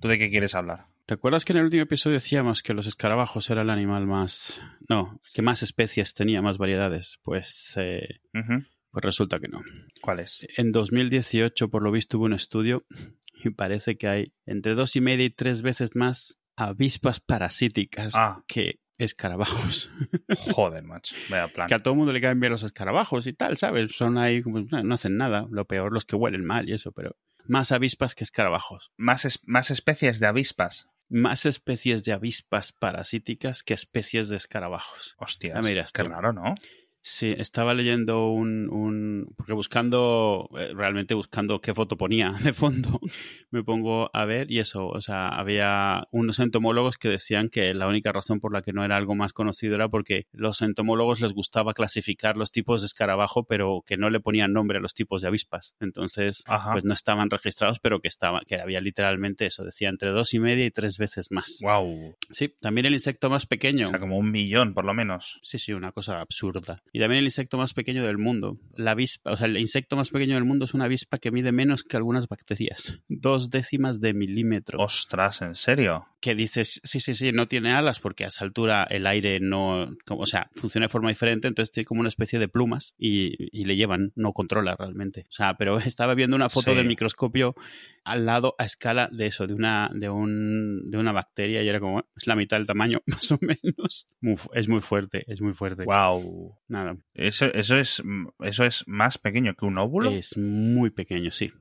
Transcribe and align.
¿Tú 0.00 0.08
de 0.08 0.18
qué 0.18 0.30
quieres 0.30 0.54
hablar? 0.54 0.86
¿Te 1.06 1.14
acuerdas 1.14 1.44
que 1.44 1.52
en 1.52 1.58
el 1.60 1.64
último 1.64 1.82
episodio 1.82 2.14
decíamos 2.16 2.62
que 2.62 2.74
los 2.74 2.86
escarabajos 2.86 3.48
era 3.50 3.62
el 3.62 3.70
animal 3.70 4.06
más... 4.06 4.62
No, 4.88 5.20
que 5.32 5.40
más 5.42 5.62
especies 5.62 6.12
tenía, 6.14 6.42
más 6.42 6.58
variedades? 6.58 7.18
Pues, 7.22 7.74
eh, 7.76 8.20
pues 8.32 9.04
resulta 9.04 9.38
que 9.38 9.48
no. 9.48 9.62
¿Cuál 10.02 10.20
es? 10.20 10.46
En 10.56 10.70
2018, 10.70 11.68
por 11.70 11.82
lo 11.82 11.90
visto, 11.90 12.18
hubo 12.18 12.26
un 12.26 12.34
estudio 12.34 12.84
y 13.44 13.50
parece 13.50 13.96
que 13.96 14.06
hay 14.08 14.32
entre 14.44 14.74
dos 14.74 14.96
y 14.96 15.00
media 15.00 15.24
y 15.24 15.30
tres 15.30 15.62
veces 15.62 15.96
más 15.96 16.38
avispas 16.56 17.20
parasíticas 17.20 18.12
Ah. 18.14 18.42
que 18.46 18.80
escarabajos. 18.98 19.90
Joder, 20.52 20.82
macho. 20.84 21.14
Vaya 21.30 21.48
plan. 21.48 21.68
que 21.68 21.74
a 21.74 21.78
todo 21.78 21.94
el 21.94 21.98
mundo 21.98 22.12
le 22.12 22.20
caen 22.20 22.38
bien 22.40 22.52
los 22.52 22.64
escarabajos 22.64 23.26
y 23.26 23.32
tal, 23.32 23.56
¿sabes? 23.56 23.92
Son 23.96 24.18
ahí, 24.18 24.42
como, 24.42 24.60
no, 24.60 24.82
no 24.82 24.94
hacen 24.94 25.16
nada. 25.16 25.46
Lo 25.50 25.64
peor, 25.66 25.92
los 25.92 26.04
que 26.04 26.16
huelen 26.16 26.44
mal 26.44 26.68
y 26.68 26.72
eso, 26.74 26.92
pero 26.92 27.16
más 27.48 27.72
avispas 27.72 28.14
que 28.14 28.22
escarabajos. 28.24 28.92
Más, 28.96 29.24
es- 29.24 29.40
más 29.44 29.70
especies 29.72 30.20
de 30.20 30.26
avispas. 30.26 30.86
Más 31.08 31.46
especies 31.46 32.04
de 32.04 32.12
avispas 32.12 32.72
parasíticas 32.72 33.62
que 33.62 33.74
especies 33.74 34.28
de 34.28 34.36
escarabajos. 34.36 35.14
Hostias. 35.18 35.64
Miras 35.64 35.90
qué 35.92 36.04
raro, 36.04 36.32
¿no? 36.32 36.54
Sí, 37.10 37.34
estaba 37.38 37.72
leyendo 37.72 38.28
un, 38.28 38.68
un- 38.70 39.32
porque 39.34 39.54
buscando, 39.54 40.50
eh, 40.58 40.72
realmente 40.74 41.14
buscando 41.14 41.58
qué 41.58 41.72
foto 41.72 41.96
ponía 41.96 42.32
de 42.42 42.52
fondo, 42.52 43.00
me 43.50 43.64
pongo 43.64 44.10
a 44.12 44.26
ver 44.26 44.50
y 44.50 44.58
eso, 44.58 44.86
o 44.88 45.00
sea, 45.00 45.28
había 45.28 46.06
unos 46.12 46.38
entomólogos 46.38 46.98
que 46.98 47.08
decían 47.08 47.48
que 47.48 47.72
la 47.72 47.88
única 47.88 48.12
razón 48.12 48.40
por 48.40 48.52
la 48.52 48.60
que 48.60 48.74
no 48.74 48.84
era 48.84 48.98
algo 48.98 49.14
más 49.14 49.32
conocido 49.32 49.74
era 49.74 49.88
porque 49.88 50.26
los 50.32 50.60
entomólogos 50.60 51.22
les 51.22 51.32
gustaba 51.32 51.72
clasificar 51.72 52.36
los 52.36 52.50
tipos 52.50 52.82
de 52.82 52.86
escarabajo, 52.88 53.44
pero 53.44 53.82
que 53.86 53.96
no 53.96 54.10
le 54.10 54.20
ponían 54.20 54.52
nombre 54.52 54.76
a 54.76 54.82
los 54.82 54.92
tipos 54.92 55.22
de 55.22 55.28
avispas. 55.28 55.72
Entonces, 55.80 56.42
Ajá. 56.46 56.72
pues 56.72 56.84
no 56.84 56.92
estaban 56.92 57.30
registrados, 57.30 57.78
pero 57.80 58.00
que 58.00 58.08
estaba, 58.08 58.42
que 58.46 58.60
había 58.60 58.82
literalmente 58.82 59.46
eso, 59.46 59.64
decía 59.64 59.88
entre 59.88 60.10
dos 60.10 60.34
y 60.34 60.40
media 60.40 60.66
y 60.66 60.70
tres 60.70 60.98
veces 60.98 61.28
más. 61.30 61.58
Wow. 61.62 62.16
Sí, 62.32 62.54
también 62.60 62.84
el 62.84 62.92
insecto 62.92 63.30
más 63.30 63.46
pequeño. 63.46 63.86
O 63.86 63.90
sea, 63.90 63.98
como 63.98 64.18
un 64.18 64.30
millón, 64.30 64.74
por 64.74 64.84
lo 64.84 64.92
menos. 64.92 65.40
Sí, 65.42 65.56
sí, 65.58 65.72
una 65.72 65.92
cosa 65.92 66.20
absurda. 66.20 66.82
Y 66.98 67.00
también 67.00 67.20
el 67.20 67.26
insecto 67.26 67.58
más 67.58 67.74
pequeño 67.74 68.04
del 68.04 68.18
mundo. 68.18 68.58
La 68.74 68.90
avispa, 68.90 69.30
o 69.30 69.36
sea, 69.36 69.46
el 69.46 69.56
insecto 69.56 69.94
más 69.94 70.10
pequeño 70.10 70.34
del 70.34 70.42
mundo 70.44 70.64
es 70.64 70.74
una 70.74 70.86
avispa 70.86 71.18
que 71.18 71.30
mide 71.30 71.52
menos 71.52 71.84
que 71.84 71.96
algunas 71.96 72.26
bacterias. 72.26 72.98
Dos 73.08 73.50
décimas 73.50 74.00
de 74.00 74.14
milímetro. 74.14 74.80
Ostras, 74.80 75.42
¿en 75.42 75.54
serio? 75.54 76.08
Que 76.20 76.34
dices, 76.34 76.80
sí, 76.82 76.98
sí, 76.98 77.14
sí, 77.14 77.30
no 77.30 77.46
tiene 77.46 77.72
alas 77.72 78.00
porque 78.00 78.24
a 78.24 78.26
esa 78.26 78.44
altura 78.44 78.82
el 78.90 79.06
aire 79.06 79.38
no, 79.38 79.94
como- 80.04 80.22
o 80.22 80.26
sea, 80.26 80.50
funciona 80.56 80.86
de 80.86 80.90
forma 80.90 81.10
diferente, 81.10 81.46
entonces 81.46 81.70
tiene 81.70 81.84
como 81.84 82.00
una 82.00 82.08
especie 82.08 82.40
de 82.40 82.48
plumas 82.48 82.96
y, 82.98 83.36
y 83.56 83.64
le 83.66 83.76
llevan, 83.76 84.10
no 84.16 84.32
controla 84.32 84.74
realmente. 84.76 85.26
O 85.28 85.32
sea, 85.32 85.54
pero 85.56 85.78
estaba 85.78 86.14
viendo 86.16 86.34
una 86.34 86.48
foto 86.50 86.72
Sí. 86.72 86.76
del 86.76 86.88
microscopio 86.88 87.54
al 88.08 88.26
lado 88.26 88.54
a 88.58 88.64
escala 88.64 89.08
de 89.12 89.26
eso, 89.26 89.46
de 89.46 89.54
una, 89.54 89.90
de 89.94 90.08
un, 90.08 90.90
de 90.90 90.98
una 90.98 91.12
bacteria 91.12 91.62
y 91.62 91.68
era 91.68 91.78
como, 91.78 92.00
es 92.16 92.26
la 92.26 92.36
mitad 92.36 92.56
del 92.56 92.66
tamaño, 92.66 93.02
más 93.06 93.30
o 93.32 93.38
menos. 93.40 94.08
Muy 94.20 94.36
es 94.54 94.68
muy 94.68 94.80
fuerte, 94.80 95.24
es 95.28 95.40
muy 95.40 95.52
fuerte. 95.52 95.84
Wow. 95.84 96.56
Nada, 96.68 96.96
Eso, 97.14 97.46
eso, 97.46 97.76
es, 97.76 98.02
eso 98.40 98.64
es 98.64 98.84
más 98.86 99.18
pequeño 99.18 99.54
que 99.54 99.66
un 99.66 99.78
óvulo. 99.78 100.10
Es 100.10 100.36
muy 100.36 100.90
pequeño, 100.90 101.30
sí. 101.30 101.52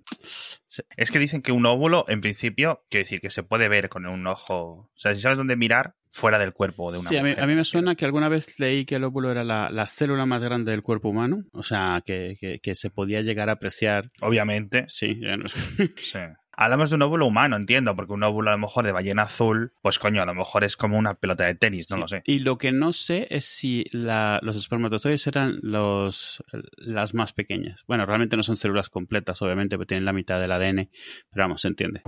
Sí. 0.66 0.84
Es 0.95 1.12
que 1.12 1.20
dicen 1.20 1.42
que 1.42 1.52
un 1.52 1.66
óvulo, 1.66 2.06
en 2.08 2.22
principio, 2.22 2.86
quiere 2.89 3.04
decir 3.04 3.20
que 3.20 3.30
se 3.30 3.44
puede 3.44 3.67
ver 3.67 3.89
con 3.89 4.06
un 4.06 4.26
ojo. 4.28 4.56
O 4.56 4.92
sea, 4.95 5.14
si 5.14 5.22
sabes 5.22 5.38
dónde 5.38 5.56
mirar, 5.56 5.95
fuera 6.11 6.39
del 6.39 6.53
cuerpo 6.53 6.91
de 6.91 7.00
una 7.00 7.09
Sí, 7.09 7.17
a 7.17 7.23
mí, 7.23 7.33
a 7.38 7.45
mí 7.45 7.55
me 7.55 7.63
suena 7.66 7.95
que 7.95 8.05
alguna 8.05 8.30
vez 8.30 8.59
leí 8.59 8.86
que 8.86 8.95
el 8.95 9.03
óvulo 9.03 9.31
era 9.31 9.44
la, 9.44 9.69
la 9.69 9.88
célula 9.88 10.25
más 10.25 10.44
grande 10.44 10.72
del 10.72 10.81
cuerpo 10.83 11.09
humano, 11.09 11.44
o 11.53 11.64
sea, 11.64 12.02
que, 12.05 12.36
que- 12.39 12.59
que 12.59 12.75
se 12.75 12.89
podía 12.89 13.22
llegar 13.22 13.49
a 13.49 13.53
apreciar. 13.53 14.09
Obviamente, 14.22 14.86
Sí, 14.88 15.19
ya 15.22 15.38
no 15.38 15.47
sé. 15.47 15.59
sí. 15.97 16.19
Hablamos 16.59 16.89
de 16.89 16.95
un 16.95 17.03
óvulo 17.03 17.27
humano, 17.27 17.55
entiendo, 17.55 17.95
porque 17.95 18.14
un 18.14 18.23
óvulo 18.23 18.49
a 18.49 18.53
lo 18.53 18.58
mejor 18.58 18.83
de 18.83 18.91
ballena 18.91 19.22
azul, 19.23 19.73
pues 19.83 19.99
coño, 19.99 20.23
a 20.23 20.25
lo 20.25 20.33
mejor 20.33 20.64
es 20.64 20.75
como 20.75 20.97
una 20.97 21.14
pelota 21.14 21.45
de 21.45 21.53
tenis, 21.53 21.88
no 21.91 21.97
Sí. 21.97 22.02
lo 22.02 22.08
sé. 22.08 22.21
Y 22.25 22.39
lo 22.39 22.58
que 22.58 22.71
no 22.71 22.94
sé 22.94 23.27
es 23.30 23.45
si 23.45 23.86
la- 23.92 24.39
los 24.42 24.55
espermatozoides 24.58 25.27
eran 25.27 25.59
los, 25.61 26.43
las 26.77 27.14
más 27.14 27.32
pequeñas. 27.33 27.83
Bueno, 27.87 28.08
realmente 28.08 28.37
no 28.37 28.42
son 28.42 28.55
células 28.55 28.89
completas, 28.89 29.39
obviamente, 29.43 29.77
porque 29.77 29.89
tienen 29.89 30.05
la 30.05 30.14
mitad 30.14 30.39
del 30.42 30.52
ADN, 30.52 30.89
pero 31.30 31.43
vamos, 31.43 31.61
se 31.61 31.67
entiende. 31.67 32.02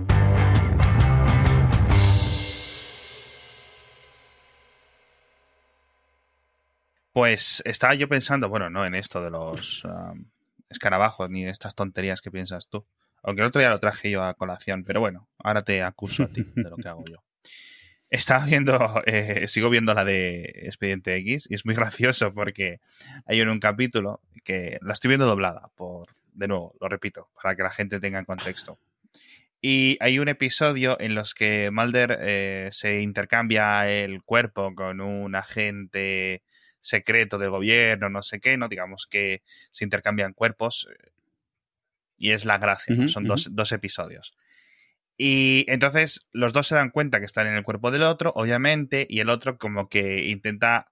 Pues 7.12 7.62
estaba 7.64 7.94
yo 7.94 8.08
pensando, 8.08 8.48
bueno, 8.48 8.70
no 8.70 8.86
en 8.86 8.94
esto 8.94 9.22
de 9.22 9.30
los 9.30 9.84
um, 9.84 10.24
escarabajos 10.68 11.28
ni 11.28 11.42
en 11.42 11.48
estas 11.48 11.74
tonterías 11.74 12.20
que 12.20 12.30
piensas 12.30 12.68
tú. 12.68 12.84
Aunque 13.22 13.42
el 13.42 13.48
otro 13.48 13.60
día 13.60 13.70
lo 13.70 13.80
traje 13.80 14.10
yo 14.10 14.22
a 14.24 14.34
colación, 14.34 14.84
pero 14.84 15.00
bueno, 15.00 15.28
ahora 15.38 15.62
te 15.62 15.82
acuso 15.82 16.24
a 16.24 16.28
ti 16.28 16.46
de 16.54 16.70
lo 16.70 16.76
que 16.76 16.88
hago 16.88 17.04
yo. 17.04 17.22
Estaba 18.10 18.44
viendo, 18.44 19.02
eh, 19.06 19.46
sigo 19.46 19.70
viendo 19.70 19.94
la 19.94 20.04
de 20.04 20.42
Expediente 20.64 21.14
X 21.16 21.46
y 21.48 21.54
es 21.54 21.64
muy 21.64 21.74
gracioso 21.74 22.32
porque 22.34 22.80
hay 23.26 23.40
en 23.40 23.48
un 23.48 23.60
capítulo 23.60 24.20
que 24.42 24.78
la 24.82 24.94
estoy 24.94 25.08
viendo 25.08 25.26
doblada, 25.26 25.70
por, 25.76 26.08
de 26.32 26.48
nuevo, 26.48 26.74
lo 26.80 26.88
repito, 26.88 27.28
para 27.40 27.54
que 27.54 27.62
la 27.62 27.70
gente 27.70 28.00
tenga 28.00 28.24
contexto. 28.24 28.78
Y 29.62 29.98
hay 30.00 30.18
un 30.18 30.28
episodio 30.28 30.96
en 31.00 31.14
los 31.14 31.34
que 31.34 31.70
Mulder 31.70 32.18
eh, 32.20 32.68
se 32.72 33.02
intercambia 33.02 33.88
el 33.90 34.22
cuerpo 34.22 34.74
con 34.74 35.00
un 35.00 35.34
agente 35.34 36.42
secreto 36.80 37.38
del 37.38 37.50
gobierno, 37.50 38.08
no 38.08 38.22
sé 38.22 38.40
qué, 38.40 38.56
¿no? 38.56 38.68
Digamos 38.68 39.06
que 39.08 39.42
se 39.70 39.84
intercambian 39.84 40.32
cuerpos 40.32 40.88
eh, 40.90 41.10
y 42.16 42.32
es 42.32 42.44
la 42.44 42.58
gracia, 42.58 42.94
¿no? 42.94 43.08
Son 43.08 43.24
dos, 43.24 43.48
dos 43.52 43.72
episodios. 43.72 44.32
Y 45.16 45.66
entonces 45.68 46.26
los 46.32 46.52
dos 46.52 46.66
se 46.66 46.74
dan 46.74 46.90
cuenta 46.90 47.18
que 47.18 47.26
están 47.26 47.46
en 47.46 47.54
el 47.54 47.62
cuerpo 47.62 47.90
del 47.90 48.02
otro, 48.02 48.32
obviamente, 48.34 49.06
y 49.08 49.20
el 49.20 49.28
otro 49.28 49.58
como 49.58 49.88
que 49.88 50.24
intenta 50.28 50.88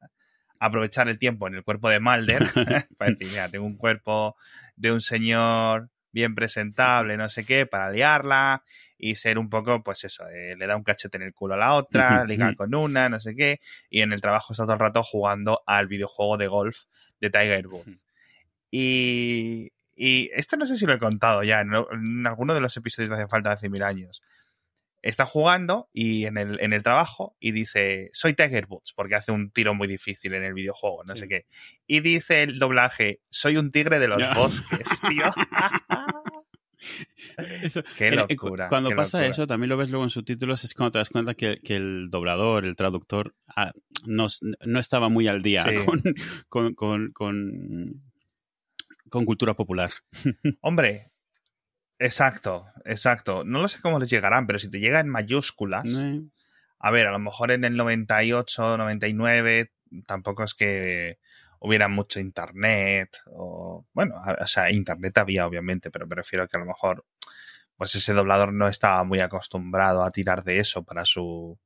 aprovechar 0.59 1.09
el 1.09 1.19
tiempo 1.19 1.47
en 1.47 1.54
el 1.54 1.65
cuerpo 1.65 1.88
de 1.88 2.00
Mulder 2.00 2.44
para 2.98 3.10
decir, 3.10 3.28
mira, 3.28 3.48
tengo 3.48 3.66
un 3.66 3.77
cuerpo 3.77 4.37
de 4.77 4.93
un 4.93 5.00
señor 5.00 5.91
bien 6.13 6.35
presentable, 6.35 7.17
no 7.17 7.29
sé 7.29 7.45
qué, 7.45 7.67
para 7.67 7.91
liarla 7.91 8.63
y 8.99 9.15
ser 9.15 9.39
un 9.39 9.49
poco, 9.49 9.83
pues 9.83 10.05
eso, 10.05 10.27
eh, 10.29 10.57
le 10.57 10.67
da 10.67 10.77
un 10.77 10.83
cachete 10.83 11.17
en 11.17 11.23
el 11.23 11.35
culo 11.35 11.55
a 11.55 11.59
la 11.59 11.75
otra, 11.75 12.25
liga 12.25 12.55
con 12.55 12.75
una, 12.75 13.09
no 13.09 13.21
sé 13.21 13.37
qué, 13.37 13.61
y 13.89 14.01
en 14.01 14.13
el 14.13 14.21
trabajo 14.21 14.53
está 14.53 14.65
todo 14.65 14.75
el 14.75 14.81
rato 14.81 15.03
jugando 15.03 15.63
al 15.67 15.87
videojuego 15.87 16.37
de 16.37 16.49
golf 16.49 16.85
de 17.21 17.31
Tiger 17.31 17.67
Woods. 17.69 18.05
Y, 18.71 19.73
y 19.95 20.31
esto 20.35 20.57
no 20.57 20.67
sé 20.67 20.77
si 20.77 20.87
lo 20.87 20.95
he 20.95 20.99
contado 20.99 21.43
ya, 21.43 21.61
en, 21.61 21.73
en 21.75 22.27
alguno 22.27 22.55
de 22.55 22.61
los 22.61 22.77
episodios 22.77 23.11
de 23.11 23.17
Hace 23.17 23.29
Falta 23.29 23.51
de 23.51 23.55
hace 23.55 23.71
mil 23.71 23.83
años. 23.83 24.23
Está 25.03 25.26
jugando 25.26 25.88
y 25.92 26.25
en 26.26 26.38
el, 26.38 26.59
en 26.60 26.72
el 26.72 26.82
trabajo 26.82 27.36
y 27.38 27.53
dice, 27.53 28.10
soy 28.12 28.34
Tiger 28.34 28.66
Woods, 28.69 28.92
porque 28.97 29.14
hace 29.14 29.31
un 29.32 29.50
tiro 29.50 29.75
muy 29.75 29.86
difícil 29.86 30.34
en 30.34 30.42
el 30.44 30.54
videojuego, 30.54 31.04
no 31.04 31.14
Sí. 31.14 31.20
sé 31.20 31.28
qué. 31.28 31.47
Y 31.86 32.00
dice 32.00 32.42
el 32.42 32.59
doblaje, 32.59 33.20
soy 33.31 33.56
un 33.59 33.70
tigre 33.70 33.98
de 34.00 34.09
los 34.09 34.19
bosques, 34.34 34.88
tío. 35.09 35.32
Eso- 37.62 37.82
Qué 37.97 38.09
Eh, 38.09 38.12
locura. 38.16 38.66
cu- 38.66 38.69
Cuando 38.69 38.91
qué 38.91 38.97
pasa 38.97 39.19
locura. 39.19 39.31
eso, 39.32 39.47
también 39.47 39.69
lo 39.70 39.76
ves 39.76 39.91
luego 39.91 40.04
en 40.04 40.10
subtítulos, 40.10 40.62
es 40.64 40.75
cuando 40.75 40.92
te 40.92 40.98
das 40.98 41.09
cuenta 41.10 41.34
que, 41.34 41.59
que 41.59 41.76
el 41.76 42.09
doblador, 42.10 42.65
el 42.66 42.76
traductor, 42.76 43.34
ah, 43.48 43.72
no, 44.06 44.26
no 44.65 44.78
estaba 44.78 45.09
muy 45.09 45.26
al 45.28 45.42
día 45.42 45.65
Sí. 45.65 45.76
con, 45.84 46.03
con, 46.48 46.75
con, 46.75 47.12
con- 47.12 48.03
con 49.10 49.25
cultura 49.25 49.54
popular. 49.54 49.91
Hombre, 50.60 51.10
exacto, 51.98 52.66
exacto. 52.84 53.44
No 53.44 53.62
lo 53.62 53.69
sé 53.69 53.81
cómo 53.81 53.98
les 53.98 54.10
llegarán, 54.10 54.47
pero 54.47 54.59
si 54.59 54.70
te 54.70 54.81
llega 54.81 55.00
en 55.00 55.09
mayúsculas, 55.09 55.88
a 56.78 56.91
ver, 56.91 57.06
a 57.06 57.12
lo 57.12 57.19
mejor 57.19 57.50
en 57.50 57.64
el 57.64 57.76
98, 57.76 58.76
99, 58.76 59.72
tampoco 60.06 60.44
es 60.44 60.54
que 60.54 61.19
hubiera 61.60 61.88
mucho 61.88 62.20
internet, 62.20 63.16
o 63.26 63.86
bueno, 63.92 64.14
o 64.41 64.47
sea, 64.47 64.70
internet 64.70 65.19
había 65.19 65.47
obviamente, 65.47 65.91
pero 65.91 66.06
me 66.06 66.14
refiero 66.14 66.44
a 66.44 66.48
que 66.48 66.56
a 66.56 66.60
lo 66.60 66.66
mejor 66.66 67.04
pues 67.76 67.94
ese 67.94 68.12
doblador 68.12 68.53
no 68.53 68.69
estaba 68.69 69.04
muy 69.04 69.20
acostumbrado 69.20 70.03
a 70.03 70.10
tirar 70.10 70.42
de 70.42 70.59
eso 70.59 70.82
para 70.84 71.04
su 71.04 71.59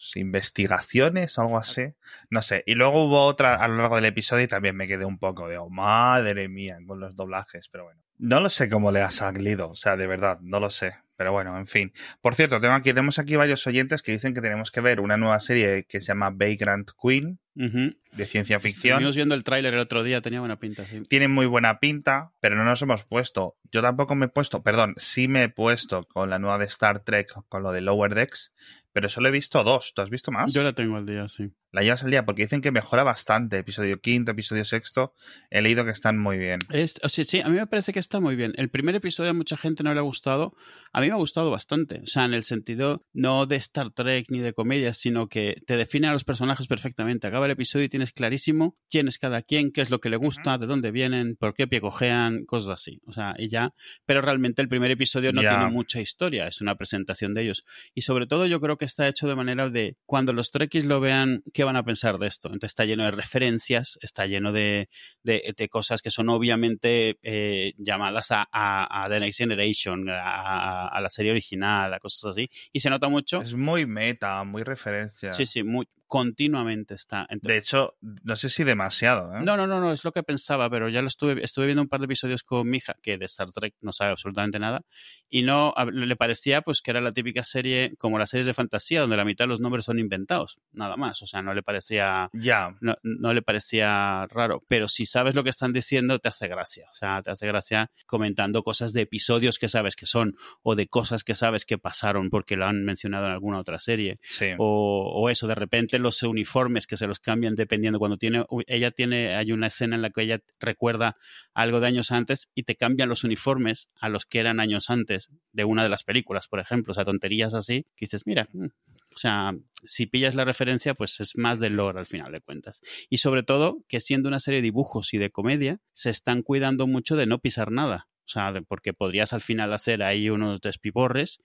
sus 0.00 0.16
investigaciones 0.16 1.36
o 1.36 1.42
algo 1.42 1.58
así. 1.58 1.92
No 2.30 2.40
sé. 2.40 2.62
Y 2.66 2.74
luego 2.74 3.04
hubo 3.04 3.26
otra 3.26 3.56
a 3.56 3.68
lo 3.68 3.76
largo 3.76 3.96
del 3.96 4.06
episodio 4.06 4.44
y 4.44 4.48
también 4.48 4.74
me 4.74 4.88
quedé 4.88 5.04
un 5.04 5.18
poco 5.18 5.46
de, 5.46 5.58
oh, 5.58 5.68
madre 5.68 6.48
mía, 6.48 6.78
con 6.86 7.00
los 7.00 7.14
doblajes, 7.16 7.68
pero 7.68 7.84
bueno. 7.84 8.00
No 8.22 8.38
lo 8.40 8.50
sé 8.50 8.68
cómo 8.68 8.92
le 8.92 9.00
ha 9.00 9.10
salido, 9.10 9.70
o 9.70 9.74
sea, 9.74 9.96
de 9.96 10.06
verdad, 10.06 10.40
no 10.42 10.60
lo 10.60 10.68
sé. 10.68 10.92
Pero 11.16 11.32
bueno, 11.32 11.56
en 11.56 11.64
fin. 11.64 11.94
Por 12.20 12.34
cierto, 12.34 12.60
tengo 12.60 12.74
aquí, 12.74 12.90
tenemos 12.90 13.18
aquí 13.18 13.34
varios 13.34 13.66
oyentes 13.66 14.02
que 14.02 14.12
dicen 14.12 14.34
que 14.34 14.42
tenemos 14.42 14.70
que 14.70 14.82
ver 14.82 15.00
una 15.00 15.16
nueva 15.16 15.40
serie 15.40 15.86
que 15.88 16.00
se 16.00 16.08
llama 16.08 16.28
Vagrant 16.28 16.90
Queen, 17.02 17.40
de 17.54 18.26
ciencia 18.26 18.60
ficción. 18.60 18.94
Estuvimos 18.94 19.16
viendo 19.16 19.34
el 19.34 19.44
tráiler 19.44 19.74
el 19.74 19.80
otro 19.80 20.02
día, 20.02 20.20
tenía 20.20 20.40
buena 20.40 20.58
pinta. 20.58 20.84
Sí. 20.84 21.02
Tiene 21.08 21.28
muy 21.28 21.46
buena 21.46 21.78
pinta, 21.78 22.32
pero 22.40 22.56
no 22.56 22.64
nos 22.64 22.80
hemos 22.82 23.04
puesto. 23.04 23.56
Yo 23.72 23.82
tampoco 23.82 24.14
me 24.14 24.26
he 24.26 24.28
puesto, 24.28 24.62
perdón, 24.62 24.94
sí 24.96 25.28
me 25.28 25.44
he 25.44 25.48
puesto 25.48 26.04
con 26.04 26.30
la 26.30 26.38
nueva 26.38 26.58
de 26.58 26.66
Star 26.66 27.00
Trek, 27.00 27.32
con 27.48 27.62
lo 27.62 27.72
de 27.72 27.80
Lower 27.80 28.14
Decks, 28.14 28.52
pero 28.92 29.08
solo 29.08 29.28
he 29.28 29.32
visto 29.32 29.62
dos. 29.62 29.92
¿Tú 29.94 30.02
has 30.02 30.10
visto 30.10 30.32
más? 30.32 30.52
Yo 30.52 30.62
la 30.62 30.72
tengo 30.72 30.96
al 30.96 31.06
día, 31.06 31.28
sí. 31.28 31.52
La 31.72 31.82
llevas 31.82 32.02
al 32.02 32.10
día 32.10 32.24
porque 32.24 32.42
dicen 32.42 32.60
que 32.60 32.72
mejora 32.72 33.04
bastante. 33.04 33.58
Episodio 33.58 34.00
quinto, 34.00 34.32
episodio 34.32 34.64
sexto. 34.64 35.14
He 35.50 35.62
leído 35.62 35.84
que 35.84 35.92
están 35.92 36.18
muy 36.18 36.36
bien. 36.36 36.58
Es, 36.70 36.98
o 37.04 37.08
sea, 37.08 37.24
sí, 37.24 37.40
a 37.40 37.48
mí 37.48 37.56
me 37.56 37.66
parece 37.68 37.92
que 37.92 38.00
está 38.00 38.18
muy 38.18 38.34
bien. 38.34 38.52
El 38.56 38.70
primer 38.70 38.96
episodio 38.96 39.30
a 39.30 39.34
mucha 39.34 39.56
gente 39.56 39.84
no 39.84 39.94
le 39.94 40.00
ha 40.00 40.02
gustado. 40.02 40.56
A 40.92 41.00
mí 41.00 41.06
me 41.06 41.12
ha 41.12 41.16
gustado 41.16 41.50
bastante. 41.50 42.00
O 42.02 42.06
sea, 42.06 42.24
en 42.24 42.34
el 42.34 42.42
sentido 42.42 43.06
no 43.12 43.46
de 43.46 43.54
Star 43.56 43.90
Trek 43.90 44.26
ni 44.30 44.40
de 44.40 44.52
comedia, 44.52 44.92
sino 44.94 45.28
que 45.28 45.62
te 45.66 45.76
define 45.76 46.08
a 46.08 46.12
los 46.12 46.24
personajes 46.24 46.66
perfectamente. 46.66 47.28
Acaba 47.28 47.39
el 47.46 47.52
episodio 47.52 47.84
y 47.84 47.88
tienes 47.88 48.12
clarísimo 48.12 48.76
quién 48.90 49.08
es 49.08 49.18
cada 49.18 49.42
quien, 49.42 49.72
qué 49.72 49.80
es 49.80 49.90
lo 49.90 50.00
que 50.00 50.08
le 50.10 50.16
gusta, 50.16 50.58
de 50.58 50.66
dónde 50.66 50.90
vienen, 50.90 51.36
por 51.36 51.54
qué 51.54 51.66
pie 51.66 51.80
cojean, 51.80 52.44
cosas 52.44 52.70
así. 52.80 53.00
O 53.06 53.12
sea, 53.12 53.34
y 53.38 53.48
ya. 53.48 53.72
Pero 54.06 54.20
realmente 54.22 54.62
el 54.62 54.68
primer 54.68 54.90
episodio 54.90 55.32
no 55.32 55.42
Ya. 55.42 55.50
tiene 55.50 55.70
mucha 55.72 56.00
historia. 56.00 56.46
Es 56.46 56.60
una 56.60 56.74
presentación 56.76 57.34
de 57.34 57.42
ellos. 57.42 57.62
Y 57.94 58.02
sobre 58.02 58.26
todo 58.26 58.46
yo 58.46 58.60
creo 58.60 58.76
que 58.76 58.84
está 58.84 59.06
hecho 59.08 59.28
de 59.28 59.36
manera 59.36 59.68
de 59.68 59.96
cuando 60.06 60.32
los 60.32 60.50
trekkies 60.50 60.84
lo 60.84 61.00
vean, 61.00 61.42
¿qué 61.54 61.64
van 61.64 61.76
a 61.76 61.82
pensar 61.84 62.18
de 62.18 62.26
esto? 62.26 62.48
Entonces 62.48 62.70
está 62.72 62.84
lleno 62.84 63.04
de 63.04 63.10
referencias, 63.12 63.98
está 64.02 64.26
lleno 64.26 64.52
de, 64.52 64.88
de- 65.22 65.54
de 65.56 65.68
cosas 65.68 66.02
que 66.02 66.10
son 66.10 66.28
obviamente 66.28 67.18
eh, 67.22 67.72
llamadas 67.78 68.30
a, 68.30 68.48
a- 68.52 69.04
a 69.04 69.08
The 69.08 69.20
Next 69.20 69.38
Generation, 69.38 70.08
a, 70.08 70.88
a 70.88 71.00
la 71.00 71.10
serie 71.10 71.30
original, 71.32 71.92
a 71.94 72.00
cosas 72.00 72.30
así. 72.30 72.50
Y 72.72 72.80
se 72.80 72.90
nota 72.90 73.08
mucho. 73.08 73.40
Es 73.40 73.54
muy 73.54 73.86
meta, 73.86 74.42
muy 74.44 74.62
referencia. 74.62 75.32
Sí, 75.32 75.46
sí, 75.46 75.62
muy, 75.62 75.86
continuamente 76.10 76.94
está. 76.94 77.20
Entonces- 77.30 77.54
De 77.54 77.56
hecho, 77.58 77.94
no 78.00 78.34
sé 78.36 78.48
si 78.50 78.64
demasiado, 78.64 79.32
¿eh? 79.36 79.40
no, 79.44 79.56
no, 79.56 79.66
no, 79.66 79.80
no, 79.80 79.92
es 79.92 80.04
lo 80.04 80.10
que 80.12 80.22
pensaba, 80.24 80.68
pero 80.68 80.88
ya 80.88 81.00
lo 81.02 81.08
estuve, 81.08 81.42
estuve 81.42 81.66
viendo 81.66 81.80
un 81.82 81.88
par 81.88 82.00
de 82.00 82.06
episodios 82.06 82.42
con 82.42 82.68
mi 82.68 82.78
hija, 82.78 82.94
que 83.00 83.16
de 83.16 83.24
Star 83.26 83.50
Trek 83.52 83.74
no 83.80 83.92
sabe 83.92 84.10
absolutamente 84.10 84.58
nada, 84.58 84.82
y 85.28 85.42
no 85.42 85.72
a- 85.76 85.84
le 85.86 86.16
parecía 86.16 86.62
pues 86.62 86.82
que 86.82 86.90
era 86.90 87.00
la 87.00 87.12
típica 87.12 87.44
serie, 87.44 87.94
como 87.98 88.18
las 88.18 88.30
series 88.30 88.46
de 88.46 88.54
fantasía, 88.54 89.00
donde 89.02 89.16
la 89.16 89.24
mitad 89.24 89.44
de 89.44 89.48
los 89.50 89.60
nombres 89.60 89.84
son 89.84 89.98
inventados, 90.00 90.58
nada 90.72 90.96
más. 90.96 91.22
O 91.22 91.26
sea, 91.26 91.40
no 91.42 91.54
le 91.54 91.62
parecía. 91.62 92.28
Ya. 92.32 92.76
No, 92.80 92.96
no 93.02 93.32
le 93.32 93.40
parecía 93.42 94.26
raro, 94.26 94.64
pero 94.66 94.88
si 94.88 95.06
sabes 95.06 95.36
lo 95.36 95.44
que 95.44 95.50
están 95.50 95.72
diciendo, 95.72 96.18
te 96.18 96.28
hace 96.28 96.48
gracia. 96.48 96.86
O 96.90 96.94
sea, 96.94 97.22
te 97.22 97.30
hace 97.30 97.46
gracia 97.46 97.90
comentando 98.06 98.64
cosas 98.64 98.92
de 98.92 99.02
episodios 99.02 99.58
que 99.58 99.68
sabes 99.68 99.94
que 99.94 100.06
son, 100.06 100.34
o 100.62 100.74
de 100.74 100.88
cosas 100.88 101.22
que 101.22 101.34
sabes 101.36 101.64
que 101.64 101.78
pasaron 101.78 102.28
porque 102.30 102.56
lo 102.56 102.66
han 102.66 102.84
mencionado 102.84 103.26
en 103.26 103.32
alguna 103.32 103.58
otra 103.60 103.78
serie 103.78 104.18
Sí. 104.22 104.46
o, 104.58 105.12
o 105.14 105.28
eso, 105.30 105.46
de 105.46 105.54
repente 105.54 105.98
los 106.00 106.22
uniformes 106.22 106.86
que 106.86 106.96
se 106.96 107.06
los 107.06 107.20
cambian 107.20 107.54
dependiendo 107.54 107.98
cuando 107.98 108.16
tiene, 108.16 108.44
ella 108.66 108.90
tiene, 108.90 109.36
hay 109.36 109.52
una 109.52 109.68
escena 109.68 109.96
en 109.96 110.02
la 110.02 110.10
que 110.10 110.22
ella 110.22 110.40
recuerda 110.58 111.16
algo 111.54 111.80
de 111.80 111.86
años 111.86 112.10
antes 112.10 112.50
y 112.54 112.64
te 112.64 112.76
cambian 112.76 113.08
los 113.08 113.24
uniformes 113.24 113.88
a 114.00 114.08
los 114.08 114.26
que 114.26 114.40
eran 114.40 114.60
años 114.60 114.90
antes 114.90 115.30
de 115.52 115.64
una 115.64 115.82
de 115.82 115.88
las 115.88 116.04
películas, 116.04 116.48
por 116.48 116.60
ejemplo, 116.60 116.92
o 116.92 116.94
sea, 116.94 117.04
tonterías 117.04 117.54
así, 117.54 117.86
que 117.96 118.06
dices, 118.06 118.26
mira, 118.26 118.48
mm, 118.52 118.66
o 119.14 119.18
sea, 119.18 119.52
si 119.84 120.06
pillas 120.06 120.34
la 120.34 120.44
referencia, 120.44 120.94
pues 120.94 121.20
es 121.20 121.36
más 121.36 121.58
del 121.60 121.74
lore 121.74 121.98
al 121.98 122.06
final 122.06 122.32
de 122.32 122.40
cuentas. 122.40 122.80
Y 123.08 123.18
sobre 123.18 123.42
todo, 123.42 123.78
que 123.88 124.00
siendo 124.00 124.28
una 124.28 124.40
serie 124.40 124.58
de 124.58 124.64
dibujos 124.64 125.12
y 125.14 125.18
de 125.18 125.30
comedia, 125.30 125.80
se 125.92 126.10
están 126.10 126.42
cuidando 126.42 126.86
mucho 126.86 127.16
de 127.16 127.26
no 127.26 127.38
pisar 127.38 127.72
nada. 127.72 128.08
O 128.24 128.28
sea, 128.28 128.52
porque 128.68 128.92
podrías 128.92 129.32
al 129.32 129.40
final 129.40 129.72
hacer 129.72 130.02
ahí 130.02 130.30
unos 130.30 130.60
despiporres 130.60 131.40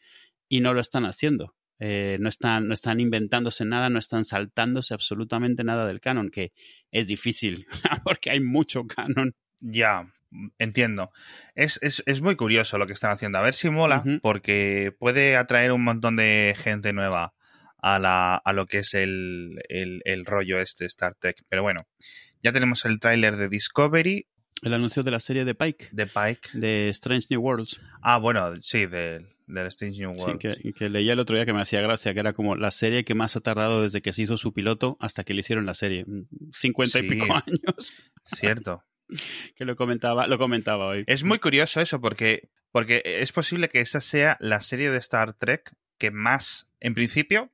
y 0.47 0.59
no 0.59 0.73
lo 0.73 0.81
están 0.81 1.05
haciendo. 1.05 1.55
Eh, 1.79 2.17
no, 2.19 2.29
están, 2.29 2.67
no 2.67 2.73
están 2.73 2.99
inventándose 2.99 3.65
nada, 3.65 3.89
no 3.89 3.99
están 3.99 4.23
saltándose 4.23 4.93
absolutamente 4.93 5.63
nada 5.63 5.85
del 5.85 5.99
canon, 5.99 6.29
que 6.29 6.53
es 6.91 7.07
difícil, 7.07 7.65
porque 8.03 8.31
hay 8.31 8.39
mucho 8.39 8.85
canon. 8.87 9.35
Ya, 9.59 10.13
entiendo. 10.57 11.11
Es, 11.53 11.79
es, 11.81 12.03
es 12.05 12.21
muy 12.21 12.35
curioso 12.35 12.77
lo 12.77 12.87
que 12.87 12.93
están 12.93 13.11
haciendo. 13.11 13.37
A 13.37 13.43
ver 13.43 13.53
si 13.53 13.69
mola, 13.69 14.03
porque 14.21 14.93
puede 14.97 15.35
atraer 15.35 15.71
un 15.71 15.83
montón 15.83 16.15
de 16.15 16.55
gente 16.57 16.93
nueva 16.93 17.33
a, 17.81 17.99
la, 17.99 18.35
a 18.35 18.53
lo 18.53 18.65
que 18.65 18.79
es 18.79 18.93
el, 18.93 19.61
el, 19.69 20.01
el 20.05 20.25
rollo 20.25 20.59
este 20.59 20.85
Star 20.85 21.15
Trek. 21.15 21.43
Pero 21.49 21.63
bueno, 21.63 21.87
ya 22.41 22.51
tenemos 22.51 22.85
el 22.85 22.99
tráiler 22.99 23.37
de 23.37 23.49
Discovery, 23.49 24.27
El 24.61 24.73
anuncio 24.73 25.03
de 25.03 25.11
la 25.11 25.19
serie 25.19 25.45
de 25.45 25.53
Pike, 25.53 25.89
de 25.91 26.07
Pike. 26.07 26.49
de 26.53 26.89
Strange 26.89 27.27
New 27.29 27.41
Worlds, 27.41 27.79
Ah, 28.01 28.17
bueno, 28.17 28.53
sí, 28.61 28.85
del, 28.85 29.27
del 29.47 29.67
Strange 29.67 29.99
New 29.99 30.13
sí, 30.15 30.21
World. 30.21 30.39
que, 30.39 30.73
que 30.73 30.89
leía 30.89 31.13
el 31.13 31.19
otro 31.19 31.35
día 31.35 31.45
que 31.45 31.53
me 31.53 31.61
hacía 31.61 31.81
gracia, 31.81 32.13
que 32.13 32.19
era 32.21 32.33
como 32.33 32.55
la 32.55 32.71
serie 32.71 33.03
que 33.03 33.15
más 33.15 33.35
ha 33.35 33.41
tardado 33.41 33.81
desde 33.83 34.01
que 34.01 34.13
se 34.13 34.21
hizo 34.23 34.37
su 34.37 34.53
piloto 34.53 34.97
hasta 34.99 35.23
que 35.23 35.33
le 35.33 35.41
hicieron 35.41 35.65
la 35.65 35.73
serie. 35.73 36.05
50 36.53 36.99
Sí. 36.99 37.05
y 37.05 37.09
pico 37.09 37.25
años, 37.45 37.93
Cierto. 38.23 38.83
que 39.55 39.65
lo 39.65 39.75
comentaba, 39.75 40.25
lo 40.27 40.37
comentaba 40.37 40.87
hoy. 40.87 41.03
Es 41.07 41.23
muy 41.23 41.37
curioso 41.39 41.81
eso, 41.81 41.99
porque, 42.01 42.49
porque 42.71 43.01
es 43.05 43.31
posible 43.33 43.67
que 43.69 43.81
esa 43.81 44.01
sea 44.01 44.37
la 44.39 44.61
serie 44.61 44.89
de 44.89 44.97
Star 44.97 45.33
Trek 45.33 45.75
que 45.99 46.11
más, 46.11 46.67
en 46.79 46.93
principio, 46.95 47.51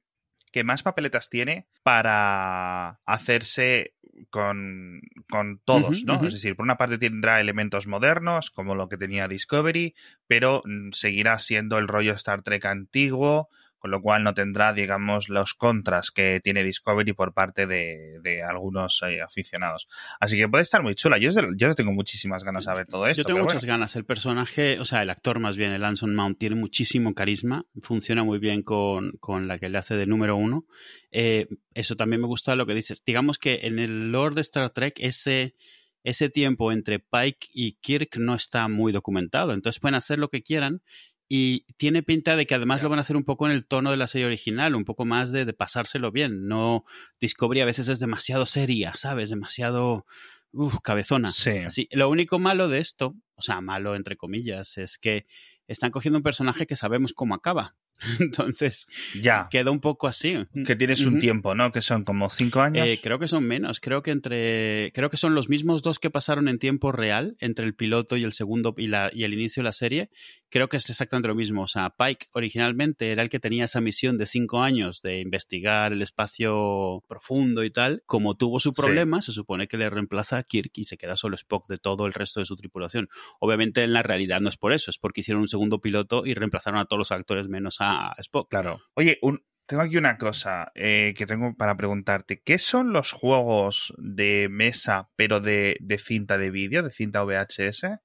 que 0.51 0.63
más 0.63 0.83
papeletas 0.83 1.29
tiene 1.29 1.67
para 1.83 3.01
hacerse 3.05 3.95
con, 4.29 5.01
con 5.29 5.59
todos, 5.63 6.03
¿no? 6.05 6.25
Es 6.25 6.33
decir, 6.33 6.55
por 6.55 6.63
una 6.63 6.77
parte 6.77 6.97
tendrá 6.97 7.39
elementos 7.39 7.87
modernos, 7.87 8.51
como 8.51 8.75
lo 8.75 8.87
que 8.89 8.97
tenía 8.97 9.27
Discovery, 9.27 9.95
pero 10.27 10.61
mm, 10.65 10.91
seguirá 10.91 11.39
siendo 11.39 11.77
el 11.77 11.87
rollo 11.87 12.13
Star 12.13 12.41
Trek 12.43 12.65
antiguo, 12.65 13.49
con 13.81 13.89
lo 13.89 13.99
cual 13.99 14.23
no 14.23 14.35
tendrá, 14.35 14.73
digamos, 14.73 15.27
los 15.27 15.55
contras 15.55 16.11
que 16.11 16.39
tiene 16.39 16.63
Discovery 16.63 17.13
por 17.13 17.33
parte 17.33 17.65
de, 17.65 18.19
de 18.21 18.43
algunos 18.43 19.01
eh, 19.01 19.21
aficionados. 19.23 19.87
Así 20.19 20.37
que 20.37 20.47
puede 20.47 20.61
estar 20.61 20.83
muy 20.83 20.93
chula. 20.93 21.17
Yo, 21.17 21.31
yo 21.57 21.73
tengo 21.73 21.91
muchísimas 21.91 22.43
ganas 22.43 22.65
de 22.65 22.75
ver 22.75 22.85
todo 22.85 23.07
esto. 23.07 23.23
Yo 23.23 23.25
tengo 23.25 23.39
muchas 23.39 23.63
bueno. 23.63 23.73
ganas. 23.73 23.95
El 23.95 24.05
personaje, 24.05 24.79
o 24.79 24.85
sea, 24.85 25.01
el 25.01 25.09
actor 25.09 25.39
más 25.39 25.57
bien, 25.57 25.71
el 25.71 25.83
Anson 25.83 26.13
Mount, 26.13 26.37
tiene 26.37 26.55
muchísimo 26.55 27.15
carisma. 27.15 27.65
Funciona 27.81 28.23
muy 28.23 28.37
bien 28.37 28.61
con, 28.61 29.13
con 29.19 29.47
la 29.47 29.57
que 29.57 29.67
le 29.67 29.79
hace 29.79 29.95
de 29.95 30.05
número 30.05 30.35
uno. 30.35 30.67
Eh, 31.09 31.47
eso 31.73 31.95
también 31.95 32.21
me 32.21 32.27
gusta 32.27 32.55
lo 32.55 32.67
que 32.67 32.75
dices. 32.75 33.03
Digamos 33.03 33.39
que 33.39 33.61
en 33.63 33.79
el 33.79 34.11
lore 34.11 34.35
de 34.35 34.41
Star 34.41 34.69
Trek, 34.69 34.93
ese, 34.99 35.55
ese 36.03 36.29
tiempo 36.29 36.71
entre 36.71 36.99
Pike 36.99 37.47
y 37.51 37.73
Kirk 37.81 38.17
no 38.17 38.35
está 38.35 38.67
muy 38.67 38.91
documentado. 38.91 39.53
Entonces 39.53 39.79
pueden 39.79 39.95
hacer 39.95 40.19
lo 40.19 40.29
que 40.29 40.43
quieran. 40.43 40.83
Y 41.33 41.65
tiene 41.77 42.03
pinta 42.03 42.35
de 42.35 42.45
que 42.45 42.55
además 42.55 42.83
lo 42.83 42.89
van 42.89 42.99
a 42.99 43.03
hacer 43.03 43.15
un 43.15 43.23
poco 43.23 43.45
en 43.45 43.53
el 43.53 43.65
tono 43.65 43.89
de 43.89 43.95
la 43.95 44.07
serie 44.07 44.27
original, 44.27 44.75
un 44.75 44.83
poco 44.83 45.05
más 45.05 45.31
de, 45.31 45.45
de 45.45 45.53
pasárselo 45.53 46.11
bien. 46.11 46.49
No, 46.49 46.83
Discovery 47.21 47.61
a 47.61 47.65
veces 47.65 47.87
es 47.87 48.01
demasiado 48.01 48.45
seria, 48.45 48.91
¿sabes? 48.97 49.29
Demasiado 49.29 50.05
uf, 50.51 50.79
cabezona. 50.83 51.31
Sí. 51.31 51.59
Así, 51.59 51.87
lo 51.91 52.09
único 52.09 52.37
malo 52.37 52.67
de 52.67 52.79
esto, 52.79 53.15
o 53.35 53.41
sea, 53.41 53.61
malo 53.61 53.95
entre 53.95 54.17
comillas, 54.17 54.77
es 54.77 54.97
que 54.97 55.25
están 55.67 55.91
cogiendo 55.91 56.17
un 56.19 56.23
personaje 56.23 56.67
que 56.67 56.75
sabemos 56.75 57.13
cómo 57.13 57.33
acaba. 57.33 57.77
Entonces, 58.19 58.87
Ya. 59.19 59.47
queda 59.49 59.71
un 59.71 59.79
poco 59.79 60.07
así. 60.07 60.35
Que 60.65 60.75
tienes 60.75 61.01
un 61.05 61.13
Ujú. 61.13 61.19
tiempo, 61.19 61.55
¿no? 61.55 61.71
Que 61.71 61.81
son 61.81 62.03
como 62.03 62.29
cinco 62.29 62.61
años. 62.61 62.87
Eh, 62.87 62.99
creo 63.01 63.19
que 63.19 63.27
son 63.27 63.45
menos. 63.45 63.79
Creo 63.79 64.01
que 64.03 64.11
entre. 64.11 64.91
Creo 64.93 65.09
que 65.09 65.17
son 65.17 65.35
los 65.35 65.49
mismos 65.49 65.81
dos 65.83 65.99
que 65.99 66.09
pasaron 66.09 66.47
en 66.47 66.59
tiempo 66.59 66.91
real 66.91 67.35
entre 67.39 67.65
el 67.65 67.75
piloto 67.75 68.17
y 68.17 68.23
el 68.23 68.33
segundo 68.33 68.73
y, 68.77 68.87
la, 68.87 69.09
y 69.13 69.23
el 69.23 69.33
inicio 69.33 69.61
de 69.61 69.65
la 69.65 69.73
serie. 69.73 70.09
Creo 70.49 70.67
que 70.67 70.77
es 70.77 70.89
exactamente 70.89 71.27
lo 71.29 71.35
mismo. 71.35 71.63
O 71.63 71.67
sea, 71.67 71.91
Pike 71.97 72.27
originalmente 72.33 73.11
era 73.11 73.23
el 73.23 73.29
que 73.29 73.39
tenía 73.39 73.65
esa 73.65 73.79
misión 73.81 74.17
de 74.17 74.25
cinco 74.25 74.61
años 74.61 75.01
de 75.01 75.19
investigar 75.21 75.93
el 75.93 76.01
espacio 76.01 77.03
profundo 77.07 77.63
y 77.63 77.69
tal. 77.69 78.03
Como 78.05 78.35
tuvo 78.35 78.59
su 78.59 78.69
Sí. 78.71 78.75
problema, 78.81 79.21
se 79.21 79.31
supone 79.31 79.67
que 79.67 79.77
le 79.77 79.89
reemplaza 79.89 80.37
a 80.37 80.43
Kirk 80.43 80.71
y 80.75 80.83
se 80.85 80.97
queda 80.97 81.15
solo 81.15 81.35
Spock 81.35 81.67
de 81.69 81.77
todo 81.77 82.05
el 82.05 82.13
resto 82.13 82.39
de 82.39 82.45
su 82.45 82.55
tripulación. 82.55 83.09
Obviamente 83.39 83.83
en 83.83 83.93
la 83.93 84.03
realidad 84.03 84.41
no 84.41 84.49
es 84.49 84.57
por 84.57 84.73
eso, 84.73 84.91
es 84.91 84.97
porque 84.97 85.21
hicieron 85.21 85.41
un 85.41 85.47
segundo 85.47 85.79
piloto 85.79 86.25
y 86.25 86.33
reemplazaron 86.33 86.79
a 86.79 86.85
todos 86.85 86.97
los 86.99 87.11
actores 87.11 87.47
menos 87.47 87.77
a 87.79 87.90
Spock. 88.19 88.49
Claro. 88.49 88.79
Oye, 88.95 89.17
un- 89.21 89.43
tengo 89.67 89.83
aquí 89.83 89.97
una 89.97 90.17
cosa 90.17 90.71
eh, 90.75 91.13
que 91.15 91.25
tengo 91.25 91.55
para 91.55 91.77
preguntarte. 91.77 92.41
¿Qué 92.43 92.57
son 92.57 92.91
los 92.91 93.11
juegos 93.11 93.93
de 93.97 94.47
mesa, 94.49 95.09
pero 95.15 95.39
de, 95.39 95.77
cinta 95.97 96.37
de 96.37 96.51
vídeo, 96.51 96.83
de 96.83 96.91
cinta 96.91 97.23
VHS? 97.23 97.99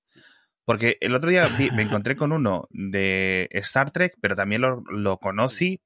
Porque 0.65 0.97
el 1.01 1.15
otro 1.15 1.31
día 1.31 1.49
me 1.75 1.83
encontré 1.83 2.17
con 2.17 2.33
uno 2.33 2.69
de 2.71 3.49
Star 3.53 3.91
Trek, 3.91 4.15
pero 4.21 4.35
también 4.37 4.63
lo 4.63 5.19
conocí 5.19 5.81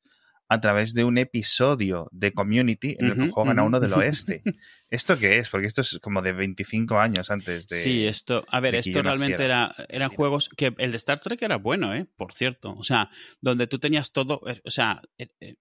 a 0.51 0.61
través 0.61 0.95
de 0.95 1.05
un 1.05 1.17
episodio 1.17 2.09
de 2.11 2.33
Community 2.33 2.97
en 2.99 3.07
el 3.07 3.15
que 3.15 3.31
juegan 3.31 3.61
a 3.61 3.63
uno 3.63 3.79
del 3.79 3.93
oeste. 3.93 4.43
¿Esto 4.91 5.17
qué 5.17 5.39
es? 5.39 5.49
Porque 5.49 5.69
esto 5.69 5.81
es 5.81 6.01
como 6.03 6.23
de 6.23 6.33
25 6.33 6.99
años 6.99 7.31
antes 7.31 7.69
de... 7.69 7.81
Sí, 7.81 8.05
esto, 8.05 8.45
a 8.49 8.59
ver, 8.59 8.75
esto 8.75 9.01
realmente 9.01 9.45
era, 9.45 9.73
eran 9.89 10.11
juegos 10.11 10.49
que 10.57 10.75
el 10.79 10.91
de 10.91 10.97
Star 10.97 11.21
Trek 11.21 11.41
era 11.41 11.57
bueno, 11.57 11.95
¿eh? 11.95 12.05
Por 12.17 12.35
cierto. 12.35 12.75
O 12.77 12.83
sea, 12.83 13.11
donde 13.41 13.69
tú 13.69 13.79
tenías 13.79 14.11
todo, 14.11 14.43
eh, 14.49 14.61
o 14.65 14.71
sea, 14.73 15.01
eh, 15.19 15.29
eh, 15.39 15.55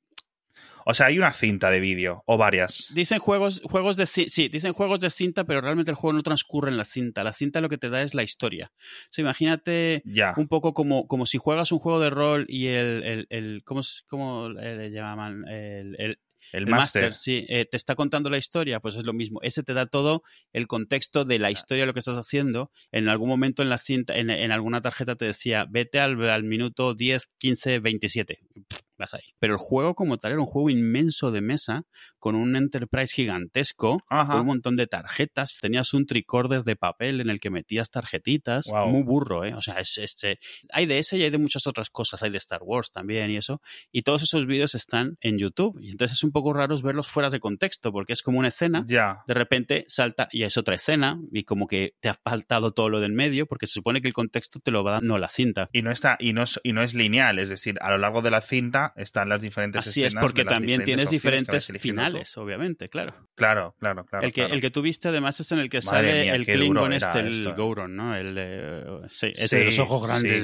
O 0.86 0.94
sea, 0.94 1.08
hay 1.08 1.18
una 1.18 1.32
cinta 1.34 1.70
de 1.70 1.80
vídeo, 1.80 2.24
o 2.26 2.38
varias. 2.38 2.92
dicen 2.96 3.20
juegos, 3.20 3.62
juegos 3.64 3.96
de 3.96 4.06
sí, 4.08 4.26
dicen 4.50 4.74
juegos 4.74 5.00
de 5.00 5.10
cinta, 5.12 5.44
pero 5.44 5.62
realmente 5.62 5.92
el 5.92 5.96
juego 5.96 6.14
no 6.14 6.24
transcurre 6.24 6.72
en 6.72 6.78
la 6.78 6.86
cinta. 6.86 7.24
La 7.24 7.34
cinta 7.34 7.62
lo 7.62 7.70
que 7.70 7.78
te 7.78 7.90
da 7.90 8.02
es 8.02 8.14
la 8.14 8.24
historia. 8.24 8.72
O 8.76 9.08
sea, 9.12 9.22
imagínate 9.22 10.02
Ya. 10.06 10.34
un 10.38 10.48
poco 10.48 10.74
como, 10.74 11.08
como 11.08 11.26
si 11.26 11.38
juegas 11.38 11.72
un 11.72 11.80
juego 11.80 12.00
de 12.00 12.10
rol 12.10 12.46
y 12.48 12.68
el, 12.68 13.04
el, 13.04 13.28
el 13.30 13.62
¿cómo, 13.64 13.82
cómo 14.08 14.50
le 14.50 14.90
llaman? 14.90 15.44
El, 15.48 15.96
el- 16.00 16.20
El, 16.52 16.64
El 16.64 16.68
máster, 16.68 17.14
sí. 17.14 17.46
Eh, 17.50 17.66
te 17.70 17.78
está 17.78 17.94
contando 17.96 18.30
la 18.32 18.38
historia, 18.40 18.80
pues 18.80 18.96
es 18.96 19.04
lo 19.06 19.14
mismo. 19.14 19.40
Ese 19.44 19.62
te 19.62 19.74
da 19.74 19.86
todo 19.86 20.24
el 20.54 20.66
contexto 20.66 21.24
de 21.26 21.38
la 21.38 21.52
historia 21.52 21.84
de 21.84 21.88
lo 21.88 21.94
que 21.94 22.00
estás 22.00 22.18
haciendo. 22.18 22.72
En 22.92 23.08
algún 23.10 23.30
momento 23.30 23.62
en 23.62 23.70
la 23.70 23.78
cinta, 23.78 24.16
en, 24.16 24.32
en 24.32 24.52
alguna 24.52 24.82
tarjeta 24.82 25.16
te 25.16 25.26
decía, 25.26 25.68
vete 25.70 26.00
al, 26.00 26.28
al 26.28 26.44
minuto 26.46 26.96
10, 26.96 27.28
15, 27.38 27.80
27. 27.80 28.40
Pff, 28.68 28.80
vas 29.00 29.14
ahí. 29.14 29.34
Pero 29.40 29.54
el 29.54 29.60
juego 29.60 29.96
como 29.96 30.18
tal 30.18 30.32
era 30.32 30.40
un 30.40 30.48
juego 30.48 30.70
inmenso 30.70 31.32
de 31.32 31.42
mesa, 31.42 31.84
con 32.18 32.36
un 32.36 32.56
enterprise 32.56 33.14
gigantesco, 33.14 34.04
Ajá. 34.10 34.32
con 34.32 34.42
un 34.42 34.48
montón 34.48 34.76
de 34.76 34.88
tarjetas. 34.88 35.58
Tenías 35.60 35.94
un 35.94 36.06
tricorder 36.06 36.64
de 36.64 36.76
papel 36.76 37.22
en 37.22 37.30
el 37.30 37.40
que 37.40 37.50
metías 37.50 37.90
tarjetitas. 37.92 38.68
Muy 38.88 39.04
burro, 39.04 39.44
¿eh? 39.44 39.54
O 39.54 39.62
sea, 39.62 39.76
es, 39.76 39.98
este 39.98 40.40
hay 40.72 40.86
de 40.86 41.00
ese 41.00 41.18
y 41.18 41.24
hay 41.24 41.30
de 41.30 41.38
muchas 41.38 41.68
otras 41.68 41.90
cosas. 41.90 42.24
Hay 42.24 42.30
de 42.30 42.38
Star 42.38 42.62
Wars 42.64 42.92
también 42.92 43.32
y 43.32 43.38
eso. 43.38 43.62
Y 43.92 44.04
todos 44.04 44.24
esos 44.24 44.46
vídeos 44.46 44.76
están 44.76 45.18
en 45.22 45.38
YouTube. 45.38 45.78
Y 45.82 45.92
entonces 45.92 46.18
es 46.18 46.24
un 46.24 46.32
poco 46.32 46.54
raro 46.54 46.70
verlos 46.82 47.08
fuera 47.08 47.30
de 47.30 47.40
contexto, 47.40 47.92
porque 47.92 48.14
es 48.14 48.22
como 48.22 48.40
una 48.40 48.50
escena. 48.50 48.86
Ya. 48.88 49.24
De 49.28 49.34
repente 49.34 49.86
salta 49.88 50.28
y 50.32 50.44
es 50.44 50.58
otra 50.58 50.76
escena, 50.76 51.20
y 51.32 51.44
como 51.44 51.68
que 51.68 51.94
te 52.00 52.10
ha 52.10 52.14
faltado 52.14 52.72
todo 52.72 52.90
lo 52.90 53.00
del 53.00 53.14
medio, 53.14 53.46
porque 53.48 53.68
se 53.68 53.74
supone 53.74 54.02
que 54.02 54.08
el 54.08 54.14
contexto 54.14 54.60
te 54.60 54.72
lo 54.72 54.84
va 54.84 54.94
dando 54.94 55.18
la 55.18 55.30
cinta. 55.30 55.70
Y 55.72 55.82
no 55.82 55.92
está, 55.92 56.18
y 56.20 56.34
no 56.34 56.44
es, 56.44 56.60
y 56.64 56.74
no 56.74 56.84
es 56.84 56.94
lineal, 56.94 57.40
es 57.40 57.50
decir, 57.50 57.78
a 57.82 57.90
lo 57.92 57.98
largo 57.98 58.22
de 58.22 58.32
la 58.32 58.42
cinta 58.42 58.89
están 58.96 59.30
las 59.30 59.42
diferentes 59.42 59.88
Así 59.88 60.02
es, 60.02 60.08
escenas 60.08 60.22
porque 60.24 60.42
de 60.42 60.46
las 60.46 60.54
también 60.56 60.84
tienes 60.84 61.10
diferentes 61.10 61.68
tú. 61.68 61.74
finales, 61.80 62.38
obviamente, 62.38 62.88
claro. 62.90 63.14
Claro, 63.36 63.76
claro, 63.80 64.06
claro. 64.06 64.26
el, 64.26 64.32
que, 64.34 64.42
claro. 64.42 64.54
el 64.56 64.62
que 64.62 64.70
tú 64.72 64.82
viste 64.82 65.08
además 65.08 65.40
es 65.40 65.52
en 65.52 65.60
el 65.60 65.70
que 65.70 65.78
Madre 65.82 66.10
sale 66.10 66.22
mía, 66.24 66.36
el 66.36 66.46
Klingon 66.46 66.94
este, 66.94 67.20
el 67.20 67.28
esto. 67.30 67.56
Gouron, 67.56 67.96
¿no? 67.96 68.16
El, 68.16 68.36
eh, 68.38 68.84
sí, 69.08 69.28
ese 69.28 69.48
Sí, 69.48 69.56
de 69.58 69.66
los 69.66 69.80
ojos 69.80 70.06
grandes. 70.06 70.44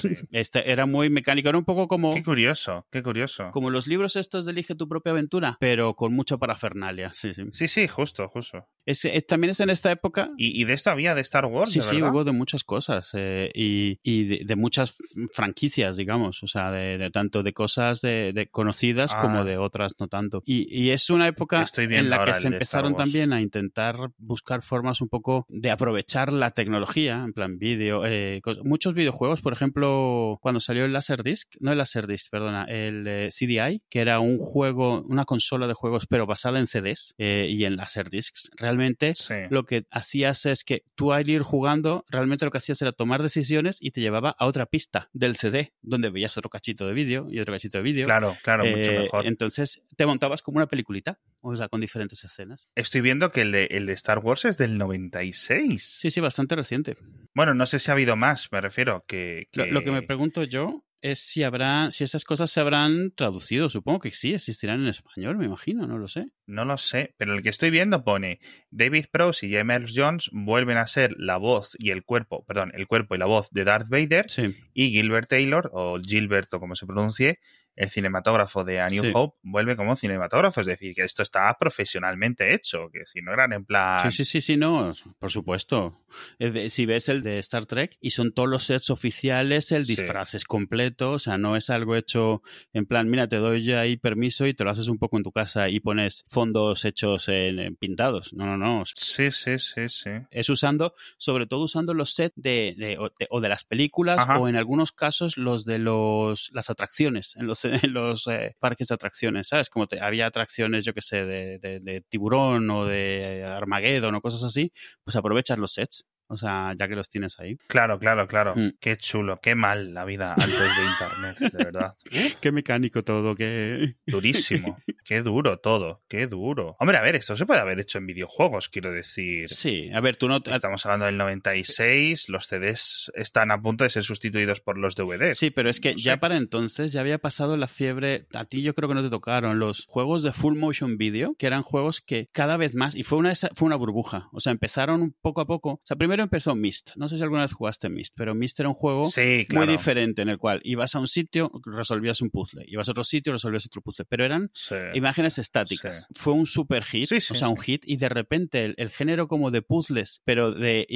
Sí. 0.00 0.08
Este 0.30 0.70
era 0.70 0.86
muy 0.86 1.10
mecánico, 1.10 1.48
era 1.48 1.58
un 1.58 1.64
poco 1.64 1.86
como, 1.88 2.14
Qué 2.14 2.22
curioso, 2.22 2.86
qué 2.90 3.02
curioso. 3.02 3.50
como 3.52 3.70
los 3.70 3.86
libros 3.86 4.16
estos 4.16 4.46
de 4.46 4.52
Elige 4.52 4.74
tu 4.74 4.88
propia 4.88 5.12
aventura, 5.12 5.56
pero 5.60 5.94
con 5.94 6.12
mucha 6.14 6.36
parafernalia. 6.38 7.12
Sí, 7.14 7.34
sí. 7.34 7.42
Sí, 7.52 7.68
sí, 7.68 7.88
justo, 7.88 8.28
justo. 8.28 8.66
Es- 8.86 9.04
es- 9.04 9.26
también 9.26 9.50
es 9.50 9.60
en 9.60 9.70
esta 9.70 9.92
época 9.92 10.30
Y, 10.36 10.60
y 10.60 10.64
de 10.64 10.72
esto 10.72 10.90
había 10.90 11.14
de 11.14 11.20
Star 11.20 11.44
Wars, 11.46 11.70
Sí, 11.70 11.80
de 11.80 11.84
sí, 11.84 12.02
hubo 12.02 12.24
de 12.24 12.32
muchas 12.32 12.64
cosas 12.64 13.10
eh, 13.14 13.50
y, 13.54 13.98
y 14.02 14.24
de, 14.24 14.40
de 14.44 14.56
muchas 14.56 14.96
franquicias, 15.32 15.96
digamos, 15.96 16.42
o 16.42 16.46
sea, 16.46 16.70
de, 16.70 16.98
de 16.98 17.10
tanto 17.10 17.42
de 17.42 17.52
cosas 17.52 17.79
de, 18.00 18.32
de 18.34 18.46
conocidas 18.48 19.12
Ah. 19.14 19.18
como 19.20 19.44
de 19.44 19.56
otras 19.56 19.94
no 19.98 20.08
tanto. 20.08 20.42
Y, 20.44 20.66
y 20.70 20.90
es 20.90 21.10
una 21.10 21.26
época 21.26 21.64
en 21.76 22.10
la 22.10 22.24
que 22.24 22.34
se 22.34 22.48
empezaron 22.48 22.94
también 22.96 23.32
a 23.32 23.40
intentar 23.40 23.96
buscar 24.18 24.62
formas 24.62 25.00
un 25.00 25.08
poco 25.08 25.46
de 25.48 25.70
aprovechar 25.70 26.32
la 26.32 26.50
tecnología, 26.50 27.22
en 27.24 27.32
plan 27.32 27.58
vídeo, 27.58 28.04
eh, 28.06 28.40
muchos 28.64 28.94
videojuegos, 28.94 29.40
por 29.40 29.52
ejemplo, 29.52 30.38
cuando 30.42 30.60
salió 30.60 30.84
el 30.84 30.92
Laserdisc, 30.92 31.54
no 31.60 31.72
el 31.72 31.78
Laserdisc, 31.78 32.30
perdona, 32.30 32.64
el 32.64 33.06
eh, 33.06 33.28
CDI, 33.30 33.82
que 33.88 34.00
era 34.00 34.20
un 34.20 34.38
juego, 34.38 35.02
una 35.08 35.24
consola 35.24 35.66
de 35.66 35.74
juegos, 35.74 36.06
pero 36.06 36.26
basada 36.26 36.58
en 36.58 36.66
CDs 36.66 37.14
eh, 37.18 37.48
y 37.50 37.64
en 37.64 37.76
Laserdiscs, 37.76 38.50
realmente 38.56 39.14
Sí. 39.14 39.34
lo 39.50 39.64
que 39.64 39.84
hacías 39.90 40.46
es 40.46 40.64
que 40.64 40.84
tú 40.94 41.12
al 41.12 41.28
ir 41.28 41.42
jugando, 41.42 42.04
realmente 42.10 42.44
lo 42.44 42.50
que 42.50 42.58
hacías 42.58 42.80
era 42.82 42.92
tomar 42.92 43.22
decisiones 43.22 43.78
y 43.80 43.90
te 43.90 44.00
llevaba 44.00 44.34
a 44.38 44.46
otra 44.46 44.66
pista 44.66 45.08
del 45.12 45.36
CD, 45.36 45.72
donde 45.82 46.10
veías 46.10 46.36
otro 46.36 46.50
cachito 46.50 46.86
de 46.86 46.92
vídeo 46.92 47.26
y 47.30 47.40
otro 47.40 47.54
cachito 47.54 47.69
de 47.70 47.82
vídeo. 47.82 48.04
Claro, 48.04 48.36
claro, 48.42 48.64
mucho 48.64 48.90
Eh, 48.90 48.98
mejor. 49.00 49.26
Entonces 49.26 49.82
te 49.96 50.06
montabas 50.06 50.42
como 50.42 50.56
una 50.58 50.66
peliculita, 50.66 51.18
o 51.40 51.54
sea, 51.56 51.68
con 51.68 51.80
diferentes 51.80 52.22
escenas. 52.24 52.68
Estoy 52.74 53.00
viendo 53.00 53.30
que 53.30 53.42
el 53.42 53.52
de, 53.52 53.64
el 53.66 53.86
de 53.86 53.92
Star 53.94 54.18
Wars 54.18 54.44
es 54.44 54.58
del 54.58 54.78
96. 54.78 55.82
Sí, 55.82 56.10
sí, 56.10 56.20
bastante 56.20 56.56
reciente. 56.56 56.96
Bueno, 57.34 57.54
no 57.54 57.66
sé 57.66 57.78
si 57.78 57.90
ha 57.90 57.94
habido 57.94 58.16
más, 58.16 58.50
me 58.52 58.60
refiero. 58.60 59.04
Que, 59.06 59.48
Lo, 59.52 59.66
lo 59.66 59.82
que 59.82 59.90
me 59.90 60.02
pregunto 60.02 60.44
yo 60.44 60.84
es 61.02 61.18
si 61.20 61.42
habrá, 61.42 61.90
si 61.90 62.04
esas 62.04 62.24
cosas 62.24 62.50
se 62.50 62.60
habrán 62.60 63.10
traducido. 63.12 63.68
Supongo 63.68 64.00
que 64.00 64.12
sí, 64.12 64.34
existirán 64.34 64.80
en 64.82 64.88
español, 64.88 65.36
me 65.38 65.46
imagino, 65.46 65.86
no 65.86 65.98
lo 65.98 66.08
sé. 66.08 66.26
No 66.46 66.64
lo 66.64 66.76
sé, 66.78 67.14
pero 67.16 67.34
el 67.34 67.42
que 67.42 67.48
estoy 67.48 67.70
viendo 67.70 68.04
pone 68.04 68.40
David 68.70 69.06
Prowse 69.10 69.46
y 69.46 69.52
James 69.52 69.92
Jones 69.94 70.28
vuelven 70.32 70.76
a 70.76 70.86
ser 70.86 71.14
la 71.18 71.36
voz 71.36 71.76
y 71.78 71.90
el 71.90 72.04
cuerpo, 72.04 72.44
perdón, 72.44 72.72
el 72.74 72.86
cuerpo 72.86 73.14
y 73.14 73.18
la 73.18 73.26
voz 73.26 73.48
de 73.50 73.64
Darth 73.64 73.88
Vader 73.88 74.28
Sí. 74.28 74.54
y 74.74 74.90
Gilbert 74.90 75.28
Taylor, 75.28 75.70
o 75.72 75.98
Gilbert 76.00 76.52
o 76.54 76.60
como 76.60 76.74
se 76.74 76.86
pronuncie, 76.86 77.38
el 77.76 77.88
cinematógrafo 77.90 78.64
de 78.64 78.80
A 78.80 78.88
New 78.88 79.04
Sí. 79.04 79.10
Hope, 79.14 79.38
vuelve 79.42 79.76
como 79.76 79.96
cinematógrafo, 79.96 80.60
es 80.60 80.66
decir, 80.66 80.94
que 80.94 81.02
esto 81.02 81.22
está 81.22 81.56
profesionalmente 81.58 82.54
hecho, 82.54 82.90
que 82.92 83.06
si 83.06 83.22
no 83.22 83.32
eran 83.32 83.52
en 83.52 83.64
plan... 83.64 84.10
Sí, 84.10 84.18
sí, 84.18 84.24
sí, 84.24 84.40
sí, 84.40 84.56
no, 84.56 84.92
por 85.18 85.30
supuesto. 85.30 86.02
Eh, 86.38 86.68
Si 86.70 86.86
ves 86.86 87.08
el 87.08 87.22
de 87.22 87.38
Star 87.38 87.66
Trek 87.66 87.96
y 88.00 88.10
son 88.10 88.32
todos 88.32 88.48
los 88.48 88.64
sets 88.64 88.90
oficiales, 88.90 89.72
el 89.72 89.86
Sí. 89.86 89.96
disfraz 89.96 90.34
es 90.34 90.44
completo, 90.44 91.12
o 91.12 91.18
sea, 91.18 91.38
no 91.38 91.56
es 91.56 91.70
algo 91.70 91.96
hecho 91.96 92.42
en 92.72 92.86
plan, 92.86 93.08
mira, 93.08 93.28
te 93.28 93.36
doy 93.36 93.64
ya 93.64 93.80
ahí 93.80 93.96
permiso 93.96 94.46
y 94.46 94.54
te 94.54 94.64
lo 94.64 94.70
haces 94.70 94.88
un 94.88 94.98
poco 94.98 95.16
en 95.16 95.22
tu 95.22 95.32
casa 95.32 95.68
y 95.68 95.80
pones 95.80 96.24
fondos 96.28 96.84
hechos 96.84 97.28
en, 97.28 97.58
en 97.58 97.76
pintados. 97.76 98.32
No, 98.32 98.44
no, 98.46 98.56
no. 98.56 98.82
Sí, 98.94 99.30
sí, 99.30 99.58
sí, 99.58 99.88
sí. 99.88 100.10
es 100.30 100.48
usando, 100.48 100.94
sobre 101.18 101.46
todo 101.46 101.64
usando 101.64 101.94
los 101.94 102.12
sets 102.14 102.34
de, 102.36 102.74
de- 102.76 102.98
o, 102.98 103.10
de, 103.18 103.26
o 103.30 103.40
de 103.40 103.48
las 103.48 103.64
películas 103.64 104.18
Ajá. 104.18 104.38
o 104.38 104.48
en 104.48 104.56
algunos 104.56 104.92
casos 104.92 105.36
los 105.36 105.64
de 105.64 105.78
los 105.78 106.50
las 106.52 106.70
atracciones, 106.70 107.36
en 107.36 107.46
los, 107.46 107.59
en 107.64 107.92
los 107.92 108.26
eh, 108.28 108.54
parques 108.58 108.88
de 108.88 108.94
atracciones, 108.94 109.48
¿sabes? 109.48 109.68
Como 109.70 109.86
te- 109.86 110.00
había 110.00 110.26
atracciones, 110.26 110.84
yo 110.84 110.94
que 110.94 111.02
sé, 111.02 111.24
de, 111.24 111.58
de- 111.58 111.80
de 111.80 112.00
tiburón 112.08 112.68
o 112.70 112.86
de 112.86 113.44
Armageddon 113.46 114.14
o 114.14 114.20
cosas 114.20 114.44
así, 114.44 114.72
pues 115.04 115.16
aprovechas 115.16 115.58
los 115.58 115.72
sets, 115.72 116.04
o 116.30 116.36
sea, 116.36 116.74
ya 116.78 116.88
que 116.88 116.94
los 116.94 117.10
tienes 117.10 117.38
ahí. 117.40 117.56
Claro, 117.66 117.98
claro, 117.98 118.26
claro. 118.28 118.54
Mm. 118.56 118.70
Qué 118.80 118.96
chulo, 118.96 119.40
qué 119.42 119.54
mal 119.54 119.92
la 119.92 120.04
vida 120.04 120.32
antes 120.34 120.48
de 120.58 120.84
Internet, 120.84 121.38
de 121.52 121.64
verdad. 121.64 121.94
Qué 122.40 122.52
mecánico 122.52 123.02
todo, 123.02 123.34
qué... 123.34 123.96
Durísimo. 124.06 124.78
Qué 125.04 125.22
duro 125.22 125.58
todo, 125.58 126.02
qué 126.08 126.26
duro. 126.26 126.76
Hombre, 126.78 126.96
a 126.96 127.02
ver, 127.02 127.16
esto 127.16 127.34
se 127.36 127.44
puede 127.46 127.60
haber 127.60 127.80
hecho 127.80 127.98
en 127.98 128.06
videojuegos, 128.06 128.68
quiero 128.68 128.92
decir. 128.92 129.48
Sí, 129.48 129.90
a 129.92 130.00
ver, 130.00 130.16
tú 130.16 130.28
no... 130.28 130.36
Estamos 130.44 130.84
hablando 130.86 131.06
del 131.06 131.16
96, 131.18 132.28
los 132.28 132.46
CDs 132.46 133.10
están 133.14 133.50
a 133.50 133.60
punto 133.60 133.84
de 133.84 133.90
ser 133.90 134.04
sustituidos 134.04 134.60
por 134.60 134.78
los 134.78 134.94
DVDs. 134.94 135.38
Sí, 135.38 135.50
pero 135.50 135.68
es 135.68 135.80
que 135.80 135.92
No 135.92 135.98
ya 135.98 136.12
sé. 136.14 136.18
para 136.18 136.36
entonces 136.36 136.92
ya 136.92 137.00
había 137.00 137.18
pasado 137.18 137.56
la 137.56 137.66
fiebre. 137.68 138.26
A 138.34 138.44
ti 138.44 138.62
yo 138.62 138.74
creo 138.74 138.88
que 138.88 138.94
no 138.94 139.02
te 139.02 139.10
tocaron 139.10 139.58
los 139.58 139.84
juegos 139.86 140.22
de 140.22 140.32
full 140.32 140.56
motion 140.56 140.96
video, 140.96 141.34
que 141.38 141.46
eran 141.46 141.62
juegos 141.62 142.00
que 142.00 142.26
cada 142.32 142.56
vez 142.56 142.74
más, 142.74 142.94
y 142.94 143.02
fue 143.02 143.18
una, 143.18 143.32
fue 143.34 143.66
una 143.66 143.76
burbuja. 143.76 144.28
O 144.32 144.40
sea, 144.40 144.52
empezaron 144.52 145.14
poco 145.20 145.40
a 145.40 145.46
poco. 145.46 145.70
O 145.72 145.80
sea, 145.84 145.96
primero 145.96 146.19
empezó 146.22 146.54
Myst. 146.54 146.90
No 146.96 147.08
sé 147.08 147.16
si 147.16 147.22
alguna 147.22 147.42
vez 147.42 147.52
jugaste 147.52 147.88
Myst, 147.88 148.14
pero 148.16 148.34
Myst 148.34 148.58
era 148.60 148.68
un 148.68 148.74
juego 148.74 149.04
Sí, 149.04 149.46
claro. 149.48 149.66
muy 149.66 149.72
diferente 149.74 150.22
en 150.22 150.28
el 150.28 150.38
cual 150.38 150.60
ibas 150.64 150.94
a 150.94 151.00
un 151.00 151.06
sitio, 151.06 151.50
resolvías 151.64 152.20
un 152.20 152.30
puzzle, 152.30 152.64
ibas 152.66 152.88
a 152.88 152.92
otro 152.92 153.04
sitio, 153.04 153.32
resolvías 153.32 153.66
otro 153.66 153.82
puzzle. 153.82 154.04
Pero 154.08 154.24
eran 154.24 154.50
Sí. 154.54 154.74
imágenes 154.94 155.38
estáticas. 155.38 156.06
Fue 156.12 156.32
un 156.32 156.46
super 156.46 156.84
hit, 156.84 157.10
o 157.12 157.20
sea, 157.34 157.48
un 157.48 157.56
hit, 157.58 157.82
y 157.86 157.96
de 157.96 158.08
repente 158.08 158.64
el, 158.64 158.74
el 158.76 158.90
género 158.90 159.28
como 159.28 159.50
de 159.50 159.62
puzzles, 159.62 160.20
pero 160.24 160.52
de, 160.52 160.86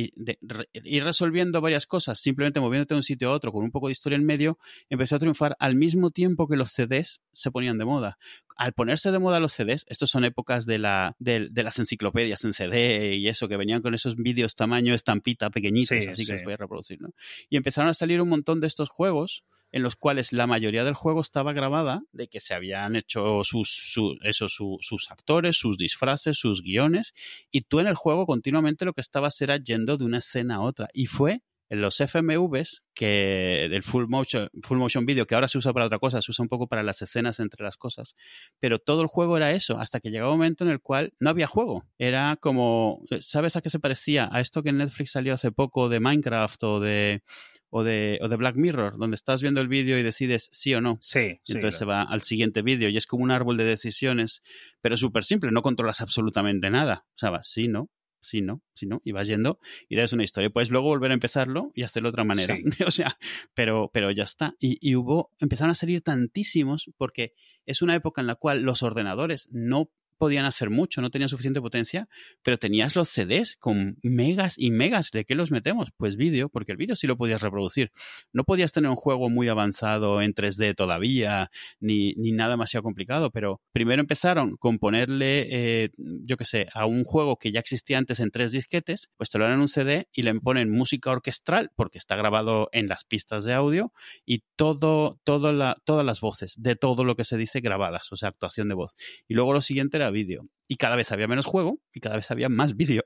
ir 0.84 1.04
resolviendo 1.04 1.60
varias 1.60 1.86
cosas, 1.86 2.20
simplemente 2.20 2.60
moviéndote 2.60 2.94
de 2.94 2.98
un 2.98 3.02
sitio 3.02 3.30
a 3.30 3.32
otro 3.32 3.52
con 3.52 3.64
un 3.64 3.70
poco 3.70 3.86
de 3.88 3.92
historia 3.92 4.16
en 4.16 4.24
medio, 4.24 4.58
empezó 4.88 5.16
a 5.16 5.18
triunfar 5.18 5.56
al 5.58 5.74
mismo 5.76 6.10
tiempo 6.10 6.48
que 6.48 6.56
los 6.56 6.70
CDs 6.70 7.20
se 7.32 7.50
ponían 7.50 7.78
de 7.78 7.84
moda. 7.84 8.18
Al 8.56 8.72
ponerse 8.72 9.10
de 9.10 9.18
moda 9.18 9.40
los 9.40 9.52
CDs, 9.52 9.84
estos 9.88 10.10
son 10.10 10.24
épocas 10.24 10.64
de, 10.66 10.78
la, 10.78 11.16
de, 11.18 11.48
de 11.50 11.62
las 11.62 11.78
enciclopedias 11.78 12.44
en 12.44 12.52
CD 12.52 13.14
y 13.16 13.28
eso, 13.28 13.48
que 13.48 13.56
venían 13.56 13.82
con 13.82 13.94
esos 13.94 14.16
vídeos 14.16 14.54
tamaño 14.54 14.94
estampita 15.14 15.50
pequeñitos, 15.50 15.88
Sí, 15.88 16.08
así 16.10 16.26
que 16.26 16.32
los 16.32 16.42
voy 16.44 16.52
a 16.54 16.56
reproducir, 16.56 17.00
¿no? 17.00 17.10
Y 17.48 17.56
empezaron 17.56 17.88
a 17.88 17.94
salir 17.94 18.20
un 18.20 18.28
montón 18.28 18.60
de 18.60 18.66
estos 18.66 18.88
juegos 18.88 19.44
en 19.72 19.82
los 19.82 19.96
cuales 19.96 20.32
la 20.32 20.46
mayoría 20.46 20.84
del 20.84 20.94
juego 20.94 21.20
estaba 21.20 21.52
grabada 21.52 22.02
de 22.12 22.28
que 22.28 22.38
se 22.38 22.54
habían 22.54 22.94
hecho 22.94 23.42
sus, 23.42 23.68
su- 23.92 24.16
eso, 24.22 24.48
su- 24.48 24.78
sus 24.80 25.10
actores, 25.10 25.56
sus 25.56 25.76
disfraces, 25.76 26.38
sus 26.38 26.62
guiones, 26.62 27.12
y 27.50 27.62
tú 27.62 27.80
en 27.80 27.88
el 27.88 27.94
juego 27.96 28.24
continuamente 28.26 28.84
lo 28.84 28.92
que 28.92 29.00
estabas 29.00 29.40
era 29.40 29.56
yendo 29.56 29.96
de 29.96 30.04
una 30.04 30.18
escena 30.18 30.56
a 30.56 30.60
otra. 30.60 30.88
Y 30.92 31.06
fue 31.06 31.40
los 31.70 32.00
FMVs, 32.00 32.82
que 32.94 33.68
del 33.70 33.82
full 33.82 34.06
motion, 34.06 34.48
full 34.62 34.78
motion 34.78 35.06
video, 35.06 35.26
que 35.26 35.34
ahora 35.34 35.48
se 35.48 35.58
usa 35.58 35.72
para 35.72 35.86
otra 35.86 35.98
cosa, 35.98 36.20
se 36.22 36.30
usa 36.30 36.42
un 36.42 36.48
poco 36.48 36.66
para 36.68 36.82
las 36.82 37.02
escenas 37.02 37.40
entre 37.40 37.64
las 37.64 37.76
cosas, 37.76 38.14
pero 38.60 38.78
todo 38.78 39.02
el 39.02 39.08
juego 39.08 39.36
era 39.36 39.52
eso, 39.52 39.78
hasta 39.78 40.00
que 40.00 40.10
llegaba 40.10 40.30
un 40.32 40.38
momento 40.38 40.64
en 40.64 40.70
el 40.70 40.80
cual 40.80 41.12
no 41.20 41.30
había 41.30 41.46
juego. 41.46 41.84
Era 41.98 42.36
como, 42.40 43.02
¿sabes 43.20 43.56
a 43.56 43.62
qué 43.62 43.70
se 43.70 43.80
parecía? 43.80 44.28
A 44.32 44.40
esto 44.40 44.62
que 44.62 44.70
en 44.70 44.78
Netflix 44.78 45.12
salió 45.12 45.34
hace 45.34 45.52
poco 45.52 45.88
de 45.88 46.00
Minecraft 46.00 46.62
o 46.64 46.80
de, 46.80 47.22
o 47.70 47.82
de, 47.82 48.18
o 48.22 48.28
de 48.28 48.36
Black 48.36 48.56
Mirror, 48.56 48.98
donde 48.98 49.16
estás 49.16 49.42
viendo 49.42 49.60
el 49.60 49.68
vídeo 49.68 49.98
y 49.98 50.02
decides 50.02 50.48
sí 50.52 50.74
o 50.74 50.80
no. 50.80 50.98
Sí, 51.00 51.40
Y 51.44 51.52
sí, 51.52 51.52
entonces 51.54 51.78
se 51.78 51.84
va 51.84 52.02
al 52.02 52.22
siguiente 52.22 52.62
vídeo 52.62 52.88
y 52.88 52.96
es 52.96 53.06
como 53.06 53.24
un 53.24 53.30
árbol 53.30 53.56
de 53.56 53.64
decisiones, 53.64 54.42
pero 54.80 54.96
súper 54.96 55.24
simple, 55.24 55.50
no 55.50 55.62
controlas 55.62 56.00
absolutamente 56.00 56.70
nada. 56.70 57.04
O 57.08 57.18
sea, 57.18 57.30
vas 57.30 57.48
sí, 57.48 57.68
no, 57.68 57.90
sí, 58.24 58.40
no, 58.40 58.62
sí, 58.74 58.86
no, 58.86 59.00
y 59.04 59.12
vas 59.12 59.28
yendo 59.28 59.58
y 59.88 59.96
das 59.96 60.12
una 60.12 60.24
historia. 60.24 60.50
Puedes 60.50 60.70
luego 60.70 60.88
volver 60.88 61.10
a 61.10 61.14
empezarlo 61.14 61.70
y 61.74 61.82
hacerlo 61.82 62.08
de 62.08 62.10
otra 62.10 62.24
manera. 62.24 62.56
Sí. 62.56 62.64
o 62.86 62.90
sea, 62.90 63.18
pero, 63.54 63.90
pero 63.92 64.10
ya 64.10 64.24
está. 64.24 64.54
Y, 64.58 64.78
y 64.80 64.96
hubo, 64.96 65.30
empezaron 65.38 65.70
a 65.70 65.74
salir 65.74 66.02
tantísimos 66.02 66.90
porque 66.96 67.34
es 67.66 67.82
una 67.82 67.94
época 67.94 68.20
en 68.20 68.26
la 68.26 68.34
cual 68.34 68.62
los 68.62 68.82
ordenadores 68.82 69.48
no 69.52 69.90
podían 70.18 70.44
hacer 70.44 70.70
mucho, 70.70 71.00
no 71.00 71.10
tenían 71.10 71.28
suficiente 71.28 71.60
potencia, 71.60 72.08
pero 72.42 72.58
tenías 72.58 72.96
los 72.96 73.08
CDs 73.08 73.56
con 73.58 73.96
megas 74.02 74.58
y 74.58 74.70
megas. 74.70 75.10
¿De 75.10 75.24
qué 75.24 75.34
los 75.34 75.50
metemos? 75.50 75.90
Pues 75.96 76.16
vídeo, 76.16 76.48
porque 76.48 76.72
el 76.72 76.78
vídeo 76.78 76.96
sí 76.96 77.06
lo 77.06 77.16
podías 77.16 77.42
reproducir. 77.42 77.90
No 78.32 78.44
podías 78.44 78.72
tener 78.72 78.90
un 78.90 78.96
juego 78.96 79.28
muy 79.30 79.48
avanzado 79.48 80.22
en 80.22 80.34
3D 80.34 80.74
todavía, 80.74 81.50
ni, 81.80 82.14
ni 82.14 82.32
nada 82.32 82.50
demasiado 82.50 82.82
complicado, 82.82 83.30
pero 83.30 83.60
primero 83.72 84.00
empezaron 84.00 84.56
con 84.56 84.78
ponerle, 84.78 85.46
eh, 85.84 85.90
yo 85.96 86.36
qué 86.36 86.44
sé, 86.44 86.68
a 86.74 86.86
un 86.86 87.04
juego 87.04 87.36
que 87.36 87.52
ya 87.52 87.60
existía 87.60 87.98
antes 87.98 88.20
en 88.20 88.30
tres 88.30 88.52
disquetes, 88.52 89.10
pues 89.16 89.30
te 89.30 89.38
lo 89.38 89.44
dan 89.44 89.54
en 89.54 89.60
un 89.60 89.68
CD 89.68 90.08
y 90.12 90.22
le 90.22 90.34
ponen 90.40 90.70
música 90.70 91.10
orquestral, 91.10 91.70
porque 91.74 91.98
está 91.98 92.16
grabado 92.16 92.68
en 92.72 92.88
las 92.88 93.04
pistas 93.04 93.44
de 93.44 93.54
audio, 93.54 93.92
y 94.24 94.42
todo, 94.56 95.20
todo 95.24 95.44
todas 95.84 96.06
las 96.06 96.20
voces 96.20 96.54
de 96.56 96.76
todo 96.76 97.04
lo 97.04 97.14
que 97.16 97.24
se 97.24 97.36
dice 97.36 97.60
grabadas, 97.60 98.12
o 98.12 98.16
sea, 98.16 98.28
actuación 98.28 98.68
de 98.68 98.74
voz. 98.74 98.94
Y 99.28 99.34
luego 99.34 99.52
lo 99.52 99.60
siguiente 99.60 99.96
era 99.96 100.03
vídeo 100.10 100.48
y 100.68 100.76
cada 100.76 100.96
vez 100.96 101.12
había 101.12 101.26
menos 101.26 101.46
juego 101.46 101.78
y 101.92 102.00
cada 102.00 102.16
vez 102.16 102.30
había 102.30 102.48
más 102.48 102.76
vídeo. 102.76 103.02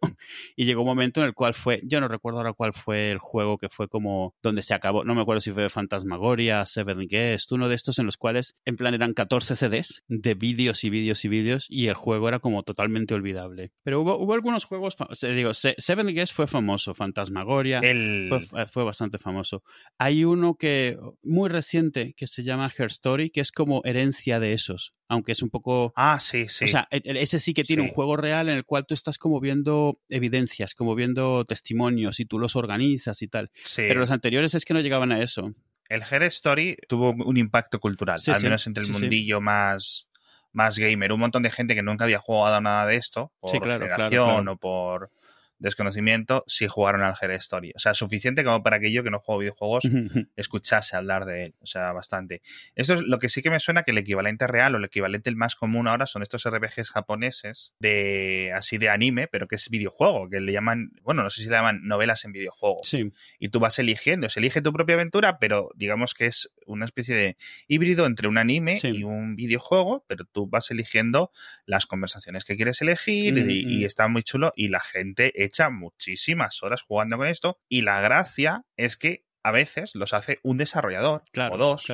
Y 0.56 0.64
llegó 0.64 0.82
un 0.82 0.88
momento 0.88 1.20
en 1.20 1.26
el 1.26 1.34
cual 1.34 1.54
fue, 1.54 1.80
yo 1.84 2.00
no 2.00 2.08
recuerdo 2.08 2.38
ahora 2.38 2.52
cuál 2.52 2.72
fue 2.72 3.10
el 3.10 3.18
juego 3.18 3.58
que 3.58 3.68
fue 3.68 3.88
como 3.88 4.34
donde 4.42 4.62
se 4.62 4.74
acabó, 4.74 5.04
no 5.04 5.14
me 5.14 5.22
acuerdo 5.22 5.40
si 5.40 5.50
fue 5.50 5.68
Fantasmagoria, 5.68 6.64
Seven 6.66 7.06
Guest, 7.08 7.52
uno 7.52 7.68
de 7.68 7.74
estos 7.74 7.98
en 7.98 8.06
los 8.06 8.16
cuales 8.16 8.54
en 8.64 8.76
plan 8.76 8.94
eran 8.94 9.14
14 9.14 9.56
CDs 9.56 10.04
de 10.08 10.34
vídeos 10.34 10.84
y 10.84 10.90
vídeos 10.90 11.24
y 11.24 11.28
vídeos 11.28 11.66
y 11.68 11.88
el 11.88 11.94
juego 11.94 12.28
era 12.28 12.38
como 12.38 12.62
totalmente 12.62 13.14
olvidable. 13.14 13.72
Pero 13.82 14.00
hubo, 14.00 14.18
hubo 14.18 14.34
algunos 14.34 14.64
juegos, 14.64 14.96
digo, 15.22 15.52
Seven 15.54 16.06
Guest 16.08 16.34
fue 16.34 16.46
famoso, 16.46 16.94
Fantasmagoria 16.94 17.80
fue, 17.80 18.66
fue, 18.66 18.84
bastante 18.84 19.18
famoso. 19.18 19.62
Hay 19.98 20.24
uno 20.24 20.54
que 20.54 20.96
muy 21.22 21.48
reciente 21.48 22.14
que 22.16 22.26
se 22.26 22.42
llama 22.42 22.70
Her 22.76 22.86
Story, 22.86 23.30
que 23.30 23.40
es 23.40 23.52
como 23.52 23.82
herencia 23.84 24.40
de 24.40 24.52
esos, 24.52 24.94
aunque 25.08 25.32
es 25.32 25.42
un 25.42 25.50
poco... 25.50 25.92
Ah, 25.96 26.18
sí, 26.20 26.48
sí. 26.48 26.64
O 26.64 26.68
sea, 26.68 26.88
e, 26.90 27.00
e, 27.04 27.20
ese 27.20 27.38
sí 27.38 27.47
que 27.54 27.64
tiene 27.64 27.82
un 27.82 27.88
juego 27.88 28.16
real 28.16 28.48
en 28.48 28.56
el 28.56 28.64
cual 28.64 28.86
tú 28.86 28.94
estás 28.94 29.18
como 29.18 29.40
viendo 29.40 30.00
evidencias, 30.08 30.74
como 30.74 30.94
viendo 30.94 31.44
testimonios 31.44 32.20
y 32.20 32.24
tú 32.24 32.38
los 32.38 32.56
organizas 32.56 33.22
y 33.22 33.28
tal. 33.28 33.50
Pero 33.76 34.00
los 34.00 34.10
anteriores 34.10 34.54
es 34.54 34.64
que 34.64 34.74
no 34.74 34.80
llegaban 34.80 35.12
a 35.12 35.22
eso. 35.22 35.54
El 35.88 36.02
Her 36.02 36.22
Story 36.24 36.76
tuvo 36.88 37.10
un 37.12 37.36
impacto 37.36 37.80
cultural, 37.80 38.20
al 38.26 38.42
menos 38.42 38.66
entre 38.66 38.84
el 38.84 38.90
mundillo 38.90 39.40
más, 39.40 40.08
más 40.52 40.78
gamer. 40.78 41.12
Un 41.12 41.20
montón 41.20 41.42
de 41.42 41.50
gente 41.50 41.74
que 41.74 41.82
nunca 41.82 42.04
había 42.04 42.18
jugado 42.18 42.60
nada 42.60 42.86
de 42.86 42.96
esto, 42.96 43.32
por 43.40 43.50
generación 43.50 44.48
o 44.48 44.56
por 44.56 45.10
desconocimiento 45.58 46.44
si 46.46 46.68
jugaron 46.68 47.02
al 47.02 47.14
Her 47.20 47.32
Story. 47.32 47.72
O 47.74 47.78
sea, 47.78 47.94
suficiente 47.94 48.44
como 48.44 48.62
para 48.62 48.80
que 48.80 48.92
yo 48.92 49.02
que 49.02 49.10
no 49.10 49.18
juego 49.18 49.40
videojuegos 49.40 49.84
escuchase 50.36 50.96
hablar 50.96 51.24
de 51.24 51.44
él. 51.44 51.54
O 51.60 51.66
sea, 51.66 51.92
bastante. 51.92 52.42
Esto 52.74 52.94
es 52.94 53.02
lo 53.02 53.18
que 53.18 53.28
sí 53.28 53.42
que 53.42 53.50
me 53.50 53.60
suena 53.60 53.82
que 53.82 53.90
el 53.90 53.98
equivalente 53.98 54.46
real 54.46 54.74
o 54.74 54.78
el 54.78 54.84
equivalente 54.84 55.30
el 55.30 55.36
más 55.36 55.56
común 55.56 55.88
ahora 55.88 56.06
son 56.06 56.22
estos 56.22 56.48
RPGs 56.48 56.90
japoneses 56.90 57.72
de 57.78 58.52
así 58.54 58.78
de 58.78 58.88
anime, 58.88 59.28
pero 59.28 59.48
que 59.48 59.56
es 59.56 59.68
videojuego, 59.68 60.28
que 60.30 60.40
le 60.40 60.52
llaman, 60.52 60.92
bueno, 61.02 61.22
no 61.22 61.30
sé 61.30 61.42
si 61.42 61.48
le 61.48 61.56
llaman 61.56 61.80
novelas 61.82 62.24
en 62.24 62.32
videojuego. 62.32 62.80
Sí. 62.82 63.12
Y 63.38 63.48
tú 63.48 63.60
vas 63.60 63.78
eligiendo, 63.78 64.28
se 64.28 64.40
elige 64.40 64.62
tu 64.62 64.72
propia 64.72 64.94
aventura, 64.94 65.38
pero 65.38 65.70
digamos 65.74 66.14
que 66.14 66.26
es 66.26 66.50
una 66.66 66.84
especie 66.84 67.14
de 67.14 67.36
híbrido 67.66 68.06
entre 68.06 68.28
un 68.28 68.38
anime 68.38 68.78
y 68.82 69.02
un 69.02 69.36
videojuego, 69.36 70.04
pero 70.06 70.24
tú 70.24 70.48
vas 70.48 70.70
eligiendo 70.70 71.30
las 71.66 71.86
conversaciones 71.86 72.44
que 72.44 72.56
quieres 72.56 72.80
elegir 72.82 73.36
y, 73.38 73.80
y, 73.80 73.84
está 73.84 74.08
muy 74.08 74.22
chulo 74.22 74.52
y 74.56 74.68
la 74.68 74.80
gente 74.80 75.44
echa 75.48 75.70
muchísimas 75.70 76.62
horas 76.62 76.82
jugando 76.82 77.16
con 77.16 77.26
esto 77.26 77.58
y 77.68 77.82
la 77.82 78.00
gracia 78.00 78.64
es 78.76 78.96
que 78.96 79.24
a 79.42 79.50
veces 79.50 79.94
los 79.94 80.14
hace 80.14 80.38
un 80.42 80.58
desarrollador 80.58 81.24
o 81.50 81.58
dos 81.58 81.86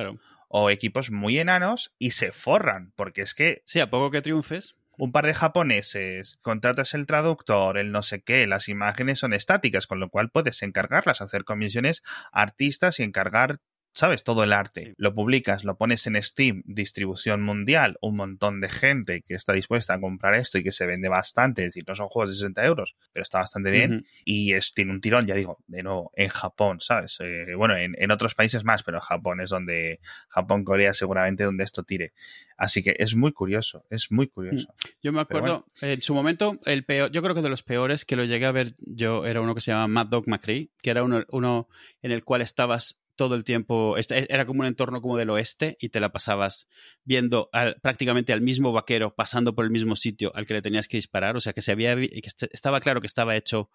o 0.47 0.69
equipos 0.69 1.11
muy 1.11 1.39
enanos 1.39 1.93
y 1.97 2.11
se 2.11 2.31
forran 2.31 2.93
porque 2.95 3.21
es 3.21 3.33
que... 3.33 3.61
Sí, 3.65 3.79
a 3.79 3.89
poco 3.89 4.11
que 4.11 4.21
triunfes. 4.21 4.75
un 4.97 5.11
par 5.11 5.25
de 5.25 5.33
japoneses, 5.33 6.37
contratas 6.41 6.93
el 6.93 7.05
traductor, 7.05 7.77
el 7.77 7.91
no 7.91 8.03
sé 8.03 8.23
qué, 8.23 8.47
las 8.47 8.69
imágenes 8.69 9.19
son 9.19 9.33
estáticas, 9.33 9.87
con 9.87 9.99
lo 9.99 10.09
cual 10.09 10.29
puedes 10.29 10.61
encargarlas, 10.63 11.21
hacer 11.21 11.43
comisiones 11.43 12.03
artistas 12.31 12.99
y 12.99 13.03
encargar 13.03 13.59
¿sabes? 13.95 14.23
Todo 14.23 14.43
el 14.43 14.53
arte. 14.53 14.93
Lo 14.97 15.15
publicas, 15.15 15.63
lo 15.63 15.77
pones 15.77 16.05
en 16.05 16.21
Steam, 16.21 16.61
distribución 16.65 17.41
mundial, 17.41 17.97
un 18.01 18.17
montón 18.17 18.59
de 18.59 18.69
gente 18.69 19.21
que 19.21 19.33
está 19.33 19.53
dispuesta 19.53 19.93
a 19.93 19.99
comprar 19.99 20.35
esto 20.35 20.57
y 20.57 20.63
que 20.63 20.71
se 20.71 20.85
vende 20.85 21.07
bastante, 21.07 21.61
es 21.61 21.67
decir, 21.67 21.85
no 21.87 21.95
son 21.95 22.07
juegos 22.07 22.31
de 22.31 22.35
60 22.35 22.65
euros, 22.65 22.95
pero 23.13 23.23
está 23.23 23.39
bastante 23.39 23.71
bien 23.71 24.05
y 24.25 24.53
es, 24.53 24.73
tiene 24.73 24.91
un 24.91 25.01
tirón, 25.01 25.25
ya 25.25 25.35
digo, 25.35 25.59
de 25.67 25.81
nuevo, 25.81 26.11
en 26.15 26.27
Japón, 26.27 26.81
¿sabes? 26.81 27.17
Eh, 27.21 27.55
bueno, 27.55 27.75
en, 27.77 27.95
en, 27.97 28.11
otros 28.11 28.35
países 28.35 28.65
más, 28.65 28.83
pero 28.83 28.99
Japón 28.99 29.39
es 29.39 29.49
donde, 29.49 29.99
Japón, 30.27 30.65
Corea 30.65 30.93
seguramente 30.93 31.45
donde 31.45 31.63
esto 31.63 31.83
tire. 31.83 32.13
Así 32.57 32.83
que 32.83 32.95
es 32.99 33.15
muy 33.15 33.31
curioso, 33.31 33.85
es 33.89 34.11
muy 34.11 34.27
curioso. 34.27 34.67
Mm. 34.69 34.87
Yo 35.03 35.13
me 35.13 35.21
acuerdo, 35.21 35.65
en 35.81 36.01
su 36.01 36.13
momento, 36.13 36.59
el 36.65 36.83
peor, 36.85 37.11
yo 37.11 37.21
creo 37.21 37.35
que 37.35 37.41
de 37.41 37.49
los 37.49 37.63
peores 37.63 38.05
que 38.05 38.15
lo 38.15 38.25
llegué 38.25 38.45
a 38.45 38.51
ver 38.51 38.73
yo 38.79 39.25
era 39.25 39.41
uno 39.41 39.55
que 39.55 39.61
se 39.61 39.71
llama 39.71 39.87
Mad 39.87 40.07
Dog 40.07 40.27
McCree, 40.27 40.69
que 40.81 40.89
era 40.89 41.03
uno, 41.03 41.23
uno 41.29 41.69
en 42.01 42.11
el 42.11 42.23
cual 42.23 42.41
estabas 42.41 42.99
todo 43.15 43.35
el 43.35 43.43
tiempo, 43.43 43.97
este, 43.97 44.31
era 44.33 44.45
como 44.45 44.61
un 44.61 44.65
entorno 44.65 45.01
como 45.01 45.17
del 45.17 45.29
oeste 45.29 45.77
y 45.79 45.89
te 45.89 45.99
la 45.99 46.11
pasabas 46.11 46.67
viendo 47.03 47.49
prácticamente 47.81 48.33
al 48.33 48.41
mismo 48.41 48.71
vaquero 48.71 49.15
pasando 49.15 49.55
por 49.55 49.65
el 49.65 49.71
mismo 49.71 49.95
sitio 49.95 50.31
al 50.35 50.45
que 50.45 50.55
le 50.55 50.61
tenías 50.61 50.87
que 50.87 50.97
disparar, 50.97 51.35
o 51.35 51.39
sea 51.39 51.53
que 51.53 51.61
se 51.61 51.71
había 51.71 51.95
que 51.95 52.21
estaba 52.51 52.79
claro 52.79 53.01
que 53.01 53.07
estaba 53.07 53.35
hecho 53.35 53.69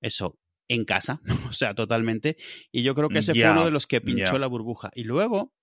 eso 0.00 0.38
en 0.68 0.84
casa, 0.84 1.20
o 1.48 1.52
sea, 1.52 1.74
totalmente, 1.74 2.36
y 2.72 2.82
yo 2.82 2.94
creo 2.94 3.08
que 3.08 3.18
ese 3.18 3.34
fue 3.34 3.50
uno 3.50 3.64
de 3.64 3.70
los 3.70 3.86
que 3.86 4.00
pinchó 4.00 4.38
la 4.38 4.46
burbuja. 4.46 4.90
Y 4.94 5.04
luego 5.04 5.54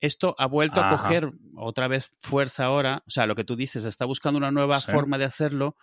esto 0.00 0.34
ha 0.38 0.46
vuelto 0.46 0.80
a 0.80 0.90
coger 0.90 1.32
otra 1.56 1.88
vez 1.88 2.16
fuerza 2.20 2.64
ahora, 2.64 3.02
o 3.06 3.10
sea, 3.10 3.26
lo 3.26 3.34
que 3.34 3.44
tú 3.44 3.56
dices, 3.56 3.84
está 3.84 4.04
buscando 4.04 4.38
una 4.38 4.50
nueva 4.50 4.80
forma 4.80 5.18
de 5.18 5.24
hacerlo, 5.24 5.76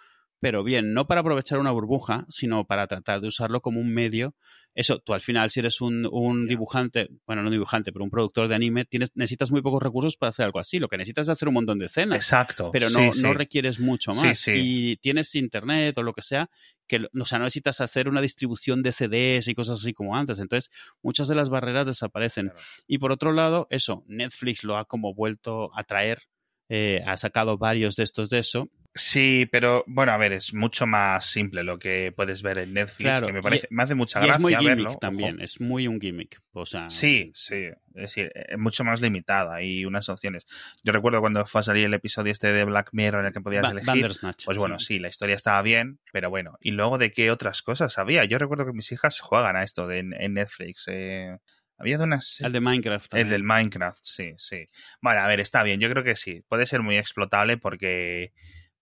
pero 0.45 0.63
bien, 0.63 0.93
no 0.93 1.07
para 1.07 1.21
aprovechar 1.21 1.57
una 1.57 1.71
burbuja, 1.71 2.27
sino 2.29 2.67
para 2.67 2.85
tratar 2.85 3.19
de 3.19 3.29
usarlo 3.29 3.61
como 3.61 3.79
un 3.79 3.91
medio. 3.91 4.35
Eso, 4.75 4.99
tú 4.99 5.15
al 5.15 5.21
final, 5.21 5.49
si 5.49 5.59
eres 5.59 5.81
un, 5.81 6.07
un 6.11 6.45
dibujante, 6.45 7.09
bueno, 7.25 7.41
no 7.41 7.47
un 7.47 7.53
dibujante, 7.53 7.91
pero 7.91 8.05
un 8.05 8.11
productor 8.11 8.47
de 8.47 8.53
anime, 8.53 8.85
tienes, 8.85 9.09
necesitas 9.15 9.49
muy 9.49 9.63
pocos 9.63 9.81
recursos 9.81 10.17
para 10.17 10.29
hacer 10.29 10.45
algo 10.45 10.59
así. 10.59 10.77
Lo 10.77 10.87
que 10.87 10.97
necesitas 10.97 11.23
es 11.23 11.29
hacer 11.29 11.47
un 11.47 11.55
montón 11.55 11.79
de 11.79 11.87
escenas. 11.87 12.17
Exacto. 12.17 12.69
Pero 12.71 12.91
no, 12.91 13.09
no 13.23 13.33
requieres 13.33 13.79
mucho 13.79 14.13
más. 14.13 14.47
y 14.47 14.97
tienes 14.97 15.33
internet 15.33 15.97
o 15.97 16.03
lo 16.03 16.13
que 16.13 16.21
sea, 16.21 16.47
que, 16.85 16.97
o 17.19 17.25
sea, 17.25 17.39
no 17.39 17.45
necesitas 17.45 17.81
hacer 17.81 18.07
una 18.07 18.21
distribución 18.21 18.83
de 18.83 18.91
CDs 18.91 19.47
y 19.47 19.55
cosas 19.55 19.79
así 19.79 19.93
como 19.93 20.15
antes. 20.15 20.37
Entonces, 20.37 20.69
muchas 21.01 21.27
de 21.27 21.33
las 21.33 21.49
barreras 21.49 21.87
desaparecen. 21.87 22.51
Y 22.85 22.99
por 22.99 23.11
otro 23.11 23.31
lado, 23.31 23.65
eso, 23.71 24.03
Netflix 24.05 24.63
lo 24.63 24.77
ha 24.77 24.85
como 24.85 25.15
vuelto 25.15 25.75
a 25.75 25.83
traer 25.85 26.21
eh, 26.69 27.03
ha 27.05 27.17
sacado 27.17 27.57
varios 27.57 27.95
de 27.95 28.03
estos 28.03 28.29
de 28.29 28.39
eso. 28.39 28.69
Sí, 28.97 29.45
pero 29.51 29.83
bueno, 29.87 30.13
a 30.13 30.17
ver, 30.17 30.31
es 30.31 30.53
mucho 30.53 30.87
más 30.87 31.25
simple 31.25 31.63
lo 31.63 31.77
que 31.77 32.13
puedes 32.15 32.41
ver 32.41 32.59
en 32.59 32.73
Netflix, 32.73 33.23
que 33.23 33.33
me 33.33 33.41
parece, 33.41 33.67
me 33.69 33.83
hace 33.83 33.93
mucha 33.93 34.21
gracia 34.21 34.35
es 34.35 34.39
muy 34.39 34.55
verlo. 34.65 34.95
También, 34.95 35.41
es 35.41 35.59
muy 35.59 35.85
un 35.89 35.99
gimmick. 35.99 36.41
O 36.53 36.65
sea, 36.65 36.89
sí, 36.89 37.29
sí, 37.35 37.65
es 37.65 37.75
decir, 37.93 38.31
es 38.33 38.57
mucho 38.57 38.85
más 38.85 39.01
limitada 39.01 39.61
y 39.61 39.83
unas 39.83 40.07
opciones. 40.07 40.45
Yo 40.81 40.93
recuerdo 40.93 41.19
cuando 41.19 41.45
fue 41.45 41.59
a 41.59 41.63
salir 41.65 41.87
el 41.87 41.93
episodio 41.93 42.31
este 42.31 42.53
de 42.53 42.63
Black 42.63 42.91
Mirror 42.93 43.19
en 43.19 43.27
el 43.27 43.33
que 43.33 43.41
podías 43.41 43.69
elegir. 43.69 44.09
Pues 44.45 44.57
bueno, 44.57 44.79
sí. 44.79 44.97
la 44.99 45.09
historia 45.09 45.35
estaba 45.35 45.61
bien, 45.61 45.99
pero 46.13 46.29
bueno. 46.29 46.57
Y 46.61 46.71
luego 46.71 46.97
de 46.97 47.11
qué 47.11 47.31
otras 47.31 47.63
cosas 47.63 47.97
había. 47.97 48.23
Yo 48.23 48.37
recuerdo 48.37 48.65
que 48.65 48.71
mis 48.71 48.93
hijas 48.93 49.19
juegan 49.19 49.57
a 49.57 49.63
esto 49.63 49.87
de, 49.87 49.99
en 49.99 50.33
Netflix. 50.33 50.85
Eh, 50.87 51.37
había 51.77 51.97
de 51.97 52.03
unas... 52.03 52.41
El 52.41 52.51
de 52.51 52.61
Minecraft. 52.61 53.13
El 53.13 53.29
del 53.29 53.43
Minecraft, 53.43 53.99
sí, 54.03 54.33
sí. 54.37 54.69
Vale, 55.01 55.19
a 55.19 55.27
ver, 55.27 55.39
está 55.39 55.63
bien. 55.63 55.79
Yo 55.79 55.89
creo 55.89 56.03
que 56.03 56.15
sí. 56.15 56.43
Puede 56.47 56.65
ser 56.65 56.81
muy 56.81 56.97
explotable 56.97 57.57
porque 57.57 58.31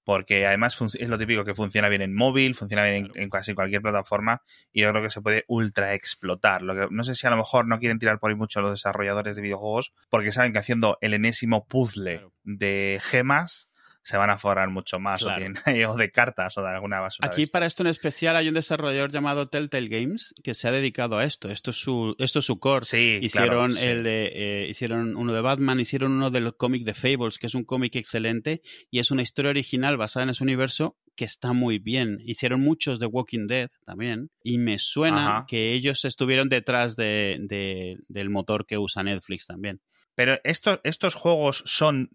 porque 0.03 0.45
además 0.45 0.77
es 0.81 1.07
lo 1.07 1.17
típico 1.17 1.43
que 1.43 1.53
funciona 1.53 1.89
bien 1.89 2.01
en 2.01 2.13
móvil, 2.13 2.55
funciona 2.55 2.83
bien 2.85 3.09
en, 3.15 3.29
casi 3.29 3.53
cualquier 3.53 3.81
plataforma 3.81 4.41
y 4.71 4.81
yo 4.81 4.89
creo 4.91 5.01
que 5.01 5.09
se 5.09 5.21
puede 5.21 5.45
ultra 5.47 5.93
explotar. 5.93 6.61
Lo 6.61 6.75
que, 6.75 6.87
no 6.93 7.03
sé 7.03 7.15
si 7.15 7.25
a 7.27 7.29
lo 7.29 7.37
mejor 7.37 7.67
no 7.67 7.79
quieren 7.79 7.99
tirar 7.99 8.19
por 8.19 8.29
ahí 8.29 8.35
mucho 8.35 8.61
los 8.61 8.71
desarrolladores 8.71 9.35
de 9.35 9.41
videojuegos 9.41 9.93
porque 10.09 10.31
saben 10.31 10.53
que 10.53 10.59
haciendo 10.59 10.97
el 11.01 11.13
enésimo 11.13 11.67
puzzle 11.67 12.27
de 12.43 12.99
gemas 13.01 13.69
se 14.03 14.17
van 14.17 14.29
a 14.29 14.37
forrar 14.37 14.69
mucho 14.69 14.99
más 14.99 15.23
o, 15.23 15.29
de 15.29 16.11
cartas 16.11 16.57
o 16.57 16.61
de 16.61 16.69
alguna 16.69 16.99
basura. 16.99 17.29
Aquí 17.29 17.45
para 17.45 17.65
esto 17.65 17.83
en 17.83 17.87
especial 17.87 18.35
hay 18.35 18.49
un 18.49 18.53
desarrollador 18.53 19.11
llamado 19.11 19.47
Telltale 19.47 19.87
Games 19.87 20.33
que 20.43 20.53
se 20.53 20.67
ha 20.67 20.71
dedicado 20.71 21.17
a 21.17 21.23
esto. 21.23 21.49
Esto 21.49 21.71
es 21.71 21.77
su, 21.77 22.15
esto 22.19 22.39
es 22.39 22.45
su 22.45 22.59
core. 22.59 22.85
Sí, 22.85 23.19
hicieron 23.21 23.77
el 23.77 24.03
de, 24.03 24.31
eh, 24.33 24.67
hicieron 24.69 25.15
uno 25.15 25.33
de 25.33 25.41
Batman, 25.41 25.79
hicieron 25.79 26.11
uno 26.11 26.29
del 26.29 26.55
cómic 26.55 26.83
de 26.83 26.93
Fables, 26.93 27.39
que 27.39 27.47
es 27.47 27.55
un 27.55 27.63
cómic 27.63 27.95
excelente 27.95 28.61
y 28.91 28.99
es 28.99 29.09
una 29.09 29.21
historia 29.21 29.51
original 29.51 29.95
basada 29.97 30.25
en 30.25 30.29
ese 30.31 30.43
universo 30.43 30.97
que 31.15 31.25
está 31.25 31.53
muy 31.53 31.79
bien. 31.79 32.19
Hicieron 32.25 32.61
muchos 32.61 32.99
de 32.99 33.05
Walking 33.05 33.45
Dead 33.47 33.69
también 33.85 34.31
y 34.43 34.57
me 34.57 34.79
suena 34.79 35.45
que 35.47 35.73
ellos 35.73 36.03
estuvieron 36.03 36.49
detrás 36.49 36.95
de, 36.95 37.97
del 38.07 38.29
motor 38.29 38.65
que 38.65 38.77
usa 38.77 39.03
Netflix 39.03 39.45
también. 39.45 39.79
Pero 40.15 40.39
estos, 40.43 40.79
estos 40.83 41.15
juegos 41.15 41.63
son 41.65 42.09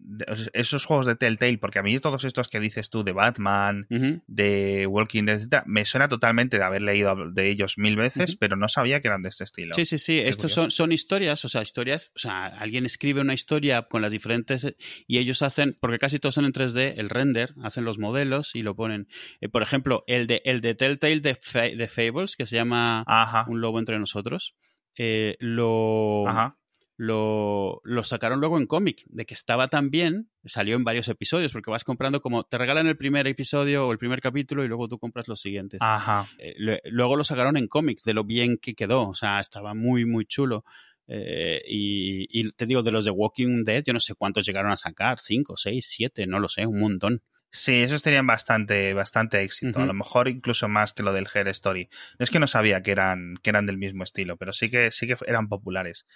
esos 0.52 0.84
juegos 0.84 1.06
de 1.06 1.16
Telltale, 1.16 1.58
porque 1.58 1.80
a 1.80 1.82
mí 1.82 1.98
todos 1.98 2.24
estos 2.24 2.48
que 2.48 2.60
dices 2.60 2.90
tú 2.90 3.02
de 3.02 3.12
Batman, 3.12 3.86
de 4.26 4.86
Walking 4.86 5.24
Dead, 5.24 5.40
etc., 5.40 5.62
me 5.66 5.84
suena 5.84 6.08
totalmente 6.08 6.58
de 6.58 6.64
haber 6.64 6.82
leído 6.82 7.30
de 7.30 7.50
ellos 7.50 7.76
mil 7.76 7.96
veces, 7.96 8.36
pero 8.36 8.56
no 8.56 8.68
sabía 8.68 9.00
que 9.00 9.08
eran 9.08 9.22
de 9.22 9.30
este 9.30 9.44
estilo. 9.44 9.74
Sí, 9.74 9.84
sí, 9.84 9.98
sí. 9.98 10.18
Estos 10.18 10.52
son, 10.52 10.70
son, 10.70 10.92
historias, 10.92 11.44
o 11.44 11.48
sea, 11.48 11.62
historias, 11.62 12.12
o 12.14 12.18
sea, 12.18 12.46
alguien 12.46 12.86
escribe 12.86 13.20
una 13.20 13.34
historia 13.34 13.82
con 13.82 14.02
las 14.02 14.12
diferentes 14.12 14.74
y 15.06 15.18
ellos 15.18 15.42
hacen, 15.42 15.76
porque 15.80 15.98
casi 15.98 16.18
todos 16.18 16.36
son 16.36 16.44
en 16.44 16.52
3D, 16.52 16.94
el 16.98 17.10
render, 17.10 17.54
hacen 17.62 17.84
los 17.84 17.98
modelos 17.98 18.54
y 18.54 18.62
lo 18.62 18.76
ponen. 18.76 19.08
Eh, 19.40 19.48
por 19.48 19.62
ejemplo, 19.62 20.04
el 20.06 20.26
de, 20.26 20.40
el 20.44 20.60
de 20.60 20.74
Telltale 20.74 21.20
de, 21.20 21.38
de 21.76 21.88
Fables, 21.88 22.36
que 22.36 22.46
se 22.46 22.56
llama 22.56 23.04
Un 23.48 23.60
Lobo 23.60 23.78
entre 23.78 23.98
nosotros, 23.98 24.54
eh, 24.96 25.36
lo. 25.40 26.28
Ajá 26.28 26.58
lo, 26.98 27.80
lo 27.84 28.02
sacaron 28.02 28.40
luego 28.40 28.58
en 28.58 28.66
cómic, 28.66 29.04
de 29.06 29.24
que 29.24 29.32
estaba 29.32 29.68
tan 29.68 29.88
bien, 29.88 30.30
salió 30.44 30.74
en 30.74 30.82
varios 30.82 31.06
episodios, 31.08 31.52
porque 31.52 31.70
vas 31.70 31.84
comprando 31.84 32.20
como, 32.20 32.42
te 32.42 32.58
regalan 32.58 32.88
el 32.88 32.96
primer 32.96 33.28
episodio 33.28 33.86
o 33.86 33.92
el 33.92 33.98
primer 33.98 34.20
capítulo 34.20 34.64
y 34.64 34.68
luego 34.68 34.88
tú 34.88 34.98
compras 34.98 35.28
los 35.28 35.40
siguientes. 35.40 35.78
Ajá. 35.80 36.28
Eh, 36.38 36.56
luego 36.86 37.14
lo 37.14 37.22
sacaron 37.22 37.56
en 37.56 37.68
cómic, 37.68 38.02
de 38.02 38.14
lo 38.14 38.24
bien 38.24 38.58
que 38.58 38.74
quedó, 38.74 39.08
o 39.08 39.14
sea, 39.14 39.38
estaba 39.38 39.74
muy, 39.74 40.06
muy 40.06 40.26
chulo. 40.26 40.64
Eh, 41.06 41.62
y, 41.68 42.26
y, 42.36 42.50
te 42.50 42.66
digo, 42.66 42.82
de 42.82 42.90
los 42.90 43.04
de 43.04 43.12
Walking 43.12 43.62
Dead, 43.62 43.84
yo 43.86 43.92
no 43.92 44.00
sé 44.00 44.16
cuántos 44.16 44.44
llegaron 44.44 44.72
a 44.72 44.76
sacar, 44.76 45.20
cinco, 45.20 45.56
seis, 45.56 45.86
siete, 45.88 46.26
no 46.26 46.40
lo 46.40 46.48
sé, 46.48 46.66
un 46.66 46.80
montón. 46.80 47.22
Sí, 47.50 47.82
esos 47.82 48.02
tenían 48.02 48.26
bastante, 48.26 48.92
bastante 48.92 49.42
éxito. 49.42 49.80
A 49.80 49.86
lo 49.86 49.94
mejor 49.94 50.28
incluso 50.28 50.68
más 50.68 50.92
que 50.92 51.02
lo 51.02 51.14
del 51.14 51.26
Hair 51.32 51.48
Story. 51.48 51.88
No 52.18 52.24
es 52.24 52.30
que 52.30 52.40
no 52.40 52.46
sabía 52.46 52.82
que 52.82 52.90
eran, 52.90 53.36
que 53.42 53.50
eran 53.50 53.64
del 53.64 53.78
mismo 53.78 54.04
estilo, 54.04 54.36
pero 54.36 54.52
sí 54.52 54.68
que, 54.68 54.90
sí 54.90 55.06
que 55.06 55.16
eran 55.26 55.48
populares. 55.48 56.06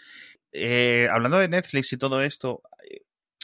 Eh, 0.52 1.08
hablando 1.10 1.38
de 1.38 1.48
Netflix 1.48 1.92
y 1.92 1.96
todo 1.96 2.22
esto, 2.22 2.62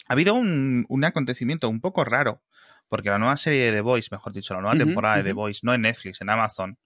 ha 0.07 0.13
habido 0.13 0.35
un, 0.35 0.85
un, 0.89 1.05
acontecimiento 1.05 1.69
un 1.71 1.81
poco 1.81 2.05
raro, 2.05 2.43
porque 2.89 3.09
la 3.09 3.19
nueva 3.19 3.39
serie 3.39 3.65
de 3.65 3.73
The 3.73 3.81
Voice, 3.81 4.09
mejor 4.11 4.35
dicho, 4.35 4.53
la 4.53 4.61
nueva 4.61 4.77
temporada 4.77 5.17
de 5.17 5.25
The 5.25 5.33
Voice, 5.33 5.61
no 5.63 5.73
en 5.73 5.83
Netflix, 5.83 6.21
en 6.21 6.29
Amazon, 6.29 6.79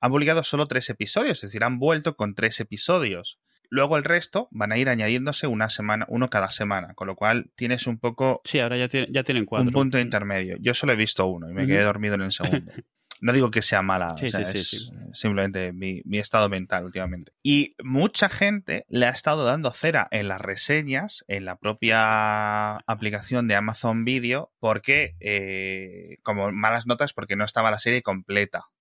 han 0.00 0.10
publicado 0.10 0.42
solo 0.42 0.66
tres 0.66 0.90
episodios, 0.90 1.38
es 1.38 1.50
decir, 1.50 1.62
han 1.62 1.78
vuelto 1.78 2.16
con 2.16 2.34
tres 2.34 2.58
episodios. 2.58 3.38
Luego 3.72 3.96
el 3.96 4.04
resto 4.04 4.48
van 4.50 4.70
a 4.70 4.76
ir 4.76 4.90
añadiéndose 4.90 5.46
una 5.46 5.70
semana, 5.70 6.04
uno 6.10 6.28
cada 6.28 6.50
semana, 6.50 6.92
con 6.92 7.06
lo 7.06 7.16
cual 7.16 7.50
tienes 7.56 7.86
un 7.86 7.98
poco. 7.98 8.42
Sí, 8.44 8.60
ahora 8.60 8.76
ya, 8.76 9.06
ya 9.08 9.22
tienen 9.22 9.46
cuatro. 9.46 9.66
Un 9.66 9.72
punto 9.72 9.98
intermedio. 9.98 10.58
Yo 10.60 10.74
solo 10.74 10.92
he 10.92 10.96
visto 10.96 11.26
uno 11.26 11.48
y 11.48 11.54
me 11.54 11.66
quedé 11.66 11.82
dormido 11.82 12.16
en 12.16 12.22
el 12.22 12.32
segundo. 12.32 12.70
No 13.24 13.32
digo 13.32 13.52
que 13.52 13.62
sea 13.62 13.82
mala, 13.82 14.16
es 14.20 14.90
simplemente 15.12 15.72
mi, 15.72 16.02
mi, 16.04 16.18
estado 16.18 16.48
mental 16.48 16.84
últimamente. 16.84 17.30
Y 17.40 17.76
mucha 17.80 18.28
gente 18.28 18.84
le 18.88 19.06
ha 19.06 19.10
estado 19.10 19.44
dando 19.44 19.70
cera 19.70 20.08
en 20.10 20.26
las 20.26 20.40
reseñas, 20.40 21.24
en 21.28 21.44
la 21.44 21.54
propia 21.54 22.78
aplicación 22.78 23.46
de 23.46 23.54
Amazon 23.54 24.04
Video, 24.04 24.50
porque, 24.58 25.14
eh, 25.20 26.16
como 26.24 26.50
malas 26.50 26.88
notas, 26.88 27.12
porque 27.12 27.36
no 27.36 27.44
estaba 27.44 27.70
la 27.70 27.78
serie 27.78 28.02
completa 28.02 28.72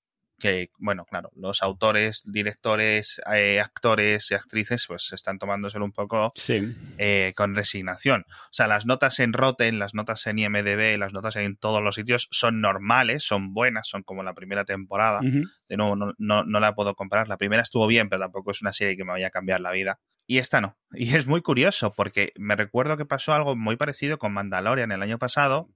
que, 0.42 0.72
bueno, 0.80 1.06
claro, 1.06 1.32
los 1.36 1.62
autores, 1.62 2.24
directores, 2.26 3.22
eh, 3.34 3.62
actores 3.62 4.32
y 4.32 4.34
actrices, 4.34 4.86
pues 4.88 5.14
están 5.14 5.38
tomándoselo 5.40 5.86
un 5.86 5.94
poco 5.94 6.34
eh, 6.98 7.34
con 7.38 7.56
resignación. 7.56 8.26
O 8.28 8.50
sea, 8.52 8.68
las 8.68 8.86
notas 8.86 9.20
en 9.20 9.32
Rotten, 9.32 9.80
las 9.80 9.94
notas 9.94 10.26
en 10.28 10.40
IMDB, 10.40 10.98
las 10.98 11.14
notas 11.14 11.36
en 11.38 11.56
todos 11.56 11.82
los 11.82 11.96
sitios 11.96 12.28
son 12.32 12.60
normales, 12.60 13.24
son 13.24 13.54
buenas, 13.54 13.88
son 13.88 14.04
como 14.04 14.24
la 14.24 14.34
primera 14.34 14.66
temporada. 14.66 15.22
De 15.22 15.78
nuevo, 15.78 15.96
no, 15.96 16.14
no, 16.18 16.44
no, 16.44 16.60
la 16.60 16.76
puedo 16.76 16.96
comparar. 16.96 17.30
La 17.30 17.38
primera 17.38 17.62
estuvo 17.62 17.88
bien, 17.88 18.10
pero 18.10 18.24
tampoco 18.24 18.52
es 18.52 18.62
una 18.62 18.74
serie 18.74 18.98
que 18.98 19.06
me 19.06 19.12
vaya 19.12 19.28
a 19.28 19.32
cambiar 19.32 19.62
la 19.62 19.72
vida. 19.72 20.00
Y 20.26 20.40
esta 20.40 20.60
no. 20.60 20.78
Y 20.94 21.16
es 21.16 21.28
muy 21.28 21.42
curioso 21.42 21.94
porque 21.94 22.34
me 22.36 22.56
recuerdo 22.56 22.98
que 22.98 23.06
pasó 23.06 23.34
algo 23.34 23.56
muy 23.56 23.76
parecido 23.76 24.18
con 24.18 24.34
Mandalorian 24.34 24.92
el 24.92 25.02
año 25.04 25.20
pasado, 25.20 25.70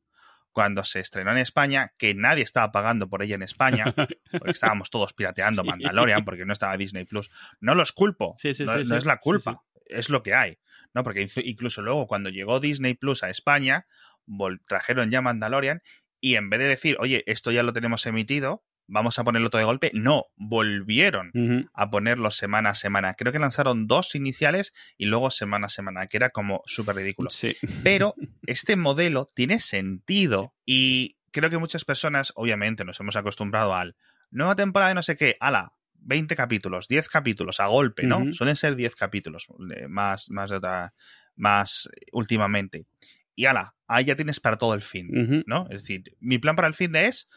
cuando 0.56 0.86
se 0.86 1.02
estrenó 1.02 1.32
en 1.32 1.38
España, 1.40 1.92
que 1.98 2.16
nadie 2.16 2.42
estaba 2.42 2.72
pagando 2.72 3.10
por 3.10 3.22
ella 3.22 3.36
en 3.36 3.42
España, 3.42 3.94
porque 3.94 4.16
estábamos 4.48 4.90
todos 4.90 5.12
pirateando 5.12 5.66
Mandalorian 5.66 6.24
porque 6.24 6.46
no 6.46 6.54
estaba 6.54 6.78
Disney 6.78 7.04
Plus. 7.04 7.30
No 7.60 7.76
los 7.76 7.92
culpo, 7.92 8.38
no, 8.42 8.96
es 8.96 9.06
la 9.06 9.18
culpa, 9.18 9.64
es 9.86 10.10
lo 10.10 10.24
que 10.24 10.34
hay. 10.34 10.58
¿no? 10.94 11.04
Porque 11.04 11.28
incluso 11.44 11.82
luego 11.82 12.08
cuando 12.08 12.30
llegó 12.30 12.62
Disney 12.62 12.94
Plus 12.94 13.22
a 13.24 13.30
España, 13.30 13.86
trajeron 14.66 15.12
ya 15.12 15.22
Mandalorian 15.22 15.82
y 16.22 16.36
en 16.38 16.50
vez 16.50 16.62
de 16.62 16.68
decir, 16.68 16.96
oye, 17.02 17.26
esto 17.28 17.52
ya 17.52 17.62
lo 17.62 17.74
tenemos 17.74 18.06
emitido, 18.06 18.64
vamos 18.88 19.20
a 19.20 19.24
ponerlo 19.24 19.50
todo 19.50 19.60
de 19.60 19.66
golpe. 19.66 19.92
No, 19.94 20.28
volvieron 20.36 21.70
a 21.74 21.90
ponerlo 21.90 22.32
semana 22.32 22.72
a 22.72 22.76
semana. 22.76 23.14
Creo 23.16 23.32
que 23.32 23.40
lanzaron 23.40 23.88
dos 23.88 24.16
iniciales 24.16 24.74
y 24.98 25.06
luego 25.06 25.32
semana 25.32 25.68
a 25.68 25.70
semana, 25.70 26.08
que 26.08 26.18
era 26.18 26.30
como 26.30 26.62
súper 26.66 26.96
ridículo. 26.96 27.30
Pero 27.84 28.16
este 28.46 28.76
modelo 28.76 29.28
tiene 29.34 29.60
sentido 29.60 30.54
y 30.66 31.18
creo 31.32 31.50
que 31.50 31.58
muchas 31.58 31.86
personas, 31.86 32.32
obviamente, 32.36 32.86
nos 32.86 33.00
hemos 33.00 33.16
acostumbrado 33.16 33.74
al 33.74 33.96
nueva 34.32 34.56
temporada 34.56 34.90
de 34.90 34.96
no 34.96 35.04
sé 35.04 35.16
qué, 35.16 35.38
ala, 35.40 35.74
20 35.94 36.36
capítulos, 36.36 36.88
10 36.88 37.10
capítulos 37.10 37.60
a 37.60 37.68
golpe, 37.68 38.06
¿no? 38.06 38.32
Suelen 38.32 38.56
ser 38.56 38.76
10 38.76 38.96
capítulos 38.96 39.48
eh, 39.76 39.88
más, 39.88 40.30
más, 40.30 40.52
más 41.36 41.90
últimamente. 42.12 42.86
Y 43.36 43.46
ala, 43.46 43.76
ahí 43.88 44.06
ya 44.06 44.16
tienes 44.16 44.40
para 44.40 44.58
todo 44.58 44.74
el 44.74 44.82
fin, 44.82 45.44
¿no? 45.46 45.68
Es 45.70 45.84
decir, 45.84 46.16
mi 46.20 46.38
plan 46.38 46.56
para 46.56 46.68
el 46.68 46.74
fin 46.74 46.92
de 46.92 47.08
es 47.08 47.30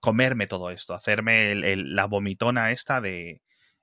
comerme 0.00 0.46
todo 0.46 0.70
esto, 0.70 0.94
hacerme 0.94 1.54
la 1.76 2.06
vomitona 2.06 2.72
esta 2.72 3.00
de, 3.00 3.42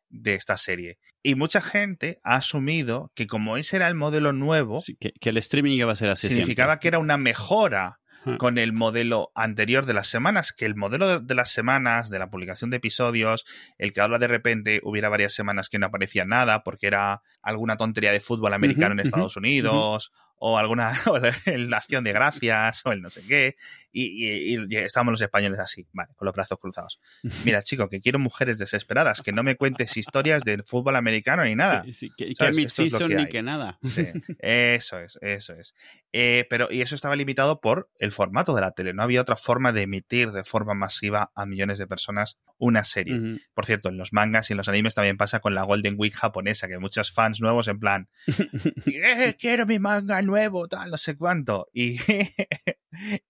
de 0.09 0.33
esta 0.35 0.57
serie. 0.57 0.97
Y 1.23 1.35
mucha 1.35 1.61
gente 1.61 2.19
ha 2.23 2.35
asumido 2.35 3.11
que 3.15 3.27
como 3.27 3.57
ese 3.57 3.77
era 3.77 3.87
el 3.87 3.95
modelo 3.95 4.33
nuevo, 4.33 4.81
que, 4.99 5.29
el 5.29 5.37
streaming 5.37 5.77
iba 5.77 5.91
a 5.91 5.95
ser 5.95 6.09
así. 6.09 6.27
Significaba 6.27 6.79
que 6.79 6.87
era 6.87 6.99
una 6.99 7.17
mejora 7.17 7.99
con 8.37 8.57
el 8.57 8.73
modelo 8.73 9.31
anterior 9.35 9.85
de 9.85 9.93
las 9.93 10.07
semanas, 10.07 10.51
que 10.51 10.65
el 10.65 10.75
modelo 10.75 11.21
de, 11.21 11.35
las 11.35 11.49
semanas, 11.49 12.09
de 12.09 12.19
la 12.19 12.29
publicación 12.29 12.69
de 12.69 12.77
episodios, 12.77 13.45
el 13.77 13.93
que 13.93 14.01
habla 14.01 14.19
de 14.19 14.27
repente 14.27 14.81
hubiera 14.83 15.07
varias 15.07 15.33
semanas 15.33 15.69
que 15.69 15.79
no 15.79 15.85
aparecía 15.85 16.25
nada 16.25 16.61
porque 16.63 16.87
era 16.87 17.21
alguna 17.41 17.77
tontería 17.77 18.11
de 18.11 18.19
fútbol 18.19 18.53
americano 18.53 18.91
en 18.93 18.99
Estados 18.99 19.37
Unidos 19.37 20.11
o 20.39 20.57
alguna 20.57 20.93
la 21.45 21.77
acción 21.77 22.03
de 22.03 22.13
gracias 22.13 22.85
o 22.85 22.91
el 22.91 23.01
no 23.01 23.09
sé 23.09 23.21
qué. 23.27 23.55
Y, 23.91 24.53
y, 24.53 24.75
estábamos 24.75 25.13
los 25.13 25.21
españoles 25.21 25.59
así, 25.59 25.87
vale, 25.91 26.13
con 26.15 26.27
los 26.27 26.35
brazos 26.35 26.59
cruzados. 26.59 26.99
Mira, 27.43 27.63
chico, 27.63 27.89
que 27.89 27.99
quiero 27.99 28.19
mujeres 28.19 28.59
desesperadas, 28.59 29.21
que 29.23 29.31
no 29.31 29.41
me 29.41 29.55
cuentes 29.55 29.97
historias 29.97 30.43
del 30.43 30.63
fútbol 30.63 30.97
americano 30.97 31.43
ni 31.43 31.55
nada. 31.55 31.83
Sí, 31.91 32.11
que, 32.15 32.35
que 32.35 32.51
ni 32.51 33.27
que 33.27 33.41
nada. 33.41 33.79
Sí, 33.81 34.05
eso 34.39 34.99
es, 34.99 35.17
eso 35.21 35.53
es. 35.53 35.73
Eh, 36.13 36.45
pero, 36.47 36.67
y 36.69 36.81
eso 36.81 36.93
estaba 36.93 37.15
limitado 37.15 37.59
por 37.59 37.89
el 37.97 38.11
formato 38.11 38.53
de 38.53 38.61
la 38.61 38.71
tele. 38.71 38.93
No 38.93 39.01
había 39.01 39.21
otra 39.21 39.35
forma 39.35 39.71
de 39.71 39.83
emitir 39.83 40.31
de 40.31 40.43
forma 40.43 40.75
masiva 40.75 41.31
a 41.33 41.47
millones 41.47 41.79
de 41.79 41.87
personas 41.87 42.37
una 42.59 42.83
serie. 42.83 43.39
Por 43.53 43.65
cierto, 43.65 43.89
en 43.89 43.97
los 43.97 44.13
mangas 44.13 44.49
y 44.49 44.53
en 44.53 44.57
los 44.57 44.67
animes 44.67 44.95
también 44.95 45.17
pasa 45.17 45.39
con 45.39 45.55
la 45.55 45.63
Golden 45.63 45.95
Week 45.97 46.13
japonesa, 46.13 46.67
que 46.67 46.77
muchos 46.79 47.11
fans 47.11 47.41
nuevos 47.41 47.67
en 47.67 47.79
plan, 47.79 48.09
eh, 48.85 49.35
quiero 49.39 49.65
mi 49.65 49.79
manga 49.79 50.21
nuevo, 50.27 50.67
tal, 50.67 50.91
no 50.91 50.97
sé 50.97 51.17
cuánto. 51.17 51.67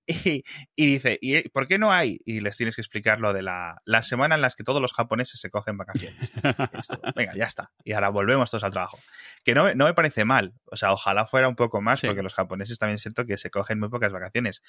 Y, 0.09 0.43
y, 0.75 0.85
dice, 0.85 1.17
¿y 1.19 1.49
por 1.49 1.67
qué 1.67 1.77
no 1.77 1.91
hay? 1.91 2.19
Y 2.23 2.39
les 2.39 2.55
tienes 2.55 2.75
que 2.75 2.81
explicar 2.81 3.19
lo 3.19 3.33
de 3.33 3.41
la, 3.41 3.81
la 3.83 4.01
semana 4.01 4.35
en 4.35 4.41
las 4.41 4.55
que 4.55 4.63
todos 4.63 4.81
los 4.81 4.93
japoneses 4.93 5.41
se 5.41 5.49
cogen 5.49 5.77
vacaciones. 5.77 6.31
venga, 7.15 7.35
ya 7.35 7.45
está. 7.45 7.71
Y 7.83 7.91
ahora 7.91 8.07
volvemos 8.09 8.49
todos 8.49 8.63
al 8.63 8.71
trabajo. 8.71 8.97
Que 9.43 9.53
no, 9.53 9.73
no 9.73 9.85
me 9.85 9.93
parece 9.93 10.23
mal. 10.23 10.53
O 10.65 10.77
sea, 10.77 10.93
ojalá 10.93 11.25
fuera 11.25 11.49
un 11.49 11.55
poco 11.55 11.81
más, 11.81 12.01
porque 12.01 12.23
los 12.23 12.33
japoneses 12.33 12.79
también 12.79 12.99
siento 12.99 13.25
que 13.25 13.37
se 13.37 13.49
cogen 13.49 13.79
muy 13.79 13.89
pocas 13.89 14.11
vacaciones. 14.13 14.61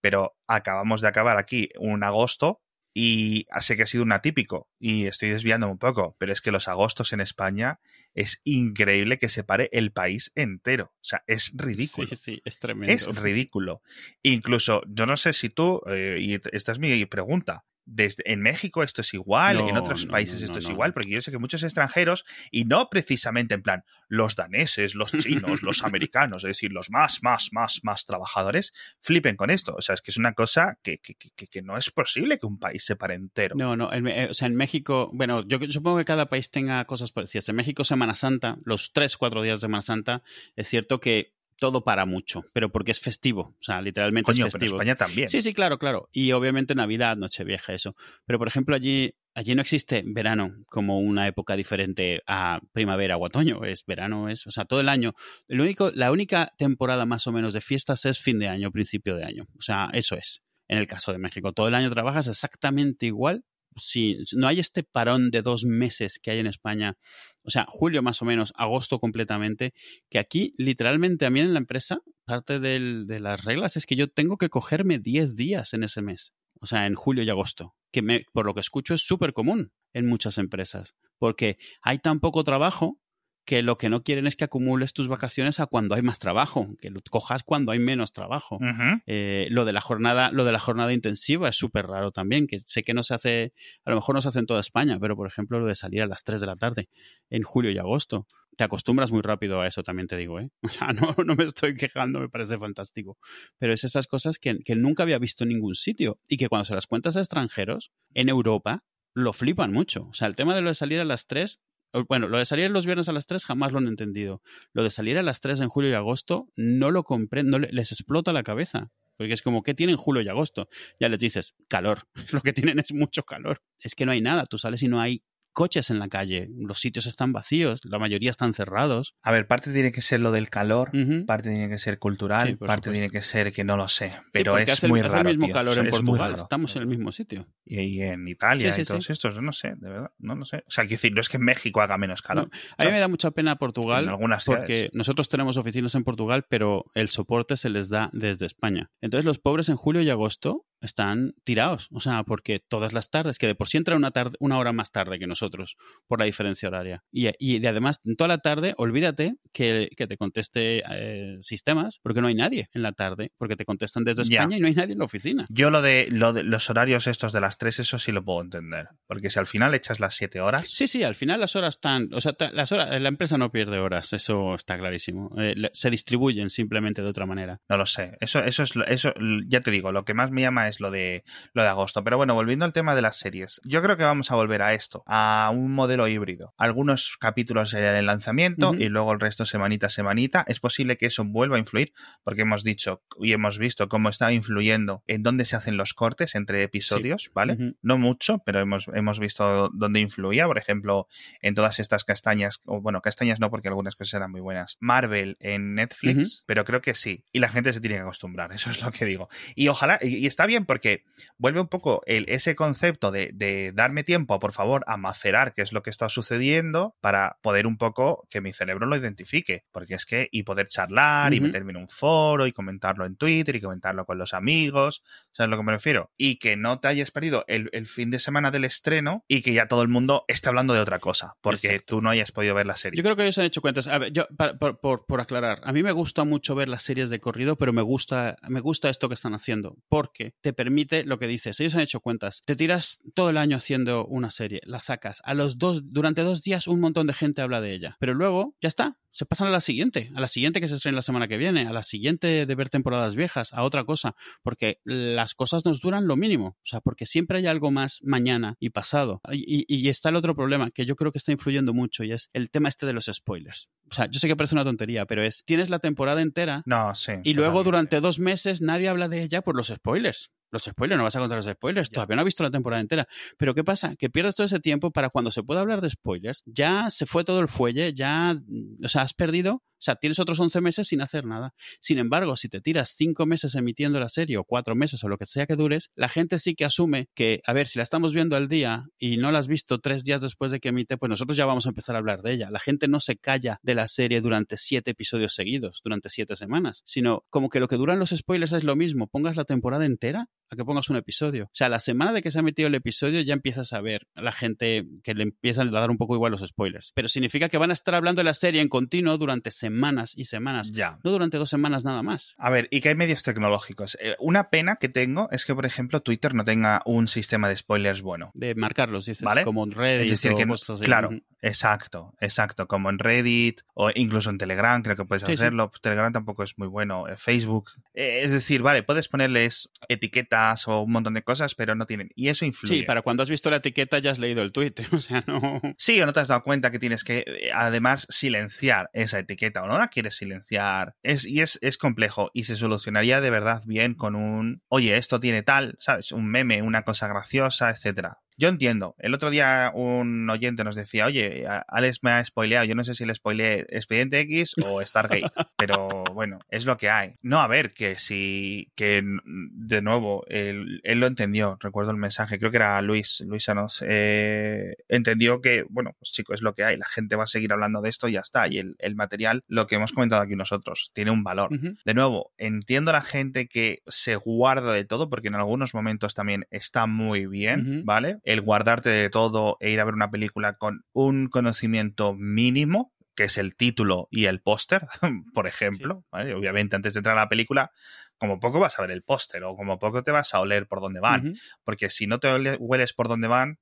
Pero 0.00 0.36
acabamos 0.46 1.02
de 1.02 1.08
acabar 1.08 1.36
aquí 1.36 1.68
un 1.78 2.02
agosto 2.02 2.62
y 2.98 3.46
sé 3.60 3.76
que 3.76 3.82
ha 3.82 3.86
sido 3.86 4.04
un 4.04 4.12
atípico 4.12 4.70
y 4.78 5.06
estoy 5.06 5.28
desviando 5.28 5.68
un 5.68 5.76
poco, 5.76 6.16
pero 6.18 6.32
es 6.32 6.40
que 6.40 6.50
los 6.50 6.66
agostos 6.66 7.12
en 7.12 7.20
España 7.20 7.78
es 8.14 8.40
increíble 8.44 9.18
que 9.18 9.28
se 9.28 9.44
pare 9.44 9.68
el 9.72 9.92
país 9.92 10.32
entero. 10.34 10.94
O 10.94 11.04
sea, 11.04 11.22
es 11.26 11.52
ridículo. 11.54 12.08
Sí, 12.08 12.16
sí, 12.16 12.42
es 12.42 12.58
tremendo. 12.58 12.94
Es 12.94 13.14
ridículo. 13.14 13.82
Incluso, 14.22 14.80
yo 14.88 15.04
no 15.04 15.18
sé 15.18 15.34
si 15.34 15.50
tú, 15.50 15.82
eh, 15.86 16.16
y 16.18 16.40
esta 16.52 16.72
es 16.72 16.78
mi 16.78 17.04
pregunta, 17.04 17.66
desde, 17.86 18.30
en 18.30 18.42
México 18.42 18.82
esto 18.82 19.00
es 19.00 19.14
igual, 19.14 19.60
en 19.60 19.76
otros 19.76 20.06
países 20.06 20.42
esto 20.42 20.58
es 20.58 20.68
igual, 20.68 20.92
porque 20.92 21.10
yo 21.10 21.22
sé 21.22 21.30
que 21.30 21.38
muchos 21.38 21.62
extranjeros, 21.62 22.24
y 22.50 22.64
no 22.64 22.90
precisamente 22.90 23.54
en 23.54 23.62
plan 23.62 23.84
los 24.08 24.36
daneses, 24.36 24.94
los 24.94 25.12
chinos, 25.12 25.62
los 25.62 25.82
americanos, 25.84 26.44
es 26.44 26.48
decir, 26.48 26.72
los 26.72 26.90
más, 26.90 27.22
más, 27.22 27.50
más, 27.52 27.80
más 27.84 28.04
trabajadores, 28.04 28.72
flipen 29.00 29.36
con 29.36 29.50
esto. 29.50 29.74
O 29.76 29.80
sea, 29.80 29.94
es 29.94 30.02
que 30.02 30.10
es 30.10 30.16
una 30.16 30.32
cosa 30.32 30.78
que, 30.82 30.98
que, 30.98 31.14
que, 31.14 31.62
no 31.62 31.76
es 31.76 31.90
posible 31.90 32.38
que 32.38 32.46
un 32.46 32.58
país 32.58 32.84
se 32.84 32.96
pare 32.96 33.14
entero. 33.14 33.56
No, 33.56 33.76
no, 33.76 33.92
eh, 33.92 34.28
o 34.30 34.34
sea, 34.34 34.46
en 34.46 34.56
México, 34.56 35.10
bueno, 35.12 35.46
yo 35.46 35.58
supongo 35.68 35.98
que 35.98 36.04
cada 36.04 36.26
país 36.26 36.50
tenga 36.50 36.84
cosas 36.84 37.12
parecidas. 37.12 37.48
En 37.48 37.56
México, 37.56 37.84
Semana 37.84 38.14
Santa, 38.14 38.58
los 38.64 38.92
tres, 38.92 39.16
cuatro 39.16 39.42
días 39.42 39.60
de 39.60 39.66
Semana 39.66 39.82
Santa, 39.82 40.22
es 40.56 40.68
cierto 40.68 41.00
que 41.00 41.35
todo 41.58 41.84
para 41.84 42.06
mucho, 42.06 42.44
pero 42.52 42.70
porque 42.70 42.90
es 42.90 43.00
festivo, 43.00 43.56
o 43.58 43.62
sea, 43.62 43.80
literalmente 43.80 44.26
Coño, 44.26 44.46
es 44.46 44.52
pero 44.52 44.60
festivo. 44.60 44.76
España 44.76 44.94
también. 44.94 45.28
Sí, 45.28 45.40
sí, 45.40 45.54
claro, 45.54 45.78
claro. 45.78 46.08
Y 46.12 46.32
obviamente 46.32 46.74
Navidad, 46.74 47.16
Nochevieja, 47.16 47.72
eso. 47.72 47.96
Pero 48.26 48.38
por 48.38 48.48
ejemplo, 48.48 48.74
allí, 48.74 49.14
allí 49.34 49.54
no 49.54 49.62
existe 49.62 50.02
verano 50.06 50.52
como 50.68 51.00
una 51.00 51.26
época 51.26 51.56
diferente 51.56 52.22
a 52.26 52.60
primavera 52.72 53.16
o 53.16 53.24
otoño. 53.24 53.64
Es 53.64 53.84
verano, 53.86 54.28
es, 54.28 54.46
o 54.46 54.50
sea, 54.50 54.64
todo 54.64 54.80
el 54.80 54.88
año. 54.88 55.14
El 55.48 55.60
único, 55.60 55.90
la 55.94 56.12
única 56.12 56.52
temporada 56.58 57.06
más 57.06 57.26
o 57.26 57.32
menos 57.32 57.54
de 57.54 57.60
fiestas 57.60 58.04
es 58.04 58.18
fin 58.18 58.38
de 58.38 58.48
año, 58.48 58.70
principio 58.70 59.16
de 59.16 59.24
año. 59.24 59.46
O 59.58 59.62
sea, 59.62 59.88
eso 59.92 60.14
es. 60.14 60.42
En 60.68 60.78
el 60.78 60.86
caso 60.86 61.12
de 61.12 61.18
México, 61.18 61.52
todo 61.52 61.68
el 61.68 61.74
año 61.74 61.90
trabajas 61.90 62.26
exactamente 62.26 63.06
igual. 63.06 63.44
Si 63.76 64.18
no 64.32 64.48
hay 64.48 64.60
este 64.60 64.82
parón 64.82 65.30
de 65.30 65.42
dos 65.42 65.64
meses 65.64 66.18
que 66.18 66.30
hay 66.30 66.38
en 66.38 66.46
España, 66.46 66.96
o 67.42 67.50
sea, 67.50 67.66
julio 67.68 68.02
más 68.02 68.22
o 68.22 68.24
menos, 68.24 68.52
agosto 68.56 68.98
completamente, 68.98 69.74
que 70.10 70.18
aquí 70.18 70.52
literalmente 70.58 71.26
a 71.26 71.30
mí 71.30 71.40
en 71.40 71.52
la 71.52 71.58
empresa, 71.58 71.98
parte 72.24 72.58
del, 72.58 73.06
de 73.06 73.20
las 73.20 73.44
reglas 73.44 73.76
es 73.76 73.86
que 73.86 73.96
yo 73.96 74.08
tengo 74.08 74.36
que 74.36 74.48
cogerme 74.48 74.98
10 74.98 75.36
días 75.36 75.74
en 75.74 75.84
ese 75.84 76.02
mes, 76.02 76.32
o 76.60 76.66
sea, 76.66 76.86
en 76.86 76.94
julio 76.94 77.22
y 77.22 77.30
agosto, 77.30 77.74
que 77.92 78.02
me, 78.02 78.24
por 78.32 78.46
lo 78.46 78.54
que 78.54 78.60
escucho 78.60 78.94
es 78.94 79.02
súper 79.02 79.32
común 79.32 79.72
en 79.92 80.06
muchas 80.06 80.38
empresas, 80.38 80.94
porque 81.18 81.58
hay 81.82 81.98
tan 81.98 82.20
poco 82.20 82.44
trabajo 82.44 82.98
que 83.46 83.62
lo 83.62 83.78
que 83.78 83.88
no 83.88 84.02
quieren 84.02 84.26
es 84.26 84.34
que 84.34 84.44
acumules 84.44 84.92
tus 84.92 85.06
vacaciones 85.06 85.60
a 85.60 85.66
cuando 85.66 85.94
hay 85.94 86.02
más 86.02 86.18
trabajo, 86.18 86.68
que 86.80 86.90
lo 86.90 87.00
cojas 87.08 87.44
cuando 87.44 87.70
hay 87.70 87.78
menos 87.78 88.12
trabajo. 88.12 88.58
Eh, 89.06 89.46
lo 89.50 89.64
de 89.64 89.72
la 89.72 89.80
jornada, 89.80 90.32
lo 90.32 90.44
de 90.44 90.50
la 90.50 90.58
jornada 90.58 90.92
intensiva 90.92 91.48
es 91.48 91.56
súper 91.56 91.86
raro 91.86 92.10
también, 92.10 92.48
que 92.48 92.58
sé 92.58 92.82
que 92.82 92.92
no 92.92 93.04
se 93.04 93.14
hace, 93.14 93.52
a 93.84 93.90
lo 93.90 93.96
mejor 93.96 94.16
no 94.16 94.20
se 94.20 94.28
hace 94.28 94.40
en 94.40 94.46
toda 94.46 94.60
España, 94.60 94.98
pero 95.00 95.14
por 95.14 95.28
ejemplo 95.28 95.60
lo 95.60 95.66
de 95.66 95.76
salir 95.76 96.02
a 96.02 96.06
las 96.06 96.24
3 96.24 96.40
de 96.40 96.46
la 96.46 96.56
tarde 96.56 96.88
en 97.30 97.44
julio 97.44 97.70
y 97.70 97.78
agosto. 97.78 98.26
Te 98.56 98.64
acostumbras 98.64 99.12
muy 99.12 99.20
rápido 99.20 99.60
a 99.60 99.68
eso, 99.68 99.82
también 99.84 100.08
te 100.08 100.16
digo, 100.16 100.40
¿eh? 100.40 100.50
O 100.62 100.68
sea, 100.68 100.88
no, 100.88 101.14
no 101.24 101.36
me 101.36 101.44
estoy 101.44 101.76
quejando, 101.76 102.18
me 102.18 102.28
parece 102.28 102.58
fantástico. 102.58 103.16
Pero 103.58 103.72
es 103.72 103.84
esas 103.84 104.08
cosas 104.08 104.38
que, 104.38 104.58
que 104.64 104.74
nunca 104.74 105.04
había 105.04 105.18
visto 105.18 105.44
en 105.44 105.50
ningún 105.50 105.76
sitio 105.76 106.18
y 106.28 106.36
que 106.36 106.48
cuando 106.48 106.64
se 106.64 106.74
las 106.74 106.88
cuentas 106.88 107.16
a 107.16 107.20
extranjeros, 107.20 107.92
en 108.12 108.28
Europa, 108.28 108.82
lo 109.14 109.32
flipan 109.32 109.72
mucho. 109.72 110.08
O 110.08 110.14
sea, 110.14 110.26
el 110.26 110.34
tema 110.34 110.54
de 110.54 110.62
lo 110.62 110.70
de 110.70 110.74
salir 110.74 111.00
a 111.00 111.04
las 111.04 111.26
3 111.26 111.60
bueno, 112.04 112.28
lo 112.28 112.38
de 112.38 112.46
salir 112.46 112.70
los 112.70 112.86
viernes 112.86 113.08
a 113.08 113.12
las 113.12 113.26
3 113.26 113.44
jamás 113.44 113.72
lo 113.72 113.78
han 113.78 113.88
entendido. 113.88 114.42
Lo 114.72 114.82
de 114.82 114.90
salir 114.90 115.18
a 115.18 115.22
las 115.22 115.40
3 115.40 115.60
en 115.60 115.68
julio 115.68 115.90
y 115.90 115.94
agosto 115.94 116.48
no 116.56 116.90
lo 116.90 117.04
comprendo, 117.04 117.58
no 117.58 117.66
les 117.70 117.92
explota 117.92 118.32
la 118.32 118.42
cabeza. 118.42 118.90
Porque 119.16 119.32
es 119.32 119.42
como, 119.42 119.62
¿qué 119.62 119.74
tienen 119.74 119.96
julio 119.96 120.22
y 120.22 120.28
agosto? 120.28 120.68
Ya 121.00 121.08
les 121.08 121.18
dices, 121.18 121.54
calor. 121.68 122.02
Lo 122.32 122.42
que 122.42 122.52
tienen 122.52 122.78
es 122.78 122.92
mucho 122.92 123.22
calor. 123.22 123.62
Es 123.78 123.94
que 123.94 124.04
no 124.04 124.12
hay 124.12 124.20
nada. 124.20 124.44
Tú 124.44 124.58
sales 124.58 124.82
y 124.82 124.88
no 124.88 125.00
hay 125.00 125.22
coches 125.56 125.88
en 125.88 125.98
la 125.98 126.08
calle. 126.08 126.50
Los 126.54 126.80
sitios 126.80 127.06
están 127.06 127.32
vacíos. 127.32 127.80
La 127.84 127.98
mayoría 127.98 128.30
están 128.30 128.52
cerrados. 128.52 129.14
A 129.22 129.32
ver, 129.32 129.46
parte 129.46 129.72
tiene 129.72 129.90
que 129.90 130.02
ser 130.02 130.20
lo 130.20 130.30
del 130.30 130.50
calor, 130.50 130.90
parte 131.26 131.48
tiene 131.48 131.70
que 131.70 131.78
ser 131.78 131.98
cultural, 131.98 132.48
Sí, 132.48 132.54
parte 132.56 132.74
supuesto. 132.74 132.90
tiene 132.92 133.08
que 133.10 133.22
ser 133.22 133.52
que 133.54 133.64
no 133.64 133.78
lo 133.78 133.88
sé. 133.88 134.10
Sí, 134.10 134.16
Pero 134.34 134.52
porque 134.52 134.64
es 134.64 134.70
hace 134.72 134.86
el- 134.86 134.90
muy 134.90 135.00
hace 135.00 135.08
raro. 135.08 135.20
el 135.30 135.36
mismo 135.38 135.46
tío. 135.46 135.54
calor 135.54 135.78
en 135.78 135.86
es 135.86 135.90
Portugal. 135.92 136.34
Estamos 136.36 136.76
en 136.76 136.82
el 136.82 136.88
mismo 136.88 137.10
sitio. 137.10 137.48
Y, 137.64 137.80
y 137.80 138.02
en 138.02 138.28
Italia 138.28 138.70
Sí, 138.70 138.76
sí, 138.76 138.82
y 138.82 138.84
todos 138.84 139.04
sí. 139.06 139.12
estos, 139.12 139.40
no 139.40 139.52
sé, 139.52 139.74
de 139.76 139.88
verdad, 139.88 140.10
no 140.18 140.36
lo 140.36 140.44
sé. 140.44 140.58
O 140.58 140.70
sea, 140.70 140.84
quiero 140.84 140.98
decir, 141.00 141.12
no 141.14 141.22
es 141.22 141.28
que 141.30 141.38
en 141.38 141.44
México 141.44 141.80
haga 141.80 141.96
menos 141.96 142.20
calor. 142.20 142.50
A 142.76 142.84
mí 142.84 142.90
me 142.90 143.00
da 143.00 143.08
mucha 143.08 143.30
pena 143.30 143.52
en 143.52 143.58
Portugal 143.58 144.08
algunas 144.10 144.44
porque 144.44 144.66
ciudades. 144.66 144.90
nosotros 144.94 145.28
tenemos 145.30 145.56
oficinas 145.56 145.94
en 145.94 146.04
Portugal, 146.04 146.44
pero 146.50 146.84
el 146.94 147.08
soporte 147.08 147.56
se 147.56 147.70
les 147.70 147.88
da 147.88 148.10
desde 148.12 148.44
España. 148.44 148.90
Entonces 149.00 149.24
los 149.24 149.38
pobres 149.38 149.70
en 149.70 149.76
julio 149.76 150.02
y 150.02 150.10
agosto 150.10 150.66
están 150.80 151.34
tirados, 151.44 151.88
o 151.92 152.00
sea, 152.00 152.22
porque 152.24 152.58
todas 152.60 152.92
las 152.92 153.10
tardes, 153.10 153.38
que 153.38 153.46
de 153.46 153.54
por 153.54 153.68
sí 153.68 153.76
entran 153.78 153.98
una, 153.98 154.10
tarde, 154.10 154.36
una 154.40 154.58
hora 154.58 154.72
más 154.72 154.92
tarde 154.92 155.18
que 155.18 155.26
nosotros 155.26 155.76
por 156.06 156.18
la 156.18 156.24
diferencia 156.26 156.68
horaria. 156.68 157.02
Y, 157.10 157.28
y 157.38 157.58
de- 157.58 157.68
además, 157.68 158.00
en 158.04 158.16
toda 158.16 158.28
la 158.28 158.38
tarde, 158.38 158.74
olvídate 158.76 159.36
que, 159.52 159.88
que 159.96 160.06
te 160.06 160.16
conteste 160.16 160.82
eh, 160.88 161.36
sistemas, 161.40 162.00
porque 162.02 162.20
no 162.20 162.28
hay 162.28 162.34
nadie 162.34 162.68
en 162.72 162.82
la 162.82 162.92
tarde, 162.92 163.32
porque 163.38 163.56
te 163.56 163.64
contestan 163.64 164.04
desde 164.04 164.24
Ya. 164.24 164.40
España 164.42 164.58
y 164.58 164.60
no 164.60 164.66
hay 164.68 164.74
nadie 164.74 164.92
en 164.92 164.98
la 164.98 165.04
oficina. 165.04 165.46
Yo 165.48 165.70
lo 165.70 165.82
de, 165.82 166.08
lo 166.10 166.32
de 166.32 166.42
los 166.42 166.68
horarios 166.70 167.06
estos 167.06 167.32
de 167.32 167.40
las 167.40 167.58
tres, 167.58 167.78
eso 167.80 167.98
sí 167.98 168.12
lo 168.12 168.24
puedo 168.24 168.42
entender. 168.42 168.88
Porque 169.06 169.30
si 169.30 169.38
al 169.38 169.46
final 169.46 169.74
echas 169.74 170.00
las 170.00 170.14
siete 170.14 170.40
horas, 170.40 170.68
Sí, 170.68 170.86
sí, 170.86 171.02
al 171.02 171.14
final 171.14 171.40
las 171.40 171.56
horas 171.56 171.76
están, 171.76 172.08
o 172.12 172.20
sea, 172.20 172.34
las 172.52 172.70
horas, 172.72 173.00
la 173.00 173.08
empresa 173.08 173.38
no 173.38 173.50
pierde 173.50 173.78
horas, 173.78 174.12
eso 174.12 174.54
está 174.54 174.76
clarísimo. 174.78 175.30
Eh, 175.38 175.54
se 175.72 175.90
distribuyen 175.90 176.50
simplemente 176.50 177.02
de 177.02 177.08
otra 177.08 177.26
manera. 177.26 177.60
no 177.68 177.76
lo 177.76 177.86
sé. 177.86 178.16
Eso, 178.20 178.40
eso 178.40 178.62
es, 178.62 178.72
eso, 178.88 179.12
ya 179.48 179.60
te 179.60 179.70
digo, 179.70 179.92
lo 179.92 180.04
que 180.04 180.14
más 180.14 180.30
me 180.30 180.42
llama 180.42 180.65
es 180.68 180.80
lo 180.80 180.90
de, 180.90 181.24
lo 181.52 181.62
de 181.62 181.68
agosto. 181.68 182.04
Pero 182.04 182.16
bueno, 182.16 182.34
volviendo 182.34 182.64
al 182.64 182.72
tema 182.72 182.94
de 182.94 183.02
las 183.02 183.16
series, 183.16 183.60
yo 183.64 183.82
creo 183.82 183.96
que 183.96 184.04
vamos 184.04 184.30
a 184.30 184.36
volver 184.36 184.62
a 184.62 184.74
esto, 184.74 185.02
a 185.06 185.50
un 185.52 185.72
modelo 185.72 186.08
híbrido. 186.08 186.54
Algunos 186.56 187.16
capítulos 187.18 187.74
en 187.74 187.82
el 187.82 188.06
lanzamiento 188.06 188.74
y 188.74 188.88
luego 188.88 189.12
el 189.12 189.20
resto 189.20 189.46
semanita 189.46 189.86
a 189.86 189.90
semanita. 189.90 190.44
Es 190.48 190.60
posible 190.60 190.96
que 190.96 191.06
eso 191.06 191.24
vuelva 191.24 191.56
a 191.56 191.58
influir, 191.58 191.92
porque 192.24 192.42
hemos 192.42 192.64
dicho 192.64 193.02
y 193.20 193.32
hemos 193.32 193.58
visto 193.58 193.88
cómo 193.88 194.08
está 194.08 194.32
influyendo 194.32 195.02
en 195.06 195.22
dónde 195.22 195.44
se 195.44 195.56
hacen 195.56 195.76
los 195.76 195.94
cortes 195.94 196.34
entre 196.34 196.62
episodios, 196.62 197.30
¿vale? 197.34 197.74
No 197.82 197.98
mucho, 197.98 198.42
pero 198.44 198.60
hemos, 198.60 198.88
hemos 198.88 199.18
visto 199.18 199.70
dónde 199.72 200.00
influía, 200.00 200.46
por 200.46 200.58
ejemplo, 200.58 201.08
en 201.40 201.54
todas 201.54 201.78
estas 201.78 202.04
castañas, 202.04 202.60
o 202.64 202.80
bueno, 202.80 203.00
castañas 203.00 203.40
no, 203.40 203.50
porque 203.50 203.68
algunas 203.68 203.96
cosas 203.96 204.14
eran 204.14 204.30
muy 204.30 204.40
buenas. 204.40 204.76
Marvel 204.80 205.36
en 205.40 205.74
Netflix, 205.74 206.44
pero 206.46 206.64
creo 206.64 206.80
que 206.80 206.94
sí. 206.94 207.24
Y 207.32 207.40
la 207.40 207.48
gente 207.48 207.72
se 207.72 207.80
tiene 207.80 207.96
que 207.96 208.02
acostumbrar, 208.02 208.52
eso 208.52 208.70
es 208.70 208.82
lo 208.82 208.90
que 208.90 209.04
digo. 209.04 209.28
Y 209.54 209.68
ojalá, 209.68 209.98
y, 210.00 210.16
y 210.16 210.26
está 210.26 210.46
bien 210.46 210.55
porque 210.64 211.04
vuelve 211.38 211.60
un 211.60 211.68
poco 211.68 212.02
el, 212.06 212.24
ese 212.28 212.54
concepto 212.54 213.10
de, 213.10 213.30
de 213.34 213.72
darme 213.74 214.02
tiempo, 214.04 214.38
por 214.38 214.52
favor, 214.52 214.84
a 214.86 214.96
macerar 214.96 215.52
qué 215.54 215.62
es 215.62 215.72
lo 215.72 215.82
que 215.82 215.90
está 215.90 216.08
sucediendo 216.08 216.96
para 217.00 217.38
poder 217.42 217.66
un 217.66 217.76
poco 217.78 218.26
que 218.30 218.40
mi 218.40 218.52
cerebro 218.52 218.86
lo 218.86 218.96
identifique. 218.96 219.64
Porque 219.72 219.94
es 219.94 220.06
que, 220.06 220.28
y 220.32 220.42
poder 220.44 220.66
charlar, 220.68 221.34
y 221.34 221.40
meterme 221.40 221.72
en 221.72 221.78
un 221.78 221.88
foro, 221.88 222.46
y 222.46 222.52
comentarlo 222.52 223.04
en 223.04 223.16
Twitter, 223.16 223.56
y 223.56 223.60
comentarlo 223.60 224.04
con 224.06 224.18
los 224.18 224.32
amigos, 224.34 225.02
¿sabes 225.32 225.48
a 225.48 225.50
lo 225.50 225.56
que 225.58 225.62
me 225.64 225.72
refiero? 225.72 226.10
Y 226.16 226.38
que 226.38 226.56
no 226.56 226.80
te 226.80 226.88
hayas 226.88 227.10
perdido 227.10 227.44
el, 227.48 227.68
el 227.72 227.86
fin 227.86 228.10
de 228.10 228.18
semana 228.18 228.50
del 228.50 228.64
estreno 228.64 229.24
y 229.28 229.42
que 229.42 229.52
ya 229.52 229.66
todo 229.68 229.82
el 229.82 229.88
mundo 229.88 230.24
esté 230.28 230.48
hablando 230.48 230.74
de 230.74 230.80
otra 230.80 230.98
cosa, 230.98 231.34
porque 231.40 231.66
Exacto. 231.68 231.96
tú 231.96 232.02
no 232.02 232.10
hayas 232.10 232.32
podido 232.32 232.54
ver 232.54 232.66
la 232.66 232.76
serie. 232.76 232.96
Yo 232.96 233.02
creo 233.02 233.16
que 233.16 233.22
ellos 233.24 233.38
han 233.38 233.44
hecho 233.46 233.60
cuentas. 233.60 233.86
A 233.88 233.98
ver, 233.98 234.12
yo, 234.12 234.26
por, 234.58 234.78
por- 234.80 235.06
por 235.06 235.20
aclarar, 235.20 235.60
a 235.64 235.72
mí 235.72 235.82
me 235.82 235.92
gusta 235.92 236.24
mucho 236.24 236.54
ver 236.54 236.68
las 236.68 236.82
series 236.82 237.10
de 237.10 237.20
corrido, 237.20 237.56
pero 237.56 237.72
me 237.72 237.82
gusta, 237.82 238.36
me 238.48 238.60
gusta 238.60 238.88
esto 238.88 239.08
que 239.08 239.14
están 239.14 239.34
haciendo, 239.34 239.76
porque 239.88 240.34
te 240.46 240.52
permite 240.52 241.02
lo 241.02 241.18
que 241.18 241.26
dices. 241.26 241.58
Ellos 241.58 241.74
han 241.74 241.80
hecho 241.80 241.98
cuentas. 241.98 242.42
Te 242.44 242.54
tiras 242.54 243.00
todo 243.16 243.30
el 243.30 243.36
año 243.36 243.56
haciendo 243.56 244.06
una 244.06 244.30
serie, 244.30 244.60
la 244.64 244.78
sacas. 244.78 245.20
A 245.24 245.34
los 245.34 245.58
dos, 245.58 245.92
durante 245.92 246.22
dos 246.22 246.40
días, 246.42 246.68
un 246.68 246.78
montón 246.78 247.08
de 247.08 247.14
gente 247.14 247.42
habla 247.42 247.60
de 247.60 247.74
ella. 247.74 247.96
Pero 247.98 248.14
luego, 248.14 248.54
ya 248.60 248.68
está. 248.68 248.96
Se 249.10 249.24
pasan 249.26 249.48
a 249.48 249.50
la 249.50 249.60
siguiente, 249.60 250.10
a 250.14 250.20
la 250.20 250.28
siguiente 250.28 250.60
que 250.60 250.68
se 250.68 250.74
estrena 250.76 250.96
la 250.96 251.02
semana 251.02 251.26
que 251.26 251.36
viene, 251.38 251.66
a 251.66 251.72
la 251.72 251.82
siguiente 251.82 252.46
de 252.46 252.54
ver 252.54 252.68
temporadas 252.68 253.16
viejas, 253.16 253.52
a 253.54 253.62
otra 253.62 253.82
cosa, 253.84 254.14
porque 254.42 254.78
las 254.84 255.34
cosas 255.34 255.64
nos 255.64 255.80
duran 255.80 256.06
lo 256.06 256.16
mínimo. 256.16 256.48
O 256.48 256.64
sea, 256.66 256.80
porque 256.80 257.06
siempre 257.06 257.38
hay 257.38 257.46
algo 257.46 257.70
más 257.72 258.00
mañana 258.04 258.56
y 258.60 258.70
pasado. 258.70 259.20
Y, 259.32 259.64
y- 259.66 259.88
está 259.88 260.10
el 260.10 260.16
otro 260.16 260.36
problema 260.36 260.70
que 260.70 260.84
yo 260.86 260.94
creo 260.96 261.10
que 261.12 261.18
está 261.18 261.32
influyendo 261.32 261.72
mucho 261.74 262.04
y 262.04 262.12
es 262.12 262.28
el 262.34 262.50
tema 262.50 262.68
este 262.68 262.84
de 262.86 262.92
los 262.92 263.06
spoilers. 263.06 263.68
O 263.90 263.94
sea, 263.94 264.06
yo 264.10 264.20
sé 264.20 264.28
que 264.28 264.36
parece 264.36 264.54
una 264.54 264.64
tontería, 264.64 265.06
pero 265.06 265.24
es, 265.24 265.42
tienes 265.46 265.70
la 265.70 265.78
temporada 265.78 266.20
entera 266.20 266.62
No, 266.66 266.94
sí. 266.94 267.12
y 267.24 267.32
luego 267.34 267.64
durante 267.64 268.00
dos 268.00 268.18
meses 268.18 268.60
nadie 268.60 268.88
habla 268.88 269.08
de 269.08 269.22
ella 269.22 269.40
por 269.42 269.56
los 269.56 269.68
spoilers. 269.68 270.30
Los 270.56 270.64
spoilers, 270.64 270.98
no 270.98 271.04
vas 271.04 271.16
a 271.16 271.20
contar 271.20 271.38
los 271.38 271.46
spoilers, 271.46 271.88
Ya. 271.90 271.94
todavía 271.94 272.16
no 272.16 272.22
has 272.22 272.26
visto 272.26 272.42
la 272.42 272.50
temporada 272.50 272.80
entera. 272.80 273.06
Pero 273.36 273.54
¿qué 273.54 273.64
pasa? 273.64 273.94
Que 273.96 274.10
pierdes 274.10 274.34
todo 274.34 274.46
ese 274.46 274.60
tiempo 274.60 274.90
para 274.90 275.10
cuando 275.10 275.30
se 275.30 275.42
pueda 275.42 275.60
hablar 275.60 275.80
de 275.80 275.90
spoilers, 275.90 276.42
ya 276.46 276.90
se 276.90 277.06
fue 277.06 277.24
todo 277.24 277.40
el 277.40 277.48
fuelle, 277.48 277.92
ya, 277.94 278.34
mm, 278.34 278.84
o 278.84 278.88
sea, 278.88 279.02
has 279.02 279.14
perdido, 279.14 279.62
o 279.78 279.82
sea, 279.86 279.96
tienes 279.96 280.18
otros 280.18 280.40
11 280.40 280.62
meses 280.62 280.88
sin 280.88 281.02
hacer 281.02 281.26
nada. 281.26 281.52
Sin 281.80 281.98
embargo, 281.98 282.34
si 282.36 282.48
te 282.48 282.62
tiras 282.62 282.94
cinco 282.96 283.26
meses 283.26 283.54
emitiendo 283.54 284.00
la 284.00 284.08
serie 284.08 284.38
o 284.38 284.44
cuatro 284.44 284.74
meses 284.74 285.04
o 285.04 285.08
lo 285.08 285.18
que 285.18 285.26
sea 285.26 285.46
que 285.46 285.54
dures, 285.54 285.90
la 285.94 286.08
gente 286.08 286.38
sí 286.38 286.54
que 286.54 286.64
asume 286.64 287.08
que, 287.14 287.40
a 287.46 287.52
ver, 287.52 287.66
si 287.66 287.78
la 287.78 287.82
estamos 287.82 288.14
viendo 288.14 288.36
al 288.36 288.48
día 288.48 288.86
y 288.96 289.18
no 289.18 289.30
la 289.32 289.38
has 289.38 289.48
visto 289.48 289.78
tres 289.78 290.02
días 290.02 290.22
después 290.22 290.50
de 290.50 290.60
que 290.60 290.70
emite, 290.70 290.96
pues 290.96 291.10
nosotros 291.10 291.36
ya 291.36 291.44
vamos 291.44 291.66
a 291.66 291.68
empezar 291.68 291.94
a 291.94 291.98
hablar 291.98 292.22
de 292.22 292.32
ella. 292.32 292.48
La 292.50 292.58
gente 292.58 292.88
no 292.88 293.00
se 293.00 293.16
calla 293.16 293.60
de 293.62 293.74
la 293.74 293.86
serie 293.86 294.22
durante 294.22 294.56
siete 294.56 294.92
episodios 294.92 295.34
seguidos, 295.34 295.82
durante 295.84 296.08
siete 296.08 296.36
semanas, 296.36 296.80
sino 296.86 297.24
como 297.28 297.50
que 297.50 297.60
lo 297.60 297.68
que 297.68 297.76
duran 297.76 297.98
los 297.98 298.10
spoilers 298.10 298.52
es 298.52 298.64
lo 298.64 298.76
mismo, 298.76 299.08
pongas 299.08 299.36
la 299.36 299.44
temporada 299.44 299.84
entera 299.84 300.30
a 300.50 300.56
que 300.56 300.64
pongas 300.64 300.88
un 300.90 300.96
episodio. 300.96 301.44
O 301.44 301.50
sea, 301.52 301.68
la 301.68 301.78
semana 301.80 302.12
de 302.12 302.22
que 302.22 302.30
se 302.30 302.38
ha 302.38 302.40
emitido 302.40 302.68
el 302.68 302.74
episodio 302.74 303.20
ya 303.20 303.34
empiezas 303.34 303.72
a 303.72 303.80
ver 303.80 304.06
a 304.14 304.22
la 304.22 304.32
gente 304.32 304.86
que 305.02 305.14
le 305.14 305.22
empiezan 305.24 305.68
a 305.68 305.80
dar 305.80 305.90
un 305.90 305.96
poco 305.98 306.14
igual 306.14 306.32
los 306.32 306.40
spoilers. 306.46 306.92
Pero 306.94 307.08
significa 307.08 307.48
que 307.48 307.58
van 307.58 307.70
a 307.70 307.74
estar 307.74 307.94
hablando 307.94 308.20
de 308.20 308.24
la 308.24 308.34
serie 308.34 308.60
en 308.60 308.68
continuo 308.68 309.18
durante 309.18 309.50
semanas 309.50 310.12
y 310.16 310.24
semanas, 310.26 310.70
Ya. 310.72 310.98
no 311.04 311.10
durante 311.10 311.36
dos 311.38 311.50
semanas 311.50 311.84
nada 311.84 312.02
más. 312.02 312.34
A 312.38 312.50
ver, 312.50 312.68
y 312.70 312.80
que 312.80 312.90
hay 312.90 312.94
medios 312.94 313.22
tecnológicos. 313.22 313.96
Eh, 314.00 314.14
una 314.18 314.50
pena 314.50 314.76
que 314.76 314.88
tengo 314.88 315.28
es 315.32 315.44
que, 315.44 315.54
por 315.54 315.66
ejemplo, 315.66 316.00
Twitter 316.00 316.34
no 316.34 316.44
tenga 316.44 316.82
un 316.84 317.08
sistema 317.08 317.48
de 317.48 317.56
spoilers 317.56 318.02
bueno. 318.02 318.30
De 318.34 318.54
marcarlos, 318.54 319.06
dices, 319.06 319.22
¿Vale? 319.24 319.44
como 319.44 319.66
Reddit 319.66 320.06
Es 320.06 320.10
decir, 320.12 320.32
o 320.32 320.36
que 320.36 320.46
cosas 320.46 320.70
así. 320.76 320.84
claro. 320.84 321.10
Exacto, 321.42 322.12
exacto. 322.20 322.66
Como 322.66 322.90
en 322.90 322.98
Reddit 322.98 323.60
o 323.74 323.90
incluso 323.94 324.30
en 324.30 324.38
Telegram, 324.38 324.82
creo 324.82 324.96
que 324.96 325.04
puedes 325.04 325.22
Sí, 325.22 325.28
sí. 325.28 325.32
hacerlo. 325.34 325.70
Telegram 325.80 326.12
tampoco 326.12 326.42
es 326.42 326.58
muy 326.58 326.66
bueno. 326.66 327.06
eh, 327.08 327.16
Facebook. 327.16 327.70
Eh, 327.94 328.20
es 328.24 328.32
decir, 328.32 328.62
vale, 328.62 328.82
puedes 328.82 329.08
ponerles 329.08 329.68
etiquetas 329.88 330.35
o 330.66 330.82
un 330.82 330.92
montón 330.92 331.14
de 331.14 331.22
cosas, 331.22 331.54
pero 331.54 331.74
no 331.74 331.86
tienen. 331.86 332.10
Y 332.14 332.28
eso 332.28 332.44
influye. 332.44 332.80
Sí, 332.80 332.82
para 332.82 333.02
cuando 333.02 333.22
has 333.22 333.30
visto 333.30 333.50
la 333.50 333.56
etiqueta 333.56 333.98
ya 333.98 334.10
has 334.10 334.18
leído 334.18 334.42
el 334.42 334.52
tweet. 334.52 334.74
O 334.96 335.00
sea, 335.00 335.22
no. 335.26 335.60
Sí, 335.76 336.00
o 336.00 336.06
no 336.06 336.12
te 336.12 336.20
has 336.20 336.28
dado 336.28 336.42
cuenta 336.42 336.70
que 336.70 336.78
tienes 336.78 337.04
que, 337.04 337.24
eh, 337.26 337.50
además, 337.52 338.06
silenciar 338.08 338.88
esa 338.94 339.18
etiqueta 339.18 339.62
o 339.62 339.66
no 339.66 339.78
la 339.78 339.88
quieres 339.88 340.16
silenciar. 340.16 340.94
Es, 341.02 341.26
y 341.26 341.42
es, 341.42 341.58
es 341.60 341.76
complejo 341.76 342.30
y 342.32 342.44
se 342.44 342.56
solucionaría 342.56 343.20
de 343.20 343.30
verdad 343.30 343.62
bien 343.66 343.94
con 343.94 344.16
un, 344.16 344.62
oye, 344.68 344.96
esto 344.96 345.20
tiene 345.20 345.42
tal, 345.42 345.76
¿sabes? 345.78 346.12
Un 346.12 346.28
meme, 346.28 346.62
una 346.62 346.82
cosa 346.82 347.08
graciosa, 347.08 347.70
etcétera. 347.70 348.20
Yo 348.36 348.48
entiendo. 348.48 348.94
El 348.98 349.14
otro 349.14 349.30
día 349.30 349.70
un 349.74 350.28
oyente 350.28 350.64
nos 350.64 350.76
decía, 350.76 351.06
oye, 351.06 351.46
Alex 351.68 352.02
me 352.02 352.10
ha 352.10 352.24
spoileado. 352.24 352.64
Yo 352.66 352.74
no 352.74 352.84
sé 352.84 352.94
si 352.94 353.04
le 353.04 353.14
spoileé 353.14 353.66
Expediente 353.68 354.20
X 354.20 354.54
o 354.64 354.84
Stargate, 354.84 355.30
pero 355.56 356.04
bueno, 356.12 356.38
es 356.50 356.66
lo 356.66 356.76
que 356.76 356.90
hay. 356.90 357.14
No, 357.22 357.40
a 357.40 357.46
ver, 357.48 357.72
que 357.72 357.96
si, 357.96 358.70
que 358.74 359.02
de 359.24 359.82
nuevo, 359.82 360.24
él, 360.28 360.80
él 360.84 361.00
lo 361.00 361.06
entendió. 361.06 361.56
Recuerdo 361.60 361.90
el 361.90 361.96
mensaje, 361.96 362.38
creo 362.38 362.50
que 362.50 362.58
era 362.58 362.80
Luis, 362.82 363.22
Luis 363.26 363.44
Sanos. 363.44 363.82
eh, 363.86 364.74
entendió 364.88 365.40
que, 365.40 365.64
bueno, 365.68 365.94
pues 365.98 366.12
chico, 366.12 366.34
es 366.34 366.42
lo 366.42 366.54
que 366.54 366.64
hay. 366.64 366.76
La 366.76 366.86
gente 366.86 367.16
va 367.16 367.24
a 367.24 367.28
seguir 367.28 367.52
hablando 367.52 367.80
de 367.80 367.88
esto 367.90 368.08
y 368.08 368.12
ya 368.12 368.20
está. 368.20 368.48
Y 368.48 368.58
el, 368.58 368.76
el 368.78 368.96
material, 368.96 369.44
lo 369.48 369.66
que 369.66 369.76
hemos 369.76 369.92
comentado 369.92 370.22
aquí 370.22 370.36
nosotros, 370.36 370.90
tiene 370.92 371.10
un 371.10 371.24
valor. 371.24 371.50
De 371.84 371.94
nuevo, 371.94 372.32
entiendo 372.38 372.90
a 372.90 372.94
la 372.94 373.02
gente 373.02 373.48
que 373.48 373.80
se 373.86 374.16
guarda 374.16 374.72
de 374.72 374.84
todo, 374.84 375.08
porque 375.08 375.28
en 375.28 375.34
algunos 375.36 375.74
momentos 375.74 376.14
también 376.14 376.46
está 376.50 376.86
muy 376.86 377.26
bien. 377.26 377.84
¿vale? 377.84 378.18
El 378.26 378.40
guardarte 378.40 378.90
de 378.90 379.08
todo 379.08 379.56
e 379.60 379.70
ir 379.70 379.80
a 379.80 379.84
ver 379.84 379.94
una 379.94 380.10
película 380.10 380.58
con 380.58 380.84
un 380.92 381.28
conocimiento 381.28 382.12
mínimo, 382.12 382.92
que 383.14 383.24
es 383.24 383.38
el 383.38 383.56
título 383.56 384.08
y 384.10 384.26
el 384.26 384.42
póster, 384.42 384.82
por 385.32 385.46
ejemplo, 385.46 386.04
¿vale? 386.10 386.34
Obviamente, 386.34 386.76
antes 386.76 386.92
de 386.92 386.98
entrar 386.98 387.16
a 387.16 387.22
la 387.22 387.28
película, 387.28 387.70
como 388.18 388.40
poco 388.40 388.60
vas 388.60 388.78
a 388.78 388.82
ver 388.82 388.90
el 388.90 389.02
póster 389.02 389.44
o 389.44 389.56
como 389.56 389.78
poco 389.78 390.02
te 390.02 390.10
vas 390.10 390.34
a 390.34 390.40
oler 390.40 390.66
por 390.66 390.80
dónde 390.80 391.00
van, 391.00 391.34
porque 391.64 391.88
si 391.88 392.06
no 392.06 392.18
te 392.18 392.56
hueles 392.58 392.92
por 392.92 393.08
dónde 393.08 393.28
van, 393.28 393.58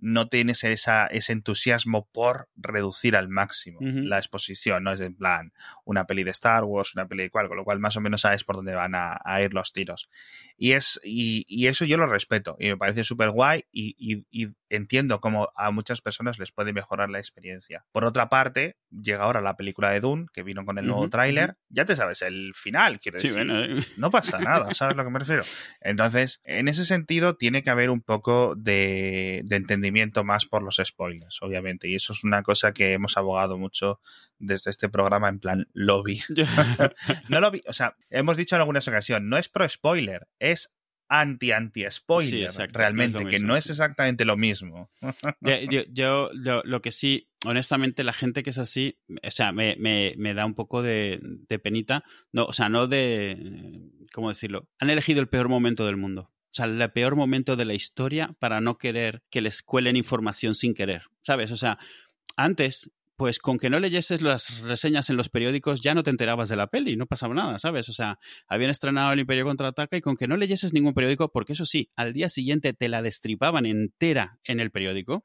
no 0.00 0.28
tienes 0.28 0.64
esa, 0.64 1.06
ese 1.06 1.32
entusiasmo 1.32 2.08
por 2.12 2.48
reducir 2.56 3.16
al 3.16 3.28
máximo 3.28 3.80
la 3.82 4.18
exposición, 4.18 4.84
no 4.84 4.92
es 4.92 5.00
en 5.00 5.16
plan 5.16 5.52
una 5.84 6.06
peli 6.06 6.24
de 6.24 6.30
Star 6.30 6.64
Wars, 6.64 6.94
una 6.94 7.06
peli 7.08 7.24
de 7.24 7.30
cual, 7.30 7.48
con 7.48 7.56
lo 7.56 7.64
cual 7.64 7.80
más 7.80 7.96
o 7.96 8.00
menos 8.00 8.20
sabes 8.22 8.44
por 8.44 8.56
dónde 8.56 8.74
van 8.74 8.94
a, 8.94 9.18
a 9.24 9.42
ir 9.42 9.52
los 9.52 9.72
tiros. 9.72 10.08
Y, 10.60 10.72
es, 10.72 11.00
y, 11.04 11.44
y 11.48 11.68
eso 11.68 11.84
yo 11.84 11.96
lo 11.98 12.08
respeto 12.08 12.56
y 12.58 12.66
me 12.66 12.76
parece 12.76 13.04
súper 13.04 13.30
guay 13.30 13.64
y, 13.70 13.94
y- 13.96 14.26
y 14.30 14.48
entiendo 14.70 15.20
cómo 15.20 15.50
a 15.56 15.70
muchas 15.70 16.02
personas 16.02 16.38
les 16.40 16.50
puede 16.52 16.72
mejorar 16.72 17.08
la 17.10 17.18
experiencia. 17.18 17.84
Por 17.92 18.04
otra 18.04 18.28
parte, 18.28 18.76
llega 18.90 19.22
ahora 19.22 19.40
la 19.40 19.56
película 19.56 19.90
de 19.90 20.00
Dune, 20.00 20.26
que 20.32 20.42
vino 20.42 20.64
con 20.66 20.76
el 20.78 20.86
nuevo 20.86 21.08
tráiler, 21.08 21.56
ya 21.68 21.84
te 21.86 21.94
sabes 21.96 22.20
el 22.22 22.52
final, 22.54 22.98
quiero 22.98 23.20
Sí, 23.20 23.28
decir. 23.28 23.46
bueno, 23.46 23.64
eh, 23.80 23.84
No 23.96 24.10
pasa 24.10 24.40
nada, 24.40 24.64
¿sabes 24.74 24.94
a 24.94 24.96
lo 24.96 25.04
que 25.04 25.10
me 25.10 25.18
refiero? 25.20 25.44
Entonces, 25.80 26.40
en 26.44 26.66
ese 26.68 26.84
sentido, 26.84 27.36
tiene 27.36 27.62
que 27.62 27.70
haber 27.70 27.88
un 27.90 28.02
poco 28.02 28.54
de, 28.56 29.42
de 29.44 29.56
entendimiento 29.56 30.24
más 30.24 30.44
por 30.44 30.62
los 30.64 30.80
spoilers, 30.84 31.38
obviamente. 31.40 31.88
Y 31.88 31.94
eso 31.94 32.12
es 32.12 32.24
una 32.24 32.42
cosa 32.42 32.72
que 32.72 32.92
hemos 32.92 33.16
abogado 33.16 33.56
mucho 33.58 34.00
desde 34.40 34.70
este 34.70 34.88
programa 34.88 35.28
en 35.28 35.38
plan 35.38 35.68
lobby. 35.72 36.20
No 37.28 37.40
lobby, 37.40 37.62
o 37.66 37.72
sea, 37.72 37.94
hemos 38.10 38.36
dicho 38.36 38.54
en 38.56 38.60
algunas 38.60 38.86
ocasiones, 38.88 39.28
no 39.28 39.38
es 39.38 39.48
pro 39.48 39.68
spoiler, 39.68 40.26
es 40.38 40.47
anti 41.10 41.52
anti 41.52 41.84
Sí, 42.30 42.44
realmente, 42.72 43.14
no 43.14 43.18
es 43.20 43.24
lo 43.24 43.30
que 43.30 43.38
no 43.38 43.56
es 43.56 43.70
exactamente 43.70 44.24
lo 44.24 44.36
mismo. 44.36 44.90
yo, 45.40 45.54
yo- 45.70 45.82
yo- 45.90 46.30
yo- 46.42 46.62
lo 46.64 46.82
que 46.82 46.92
sí, 46.92 47.30
honestamente, 47.46 48.04
la 48.04 48.12
gente 48.12 48.42
que 48.42 48.50
es 48.50 48.58
así, 48.58 48.98
o 49.22 49.30
sea, 49.30 49.52
me, 49.52 49.76
me- 49.76 50.14
me 50.18 50.34
da 50.34 50.44
un 50.44 50.54
poco 50.54 50.82
de, 50.82 51.18
de 51.22 51.58
penita. 51.58 52.04
No, 52.32 52.44
o 52.44 52.52
sea, 52.52 52.68
no 52.68 52.86
de. 52.86 53.90
¿Cómo 54.12 54.28
decirlo? 54.28 54.68
Han 54.78 54.90
elegido 54.90 55.20
el 55.20 55.28
peor 55.28 55.48
momento 55.48 55.86
del 55.86 55.96
mundo. 55.96 56.30
O 56.50 56.54
sea, 56.58 56.64
el 56.66 56.90
peor 56.92 57.14
momento 57.16 57.56
de 57.56 57.64
la 57.66 57.74
historia 57.74 58.34
para 58.38 58.60
no 58.60 58.78
querer 58.78 59.22
que 59.30 59.40
les 59.40 59.62
cuelen 59.62 59.96
información 59.96 60.54
sin 60.54 60.74
querer. 60.74 61.02
¿Sabes? 61.22 61.50
O 61.52 61.56
sea, 61.56 61.78
antes. 62.36 62.90
Pues 63.18 63.40
con 63.40 63.58
que 63.58 63.68
no 63.68 63.80
leyeses 63.80 64.22
las 64.22 64.60
reseñas 64.60 65.10
en 65.10 65.16
los 65.16 65.28
periódicos 65.28 65.80
ya 65.80 65.92
no 65.92 66.04
te 66.04 66.10
enterabas 66.10 66.48
de 66.48 66.54
la 66.54 66.68
peli, 66.68 66.96
no 66.96 67.06
pasaba 67.06 67.34
nada, 67.34 67.58
¿sabes? 67.58 67.88
O 67.88 67.92
sea, 67.92 68.20
habían 68.46 68.70
estrenado 68.70 69.12
el 69.12 69.18
Imperio 69.18 69.44
Contraataca 69.44 69.96
y 69.96 70.00
con 70.00 70.16
que 70.16 70.28
no 70.28 70.36
leyeses 70.36 70.72
ningún 70.72 70.94
periódico, 70.94 71.32
porque 71.32 71.54
eso 71.54 71.66
sí, 71.66 71.90
al 71.96 72.12
día 72.12 72.28
siguiente 72.28 72.74
te 72.74 72.88
la 72.88 73.02
destripaban 73.02 73.66
entera 73.66 74.38
en 74.44 74.60
el 74.60 74.70
periódico, 74.70 75.24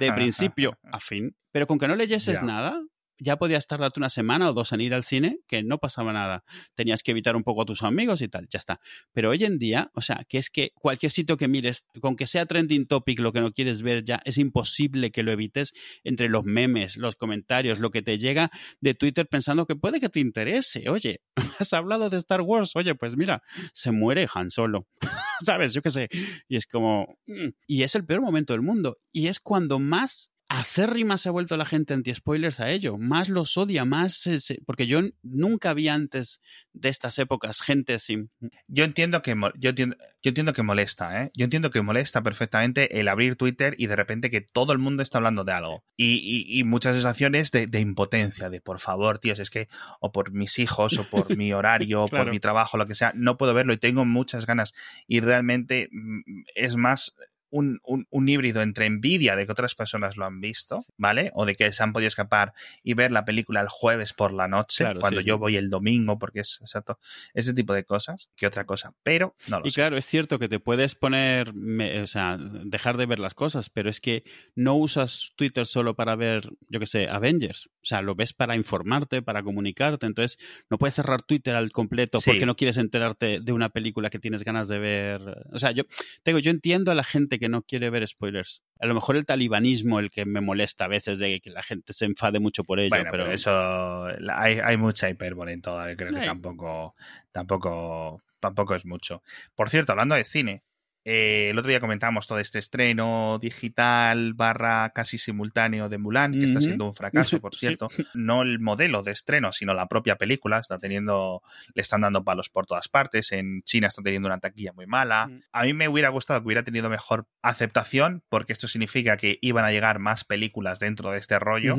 de 0.00 0.12
principio 0.14 0.78
a 0.90 1.00
fin, 1.00 1.36
pero 1.52 1.66
con 1.66 1.78
que 1.78 1.86
no 1.86 1.96
leyeses 1.96 2.42
nada, 2.42 2.82
ya 3.18 3.36
podías 3.36 3.66
tardarte 3.66 4.00
una 4.00 4.08
semana 4.08 4.50
o 4.50 4.52
dos 4.52 4.72
en 4.72 4.80
ir 4.80 4.94
al 4.94 5.04
cine, 5.04 5.38
que 5.46 5.62
no 5.62 5.78
pasaba 5.78 6.12
nada. 6.12 6.44
Tenías 6.74 7.02
que 7.02 7.12
evitar 7.12 7.36
un 7.36 7.44
poco 7.44 7.62
a 7.62 7.64
tus 7.64 7.82
amigos 7.82 8.22
y 8.22 8.28
tal, 8.28 8.46
ya 8.48 8.58
está. 8.58 8.80
Pero 9.12 9.30
hoy 9.30 9.44
en 9.44 9.58
día, 9.58 9.90
o 9.94 10.00
sea, 10.00 10.24
que 10.28 10.38
es 10.38 10.50
que 10.50 10.72
cualquier 10.74 11.12
sitio 11.12 11.36
que 11.36 11.48
mires, 11.48 11.84
con 12.00 12.16
que 12.16 12.26
sea 12.26 12.46
trending 12.46 12.86
topic 12.86 13.20
lo 13.20 13.32
que 13.32 13.40
no 13.40 13.52
quieres 13.52 13.82
ver 13.82 14.04
ya, 14.04 14.20
es 14.24 14.38
imposible 14.38 15.10
que 15.10 15.22
lo 15.22 15.32
evites 15.32 15.72
entre 16.02 16.28
los 16.28 16.44
memes, 16.44 16.96
los 16.96 17.16
comentarios, 17.16 17.78
lo 17.78 17.90
que 17.90 18.02
te 18.02 18.18
llega 18.18 18.50
de 18.80 18.94
Twitter 18.94 19.26
pensando 19.28 19.66
que 19.66 19.76
puede 19.76 20.00
que 20.00 20.08
te 20.08 20.20
interese. 20.20 20.88
Oye, 20.88 21.20
has 21.58 21.72
hablado 21.72 22.10
de 22.10 22.18
Star 22.18 22.40
Wars, 22.40 22.72
oye, 22.74 22.94
pues 22.94 23.16
mira, 23.16 23.42
se 23.72 23.92
muere 23.92 24.28
Han 24.32 24.50
Solo. 24.50 24.86
¿Sabes? 25.44 25.74
Yo 25.74 25.82
qué 25.82 25.90
sé. 25.90 26.08
Y 26.48 26.56
es 26.56 26.66
como... 26.66 27.18
mm. 27.26 27.48
Y 27.66 27.82
es 27.82 27.94
el 27.94 28.04
peor 28.04 28.20
momento 28.20 28.52
del 28.52 28.62
mundo. 28.62 28.98
Y 29.10 29.28
es 29.28 29.40
cuando 29.40 29.78
más 29.78 30.30
acérrima 30.48 31.18
se 31.18 31.28
ha 31.28 31.32
vuelto 31.32 31.56
la 31.56 31.64
gente 31.64 31.94
anti-spoilers 31.94 32.60
a 32.60 32.70
ello. 32.70 32.96
Más 32.98 33.28
los 33.28 33.56
odia, 33.56 33.84
más... 33.84 34.28
Porque 34.66 34.86
yo 34.86 35.00
nunca 35.22 35.72
vi 35.74 35.88
antes 35.88 36.40
de 36.72 36.88
estas 36.90 37.18
épocas 37.18 37.60
gente 37.62 37.98
sin... 37.98 38.30
Yo 38.68 38.84
entiendo 38.84 39.22
que 39.22 39.34
yo 39.58 39.70
entiendo, 39.70 39.96
yo 40.22 40.28
entiendo 40.28 40.52
que 40.52 40.62
molesta, 40.62 41.22
¿eh? 41.24 41.30
Yo 41.34 41.44
entiendo 41.44 41.70
que 41.70 41.82
molesta 41.82 42.22
perfectamente 42.22 43.00
el 43.00 43.08
abrir 43.08 43.36
Twitter 43.36 43.74
y 43.78 43.86
de 43.86 43.96
repente 43.96 44.30
que 44.30 44.40
todo 44.42 44.72
el 44.72 44.78
mundo 44.78 45.02
está 45.02 45.18
hablando 45.18 45.44
de 45.44 45.52
algo. 45.52 45.84
Y, 45.96 46.14
y- 46.22 46.58
y 46.60 46.64
muchas 46.64 46.94
sensaciones 46.96 47.50
de, 47.50 47.66
de 47.66 47.80
impotencia, 47.80 48.50
de 48.50 48.60
por 48.60 48.78
favor, 48.78 49.18
tíos, 49.18 49.38
es 49.38 49.50
que 49.50 49.68
o 50.00 50.12
por 50.12 50.32
mis 50.32 50.58
hijos, 50.58 50.98
o 50.98 51.04
por 51.04 51.36
mi 51.36 51.52
horario, 51.52 52.02
o 52.04 52.08
Claro. 52.14 52.26
por 52.26 52.32
mi 52.32 52.38
trabajo, 52.40 52.76
lo 52.78 52.86
que 52.86 52.94
sea, 52.94 53.12
no 53.16 53.36
puedo 53.36 53.54
verlo 53.54 53.72
y 53.72 53.78
tengo 53.78 54.04
muchas 54.04 54.46
ganas. 54.46 54.72
Y 55.08 55.20
realmente 55.20 55.88
mm, 55.90 56.20
es 56.54 56.76
más 56.76 57.14
un, 57.56 57.78
un- 57.84 58.06
un 58.10 58.28
híbrido 58.28 58.62
entre 58.62 58.86
envidia 58.86 59.36
de 59.36 59.46
que 59.46 59.52
otras 59.52 59.74
personas 59.76 60.16
lo 60.16 60.24
han 60.24 60.40
visto, 60.40 60.84
¿vale? 60.96 61.30
O 61.34 61.46
de 61.46 61.54
que 61.54 61.72
se 61.72 61.82
han 61.82 61.92
podido 61.92 62.08
escapar 62.08 62.52
y 62.82 62.94
ver 62.94 63.12
la 63.12 63.24
película 63.24 63.60
el 63.60 63.68
jueves 63.68 64.12
por 64.12 64.32
la 64.32 64.48
noche, 64.48 64.82
Claro, 64.84 65.00
cuando 65.00 65.20
sí, 65.20 65.26
yo 65.28 65.34
sí. 65.34 65.38
voy 65.40 65.56
el 65.56 65.70
domingo, 65.70 66.18
porque 66.18 66.40
es 66.40 66.58
exacto, 66.60 66.98
ese 67.32 67.54
tipo 67.54 67.72
de 67.72 67.84
cosas, 67.84 68.28
que 68.36 68.46
otra 68.48 68.64
cosa. 68.64 68.92
Pero 69.04 69.36
no 69.48 69.60
lo 69.60 69.66
Y 69.66 69.70
sé. 69.70 69.76
claro, 69.76 69.96
es 69.96 70.04
cierto 70.04 70.38
que 70.38 70.48
te 70.48 70.58
puedes 70.58 70.94
poner, 70.96 71.54
me- 71.54 72.00
o 72.02 72.06
sea, 72.08 72.36
dejar 72.38 72.96
de 72.96 73.06
ver 73.06 73.20
las 73.20 73.34
cosas, 73.34 73.70
pero 73.70 73.88
es 73.88 74.00
que 74.00 74.24
no 74.56 74.74
usas 74.74 75.32
Twitter 75.36 75.64
solo 75.66 75.94
para 75.94 76.16
ver, 76.16 76.50
yo 76.68 76.80
qué 76.80 76.86
sé, 76.86 77.08
Avengers. 77.08 77.66
O 77.66 77.84
sea, 77.86 78.02
lo 78.02 78.14
ves 78.16 78.32
para 78.32 78.56
informarte, 78.56 79.22
para 79.22 79.42
comunicarte. 79.44 80.06
Entonces, 80.06 80.38
no 80.70 80.78
puedes 80.78 80.94
cerrar 80.94 81.22
Twitter 81.22 81.54
al 81.54 81.70
completo 81.70 82.18
Sí. 82.20 82.30
porque 82.30 82.46
no 82.46 82.56
quieres 82.56 82.78
enterarte 82.78 83.38
de 83.40 83.52
una 83.52 83.68
película 83.68 84.10
que 84.10 84.18
tienes 84.18 84.42
ganas 84.42 84.66
de 84.68 84.78
ver. 84.78 85.20
O 85.52 85.58
sea, 85.58 85.70
yo 85.70 85.84
te 86.24 86.30
digo, 86.32 86.38
yo 86.40 86.50
entiendo 86.50 86.90
a 86.90 86.94
la 86.94 87.04
gente 87.04 87.38
que 87.38 87.43
no 87.48 87.62
quiere 87.62 87.90
ver 87.90 88.06
spoilers. 88.06 88.62
A 88.80 88.86
lo 88.86 88.94
mejor 88.94 89.16
el 89.16 89.24
talibanismo 89.24 89.98
el 89.98 90.10
que 90.10 90.24
me 90.24 90.40
molesta 90.40 90.84
a 90.84 90.88
veces 90.88 91.18
de 91.18 91.40
que 91.40 91.50
la 91.50 91.62
gente 91.62 91.92
se 91.92 92.04
enfade 92.04 92.40
mucho 92.40 92.64
por 92.64 92.80
ello. 92.80 92.90
Bueno, 92.90 93.10
pero, 93.10 93.24
pero, 93.24 93.34
eso 93.34 94.06
hay, 94.32 94.58
hay 94.62 94.76
mucha 94.76 95.08
hipérbole 95.08 95.52
en 95.52 95.62
todo, 95.62 95.88
yo 95.88 95.96
creo 95.96 96.12
que 96.12 96.20
tampoco, 96.24 96.94
tampoco, 97.32 98.22
tampoco 98.40 98.74
es 98.74 98.84
mucho. 98.84 99.22
Por 99.54 99.70
cierto, 99.70 99.92
hablando 99.92 100.14
de 100.14 100.24
cine, 100.24 100.62
eh, 101.04 101.48
el 101.50 101.58
otro 101.58 101.68
día 101.68 101.80
comentábamos 101.80 102.26
todo 102.26 102.38
este 102.38 102.58
estreno 102.58 103.38
digital 103.40 104.34
barra 104.34 104.90
casi 104.94 105.18
simultáneo 105.18 105.88
de 105.88 105.98
Mulan, 105.98 106.32
que 106.32 106.46
está 106.46 106.60
siendo 106.60 106.86
un 106.86 106.94
fracaso, 106.94 107.40
por 107.40 107.54
Sí. 107.54 107.60
cierto. 107.66 107.88
No 108.14 108.42
el 108.42 108.58
modelo 108.60 109.02
de 109.02 109.12
estreno, 109.12 109.52
sino 109.52 109.74
la 109.74 109.86
propia 109.86 110.16
película. 110.16 110.58
Está 110.58 110.78
teniendo, 110.78 111.42
le 111.74 111.82
están 111.82 112.00
dando 112.00 112.24
palos 112.24 112.48
por 112.48 112.66
todas 112.66 112.88
partes. 112.88 113.32
En 113.32 113.62
China 113.62 113.88
está 113.88 114.02
teniendo 114.02 114.28
una 114.28 114.38
taquilla 114.38 114.72
muy 114.72 114.86
mala. 114.86 115.30
A 115.52 115.62
mí 115.64 115.74
me 115.74 115.88
hubiera 115.88 116.08
gustado 116.08 116.40
que 116.40 116.46
hubiera 116.46 116.62
tenido 116.64 116.88
mejor 116.90 117.26
aceptación, 117.42 118.22
porque 118.28 118.52
esto 118.52 118.66
significa 118.68 119.16
que 119.16 119.38
iban 119.42 119.64
a 119.64 119.70
llegar 119.72 119.98
más 119.98 120.24
películas 120.24 120.78
dentro 120.78 121.10
de 121.10 121.18
este 121.18 121.38
rollo. 121.38 121.76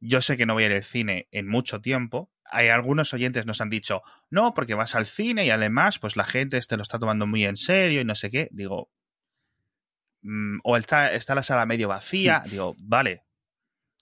Yo 0.00 0.20
sé 0.22 0.36
que 0.36 0.46
no 0.46 0.54
voy 0.54 0.64
a 0.64 0.66
ir 0.66 0.72
al 0.72 0.82
cine 0.82 1.28
en 1.30 1.46
mucho 1.48 1.80
tiempo. 1.80 2.30
Hay 2.52 2.68
algunos 2.68 3.12
oyentes 3.14 3.46
nos 3.46 3.60
han 3.60 3.70
dicho, 3.70 4.02
no, 4.30 4.54
porque 4.54 4.74
vas 4.74 4.94
al 4.94 5.06
cine 5.06 5.44
y 5.46 5.50
además, 5.50 5.98
pues 5.98 6.16
la 6.16 6.24
gente 6.24 6.58
este 6.58 6.76
lo 6.76 6.82
está 6.82 6.98
tomando 6.98 7.26
muy 7.26 7.44
en 7.44 7.56
serio 7.56 8.00
y 8.00 8.04
no 8.04 8.14
sé 8.14 8.30
qué. 8.30 8.48
Digo, 8.52 8.90
mm, 10.22 10.58
o 10.64 10.76
está, 10.76 11.12
está 11.12 11.34
la 11.34 11.42
sala 11.42 11.66
medio 11.66 11.88
vacía. 11.88 12.42
Digo, 12.48 12.74
vale. 12.78 13.24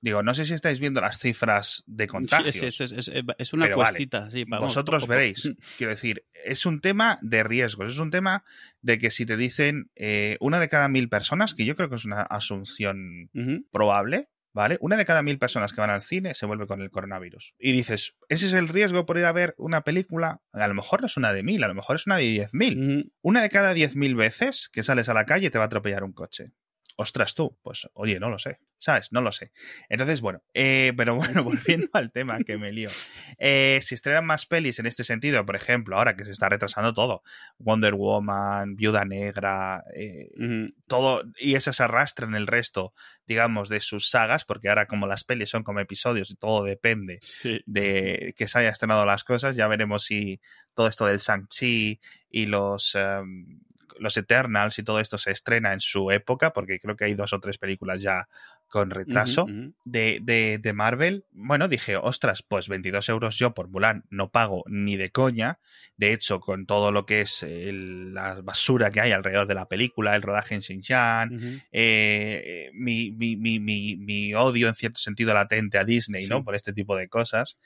Digo, 0.02 0.22
no 0.22 0.32
sé 0.32 0.46
si 0.46 0.54
estáis 0.54 0.80
viendo 0.80 1.02
las 1.02 1.18
cifras 1.18 1.82
de 1.86 2.06
contagios. 2.06 2.54
Sí, 2.56 2.64
es, 2.66 2.80
es- 2.80 3.08
es- 3.08 3.24
es 3.36 3.52
una 3.52 3.66
Pero 3.66 3.76
vale, 3.78 3.90
cuestita. 3.90 4.30
sí, 4.30 4.44
vamos, 4.48 4.68
Vosotros 4.68 5.02
poco 5.02 5.10
veréis. 5.10 5.42
Quiero 5.76 5.90
decir, 5.90 6.24
es 6.32 6.64
un 6.64 6.80
tema 6.80 7.18
de 7.20 7.42
riesgos. 7.44 7.90
Es 7.92 7.98
un 7.98 8.10
tema 8.10 8.42
de 8.80 8.98
que 8.98 9.10
si 9.10 9.26
te 9.26 9.36
dicen 9.36 9.90
eh, 9.96 10.38
una 10.40 10.58
de 10.58 10.68
cada 10.68 10.88
mil 10.88 11.10
personas, 11.10 11.54
que 11.54 11.66
yo 11.66 11.76
creo 11.76 11.90
que 11.90 11.96
es 11.96 12.06
una 12.06 12.22
asunción 12.22 13.28
probable, 13.70 14.30
¿vale? 14.52 14.78
Una 14.80 14.96
de 14.96 15.04
cada 15.04 15.22
mil 15.22 15.38
personas 15.38 15.72
que 15.72 15.80
van 15.80 15.90
al 15.90 16.02
cine 16.02 16.34
se 16.34 16.46
vuelve 16.46 16.66
con 16.66 16.80
el 16.80 16.90
coronavirus. 16.90 17.54
Y 17.58 17.72
dices, 17.72 18.14
¿ese 18.28 18.46
es 18.46 18.52
el 18.52 18.68
riesgo 18.68 19.06
por 19.06 19.18
ir 19.18 19.26
a 19.26 19.32
ver 19.32 19.54
una 19.58 19.82
película? 19.82 20.40
A 20.52 20.68
lo 20.68 20.74
mejor 20.74 21.00
no 21.00 21.06
es 21.06 21.16
una 21.16 21.32
de 21.32 21.42
mil, 21.42 21.62
a 21.64 21.68
lo 21.68 21.74
mejor 21.74 21.96
es 21.96 22.06
una 22.06 22.16
de 22.16 22.22
diez 22.22 22.54
mil. 22.54 23.12
Una 23.22 23.42
de 23.42 23.48
cada 23.48 23.74
diez 23.74 23.96
mil 23.96 24.14
veces 24.14 24.68
que 24.72 24.82
sales 24.82 25.08
a 25.08 25.14
la 25.14 25.26
calle 25.26 25.50
te 25.50 25.58
va 25.58 25.64
a 25.64 25.66
atropellar 25.66 26.04
un 26.04 26.12
coche 26.12 26.52
ostras 27.00 27.34
tú, 27.34 27.56
pues 27.62 27.88
oye, 27.94 28.20
no 28.20 28.28
lo 28.28 28.38
sé, 28.38 28.58
¿sabes? 28.78 29.10
No 29.10 29.20
lo 29.22 29.32
sé. 29.32 29.52
Entonces, 29.88 30.20
bueno, 30.20 30.42
eh, 30.52 30.92
pero 30.96 31.14
bueno, 31.14 31.42
volviendo 31.44 31.88
al 31.94 32.12
tema 32.12 32.38
que 32.40 32.58
me 32.58 32.72
lío. 32.72 32.90
Eh, 33.38 33.80
si 33.82 33.94
estrenan 33.94 34.26
más 34.26 34.46
pelis 34.46 34.78
en 34.78 34.86
este 34.86 35.04
sentido, 35.04 35.44
por 35.46 35.56
ejemplo, 35.56 35.96
ahora 35.96 36.14
que 36.14 36.24
se 36.24 36.30
está 36.30 36.48
retrasando 36.48 36.92
todo, 36.92 37.22
Wonder 37.58 37.94
Woman, 37.94 38.76
Viuda 38.76 39.04
Negra, 39.04 39.82
eh, 39.94 40.28
todo, 40.86 41.24
y 41.38 41.54
eso 41.54 41.72
se 41.72 41.82
arrastra 41.82 42.26
en 42.26 42.34
el 42.34 42.46
resto, 42.46 42.92
digamos, 43.26 43.68
de 43.68 43.80
sus 43.80 44.10
sagas, 44.10 44.44
porque 44.44 44.68
ahora 44.68 44.86
como 44.86 45.06
las 45.06 45.24
pelis 45.24 45.48
son 45.48 45.62
como 45.62 45.80
episodios 45.80 46.30
y 46.30 46.36
todo 46.36 46.64
depende 46.64 47.20
de 47.64 48.34
que 48.36 48.46
se 48.46 48.58
haya 48.58 48.70
estrenado 48.70 49.06
las 49.06 49.24
cosas, 49.24 49.56
ya 49.56 49.68
veremos 49.68 50.04
si 50.04 50.40
todo 50.74 50.86
esto 50.86 51.06
del 51.06 51.18
Shang-Chi 51.18 52.00
y 52.30 52.46
los... 52.46 52.94
Em, 52.94 53.60
los 54.00 54.16
Eternals 54.16 54.78
y 54.78 54.82
todo 54.82 54.98
esto 54.98 55.18
se 55.18 55.30
estrena 55.30 55.72
en 55.72 55.80
su 55.80 56.10
época, 56.10 56.52
porque 56.52 56.80
creo 56.80 56.96
que 56.96 57.04
hay 57.04 57.14
dos 57.14 57.32
o 57.32 57.40
tres 57.40 57.58
películas 57.58 58.02
ya 58.02 58.28
con 58.68 58.90
retraso 58.90 59.46
De, 59.84 60.20
de, 60.62 60.72
Marvel, 60.72 61.24
bueno, 61.32 61.66
dije, 61.66 61.96
ostras, 61.96 62.42
pues 62.42 62.68
22 62.68 63.08
euros 63.08 63.36
yo 63.36 63.52
por 63.52 63.68
Mulan 63.68 64.04
no 64.10 64.30
pago 64.30 64.62
ni 64.66 64.96
de 64.96 65.10
coña. 65.10 65.58
De 65.96 66.12
hecho, 66.12 66.40
con 66.40 66.66
todo 66.66 66.92
lo 66.92 67.04
que 67.04 67.20
es 67.22 67.44
la 67.48 68.40
basura 68.42 68.92
que 68.92 69.00
hay 69.00 69.12
alrededor 69.12 69.48
de 69.48 69.54
la 69.56 69.66
película, 69.66 70.14
el 70.14 70.22
rodaje 70.22 70.54
en 70.54 70.62
Xinjiang, 70.62 71.62
eh, 71.72 72.70
mi, 72.74 73.10
mi, 73.10 73.36
mi, 73.36 73.58
mi, 73.58 74.34
odio 74.34 74.68
en 74.68 74.74
cierto 74.76 75.00
sentido 75.00 75.34
latente 75.34 75.76
a 75.76 75.84
Disney, 75.84 76.28
¿no? 76.28 76.44
Por 76.44 76.54
este 76.54 76.72
tipo 76.72 76.96
de 76.96 77.08
cosas. 77.08 77.58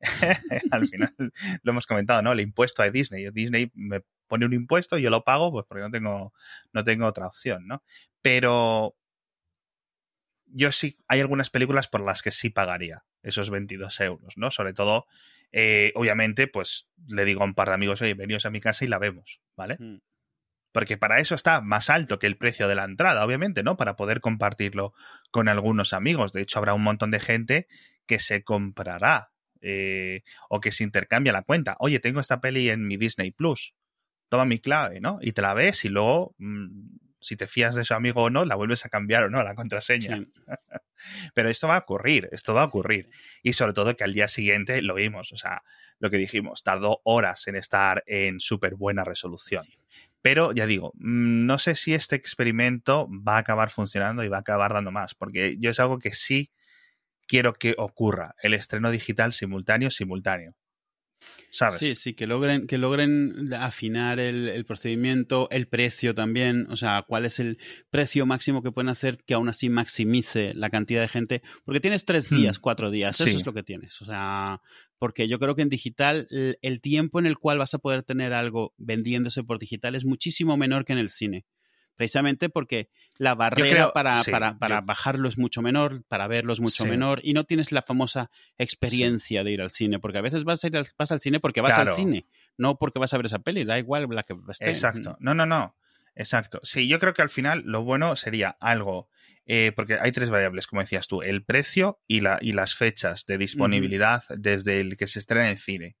al 0.72 0.88
final 0.88 1.14
lo 1.62 1.70
hemos 1.70 1.86
comentado, 1.86 2.20
¿no? 2.22 2.32
El 2.32 2.40
impuesto 2.40 2.82
a 2.82 2.90
Disney. 2.90 3.30
Disney 3.30 3.70
me 3.74 4.02
pone 4.28 4.46
un 4.46 4.52
impuesto 4.52 4.98
y 4.98 5.02
yo 5.02 5.10
lo 5.10 5.24
pago, 5.24 5.50
pues 5.50 5.64
porque 5.68 5.82
no 5.82 5.90
tengo, 5.90 6.32
no 6.72 6.84
tengo 6.84 7.06
otra 7.06 7.26
opción, 7.26 7.66
¿no? 7.66 7.82
Pero 8.22 8.94
yo 10.46 10.72
sí, 10.72 10.98
hay 11.08 11.20
algunas 11.20 11.50
películas 11.50 11.88
por 11.88 12.00
las 12.02 12.22
que 12.22 12.30
sí 12.30 12.50
pagaría 12.50 13.04
esos 13.22 13.50
22 13.50 14.00
euros, 14.00 14.36
¿no? 14.36 14.50
Sobre 14.50 14.72
todo, 14.72 15.06
eh, 15.52 15.92
obviamente, 15.94 16.46
pues 16.46 16.88
le 17.08 17.24
digo 17.24 17.42
a 17.42 17.46
un 17.46 17.54
par 17.54 17.68
de 17.68 17.74
amigos, 17.74 18.00
oye, 18.02 18.14
veníos 18.14 18.46
a 18.46 18.50
mi 18.50 18.60
casa 18.60 18.84
y 18.84 18.88
la 18.88 18.98
vemos, 18.98 19.40
¿vale? 19.56 19.76
Mm. 19.78 19.98
Porque 20.72 20.96
para 20.96 21.18
eso 21.18 21.34
está 21.34 21.60
más 21.60 21.90
alto 21.90 22.18
que 22.18 22.26
el 22.26 22.36
precio 22.36 22.68
de 22.68 22.74
la 22.74 22.84
entrada, 22.84 23.24
obviamente, 23.24 23.62
¿no? 23.62 23.76
Para 23.76 23.96
poder 23.96 24.20
compartirlo 24.20 24.94
con 25.30 25.48
algunos 25.48 25.92
amigos. 25.92 26.32
De 26.32 26.42
hecho, 26.42 26.58
habrá 26.58 26.74
un 26.74 26.82
montón 26.82 27.10
de 27.10 27.20
gente 27.20 27.66
que 28.06 28.18
se 28.18 28.44
comprará 28.44 29.30
eh, 29.60 30.22
o 30.48 30.60
que 30.60 30.70
se 30.70 30.84
intercambia 30.84 31.32
la 31.32 31.42
cuenta. 31.42 31.76
Oye, 31.80 32.00
tengo 32.00 32.20
esta 32.20 32.40
peli 32.40 32.70
en 32.70 32.86
mi 32.86 32.96
Disney 32.96 33.30
Plus 33.30 33.74
toma 34.28 34.44
mi 34.44 34.58
clave, 34.58 35.00
¿no? 35.00 35.18
Y 35.20 35.32
te 35.32 35.42
la 35.42 35.54
ves 35.54 35.84
y 35.84 35.88
luego, 35.88 36.34
mm, 36.38 36.66
si 37.20 37.36
te 37.36 37.46
fías 37.46 37.74
de 37.74 37.84
su 37.84 37.94
amigo 37.94 38.24
o 38.24 38.30
no, 38.30 38.44
la 38.44 38.54
vuelves 38.54 38.84
a 38.84 38.88
cambiar 38.88 39.24
o 39.24 39.30
no, 39.30 39.42
la 39.42 39.54
contraseña. 39.54 40.24
Pero 41.34 41.48
esto 41.48 41.68
va 41.68 41.76
a 41.76 41.80
ocurrir, 41.80 42.28
esto 42.32 42.54
va 42.54 42.62
a 42.62 42.66
ocurrir. 42.66 43.10
Y 43.42 43.52
sobre 43.52 43.72
todo 43.72 43.96
que 43.96 44.04
al 44.04 44.14
día 44.14 44.28
siguiente 44.28 44.82
lo 44.82 44.94
vimos, 44.94 45.32
o 45.32 45.36
sea, 45.36 45.62
lo 45.98 46.10
que 46.10 46.16
dijimos, 46.16 46.62
tardó 46.62 47.00
horas 47.04 47.46
en 47.48 47.56
estar 47.56 48.02
en 48.06 48.40
súper 48.40 48.74
buena 48.74 49.04
resolución. 49.04 49.64
Pero 50.22 50.52
ya 50.52 50.66
digo, 50.66 50.92
mm, 50.96 51.46
no 51.46 51.58
sé 51.58 51.74
si 51.76 51.94
este 51.94 52.16
experimento 52.16 53.08
va 53.08 53.36
a 53.36 53.38
acabar 53.38 53.70
funcionando 53.70 54.24
y 54.24 54.28
va 54.28 54.38
a 54.38 54.40
acabar 54.40 54.72
dando 54.72 54.90
más, 54.90 55.14
porque 55.14 55.56
yo 55.58 55.70
es 55.70 55.80
algo 55.80 55.98
que 55.98 56.12
sí 56.12 56.50
quiero 57.26 57.52
que 57.52 57.74
ocurra, 57.78 58.34
el 58.42 58.54
estreno 58.54 58.90
digital 58.90 59.32
simultáneo, 59.32 59.90
simultáneo. 59.90 60.54
Sí, 61.50 61.94
sí, 61.94 62.14
que 62.14 62.26
logren, 62.26 62.66
que 62.66 62.78
logren 62.78 63.52
afinar 63.54 64.20
el, 64.20 64.64
procedimiento, 64.64 65.48
el 65.50 65.66
precio 65.66 66.14
también, 66.14 66.66
o 66.70 66.76
sea, 66.76 67.04
cuál 67.06 67.24
es 67.24 67.38
el 67.40 67.58
precio 67.90 68.26
máximo 68.26 68.62
que 68.62 68.70
pueden 68.70 68.88
hacer 68.88 69.18
que 69.24 69.34
aún 69.34 69.48
así 69.48 69.68
maximice 69.68 70.54
la 70.54 70.70
cantidad 70.70 71.00
de 71.00 71.08
gente, 71.08 71.42
porque 71.64 71.80
tienes 71.80 72.04
tres 72.04 72.30
hmm. 72.30 72.36
días, 72.36 72.58
cuatro 72.58 72.90
días, 72.90 73.20
eso 73.20 73.36
es 73.36 73.46
lo 73.46 73.52
que 73.52 73.62
tienes, 73.62 74.00
o 74.02 74.04
sea, 74.04 74.60
porque 74.98 75.26
yo 75.28 75.38
creo 75.38 75.54
que 75.54 75.62
en 75.62 75.68
digital 75.68 76.26
el 76.30 76.80
tiempo 76.80 77.18
en 77.18 77.26
el 77.26 77.38
cual 77.38 77.58
vas 77.58 77.74
a 77.74 77.78
poder 77.78 78.02
tener 78.02 78.32
algo 78.32 78.74
vendiéndose 78.76 79.42
por 79.42 79.58
digital 79.58 79.94
es 79.94 80.04
muchísimo 80.04 80.56
menor 80.56 80.84
que 80.84 80.92
en 80.92 80.98
el 80.98 81.10
cine 81.10 81.46
precisamente 81.98 82.48
porque 82.48 82.88
la 83.16 83.34
barrera 83.34 83.92
para, 83.92 84.22
para, 84.58 84.80
bajarlo 84.80 85.28
es 85.28 85.36
mucho 85.36 85.62
menor, 85.62 86.04
para 86.04 86.28
verlo 86.28 86.52
es 86.52 86.60
mucho 86.60 86.86
menor, 86.86 87.20
y 87.24 87.32
no 87.32 87.42
tienes 87.42 87.72
la 87.72 87.82
famosa 87.82 88.30
experiencia 88.56 89.42
de 89.42 89.50
ir 89.50 89.60
al 89.60 89.72
cine, 89.72 89.98
porque 89.98 90.18
a 90.18 90.20
veces 90.20 90.44
vas, 90.44 90.62
a 90.62 90.68
ir 90.68 90.76
al, 90.76 90.86
vas 90.96 91.10
al 91.10 91.20
cine 91.20 91.40
porque 91.40 91.60
vas 91.60 91.76
al 91.76 91.94
cine, 91.94 92.24
no 92.56 92.78
porque 92.78 93.00
vas 93.00 93.12
a 93.12 93.16
ver 93.16 93.26
esa 93.26 93.40
peli, 93.40 93.64
da 93.64 93.80
igual 93.80 94.06
la 94.10 94.22
que 94.22 94.36
esté. 94.48 94.70
Exacto, 94.70 95.16
no, 95.18 95.34
no, 95.34 95.44
no, 95.44 95.74
exacto. 96.14 96.60
Sí, 96.62 96.86
yo 96.86 97.00
creo 97.00 97.14
que 97.14 97.22
al 97.22 97.30
final 97.30 97.64
lo 97.66 97.82
bueno 97.82 98.14
sería 98.14 98.56
algo, 98.60 99.08
eh, 99.44 99.72
porque 99.74 99.98
hay 100.00 100.12
tres 100.12 100.30
variables, 100.30 100.68
como 100.68 100.82
decías 100.82 101.08
tú, 101.08 101.22
el 101.22 101.44
precio 101.44 101.98
y, 102.06 102.20
la, 102.20 102.38
y 102.40 102.52
las 102.52 102.76
fechas 102.76 103.26
de 103.26 103.38
disponibilidad 103.38 104.22
desde 104.36 104.80
el 104.80 104.96
que 104.96 105.08
se 105.08 105.18
estrena 105.18 105.46
en 105.46 105.52
el 105.52 105.58
cine. 105.58 105.96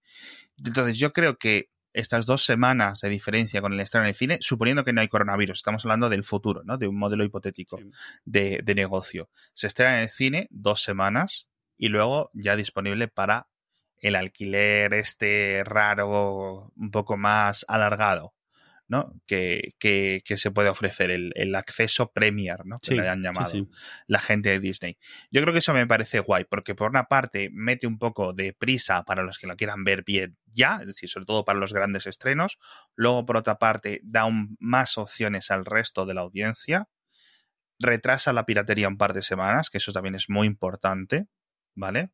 Entonces 0.64 0.96
yo 0.96 1.12
creo 1.12 1.38
que 1.38 1.70
estas 1.92 2.26
dos 2.26 2.44
semanas 2.44 3.00
de 3.00 3.08
diferencia 3.08 3.60
con 3.60 3.72
el 3.72 3.80
estreno 3.80 4.04
en 4.04 4.10
el 4.10 4.14
cine, 4.14 4.38
suponiendo 4.40 4.84
que 4.84 4.92
no 4.92 5.00
hay 5.00 5.08
coronavirus, 5.08 5.58
estamos 5.58 5.84
hablando 5.84 6.08
del 6.08 6.24
futuro, 6.24 6.62
¿no? 6.64 6.78
De 6.78 6.88
un 6.88 6.98
modelo 6.98 7.24
hipotético 7.24 7.78
de, 8.24 8.60
de, 8.62 8.74
negocio. 8.74 9.30
Se 9.52 9.66
estrena 9.66 9.96
en 9.96 10.02
el 10.02 10.08
cine 10.08 10.48
dos 10.50 10.82
semanas 10.82 11.48
y 11.76 11.88
luego 11.88 12.30
ya 12.34 12.56
disponible 12.56 13.08
para 13.08 13.48
el 14.00 14.16
alquiler 14.16 14.94
este 14.94 15.62
raro, 15.64 16.72
un 16.76 16.90
poco 16.90 17.16
más 17.16 17.64
alargado. 17.68 18.34
¿No? 18.88 19.12
Que, 19.26 19.74
que, 19.78 20.22
que, 20.24 20.36
se 20.38 20.50
puede 20.50 20.70
ofrecer, 20.70 21.10
el, 21.10 21.32
el 21.36 21.54
acceso 21.54 22.10
Premier, 22.10 22.64
¿no? 22.64 22.80
Que 22.80 22.94
le 22.94 23.02
hayan 23.02 23.22
llamado 23.22 23.68
la 24.06 24.18
gente 24.18 24.48
de 24.48 24.60
Disney. 24.60 24.98
Yo 25.30 25.42
creo 25.42 25.52
que 25.52 25.58
eso 25.58 25.74
me 25.74 25.86
parece 25.86 26.20
guay, 26.20 26.44
porque 26.44 26.74
por 26.74 26.90
una 26.90 27.04
parte 27.04 27.50
mete 27.52 27.86
un 27.86 27.98
poco 27.98 28.32
de 28.32 28.54
prisa 28.54 29.04
para 29.04 29.22
los 29.22 29.38
que 29.38 29.46
lo 29.46 29.56
quieran 29.56 29.84
ver 29.84 30.04
bien 30.04 30.38
ya, 30.46 30.78
es 30.80 30.86
decir, 30.86 31.08
sobre 31.08 31.26
todo 31.26 31.44
para 31.44 31.58
los 31.58 31.72
grandes 31.72 32.06
estrenos. 32.06 32.58
Luego, 32.94 33.26
por 33.26 33.36
otra 33.36 33.58
parte, 33.58 34.00
da 34.02 34.28
más 34.58 34.96
opciones 34.96 35.50
al 35.50 35.66
resto 35.66 36.06
de 36.06 36.14
la 36.14 36.22
audiencia. 36.22 36.88
Retrasa 37.78 38.32
la 38.32 38.46
piratería 38.46 38.88
un 38.88 38.96
par 38.96 39.12
de 39.12 39.22
semanas, 39.22 39.70
que 39.70 39.78
eso 39.78 39.92
también 39.92 40.14
es 40.14 40.28
muy 40.28 40.46
importante, 40.46 41.26
¿vale? 41.74 42.10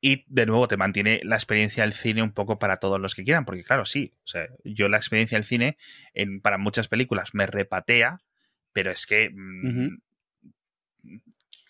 Y 0.00 0.24
de 0.28 0.46
nuevo 0.46 0.68
te 0.68 0.76
mantiene 0.76 1.20
la 1.24 1.36
experiencia 1.36 1.82
del 1.82 1.92
cine 1.92 2.22
un 2.22 2.32
poco 2.32 2.58
para 2.58 2.76
todos 2.76 3.00
los 3.00 3.14
que 3.14 3.24
quieran, 3.24 3.44
porque 3.44 3.64
claro, 3.64 3.84
sí, 3.84 4.14
o 4.22 4.26
sea, 4.26 4.46
yo 4.64 4.88
la 4.88 4.96
experiencia 4.96 5.36
del 5.36 5.44
cine 5.44 5.76
en, 6.14 6.40
para 6.40 6.56
muchas 6.56 6.86
películas 6.86 7.34
me 7.34 7.46
repatea, 7.46 8.20
pero 8.72 8.92
es 8.92 9.06
que 9.06 9.30
mm, 9.30 9.98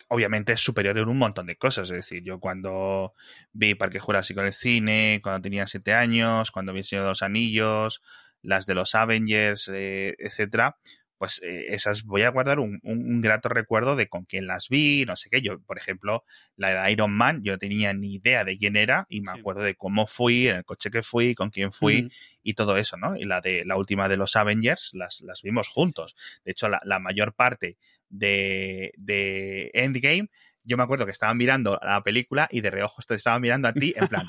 obviamente 0.09 0.53
es 0.53 0.61
superior 0.61 0.99
en 0.99 1.09
un 1.09 1.19
montón 1.19 1.47
de 1.47 1.57
cosas. 1.57 1.91
Es 1.91 1.97
decir, 1.97 2.23
yo 2.23 2.41
cuando 2.41 3.15
vi 3.53 3.75
Parque 3.75 3.99
Jurásico 3.99 4.41
en 4.41 4.47
el 4.47 4.53
cine, 4.53 5.21
cuando 5.23 5.43
tenía 5.43 5.67
siete 5.67 5.95
años, 5.95 6.51
cuando 6.51 6.73
vi 6.73 6.81
El 6.81 6.85
Señor 6.85 7.05
de 7.05 7.11
los 7.11 7.23
Anillos, 7.23 8.03
las 8.43 8.67
de 8.67 8.75
los 8.75 8.95
Avengers, 8.95 9.69
eh, 9.73 10.17
etcétera, 10.19 10.77
pues 11.19 11.41
eh, 11.43 11.67
esas 11.69 12.05
voy 12.05 12.23
a 12.23 12.31
guardar 12.31 12.61
un, 12.61 12.81
grato 13.21 13.49
recuerdo 13.49 13.97
de 13.97 14.09
con 14.09 14.25
quién 14.25 14.47
las 14.47 14.69
vi, 14.69 15.05
no 15.07 15.17
sé 15.17 15.29
qué. 15.31 15.43
Yo, 15.43 15.61
por 15.61 15.77
ejemplo, 15.77 16.25
la 16.57 16.85
de 16.85 16.93
Iron 16.93 17.13
Man, 17.13 17.43
yo 17.43 17.53
no 17.53 17.59
tenía 17.59 17.93
ni 17.93 18.15
idea 18.15 18.45
de 18.45 18.57
quién 18.57 18.77
era 18.77 19.07
y 19.09 19.21
me 19.21 19.33
acuerdo 19.33 19.63
de 19.63 19.75
cómo 19.75 20.07
fui, 20.07 20.49
en 20.49 20.57
el 20.57 20.65
coche 20.65 20.91
que 20.91 21.03
fui, 21.03 21.35
con 21.35 21.51
quién 21.51 21.73
fui 21.73 22.11
y 22.43 22.55
todo 22.55 22.77
eso, 22.77 22.97
¿no? 22.97 23.17
Y 23.17 23.25
la 23.25 23.41
de 23.41 23.65
la 23.65 23.77
última 23.77 24.09
de 24.09 24.17
los 24.17 24.37
Avengers 24.37 24.91
las, 24.95 25.21
las 25.23 25.43
vimos 25.43 25.69
juntos. 25.69 26.15
De 26.45 26.53
hecho, 26.53 26.69
la, 26.69 26.81
la 26.85 26.99
mayor 27.01 27.35
parte 27.35 27.77
de, 28.09 28.93
de 28.97 29.71
Endgame, 29.75 30.29
yo 30.65 30.77
me 30.77 30.83
acuerdo 30.83 31.07
que 31.07 31.13
estaba 31.13 31.35
mirando 31.35 31.79
la 31.83 32.03
película 32.03 32.49
y 32.51 32.61
de 32.61 32.71
reojo 32.71 33.03
te 33.07 33.15
estaba 33.15 33.39
mirando 33.41 33.69
a 33.69 33.73
ti 33.73 33.95
en 33.97 34.07
plan, 34.09 34.27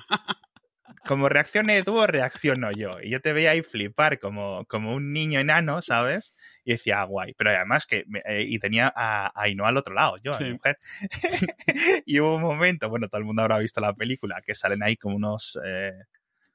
como 1.06 1.30
reaccione 1.30 1.84
tú 1.84 2.06
reacciono 2.06 2.72
yo. 2.72 3.00
Y 3.02 3.10
yo 3.10 3.22
te 3.22 3.34
veía 3.34 3.52
ahí 3.52 3.62
flipar 3.62 4.20
como, 4.20 4.66
como 4.66 4.94
un 4.94 5.14
niño 5.14 5.40
enano, 5.40 5.82
¿sabes? 5.82 6.34
Y 6.64 6.72
decía, 6.72 7.02
ah, 7.02 7.06
guay. 7.06 7.34
Pero 7.38 7.52
además 7.52 7.86
que, 7.86 8.06
eh, 8.26 8.46
y 8.48 8.60
tenía 8.60 8.92
a, 8.96 9.28
a 9.28 9.44
Ainhoa 9.44 9.70
al 9.70 9.78
otro 9.78 9.94
lado, 9.94 10.16
yo, 10.24 10.34
a 10.34 10.40
mi 10.40 10.54
mujer. 10.54 10.78
y 12.06 12.20
hubo 12.20 12.36
un 12.36 12.42
momento, 12.42 12.90
bueno, 12.90 13.08
todo 13.08 13.20
el 13.20 13.26
mundo 13.26 13.42
habrá 13.42 13.60
visto 13.60 13.82
la 13.82 13.94
película, 13.94 14.42
que 14.46 14.56
salen 14.56 14.84
ahí 14.84 14.96
como 14.96 15.16
unos... 15.16 15.60
Eh, 15.66 15.94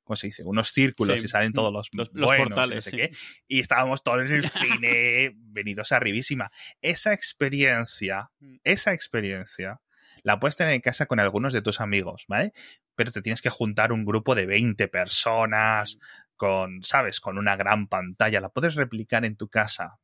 ¿cómo 0.05 0.17
se 0.17 0.27
dice? 0.27 0.45
Unos 0.45 0.69
círculos 0.69 1.25
y 1.25 1.29
salen 1.29 1.55
todos 1.55 1.73
los, 1.73 1.89
los, 1.95 2.11
portales, 2.37 2.93
y, 2.93 3.09
y 3.49 3.61
estábamos 3.61 4.03
todos 4.03 4.31
en 4.31 4.37
el 4.37 4.45
cine 4.51 5.33
venidos 5.35 5.93
arribísima. 5.93 6.51
Esa 6.83 7.15
experiencia, 7.15 8.31
mm. 8.39 8.57
esa 8.65 8.93
experiencia 8.93 9.81
la 10.25 10.41
puedes 10.41 10.57
tener 10.57 10.75
en 10.75 10.81
casa 10.81 11.07
con 11.07 11.21
algunos 11.21 11.53
de 11.53 11.63
tus 11.63 11.81
amigos, 11.81 12.25
¿vale? 12.29 12.53
Pero 12.97 13.13
te 13.13 13.23
tienes 13.23 13.43
que 13.43 13.51
juntar 13.51 13.93
un 13.93 14.05
grupo 14.05 14.35
de 14.35 14.47
20 14.47 14.89
personas 14.89 15.99
con, 16.37 16.83
¿sabes? 16.83 17.21
Con 17.21 17.39
una 17.39 17.57
gran 17.57 17.89
pantalla. 17.89 18.41
¿La 18.41 18.49
puedes 18.51 18.75
replicar 18.75 19.25
en 19.25 19.37
tu 19.37 19.49
casa? 19.49 19.99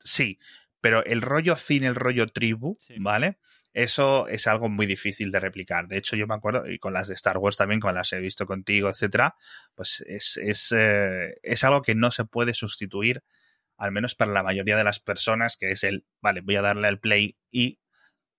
Sí, 0.00 0.38
Pero 0.80 1.02
el 1.04 1.22
rollo 1.22 1.56
cine, 1.56 1.86
el 1.86 1.94
rollo 1.94 2.26
tribu, 2.26 2.76
Sí. 2.80 2.96
¿vale? 2.98 3.38
Eso 3.72 4.28
es 4.28 4.46
algo 4.46 4.68
muy 4.68 4.86
difícil 4.86 5.32
de 5.32 5.40
replicar. 5.40 5.88
De 5.88 5.96
hecho, 5.96 6.14
yo 6.14 6.26
me 6.26 6.34
acuerdo, 6.34 6.70
y 6.70 6.78
con 6.78 6.92
las 6.92 7.08
de 7.08 7.14
Star 7.14 7.38
Wars 7.38 7.56
también, 7.56 7.80
con 7.80 7.94
las 7.94 8.12
he 8.12 8.20
visto 8.20 8.46
contigo, 8.46 8.88
etcétera, 8.90 9.34
pues 9.74 10.04
es, 10.06 10.36
es, 10.36 10.72
eh, 10.76 11.34
es 11.42 11.64
algo 11.64 11.82
que 11.82 11.94
no 11.94 12.10
se 12.10 12.24
puede 12.26 12.54
sustituir, 12.54 13.22
al 13.78 13.90
menos 13.92 14.14
para 14.14 14.30
la 14.32 14.42
mayoría 14.44 14.76
de 14.76 14.84
las 14.84 15.00
personas, 15.00 15.56
que 15.56 15.72
es 15.72 15.82
el, 15.84 16.04
vale, 16.20 16.40
voy 16.42 16.54
a 16.56 16.62
darle 16.62 16.86
al 16.86 17.00
play 17.00 17.36
y 17.50 17.80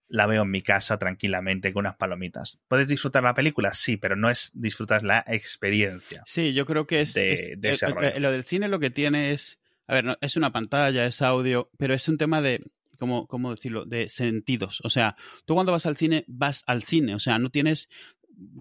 la 0.08 0.28
veo 0.28 0.44
en 0.44 0.52
mi 0.52 0.62
casa 0.62 0.98
tranquilamente 1.00 1.74
con 1.74 1.82
unas 1.82 1.96
palomitas. 1.98 2.60
¿Puedes 2.68 2.88
disfrutar 2.88 3.24
la 3.24 3.34
película? 3.34 3.74
Sí, 3.74 3.98
pero 3.98 4.16
no 4.16 4.30
es 4.30 4.52
disfrutar 4.54 5.04
la 5.04 5.24
experiencia. 5.28 6.22
Sí, 6.26 6.54
yo 6.54 6.66
creo 6.66 6.86
que 6.86 7.02
es, 7.02 7.14
de- 7.14 7.34
es- 7.34 7.52
de 7.62 7.70
ese 7.70 7.86
eh, 7.88 7.90
rollo. 7.90 8.08
eh, 8.10 8.20
lo 8.20 8.32
del 8.32 8.44
cine 8.44 8.68
lo 8.68 8.80
que 8.80 8.90
tiene 8.92 9.32
es, 9.32 9.60
a 9.88 9.94
ver, 9.96 10.04
no, 10.06 10.16
es 10.22 10.36
una 10.38 10.52
pantalla, 10.52 11.06
es 11.06 11.22
audio, 11.22 11.70
pero 11.78 11.94
es 11.94 12.08
un 12.08 12.18
tema 12.18 12.42
de, 12.42 12.62
¿cómo, 13.00 13.28
¿cómo 13.28 13.52
decirlo? 13.52 13.86
De 13.86 14.08
sentidos. 14.08 14.80
O 14.84 14.90
sea, 14.90 15.16
tú 15.46 15.54
cuando 15.56 15.72
vas 15.72 15.86
al 15.86 15.98
cine, 15.98 16.24
vas 16.28 16.64
al 16.68 16.84
cine, 16.84 17.16
o 17.16 17.20
sea, 17.20 17.40
no 17.40 17.50
tienes 17.50 17.90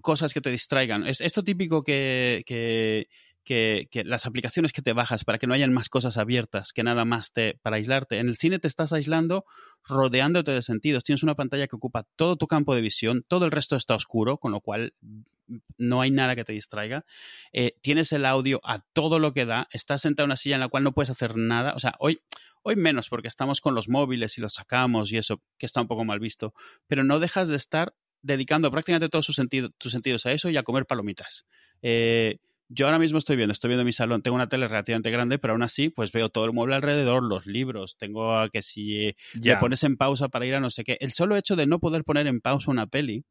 cosas 0.01 0.33
que 0.33 0.41
te 0.41 0.49
distraigan. 0.49 1.05
Es 1.05 1.21
esto 1.21 1.43
típico 1.43 1.83
que, 1.83 2.43
que, 2.45 3.07
que, 3.45 3.87
las 4.05 4.25
aplicaciones 4.25 4.73
que 4.73 4.81
te 4.81 4.91
bajas 4.91 5.23
para 5.23 5.37
que 5.37 5.47
no 5.47 5.53
hayan 5.53 5.71
más 5.71 5.87
cosas 5.87 6.17
abiertas 6.17 6.73
que 6.73 6.83
nada 6.83 7.05
más 7.05 7.31
te, 7.31 7.57
para 7.61 7.77
aislarte. 7.77 8.19
En 8.19 8.27
el 8.27 8.35
cine 8.35 8.59
te 8.59 8.67
estás 8.67 8.91
aislando 8.91 9.45
rodeándote 9.87 10.51
de 10.51 10.61
sentidos. 10.61 11.03
Tienes 11.03 11.23
una 11.23 11.35
pantalla 11.35 11.67
que 11.67 11.75
ocupa 11.75 12.05
todo 12.15 12.35
tu 12.35 12.47
campo 12.47 12.75
de 12.75 12.81
visión, 12.81 13.23
todo 13.27 13.45
el 13.45 13.51
resto 13.51 13.75
está 13.75 13.95
oscuro, 13.95 14.37
con 14.37 14.51
lo 14.51 14.59
cual 14.59 14.93
no 15.77 16.01
hay 16.01 16.11
nada 16.11 16.35
que 16.35 16.43
te 16.43 16.53
distraiga. 16.53 17.05
Eh, 17.53 17.77
tienes 17.81 18.11
el 18.11 18.25
audio 18.25 18.59
a 18.63 18.79
todo 18.79 19.19
lo 19.19 19.33
que 19.33 19.45
da, 19.45 19.67
estás 19.71 20.01
sentado 20.01 20.25
en 20.25 20.29
una 20.29 20.37
silla 20.37 20.55
en 20.55 20.61
la 20.61 20.69
cual 20.69 20.83
no 20.83 20.91
puedes 20.91 21.11
hacer 21.11 21.37
nada. 21.37 21.73
O 21.75 21.79
sea, 21.79 21.95
hoy, 21.99 22.21
hoy 22.63 22.75
menos 22.75 23.09
porque 23.09 23.27
estamos 23.27 23.61
con 23.61 23.75
los 23.75 23.87
móviles 23.87 24.37
y 24.37 24.41
los 24.41 24.55
sacamos 24.55 25.11
y 25.11 25.17
eso, 25.17 25.41
que 25.57 25.67
está 25.67 25.81
un 25.81 25.87
poco 25.87 26.03
mal 26.03 26.19
visto, 26.19 26.53
pero 26.87 27.03
no 27.03 27.19
dejas 27.19 27.47
de 27.49 27.55
estar 27.55 27.93
dedicando 28.23 28.71
prácticamente 28.71 29.07
todos 29.07 29.27
tus 29.77 29.91
sentidos 29.91 30.25
a 30.25 30.31
eso 30.31 30.49
y 30.49 30.57
a 30.57 30.63
comer 30.63 30.87
palomitas. 30.87 31.45
Eh, 31.83 32.39
yo 32.67 32.85
ahora 32.87 32.99
mismo 32.99 33.17
estoy 33.17 33.35
viendo, 33.35 33.51
estoy 33.53 33.69
viendo 33.69 33.85
mi 33.85 33.93
salón, 33.93 34.21
tengo 34.21 34.35
una 34.35 34.49
tele 34.49 34.67
relativamente 34.67 35.11
grande, 35.11 35.39
pero 35.39 35.53
aún 35.53 35.63
así, 35.63 35.89
pues 35.89 36.11
veo 36.11 36.29
todo 36.29 36.45
el 36.45 36.53
mueble 36.53 36.75
alrededor, 36.75 37.23
los 37.23 37.45
libros, 37.45 37.95
tengo 37.97 38.37
a 38.37 38.49
que 38.49 38.61
si 38.61 39.05
eh, 39.07 39.15
le 39.43 39.55
Ya. 39.55 39.59
pones 39.59 39.83
en 39.83 39.97
pausa 39.97 40.29
para 40.29 40.45
ir 40.45 40.55
a 40.55 40.59
no 40.59 40.69
sé 40.69 40.83
qué. 40.83 40.97
El 40.99 41.11
solo 41.13 41.35
hecho 41.37 41.55
de 41.55 41.67
no 41.67 41.79
poder 41.79 42.03
poner 42.03 42.27
en 42.27 42.41
pausa 42.41 42.71
una 42.71 42.87
peli 42.87 43.23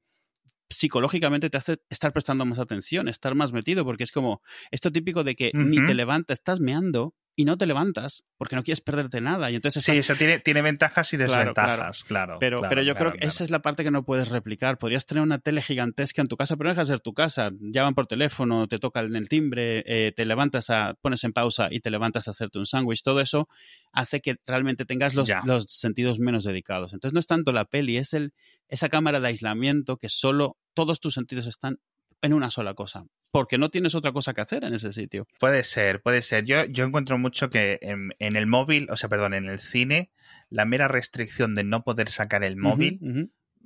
psicológicamente 0.70 1.51
te 1.51 1.59
hace 1.59 1.78
estar 1.91 2.12
prestando 2.12 2.45
más 2.47 2.59
atención, 2.59 3.09
estar 3.09 3.35
más 3.35 3.53
metido, 3.53 3.85
porque 3.85 4.05
es 4.05 4.12
como 4.12 4.43
esto 4.70 4.91
típico 4.91 5.24
de 5.24 5.37
que 5.37 5.57
ni 5.61 5.82
te 5.82 5.95
levantas, 5.95 6.39
estás 6.39 6.61
meando 6.61 7.14
y 7.37 7.45
no 7.45 7.59
te 7.59 7.66
levantas 7.66 8.24
porque 8.37 8.57
no 8.57 8.62
quieres 8.62 8.80
perderte 8.80 9.20
nada 9.20 9.51
y 9.51 9.57
entonces 9.57 9.82
Sí, 9.85 9.93
eso 9.93 10.14
tiene, 10.14 10.39
tiene 10.39 10.62
ventajas 10.62 11.12
y 11.12 11.16
Claro, 11.16 11.55
claro. 11.55 11.70
desventajas, 11.72 12.05
claro. 12.05 12.37
pero, 12.39 12.59
claro, 12.59 12.68
pero 12.70 12.82
yo 12.82 12.95
creo 12.95 13.12
que 13.12 13.26
esa 13.26 13.45
es 13.45 13.51
la 13.51 13.61
parte 13.61 13.82
que 13.82 13.91
no 13.91 14.05
puedes 14.05 14.28
replicar. 14.28 14.78
Podrías 14.78 15.07
tener 15.07 15.22
una 15.22 15.39
tele 15.39 15.62
gigantesca 15.62 16.22
en 16.22 16.28
tu 16.28 16.37
casa, 16.37 16.57
pero 16.57 16.68
no 16.68 16.74
deja 16.74 16.82
de 16.82 16.87
ser 16.87 17.01
tu 17.01 17.12
casa. 17.14 17.51
Llaman 17.61 17.95
por 17.95 18.07
teléfono, 18.07 18.68
te 18.68 18.78
tocan 18.78 19.14
el 19.16 19.28
timbre, 19.28 19.82
eh, 19.87 20.12
te 20.12 20.24
levantas 20.24 20.70
a, 20.70 20.95
pones 21.01 21.24
en 21.24 21.32
pausa 21.32 21.68
y 21.70 21.80
te 21.80 21.91
levantas 21.91 22.28
a 22.28 22.32
hacerte 22.32 22.59
un 22.59 22.66
sándwich. 22.66 23.03
Todo 23.03 23.20
eso 23.20 23.49
hace 23.93 24.20
que 24.20 24.37
realmente 24.47 24.85
tengas 24.85 25.14
los, 25.14 25.30
los 25.45 25.64
sentidos 25.68 26.18
menos 26.18 26.45
dedicados. 26.45 26.93
Entonces 26.93 27.14
no 27.14 27.20
es 27.20 27.26
tanto 27.26 27.53
la 27.53 27.64
peli, 27.64 27.97
es 27.97 28.14
el, 28.14 28.32
esa 28.68 28.89
cámara 28.89 29.20
de 29.20 29.28
aislamiento 29.28 29.97
que 29.97 30.09
solo 30.09 30.57
todos 30.74 31.01
tus 31.01 31.14
sentidos 31.14 31.47
están 31.47 31.78
en 32.24 32.32
una 32.32 32.50
sola 32.50 32.74
cosa. 32.74 33.04
Porque 33.30 33.58
no 33.58 33.68
tienes 33.70 33.94
otra 33.94 34.12
cosa 34.12 34.32
que 34.34 34.40
hacer 34.40 34.64
en 34.64 34.74
ese 34.74 34.92
sitio. 34.92 35.26
Puede 35.40 35.62
ser, 35.64 36.00
puede 36.02 36.22
ser. 36.22 36.44
Yo, 36.44 36.64
yo 36.64 36.84
encuentro 36.84 37.18
mucho 37.18 37.50
que 37.50 37.78
en, 37.82 38.10
en 38.18 38.36
el 38.36 38.46
móvil, 38.46 38.88
o 38.90 38.96
sea, 38.96 39.08
perdón, 39.08 39.34
en 39.34 39.46
el 39.46 39.58
cine, 39.58 40.10
la 40.50 40.64
mera 40.64 40.88
restricción 40.88 41.54
de 41.54 41.64
no 41.64 41.82
poder 41.84 42.08
sacar 42.10 42.42
el 42.44 42.56
móvil 42.56 42.98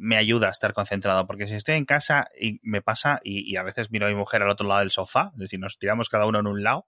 me 0.01 0.17
ayuda 0.17 0.49
a 0.49 0.53
estar 0.53 0.73
concentrado, 0.75 1.27
porque 1.27 1.47
si 1.49 1.55
estoy 1.55 1.75
en 1.75 1.85
casa 1.85 2.29
y 2.41 2.61
me 2.63 2.83
pasa, 2.83 3.21
y, 3.25 3.41
y 3.51 3.57
a 3.57 3.65
veces 3.65 3.91
miro 3.91 4.07
a 4.07 4.09
mi 4.11 4.15
mujer 4.15 4.43
al 4.43 4.51
otro 4.51 4.67
lado 4.69 4.81
del 4.81 4.91
sofá, 4.91 5.31
es 5.35 5.39
decir, 5.41 5.59
nos 5.59 5.77
tiramos 5.79 6.09
cada 6.09 6.27
uno 6.27 6.39
en 6.39 6.47
un 6.47 6.63
lado, 6.63 6.87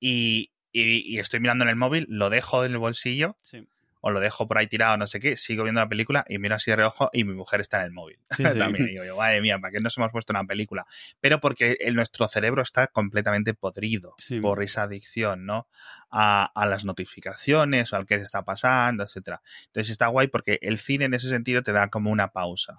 y, 0.00 0.50
y- 0.72 1.02
y 1.14 1.18
estoy 1.18 1.40
mirando 1.40 1.64
en 1.64 1.70
el 1.70 1.76
móvil, 1.76 2.06
lo 2.08 2.30
dejo 2.30 2.64
en 2.64 2.72
el 2.72 2.78
bolsillo, 2.78 3.36
Sí. 3.42 3.66
O 4.04 4.10
lo 4.10 4.20
dejo 4.20 4.46
por 4.46 4.58
ahí 4.58 4.66
tirado, 4.66 4.96
no 4.98 5.06
sé 5.06 5.18
qué, 5.20 5.36
sigo 5.36 5.62
viendo 5.64 5.80
la 5.80 5.88
película 5.88 6.24
y 6.28 6.36
miro 6.38 6.56
así 6.56 6.70
de 6.70 6.76
reojo 6.76 7.08
y 7.14 7.24
mi 7.24 7.32
mujer 7.32 7.60
está 7.62 7.78
en 7.78 7.84
el 7.84 7.92
móvil. 7.92 8.18
Sí, 8.32 8.44
sí. 8.44 8.58
También 8.58 8.86
digo 8.86 9.04
yo, 9.04 9.16
madre 9.16 9.40
mía, 9.40 9.58
¿para 9.58 9.72
qué 9.72 9.80
nos 9.80 9.96
hemos 9.96 10.10
puesto 10.12 10.32
una 10.34 10.44
película? 10.44 10.84
Pero 11.20 11.40
porque 11.40 11.78
el- 11.80 11.94
nuestro 11.94 12.28
cerebro 12.28 12.60
está 12.62 12.88
completamente 12.88 13.54
podrido 13.54 14.14
Sí. 14.18 14.40
por 14.40 14.62
esa 14.62 14.82
adicción, 14.82 15.46
¿no? 15.46 15.66
A, 16.10 16.50
a 16.54 16.66
las 16.66 16.84
notificaciones 16.84 17.92
o 17.92 17.96
al 17.96 18.04
que 18.06 18.18
se 18.18 18.24
está 18.24 18.44
pasando, 18.44 19.02
etcétera. 19.04 19.40
Entonces 19.66 19.90
está 19.90 20.08
guay 20.08 20.26
porque 20.28 20.58
el 20.62 20.78
cine 20.78 21.06
en 21.06 21.14
ese 21.14 21.28
sentido 21.28 21.62
te 21.62 21.72
da 21.72 21.88
como 21.88 22.10
una 22.10 22.28
pausa 22.32 22.78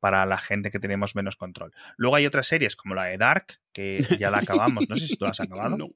para 0.00 0.24
la 0.26 0.38
gente 0.38 0.70
que 0.70 0.78
tenemos 0.78 1.16
menos 1.16 1.34
control. 1.36 1.72
Luego 1.96 2.14
hay 2.16 2.24
otras 2.26 2.46
series 2.46 2.76
como 2.76 2.94
la 2.94 3.04
de 3.06 3.18
Dark, 3.18 3.58
que 3.72 4.06
ya 4.18 4.30
la 4.30 4.38
acabamos, 4.38 4.88
no 4.88 4.96
sé 4.96 5.08
si 5.08 5.16
tú 5.16 5.24
la 5.24 5.32
has 5.32 5.40
acabado 5.40 5.76
No. 5.76 5.88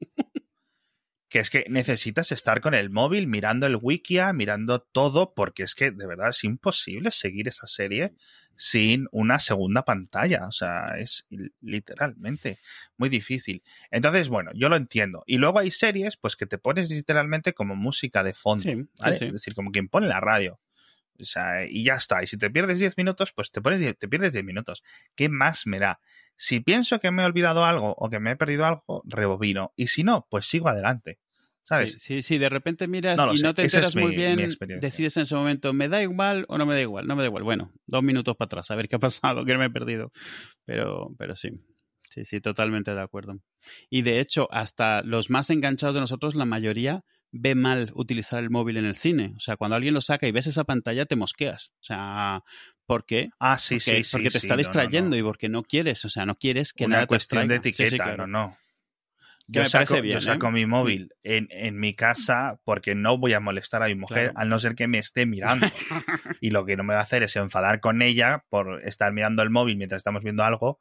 Que 1.33 1.39
es 1.39 1.49
que 1.49 1.65
necesitas 1.71 2.31
estar 2.31 2.61
con 2.61 2.75
el 2.75 2.91
móvil 2.91 3.27
mirando 3.27 3.67
el 3.67 3.79
wikia, 3.81 4.35
mirando 4.35 4.83
todo, 4.83 5.33
porque 5.33 5.63
es 5.63 5.75
que 5.75 5.91
de 5.91 6.07
verdad 6.07 6.29
es 6.29 6.45
imposible 6.45 7.11
seguir 7.11 7.49
esa 7.49 7.67
serie 7.67 8.13
sin 8.55 9.07
una 9.13 9.41
segunda 9.41 9.83
pantalla. 9.83 10.47
O 10.47 10.53
sea, 10.53 10.99
es 10.99 11.25
li- 11.31 11.51
literalmente 11.63 12.59
muy 12.99 13.09
difícil. 13.09 13.63
Entonces, 13.91 14.29
bueno, 14.29 14.51
yo 14.55 14.69
lo 14.69 14.77
entiendo. 14.77 15.23
Y 15.27 15.39
luego 15.39 15.59
hay 15.59 15.71
series, 15.71 16.19
pues 16.19 16.37
que 16.37 16.45
te 16.45 16.59
pones 16.59 16.91
literalmente 16.91 17.55
como 17.55 17.77
música 17.77 18.23
de 18.23 18.35
fondo. 18.35 18.65
Sí, 18.65 18.75
sí, 18.75 18.89
¿vale? 19.01 19.17
sí. 19.17 19.25
Es 19.25 19.33
decir, 19.33 19.55
como 19.55 19.71
quien 19.71 19.89
pone 19.89 20.09
la 20.09 20.21
radio. 20.21 20.61
O 21.21 21.25
sea, 21.25 21.67
y 21.67 21.85
ya 21.85 21.95
está. 21.95 22.23
Y 22.23 22.27
si 22.27 22.37
te 22.39 22.51
pierdes 22.51 22.79
10 22.79 22.97
minutos, 22.97 23.33
pues 23.33 23.51
te, 23.53 23.61
pones, 23.61 23.81
te 23.99 24.09
pierdes 24.09 24.33
10 24.33 24.45
minutos. 24.45 24.83
¿Qué 25.15 25.29
más 25.29 25.67
me 25.67 25.79
da? 25.79 26.01
Si 26.37 26.61
pienso 26.61 26.99
que 26.99 27.11
me 27.11 27.23
he 27.23 27.27
olvidado 27.27 27.65
algo 27.65 27.95
o 27.97 28.11
que 28.11 28.19
me 28.19 28.33
he 28.33 28.37
perdido 28.37 28.65
algo, 28.67 29.03
rebobino. 29.05 29.73
Y 29.77 29.89
si 29.89 30.05
no, 30.05 30.27
pues 30.31 30.47
sigo 30.47 30.69
adelante. 30.69 31.19
¿Sabes? 31.65 31.93
Sí, 31.93 32.01
sí, 32.01 32.23
sí, 32.23 32.39
de 32.39 32.49
repente 32.49 32.89
miras 32.89 33.17
No 33.17 33.33
y 33.33 33.37
sé, 33.37 33.45
no 33.45 33.55
te 33.55 33.63
esa 33.63 33.79
enteras 33.79 33.95
mi- 33.95 34.03
muy 34.03 34.17
bien, 34.17 34.51
decides 34.81 35.17
en 35.17 35.23
ese 35.23 35.37
momento, 35.37 35.73
¿me 35.73 35.89
da 35.89 36.03
igual 36.03 36.45
o 36.49 36.59
no 36.59 36.67
me 36.67 36.75
da 36.75 36.81
igual? 36.81 37.07
No 37.07 37.15
me 37.15 37.23
da 37.23 37.29
igual. 37.29 37.45
Bueno, 37.45 37.73
dos 37.87 38.03
minutos 38.03 38.37
para 38.37 38.47
atrás, 38.47 38.71
a 38.73 38.75
ver 38.75 38.89
qué 38.89 38.97
ha 38.97 38.99
pasado, 38.99 39.45
que 39.45 39.57
me 39.57 39.67
he 39.67 39.71
perdido. 39.71 40.11
Pero, 40.65 41.15
pero 41.19 41.37
sí, 41.37 41.51
sí, 42.11 42.25
sí, 42.25 42.41
totalmente 42.41 42.93
de 42.95 43.01
acuerdo. 43.01 43.39
Y 43.91 44.03
de 44.03 44.19
hecho, 44.19 44.49
hasta 44.53 45.03
los 45.03 45.31
más 45.31 45.51
enganchados 45.51 45.95
de 45.95 46.01
nosotros, 46.01 46.35
la 46.35 46.47
mayoría 46.47 47.05
ve 47.33 47.55
mal 47.55 47.91
utilizar 47.95 48.39
el 48.41 48.51
móvil 48.51 48.77
en 48.77 48.85
el 48.85 48.95
cine. 48.95 49.33
O 49.37 49.41
sea, 49.41 49.57
cuando 49.57 49.75
alguien 49.75 49.95
lo 49.95 50.03
saca 50.03 50.29
y 50.29 50.33
ves 50.33 50.47
esa 50.47 50.65
pantalla, 50.65 51.07
te 51.07 51.17
mosqueas. 51.17 51.73
O 51.81 51.85
sea, 51.85 52.43
¿por 52.87 53.05
qué? 53.07 53.31
Ah, 53.41 53.59
sí, 53.59 53.77
porque, 53.77 53.81
sí, 53.81 54.05
sí. 54.05 54.11
porque 54.13 54.31
te 54.31 54.39
sí, 54.41 54.47
está 54.47 54.55
no, 54.55 54.57
no, 54.57 54.59
distrayendo 54.59 55.11
no. 55.11 55.17
y 55.17 55.23
porque 55.23 55.49
no 55.49 55.63
quieres, 55.63 56.05
o 56.05 56.09
sea, 56.11 56.27
no 56.27 56.37
quieres 56.37 56.73
que 56.73 56.85
Una 56.85 56.97
nada 56.97 57.05
te 57.05 57.09
cuestión 57.09 57.49
de 57.49 57.57
etiqueta, 57.57 57.97
claro. 57.97 58.27
no, 58.27 58.49
no. 58.49 58.57
Yo 59.49 59.67
saco, 59.67 60.01
bien, 60.01 60.15
yo 60.15 60.21
saco 60.21 60.49
¿eh? 60.49 60.53
mi 60.53 60.67
móvil 60.67 61.11
en, 61.25 61.49
en 61.51 61.79
mi 61.79 61.95
casa 61.95 62.61
porque 62.65 62.95
no 62.95 63.19
voy 63.19 63.33
a 63.33 63.41
molestar 63.41 63.83
a 63.83 63.87
mi 63.87 63.97
mujer 63.97 64.31
Claro. 64.31 64.39
al 64.39 64.49
no 64.49 64.61
ser 64.61 64.75
que 64.75 64.87
me 64.87 64.99
esté 64.99 65.27
mirando. 65.27 65.67
y 66.41 66.51
lo 66.51 66.65
que 66.65 66.77
no 66.77 66.85
me 66.85 66.95
va 66.95 67.01
a 67.01 67.03
hacer 67.03 67.23
es 67.23 67.35
enfadar 67.37 67.81
con 67.81 68.03
ella 68.03 68.45
por 68.49 68.83
estar 68.85 69.13
mirando 69.13 69.43
el 69.43 69.51
móvil 69.51 69.77
mientras 69.77 69.99
estamos 69.99 70.23
viendo 70.23 70.45
algo 70.45 70.79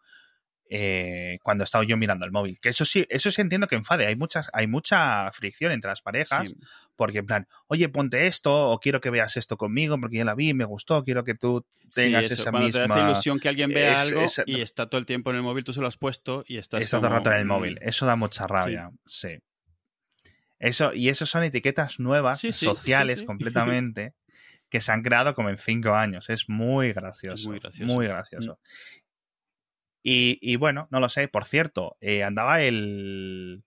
eh, 0.73 1.37
cuando 1.43 1.63
he 1.63 1.65
estado 1.65 1.83
yo 1.83 1.97
mirando 1.97 2.25
el 2.25 2.31
móvil. 2.31 2.57
Que 2.61 2.69
eso 2.69 2.85
sí, 2.85 3.05
eso 3.09 3.29
sí 3.29 3.41
entiendo 3.41 3.67
que 3.67 3.75
enfade. 3.75 4.07
Hay 4.07 4.15
muchas, 4.15 4.49
hay 4.53 4.67
mucha 4.67 5.29
fricción 5.33 5.73
entre 5.73 5.89
las 5.89 6.01
parejas 6.01 6.47
Sí. 6.47 6.55
porque 6.95 7.17
en 7.17 7.25
plan, 7.25 7.47
oye, 7.67 7.89
ponte 7.89 8.25
esto 8.27 8.69
o 8.69 8.79
quiero 8.79 9.01
que 9.01 9.09
veas 9.09 9.35
esto 9.35 9.57
conmigo 9.57 9.99
porque 9.99 10.15
ya 10.17 10.23
la 10.25 10.33
vi, 10.33 10.53
me 10.53 10.63
gustó, 10.63 11.03
quiero 11.03 11.25
que 11.25 11.35
tú 11.35 11.65
tengas 11.93 12.25
Sí, 12.27 12.33
eso, 12.33 12.43
esa 12.43 12.51
cuando 12.51 12.71
te 12.71 12.79
misma... 12.79 12.95
hace 12.95 13.03
ilusión 13.03 13.39
que 13.41 13.49
alguien 13.49 13.69
vea 13.69 13.95
es- 13.97 14.01
algo 14.03 14.21
es- 14.21 14.41
y 14.45 14.61
está 14.61 14.87
todo 14.87 14.99
el 14.99 15.05
tiempo 15.05 15.29
en 15.31 15.35
el 15.35 15.41
móvil, 15.43 15.65
tú 15.65 15.73
se 15.73 15.81
lo 15.81 15.87
has 15.87 15.97
puesto 15.97 16.45
y 16.47 16.55
estás 16.57 16.81
Está 16.81 16.99
todo 16.99 17.07
el 17.07 17.13
rato 17.17 17.31
en 17.33 17.37
el 17.39 17.45
mm, 17.45 17.47
móvil. 17.49 17.77
Eso 17.81 18.05
da 18.05 18.15
mucha 18.15 18.47
rabia. 18.47 18.91
Sí. 19.05 19.39
Eso, 20.59 20.93
y 20.93 21.09
eso 21.09 21.25
son 21.25 21.43
etiquetas 21.43 21.99
nuevas, 21.99 22.39
sociales 22.39 23.23
completamente, 23.23 24.13
que 24.69 24.79
se 24.79 24.91
han 24.91 25.01
creado 25.01 25.33
como 25.35 25.49
en 25.49 25.57
cinco 25.57 25.95
años. 25.95 26.29
Es 26.29 26.47
muy 26.47 26.93
gracioso. 26.93 27.33
Es 27.41 27.47
muy 27.47 27.59
gracioso. 27.59 27.93
muy 27.93 28.07
gracioso. 28.07 28.59
Y, 30.03 30.39
y 30.41 30.55
bueno, 30.55 30.87
no 30.91 30.99
lo 30.99 31.09
sé. 31.09 31.27
Por 31.27 31.45
cierto, 31.45 31.97
eh, 32.01 32.23
andaba 32.23 32.61
el 32.61 33.63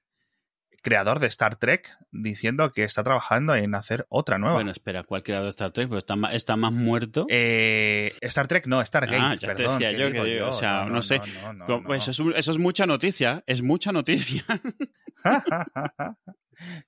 creador 0.82 1.18
de 1.18 1.28
Star 1.28 1.56
Trek 1.56 1.88
diciendo 2.10 2.70
que 2.72 2.84
está 2.84 3.02
trabajando 3.02 3.54
en 3.54 3.74
hacer 3.74 4.04
otra 4.10 4.36
nueva. 4.38 4.56
Bueno, 4.56 4.70
espera, 4.70 5.02
¿cuál 5.04 5.22
creador 5.22 5.44
de 5.46 5.50
Star 5.50 5.70
Trek? 5.72 5.88
Pues 5.88 5.98
está, 6.04 6.14
ma- 6.16 6.32
está 6.34 6.56
más 6.56 6.72
muerto. 6.72 7.26
Eh, 7.30 8.12
Star 8.20 8.46
Trek 8.48 8.66
no, 8.66 8.84
Stargate, 8.84 9.16
Ah, 9.18 9.32
ya 9.34 9.40
te 9.40 9.54
perdón. 9.54 9.78
decía 9.78 9.90
¿qué 9.92 9.98
yo 9.98 10.12
que 10.12 10.42
o 10.42 10.52
sea, 10.52 10.84
no 10.84 11.00
sé. 11.00 11.20
no, 11.42 11.52
no, 11.54 11.64
Co- 11.64 11.80
no. 11.80 11.84
pues 11.86 12.06
Eso, 12.08 12.30
es, 12.30 12.36
eso 12.36 12.50
es 12.50 12.58
mucha 12.58 12.84
noticia, 12.86 13.42
es 13.46 13.62
mucha 13.62 13.92
noticia. 13.92 14.44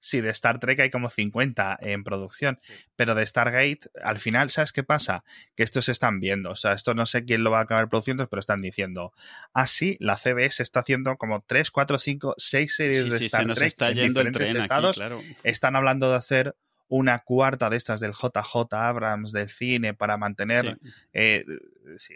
sí, 0.01 0.21
de 0.21 0.31
Star 0.31 0.59
Trek 0.59 0.81
hay 0.81 0.91
como 0.91 1.11
50 1.11 1.79
en 1.81 2.05
producción, 2.05 2.59
pero 2.97 3.15
de 3.15 3.27
Stargate, 3.27 3.81
al 4.03 4.19
final, 4.19 4.51
¿sabes 4.51 4.73
qué 4.73 4.83
pasa? 4.83 5.25
Que 5.55 5.63
estos 5.63 5.87
se 5.87 5.93
están 5.93 6.21
viendo, 6.21 6.51
o 6.51 6.57
sea, 6.57 6.73
esto 6.73 6.95
no 6.95 7.07
sé 7.07 7.25
quién 7.25 7.45
lo 7.45 7.51
va 7.51 7.61
a 7.61 7.63
acabar 7.63 7.89
produciendo, 7.89 8.29
pero 8.29 8.41
están 8.41 8.63
diciendo, 8.63 9.13
ah, 9.53 9.67
sí, 9.67 9.97
la 10.01 10.17
CBS 10.17 10.63
está 10.63 10.81
haciendo 10.81 11.17
como 11.17 11.45
3, 11.47 11.71
4, 11.71 11.99
5, 11.99 12.35
6 12.37 12.77
series 12.77 13.05
Sí, 13.05 13.11
de 13.11 13.19
sí, 13.19 13.27
Star 13.27 13.43
se 13.43 13.47
nos 13.47 13.59
Trek 13.59 13.69
está 13.69 13.89
en 13.89 13.95
yendo 13.95 14.21
el 14.21 14.27
diferentes 14.29 14.57
aquí, 14.57 14.65
estados, 14.65 14.97
claro. 14.97 15.21
están 15.43 15.77
hablando 15.77 16.11
de 16.11 16.17
hacer 16.17 16.57
una 16.89 17.19
cuarta 17.21 17.69
de 17.69 17.77
estas 17.77 18.01
del 18.01 18.13
JJ 18.13 18.73
Abrams 18.73 19.33
del 19.33 19.49
cine 19.49 19.95
para 19.95 20.17
mantener... 20.17 20.79
Eh, 21.13 21.45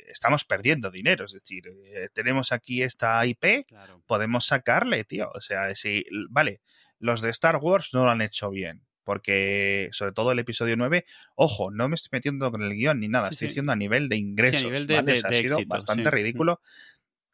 estamos 0.08 0.44
perdiendo 0.44 0.90
dinero, 0.90 1.24
es 1.24 1.32
decir, 1.32 1.64
eh, 1.94 2.08
tenemos 2.12 2.52
aquí 2.52 2.82
esta 2.82 3.24
IP, 3.24 3.66
podemos 4.06 4.46
sacarle, 4.46 5.04
tío. 5.04 5.30
O 5.34 5.40
sea, 5.40 5.74
si, 5.74 6.04
vale, 6.28 6.60
los 7.00 7.22
de 7.22 7.30
Star 7.30 7.56
Wars 7.56 7.90
no 7.92 8.04
lo 8.04 8.10
han 8.10 8.20
hecho 8.20 8.50
bien, 8.50 8.82
porque 9.04 9.88
sobre 9.92 10.12
todo 10.12 10.30
el 10.30 10.38
episodio 10.38 10.76
9, 10.76 11.04
ojo, 11.34 11.70
no 11.72 11.88
me 11.88 11.96
estoy 11.96 12.10
metiendo 12.12 12.50
con 12.50 12.62
el 12.62 12.74
guion 12.74 13.00
ni 13.00 13.08
nada, 13.08 13.30
estoy 13.30 13.48
diciendo 13.48 13.72
a 13.72 13.76
nivel 13.76 14.08
de 14.08 14.16
ingresos, 14.16 14.70
ha 14.72 15.32
sido 15.32 15.58
bastante 15.66 16.10
ridículo. 16.10 16.60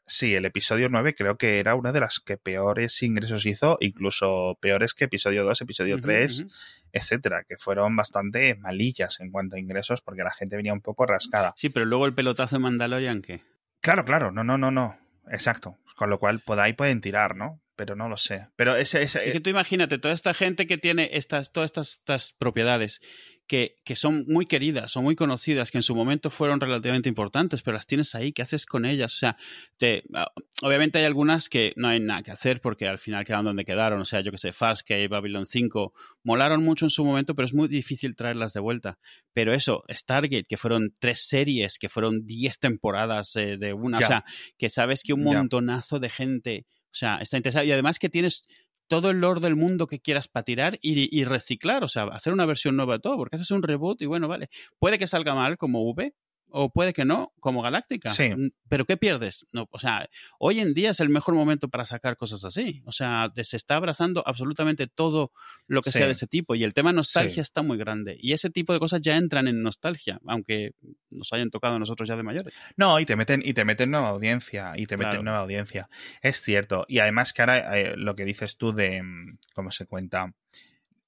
Sí, 0.08 0.36
el 0.36 0.44
episodio 0.44 0.88
9 0.88 1.16
creo 1.16 1.36
que 1.36 1.58
era 1.58 1.74
una 1.74 1.90
de 1.90 1.98
las 1.98 2.20
que 2.24 2.36
peores 2.36 3.02
ingresos 3.02 3.44
hizo, 3.44 3.76
incluso 3.80 4.56
peores 4.60 4.94
que 4.94 5.06
episodio 5.06 5.42
2, 5.42 5.62
episodio 5.62 6.00
3, 6.00 6.44
etcétera, 6.92 7.42
que 7.42 7.56
fueron 7.58 7.96
bastante 7.96 8.54
malillas 8.54 9.18
en 9.18 9.32
cuanto 9.32 9.56
a 9.56 9.58
ingresos 9.58 10.02
porque 10.02 10.22
la 10.22 10.30
gente 10.30 10.54
venía 10.54 10.72
un 10.72 10.80
poco 10.80 11.06
rascada. 11.06 11.54
Sí, 11.56 11.70
pero 11.70 11.86
luego 11.86 12.06
el 12.06 12.14
pelotazo 12.14 12.54
de 12.54 12.60
Mandalorian, 12.60 13.20
¿qué? 13.20 13.40
Claro, 13.80 14.04
claro, 14.04 14.30
no, 14.30 14.44
no, 14.44 14.56
no, 14.56 14.70
no. 14.70 14.96
Exacto. 15.30 15.78
Con 15.96 16.10
lo 16.10 16.18
cual, 16.18 16.40
por 16.40 16.60
ahí 16.60 16.72
pueden 16.72 17.00
tirar, 17.00 17.36
¿no? 17.36 17.60
pero 17.76 17.94
no 17.94 18.08
lo 18.08 18.16
sé. 18.16 18.48
Pero 18.56 18.74
ese, 18.74 19.02
ese... 19.02 19.18
Es 19.24 19.32
que 19.34 19.40
tú 19.40 19.50
imagínate, 19.50 19.98
toda 19.98 20.14
esta 20.14 20.34
gente 20.34 20.66
que 20.66 20.78
tiene 20.78 21.10
estas, 21.12 21.52
todas 21.52 21.68
estas, 21.68 21.92
estas 21.92 22.32
propiedades 22.32 23.00
que, 23.46 23.76
que, 23.84 23.96
son 23.96 24.24
muy 24.28 24.46
queridas 24.46 24.96
o 24.96 25.02
muy 25.02 25.14
conocidas, 25.14 25.70
que 25.70 25.78
en 25.78 25.82
su 25.82 25.94
momento 25.94 26.30
fueron 26.30 26.60
relativamente 26.60 27.08
importantes, 27.08 27.62
pero 27.62 27.76
las 27.76 27.86
tienes 27.86 28.14
ahí, 28.14 28.32
¿qué 28.32 28.42
haces 28.42 28.66
con 28.66 28.84
ellas? 28.84 29.14
O 29.14 29.18
sea, 29.18 29.36
te, 29.76 30.04
ah, 30.14 30.30
obviamente 30.62 30.98
hay 30.98 31.04
algunas 31.04 31.48
que 31.48 31.72
no 31.76 31.88
hay 31.88 32.00
nada 32.00 32.22
que 32.22 32.30
hacer 32.30 32.60
porque 32.60 32.88
al 32.88 32.98
final 32.98 33.24
quedan 33.24 33.44
donde 33.44 33.64
quedaron, 33.64 34.00
o 34.00 34.04
sea, 34.04 34.20
yo 34.20 34.32
que 34.32 34.38
sé, 34.38 34.52
Farscape, 34.52 35.08
Babylon 35.08 35.46
5, 35.46 35.92
molaron 36.24 36.62
mucho 36.62 36.86
en 36.86 36.90
su 36.90 37.04
momento, 37.04 37.34
pero 37.34 37.46
es 37.46 37.54
muy 37.54 37.68
difícil 37.68 38.16
traerlas 38.16 38.52
de 38.52 38.60
vuelta. 38.60 38.98
Pero 39.32 39.52
eso, 39.52 39.84
Stargate, 39.90 40.44
que 40.44 40.56
fueron 40.56 40.92
tres 40.98 41.26
series, 41.28 41.78
que 41.78 41.88
fueron 41.88 42.26
diez 42.26 42.58
temporadas 42.58 43.36
eh, 43.36 43.56
de 43.58 43.72
una, 43.72 43.98
o 43.98 44.02
sea, 44.02 44.24
que 44.58 44.70
sabes 44.70 45.02
que 45.02 45.12
un 45.12 45.22
montonazo 45.22 45.98
de 45.98 46.08
gente 46.08 46.66
o 46.96 46.98
sea, 46.98 47.18
está 47.18 47.36
interesante. 47.36 47.66
Y 47.66 47.72
además 47.72 47.98
que 47.98 48.08
tienes 48.08 48.48
todo 48.88 49.10
el 49.10 49.20
lore 49.20 49.40
del 49.40 49.56
mundo 49.56 49.86
que 49.86 50.00
quieras 50.00 50.28
para 50.28 50.44
tirar 50.44 50.78
y, 50.80 51.24
reciclar, 51.24 51.84
o 51.84 51.88
sea, 51.88 52.04
hacer 52.04 52.32
una 52.32 52.46
versión 52.46 52.76
nueva 52.76 52.94
de 52.94 53.00
todo, 53.00 53.16
porque 53.16 53.36
haces 53.36 53.50
un 53.50 53.62
reboot 53.62 54.00
y 54.02 54.06
bueno, 54.06 54.28
vale, 54.28 54.48
puede 54.78 54.98
que 54.98 55.06
salga 55.06 55.34
mal 55.34 55.56
como 55.56 55.82
V, 55.90 56.14
o 56.50 56.70
puede 56.70 56.92
que 56.92 57.04
no, 57.04 57.32
como 57.40 57.62
Galáctica. 57.62 58.10
Sí. 58.10 58.32
Pero 58.68 58.84
¿qué 58.84 58.96
pierdes? 58.96 59.46
No, 59.52 59.68
o 59.70 59.78
sea, 59.78 60.08
hoy 60.38 60.60
en 60.60 60.74
día 60.74 60.90
es 60.90 61.00
el 61.00 61.08
mejor 61.08 61.34
momento 61.34 61.68
para 61.68 61.86
sacar 61.86 62.16
cosas 62.16 62.44
así. 62.44 62.82
O 62.86 62.92
sea, 62.92 63.32
se 63.42 63.56
está 63.56 63.76
abrazando 63.76 64.22
absolutamente 64.26 64.86
todo 64.86 65.32
lo 65.66 65.82
que 65.82 65.90
sea 65.90 66.06
de 66.06 66.12
ese 66.12 66.26
tipo. 66.26 66.54
Y 66.54 66.64
el 66.64 66.74
tema 66.74 66.92
nostalgia 66.92 67.42
está 67.42 67.62
muy 67.62 67.76
grande. 67.76 68.16
Y 68.18 68.32
ese 68.32 68.50
tipo 68.50 68.72
de 68.72 68.78
cosas 68.78 69.00
ya 69.00 69.16
entran 69.16 69.48
en 69.48 69.62
nostalgia, 69.62 70.20
aunque 70.26 70.72
nos 71.10 71.32
hayan 71.32 71.50
tocado 71.50 71.76
a 71.76 71.78
nosotros 71.78 72.08
ya 72.08 72.16
de 72.16 72.22
mayores. 72.22 72.58
No, 72.76 72.98
y 73.00 73.06
te 73.06 73.16
meten, 73.16 73.42
y 73.44 73.52
te 73.52 73.64
meten 73.64 73.90
nueva 73.90 74.08
audiencia. 74.08 74.72
Y 74.76 74.86
te 74.86 74.96
meten 74.96 75.24
nueva 75.24 75.40
audiencia. 75.40 75.88
Es 76.22 76.42
cierto. 76.42 76.84
Y 76.88 76.98
además 77.00 77.32
que 77.32 77.42
ahora 77.42 77.78
eh, 77.78 77.94
lo 77.96 78.16
que 78.16 78.24
dices 78.24 78.56
tú 78.56 78.72
de 78.72 79.02
mm, 79.02 79.38
cómo 79.54 79.70
se 79.70 79.86
cuenta 79.86 80.32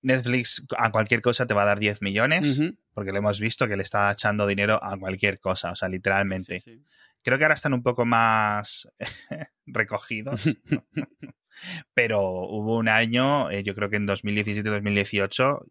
Netflix 0.09 0.65
a 0.77 0.91
cualquier 0.91 1.23
cosa 1.23 1.47
te 1.47 1.55
va 1.55 1.63
a 1.63 1.67
dar 1.67 1.79
10 1.79 2.03
millones, 2.03 2.61
porque 2.93 3.13
lo 3.13 3.19
hemos 3.19 3.39
visto 3.39 3.69
que 3.69 3.77
le 3.77 3.83
está 3.83 4.11
echando 4.11 4.47
dinero 4.47 4.83
a 4.83 4.97
cualquier 4.99 5.39
cosa, 5.39 5.71
o 5.71 5.75
sea, 5.77 5.89
literalmente. 5.89 6.63
Creo 7.23 7.39
que 7.39 7.45
ahora 7.45 7.55
están 7.55 7.75
un 7.75 7.83
poco 7.83 8.05
más 8.05 8.89
recogidos, 9.67 10.43
pero 11.95 12.23
hubo 12.23 12.77
un 12.77 12.89
año, 12.89 13.51
eh, 13.51 13.63
yo 13.63 13.75
creo 13.75 13.91
que 13.91 13.97
en 13.97 14.07
2017-2018, 14.07 15.67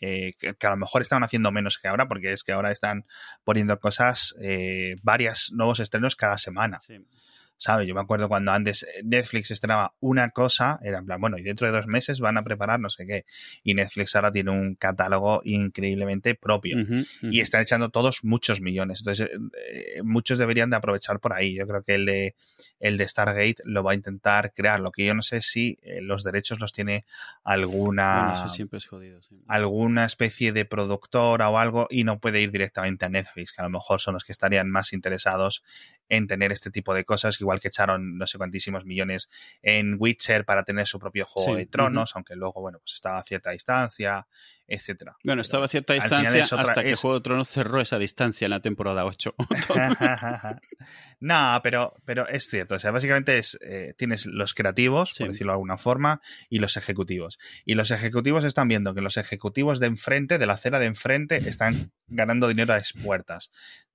eh, 0.00 0.32
que, 0.38 0.66
a 0.66 0.70
lo 0.70 0.76
mejor 0.76 1.02
estaban 1.02 1.24
haciendo 1.24 1.50
menos 1.50 1.78
que 1.78 1.88
ahora, 1.88 2.08
porque 2.08 2.32
es 2.32 2.44
que 2.44 2.52
ahora 2.52 2.70
están 2.70 3.06
poniendo 3.44 3.78
cosas, 3.80 4.34
eh, 4.40 4.96
varias 5.02 5.50
nuevos 5.52 5.80
estrenos 5.80 6.16
cada 6.16 6.38
semana. 6.38 6.78
¿Sabes? 7.60 7.86
Yo 7.86 7.94
me 7.94 8.00
acuerdo 8.00 8.26
cuando 8.28 8.52
antes 8.52 8.84
eh, 8.84 9.02
Netflix 9.04 9.50
estrenaba 9.50 9.92
una 10.00 10.30
cosa, 10.30 10.80
era 10.82 10.98
en 10.98 11.04
plan, 11.04 11.20
bueno, 11.20 11.36
y 11.36 11.42
dentro 11.42 11.66
de 11.66 11.74
dos 11.74 11.86
meses 11.86 12.18
van 12.18 12.38
a 12.38 12.42
preparar 12.42 12.80
no 12.80 12.88
sé 12.88 13.06
qué. 13.06 13.26
Y 13.62 13.74
Netflix 13.74 14.16
ahora 14.16 14.32
tiene 14.32 14.50
un 14.50 14.76
catálogo 14.76 15.42
increíblemente 15.44 16.34
propio. 16.34 16.78
Y 17.20 17.40
están 17.40 17.60
echando 17.60 17.90
todos 17.90 18.24
muchos 18.24 18.62
millones. 18.62 19.00
Entonces, 19.00 19.28
eh, 19.30 20.00
muchos 20.02 20.38
deberían 20.38 20.70
de 20.70 20.76
aprovechar 20.76 21.20
por 21.20 21.34
ahí. 21.34 21.54
Yo 21.54 21.66
creo 21.66 21.82
que 21.82 21.96
el 21.96 22.06
de, 22.06 22.34
el 22.80 22.96
de 22.96 23.06
Stargate 23.06 23.56
lo 23.64 23.84
va 23.84 23.92
a 23.92 23.94
intentar 23.94 24.54
crear. 24.54 24.80
Lo 24.80 24.90
que 24.90 25.04
yo 25.04 25.14
no 25.14 25.22
sé 25.22 25.42
si 25.42 25.78
eh, 25.82 26.00
los 26.00 26.24
derechos 26.24 26.60
los 26.60 26.72
tiene 26.72 27.04
alguna... 27.44 28.32
eso 28.36 28.48
siempre 28.48 28.78
es 28.78 28.86
jodido. 28.86 29.20
Alguna 29.48 30.06
especie 30.06 30.52
de 30.52 30.64
productora 30.64 31.50
o 31.50 31.58
algo 31.58 31.88
y 31.90 32.04
no 32.04 32.20
puede 32.20 32.40
ir 32.40 32.50
directamente 32.50 33.04
a 33.04 33.10
Netflix, 33.10 33.52
que 33.52 33.60
a 33.60 33.64
lo 33.64 33.70
mejor 33.70 34.00
son 34.00 34.14
los 34.14 34.24
que 34.24 34.32
estarían 34.32 34.70
más 34.70 34.94
interesados 34.94 35.62
en 36.10 36.26
tener 36.26 36.52
este 36.52 36.70
tipo 36.70 36.92
de 36.92 37.04
cosas, 37.04 37.40
igual 37.40 37.60
que 37.60 37.68
echaron 37.68 38.18
no 38.18 38.26
sé 38.26 38.36
cuantísimos 38.36 38.84
millones 38.84 39.30
en 39.62 39.96
Witcher 39.98 40.44
para 40.44 40.64
tener 40.64 40.86
su 40.86 40.98
propio 40.98 41.24
juego 41.24 41.56
de 41.56 41.64
tronos, 41.64 42.14
aunque 42.16 42.36
luego, 42.36 42.60
bueno, 42.60 42.78
pues 42.80 42.94
estaba 42.94 43.18
a 43.18 43.22
cierta 43.22 43.52
distancia, 43.52 44.26
etcétera. 44.70 45.16
Bueno, 45.24 45.42
estaba 45.42 45.64
a 45.64 45.68
cierta 45.68 45.94
distancia 45.94 46.42
hasta 46.42 46.84
que 46.84 46.94
Juego 46.94 47.16
de 47.16 47.22
Tronos 47.22 47.48
cerró 47.48 47.80
esa 47.80 47.98
distancia 47.98 48.44
en 48.46 48.50
la 48.50 48.60
temporada 48.60 49.04
8. 49.04 49.34
no, 51.20 51.60
pero, 51.62 51.94
pero 52.04 52.28
es 52.28 52.46
cierto. 52.46 52.76
O 52.76 52.78
sea, 52.78 52.92
básicamente 52.92 53.38
es, 53.38 53.58
eh, 53.62 53.94
tienes 53.98 54.26
los 54.26 54.54
creativos, 54.54 55.14
por 55.18 55.28
decirlo 55.28 55.52
de 55.52 55.54
alguna 55.54 55.76
forma, 55.76 56.20
y 56.48 56.60
los 56.60 56.76
ejecutivos. 56.76 57.38
Y 57.64 57.74
los 57.74 57.90
ejecutivos 57.90 58.44
están 58.44 58.68
viendo 58.68 58.94
que 58.94 59.00
los 59.00 59.16
ejecutivos 59.16 59.80
de 59.80 59.88
enfrente, 59.88 60.38
de 60.38 60.46
la 60.46 60.52
acera 60.52 60.78
de 60.78 60.86
enfrente, 60.86 61.36
están 61.36 61.90
ganando 62.06 62.46
dinero 62.46 62.72
a 62.72 62.78
expuertas 62.78 63.50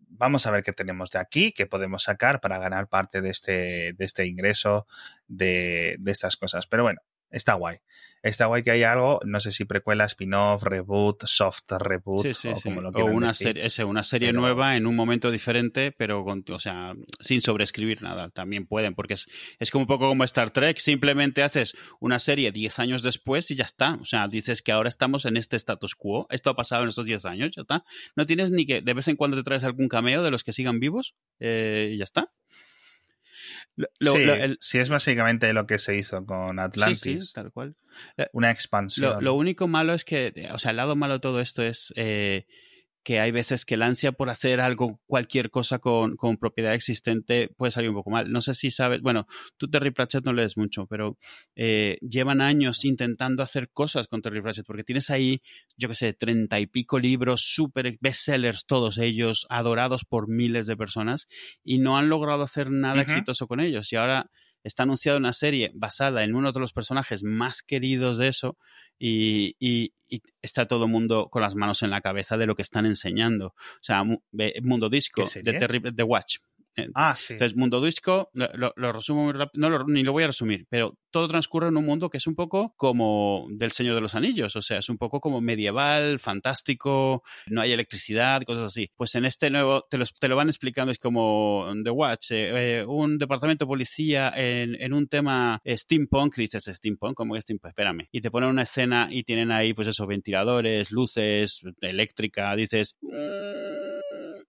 vamos 0.09 0.45
a 0.45 0.51
ver 0.51 0.63
qué 0.63 0.71
tenemos 0.71 1.11
de 1.11 1.19
aquí, 1.19 1.51
qué 1.51 1.65
podemos 1.65 2.03
sacar 2.03 2.39
para 2.39 2.57
ganar 2.57 2.87
parte 2.87 3.21
de 3.21 3.29
este, 3.29 3.93
de 3.93 4.05
este 4.05 4.25
ingreso 4.25 4.87
de, 5.27 5.95
de 5.99 6.11
estas 6.11 6.37
cosas. 6.37 6.67
Pero 6.67 6.83
bueno, 6.83 7.01
está 7.29 7.53
guay. 7.53 7.77
Está 8.23 8.47
guay 8.47 8.63
que 8.63 8.71
haya 8.71 8.91
algo, 8.91 9.19
no 9.23 9.39
sé 9.39 9.51
si 9.51 9.65
precuela, 9.65 10.05
spin-off, 10.05 10.63
reboot, 10.63 11.25
soft 11.25 11.71
reboot, 11.77 12.25
o 12.25 12.61
como 12.61 12.81
lo 12.81 12.89
O 12.89 13.05
una, 13.05 13.35
serie, 13.35 13.67
una 13.83 14.01
serie 14.01 14.33
nueva 14.33 14.75
en 14.75 14.87
un 14.87 14.95
momento 14.95 15.29
diferente, 15.29 15.91
pero 15.91 16.23
con, 16.23 16.43
o 16.49 16.59
sea, 16.59 16.95
sin 17.19 17.41
sobreescribir 17.41 18.01
nada. 18.01 18.29
También 18.31 18.65
pueden, 18.65 18.95
porque 18.95 19.13
es, 19.13 19.27
es 19.59 19.69
como 19.69 19.83
un 19.83 19.87
poco 19.87 20.07
como 20.07 20.23
Star 20.23 20.49
Trek, 20.49 20.79
simplemente 20.79 21.43
haces 21.43 21.75
una 21.99 22.17
serie 22.17 22.51
10 22.51 22.79
años 22.79 23.03
después 23.03 23.51
y 23.51 23.55
ya 23.55 23.65
está. 23.65 23.93
O 24.01 24.05
sea, 24.05 24.27
dices 24.27 24.63
que 24.63 24.71
ahora 24.71 24.89
estamos 24.89 25.25
en 25.25 25.37
este 25.37 25.55
status 25.55 25.93
quo, 25.93 26.25
esto 26.31 26.49
ha 26.49 26.55
pasado 26.55 26.81
en 26.81 26.89
estos 26.89 27.05
10 27.05 27.25
años, 27.25 27.51
ya 27.55 27.61
está. 27.61 27.83
No 28.15 28.25
tienes 28.25 28.49
ni 28.49 28.65
que 28.65 28.81
de 28.81 28.93
vez 28.95 29.07
en 29.07 29.17
cuando 29.17 29.37
te 29.37 29.43
traes 29.43 29.63
algún 29.63 29.87
cameo 29.87 30.23
de 30.23 30.31
los 30.31 30.43
que 30.43 30.51
sigan 30.51 30.79
vivos 30.79 31.15
eh, 31.39 31.91
y 31.93 31.97
ya 31.99 32.03
está 32.03 32.31
sí, 34.59 34.77
es 34.77 34.89
básicamente 34.89 35.51
lo 35.53 35.65
que 35.67 35.79
se 35.79 35.97
hizo 35.97 36.25
con 36.25 36.59
Atlantis. 36.59 37.33
tal 37.33 37.51
cual. 37.51 37.75
Una 38.31 38.51
expansión. 38.51 39.23
Lo, 39.23 39.33
único 39.35 39.67
malo 39.67 39.93
es 39.93 40.05
que, 40.05 40.49
o 40.51 40.59
sea, 40.59 40.71
el 40.71 40.77
lado 40.77 40.95
malo 40.95 41.15
de 41.15 41.19
todo 41.19 41.39
esto 41.39 41.63
es 41.63 41.93
eh, 41.95 42.45
que 43.05 43.19
hay 43.19 43.31
veces 43.31 43.65
que 43.65 43.77
la 43.77 43.85
ansia 43.85 44.13
por 44.13 44.31
hacer 44.31 44.59
algo, 44.59 44.99
cualquier 45.05 45.51
cosa 45.51 45.77
con, 45.77 46.15
con, 46.15 46.37
propiedad 46.37 46.73
existente 46.73 47.49
puede 47.55 47.69
salir 47.69 47.91
un 47.91 47.97
poco 47.97 48.09
mal. 48.09 48.31
No 48.31 48.41
sé 48.41 48.55
si 48.55 48.71
sabes, 48.71 49.01
bueno, 49.01 49.27
tú 49.57 49.69
Terry 49.69 49.91
Pratchett 49.91 50.25
no 50.25 50.33
lees 50.33 50.57
mucho, 50.57 50.87
pero 50.87 51.15
eh, 51.55 51.97
llevan 52.01 52.41
años 52.41 52.83
intentando 52.83 53.43
hacer 53.43 53.69
cosas 53.69 54.07
con 54.07 54.23
Terry 54.23 54.41
Pratchett, 54.41 54.65
porque 54.65 54.83
tienes 54.83 55.11
ahí, 55.11 55.43
yo 55.77 55.87
qué 55.87 55.93
sé, 55.93 56.13
treinta 56.13 56.59
y 56.59 56.65
pico 56.65 56.97
libros, 56.97 57.43
súper 57.45 57.95
bestsellers, 58.01 58.65
todos 58.65 58.97
ellos, 58.97 59.45
adorados 59.49 60.03
por 60.03 60.27
miles 60.27 60.65
de 60.65 60.75
personas, 60.75 61.27
y 61.63 61.77
no 61.77 61.99
han 61.99 62.09
logrado 62.09 62.41
hacer 62.41 62.71
nada 62.71 63.03
exitoso 63.03 63.47
con 63.47 63.59
ellos. 63.59 63.93
Y 63.93 63.97
ahora 63.97 64.31
está 64.65 64.83
anunciada 64.83 65.17
una 65.19 65.31
serie 65.31 65.71
basada 65.75 66.23
en 66.23 66.35
uno 66.35 66.51
de 66.51 66.59
los 66.59 66.73
personajes 66.73 67.23
más 67.23 67.61
queridos 67.61 68.17
de 68.17 68.27
eso 68.27 68.57
y, 68.99 69.55
está 70.41 70.67
todo 70.67 70.85
el 70.85 70.91
mundo 70.91 71.29
con 71.29 71.41
las 71.41 71.55
manos 71.55 71.81
en 71.83 71.89
la 71.89 72.01
cabeza 72.01 72.37
de 72.37 72.45
lo 72.45 72.55
que 72.55 72.61
están 72.61 72.85
enseñando. 72.85 73.47
O 73.47 73.83
sea, 73.83 74.03
Mundo 74.61 74.89
Disco 74.89 75.23
de 75.33 75.53
Terrible 75.53 75.91
The 75.91 76.03
Watch. 76.03 76.37
Ah, 76.93 77.15
sí. 77.15 77.33
Entonces, 77.33 77.57
Mundo 77.57 77.81
Disco, 77.81 78.29
lo, 78.33 78.91
resumo 78.91 79.25
muy 79.25 79.33
rápido, 79.33 79.69
no 79.69 79.83
ni 79.85 80.03
lo 80.03 80.11
voy 80.11 80.23
a 80.23 80.27
resumir, 80.27 80.65
pero 80.69 80.97
todo 81.11 81.27
transcurre 81.27 81.67
en 81.67 81.77
un 81.77 81.85
mundo 81.85 82.09
que 82.09 82.17
es 82.17 82.27
un 82.27 82.35
poco 82.35 82.73
como 82.75 83.47
del 83.49 83.71
Señor 83.71 83.95
de 83.95 84.01
los 84.01 84.15
Anillos, 84.15 84.55
o 84.55 84.61
sea, 84.61 84.79
es 84.79 84.89
un 84.89 84.97
poco 84.97 85.19
como 85.19 85.41
medieval, 85.41 86.19
fantástico, 86.19 87.23
no 87.47 87.61
hay 87.61 87.71
electricidad, 87.71 88.41
cosas 88.43 88.65
así. 88.65 88.89
Pues 88.95 89.15
en 89.15 89.25
este 89.25 89.49
nuevo, 89.49 89.81
te 89.89 89.97
lo, 89.97 90.05
te 90.05 90.27
lo 90.27 90.35
van 90.35 90.49
explicando, 90.49 90.91
es 90.91 90.99
como 90.99 91.65
The 91.83 91.89
Watch, 91.89 92.31
eh, 92.31 92.79
eh, 92.79 92.85
un 92.85 93.17
departamento 93.17 93.65
de 93.65 93.69
policía 93.69 94.31
en, 94.35 94.75
en, 94.81 94.93
un 94.93 95.07
tema 95.07 95.61
steampunk, 95.65 96.35
dices 96.35 96.65
steampunk, 96.65 97.15
¿cómo 97.15 97.35
es 97.35 97.43
steampunk? 97.43 97.69
Espérame. 97.69 98.07
Y 98.11 98.21
te 98.21 98.31
ponen 98.31 98.49
una 98.49 98.63
escena 98.63 99.07
y 99.09 99.23
tienen 99.23 99.51
ahí, 99.51 99.73
pues 99.73 99.87
eso, 99.87 100.05
ventiladores, 100.07 100.91
luces, 100.91 101.61
eléctrica, 101.81 102.55
dices... 102.55 102.95
Mm", 103.01 103.95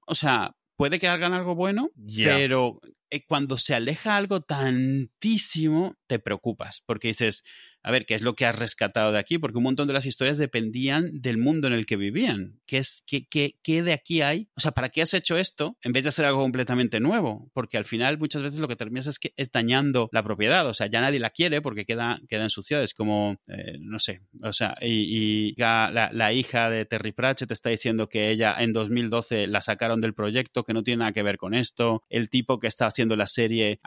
o 0.07 0.15
sea, 0.15 0.55
puede 0.77 0.99
que 0.99 1.09
hagan 1.09 1.33
algo 1.33 1.55
bueno, 1.55 1.91
pero 2.17 2.81
eh, 3.11 3.25
cuando 3.27 3.59
se 3.59 3.75
aleja 3.75 4.17
algo 4.17 4.41
tantísimo, 4.41 5.97
te 6.07 6.19
preocupas, 6.19 6.83
porque 6.87 7.09
dices, 7.09 7.43
a 7.87 7.93
ver, 7.93 8.05
¿qué 8.05 8.15
es 8.15 8.23
lo 8.23 8.35
que 8.35 8.47
has 8.47 8.59
rescatado 8.59 9.13
de 9.13 9.21
aquí? 9.21 9.39
Porque 9.39 9.59
un 9.59 9.63
montón 9.63 9.87
de 9.87 9.95
las 9.95 10.07
historias 10.07 10.39
dependían 10.39 11.23
del 11.23 11.39
mundo 11.39 11.69
en 11.69 11.73
el 11.73 11.87
que 11.87 11.97
vivían. 11.97 12.59
¿Qué, 12.67 12.79
es, 12.79 13.05
qué, 13.07 13.29
qué, 13.29 13.61
qué 13.63 13.85
de 13.85 13.93
aquí 13.93 14.23
hay? 14.23 14.49
O 14.57 14.61
sea, 14.61 14.73
¿para 14.73 14.89
qué 14.89 15.03
has 15.03 15.15
hecho 15.15 15.37
esto 15.37 15.77
en 15.83 15.93
vez 15.93 16.03
de 16.03 16.09
hacer 16.09 16.25
algo 16.25 16.41
completamente 16.41 16.99
nuevo? 16.99 17.49
Porque 17.55 17.77
al 17.77 17.85
final 17.85 18.19
muchas 18.19 18.43
veces 18.43 18.59
lo 18.59 18.67
que 18.67 18.75
terminas 18.75 19.07
es 19.07 19.21
que 19.21 19.35
es 19.37 19.53
dañando 19.53 20.09
la 20.11 20.25
propiedad. 20.25 20.67
O 20.67 20.75
sea, 20.75 20.89
ya 20.89 21.01
nadie 21.01 21.21
la 21.21 21.31
quiere 21.31 21.63
porque 21.63 21.85
queda, 21.85 22.21
queda 22.29 22.43
ensuciada. 22.43 22.83
Es 22.83 22.93
como, 22.93 23.39
eh, 23.47 23.77
no 23.79 24.01
sé, 24.01 24.21
o 24.43 24.53
sea, 24.53 24.75
y, 24.81 25.55
la, 25.57 26.11
la, 26.13 26.33
hija 26.33 26.69
de 26.69 26.87
Terry 26.87 27.13
Pratchett 27.13 27.53
está 27.53 27.71
diciendo 27.71 28.09
que 28.09 28.33
ella 28.33 28.57
en 28.59 28.73
2012 28.73 29.47
la 29.47 29.63
sacaron 29.63 30.01
del 30.01 30.13
proyecto, 30.13 30.65
que 30.65 30.73
no 30.73 30.83
tiene 30.83 30.99
nada 30.99 31.13
que 31.13 31.23
ver 31.23 31.37
con 31.37 31.55
esto. 31.55 32.03
El 32.11 32.31
tipo 32.31 32.59
que 32.59 32.67
está 32.67 32.87
haciendo 32.87 33.15
la 33.15 33.29
serie 33.29 33.79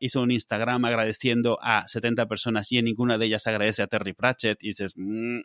hizo 0.00 0.22
un 0.22 0.30
Instagram 0.30 0.86
agradeciendo 0.86 1.58
a 1.60 1.86
70 1.86 2.24
personas 2.26 2.72
y 2.72 2.78
en 2.78 2.86
ninguna 2.86 3.17
de 3.18 3.26
ellas 3.26 3.46
agradece 3.46 3.82
a 3.82 3.86
Terry 3.86 4.12
Pratchett 4.12 4.62
y 4.62 4.68
dices, 4.68 4.94
mmm, 4.96 5.40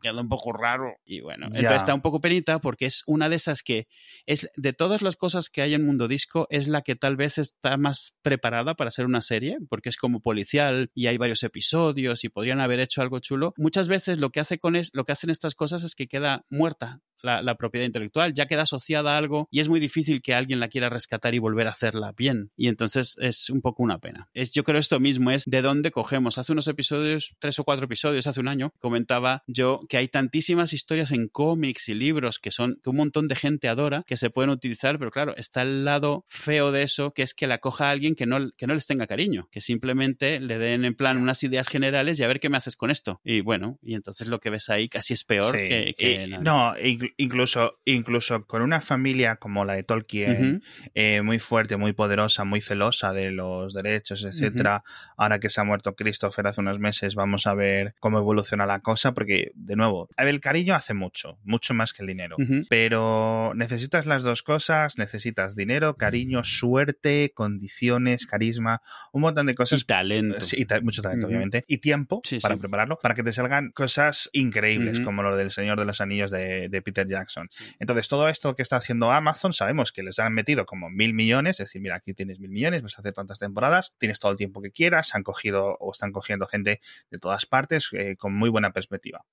queda 0.00 0.20
un 0.20 0.28
poco 0.28 0.52
raro. 0.52 0.96
Y 1.04 1.20
bueno, 1.20 1.46
entonces 1.46 1.72
está 1.72 1.94
un 1.94 2.02
poco 2.02 2.20
penita 2.20 2.60
porque 2.60 2.86
es 2.86 3.02
una 3.06 3.28
de 3.28 3.36
esas 3.36 3.62
que 3.62 3.88
es 4.26 4.48
de 4.56 4.72
todas 4.72 5.02
las 5.02 5.16
cosas 5.16 5.50
que 5.50 5.62
hay 5.62 5.74
en 5.74 5.84
Mundo 5.84 6.08
Disco, 6.08 6.46
es 6.50 6.68
la 6.68 6.82
que 6.82 6.96
tal 6.96 7.16
vez 7.16 7.38
está 7.38 7.76
más 7.76 8.14
preparada 8.22 8.74
para 8.74 8.90
ser 8.90 9.06
una 9.06 9.20
serie, 9.20 9.58
porque 9.68 9.88
es 9.88 9.96
como 9.96 10.20
policial 10.20 10.90
y 10.94 11.06
hay 11.06 11.16
varios 11.16 11.42
episodios 11.42 12.24
y 12.24 12.28
podrían 12.28 12.60
haber 12.60 12.80
hecho 12.80 13.02
algo 13.02 13.18
chulo. 13.20 13.54
Muchas 13.56 13.88
veces 13.88 14.18
lo 14.18 14.30
que 14.30 14.40
hace 14.40 14.58
con 14.58 14.76
es, 14.76 14.90
lo 14.92 15.04
que 15.04 15.12
hacen 15.12 15.30
estas 15.30 15.54
cosas 15.54 15.84
es 15.84 15.94
que 15.94 16.06
queda 16.06 16.44
muerta 16.48 17.00
la, 17.22 17.54
propiedad 17.54 17.86
intelectual, 17.86 18.34
ya 18.34 18.46
queda 18.46 18.62
asociada 18.62 19.14
a 19.14 19.18
algo 19.18 19.48
y 19.50 19.60
es 19.60 19.68
muy 19.68 19.80
difícil 19.80 20.22
que 20.22 20.34
alguien 20.34 20.60
la 20.60 20.68
quiera 20.68 20.88
rescatar 20.88 21.34
y 21.34 21.38
volver 21.38 21.66
a 21.66 21.70
hacerla 21.70 22.12
bien. 22.16 22.50
Y 22.56 22.68
entonces 22.68 23.16
es 23.20 23.50
un 23.50 23.60
poco 23.60 23.82
una 23.82 23.98
pena. 23.98 24.28
Es, 24.32 24.52
yo 24.52 24.64
creo 24.64 24.80
esto 24.80 25.00
mismo 25.00 25.30
es 25.30 25.44
de 25.46 25.62
dónde 25.62 25.90
cogemos. 25.90 26.38
Hace 26.38 26.52
unos 26.52 26.68
episodios, 26.68 27.36
tres 27.38 27.58
o 27.58 27.64
cuatro 27.64 27.84
episodios, 27.84 28.26
hace 28.26 28.40
un 28.40 28.48
año, 28.48 28.72
comentaba 28.78 29.42
yo 29.46 29.80
que 29.88 29.98
hay 29.98 30.08
tantísimas 30.08 30.72
historias 30.72 31.12
en 31.12 31.28
cómics 31.28 31.88
y 31.88 31.94
libros 31.94 32.38
que 32.38 32.50
son 32.50 32.78
que 32.82 32.90
un 32.90 32.96
montón 32.96 33.28
de 33.28 33.36
gente 33.36 33.68
adora 33.68 34.04
que 34.06 34.16
se 34.16 34.30
pueden 34.30 34.50
utilizar, 34.50 34.98
pero 34.98 35.10
claro, 35.10 35.34
está 35.36 35.62
el 35.62 35.84
lado 35.84 36.24
feo 36.28 36.72
de 36.72 36.82
eso, 36.82 37.12
que 37.12 37.22
es 37.22 37.34
que 37.34 37.46
la 37.46 37.58
coja 37.58 37.88
a 37.88 37.90
alguien 37.90 38.14
que 38.14 38.26
no, 38.26 38.50
que 38.56 38.66
no 38.66 38.74
les 38.74 38.86
tenga 38.86 39.06
cariño, 39.06 39.48
que 39.50 39.60
simplemente 39.60 40.40
le 40.40 40.58
den 40.58 40.84
en 40.84 40.94
plan 40.94 41.18
unas 41.18 41.42
ideas 41.42 41.68
generales 41.68 42.18
y 42.18 42.24
a 42.24 42.28
ver 42.28 42.40
qué 42.40 42.48
me 42.48 42.56
haces 42.56 42.76
con 42.76 42.90
esto. 42.90 43.20
Y 43.24 43.40
bueno, 43.40 43.78
y 43.82 43.94
entonces 43.94 44.26
lo 44.26 44.40
que 44.40 44.50
ves 44.50 44.68
ahí 44.70 44.88
casi 44.88 45.14
es 45.14 45.24
peor 45.24 45.52
que, 45.52 45.94
No, 46.40 46.74
incluso, 47.16 47.78
incluso 47.84 48.44
con 48.46 48.62
una 48.62 48.80
familia 48.80 49.36
como 49.36 49.64
la 49.64 49.74
de 49.74 49.82
Tolkien, 49.82 50.62
eh, 50.94 51.22
muy 51.22 51.38
fuerte, 51.38 51.76
muy 51.76 51.92
poderosa, 51.92 52.44
muy 52.44 52.60
celosa 52.60 53.12
de 53.12 53.30
los 53.30 53.74
derechos, 53.74 54.24
etcétera. 54.24 54.84
Ahora 55.16 55.38
que 55.38 55.48
se 55.48 55.60
ha 55.60 55.64
muerto 55.64 55.94
Christopher 55.94 56.46
hace 56.46 56.60
unos 56.60 56.78
meses, 56.78 57.14
vamos 57.14 57.46
a 57.46 57.54
ver 57.54 57.94
cómo 58.00 58.18
evoluciona 58.18 58.66
la 58.66 58.80
cosa, 58.80 59.12
porque, 59.12 59.52
de 59.54 59.76
nuevo, 59.76 60.08
el 60.16 60.40
cariño 60.40 60.74
hace 60.74 60.94
mucho, 60.94 61.38
mucho 61.44 61.74
más 61.74 61.92
que 61.92 62.02
el 62.02 62.08
dinero. 62.08 62.36
Pero 62.68 63.52
necesitas 63.54 64.06
las 64.06 64.22
dos 64.22 64.42
cosas, 64.42 64.98
necesitas 64.98 65.54
dinero, 65.54 65.96
cariño, 65.96 66.44
suerte, 66.44 67.32
condiciones, 67.34 68.26
carisma, 68.26 68.80
un 69.12 69.22
montón 69.22 69.46
de 69.46 69.54
cosas. 69.54 69.80
Y 69.80 69.84
talento. 69.84 70.40
Sí, 70.40 70.66
mucho 70.82 71.02
talento, 71.02 71.26
obviamente. 71.26 71.64
Y 71.66 71.78
tiempo 71.78 72.22
para 72.40 72.56
prepararlo, 72.56 72.98
para 73.00 73.14
que 73.14 73.22
te 73.22 73.32
salgan 73.32 73.70
cosas 73.70 74.30
increíbles, 74.32 75.00
como 75.00 75.22
lo 75.22 75.36
del 75.36 75.50
Señor 75.50 75.78
de 75.78 75.84
los 75.84 76.00
Anillos 76.00 76.30
de, 76.30 76.68
de 76.68 76.82
Peter 76.82 77.01
Jackson. 77.08 77.48
Entonces, 77.78 78.08
todo 78.08 78.28
esto 78.28 78.54
que 78.54 78.62
está 78.62 78.76
haciendo 78.76 79.10
Amazon, 79.10 79.52
sabemos 79.52 79.92
que 79.92 80.02
les 80.02 80.18
han 80.18 80.32
metido 80.32 80.66
como 80.66 80.90
mil 80.90 81.14
millones, 81.14 81.60
es 81.60 81.68
decir, 81.68 81.80
mira, 81.80 81.96
aquí 81.96 82.14
tienes 82.14 82.40
mil 82.40 82.50
millones, 82.50 82.82
vas 82.82 82.98
a 82.98 83.02
hacer 83.02 83.12
tantas 83.12 83.38
temporadas, 83.38 83.92
tienes 83.98 84.18
todo 84.18 84.32
el 84.32 84.38
tiempo 84.38 84.62
que 84.62 84.70
quieras, 84.70 85.14
han 85.14 85.22
cogido 85.22 85.76
o 85.80 85.92
están 85.92 86.12
cogiendo 86.12 86.46
gente 86.46 86.80
de 87.10 87.18
todas 87.18 87.46
partes 87.46 87.88
eh, 87.92 88.16
con 88.16 88.34
muy 88.34 88.50
buena 88.50 88.72
perspectiva. 88.72 89.24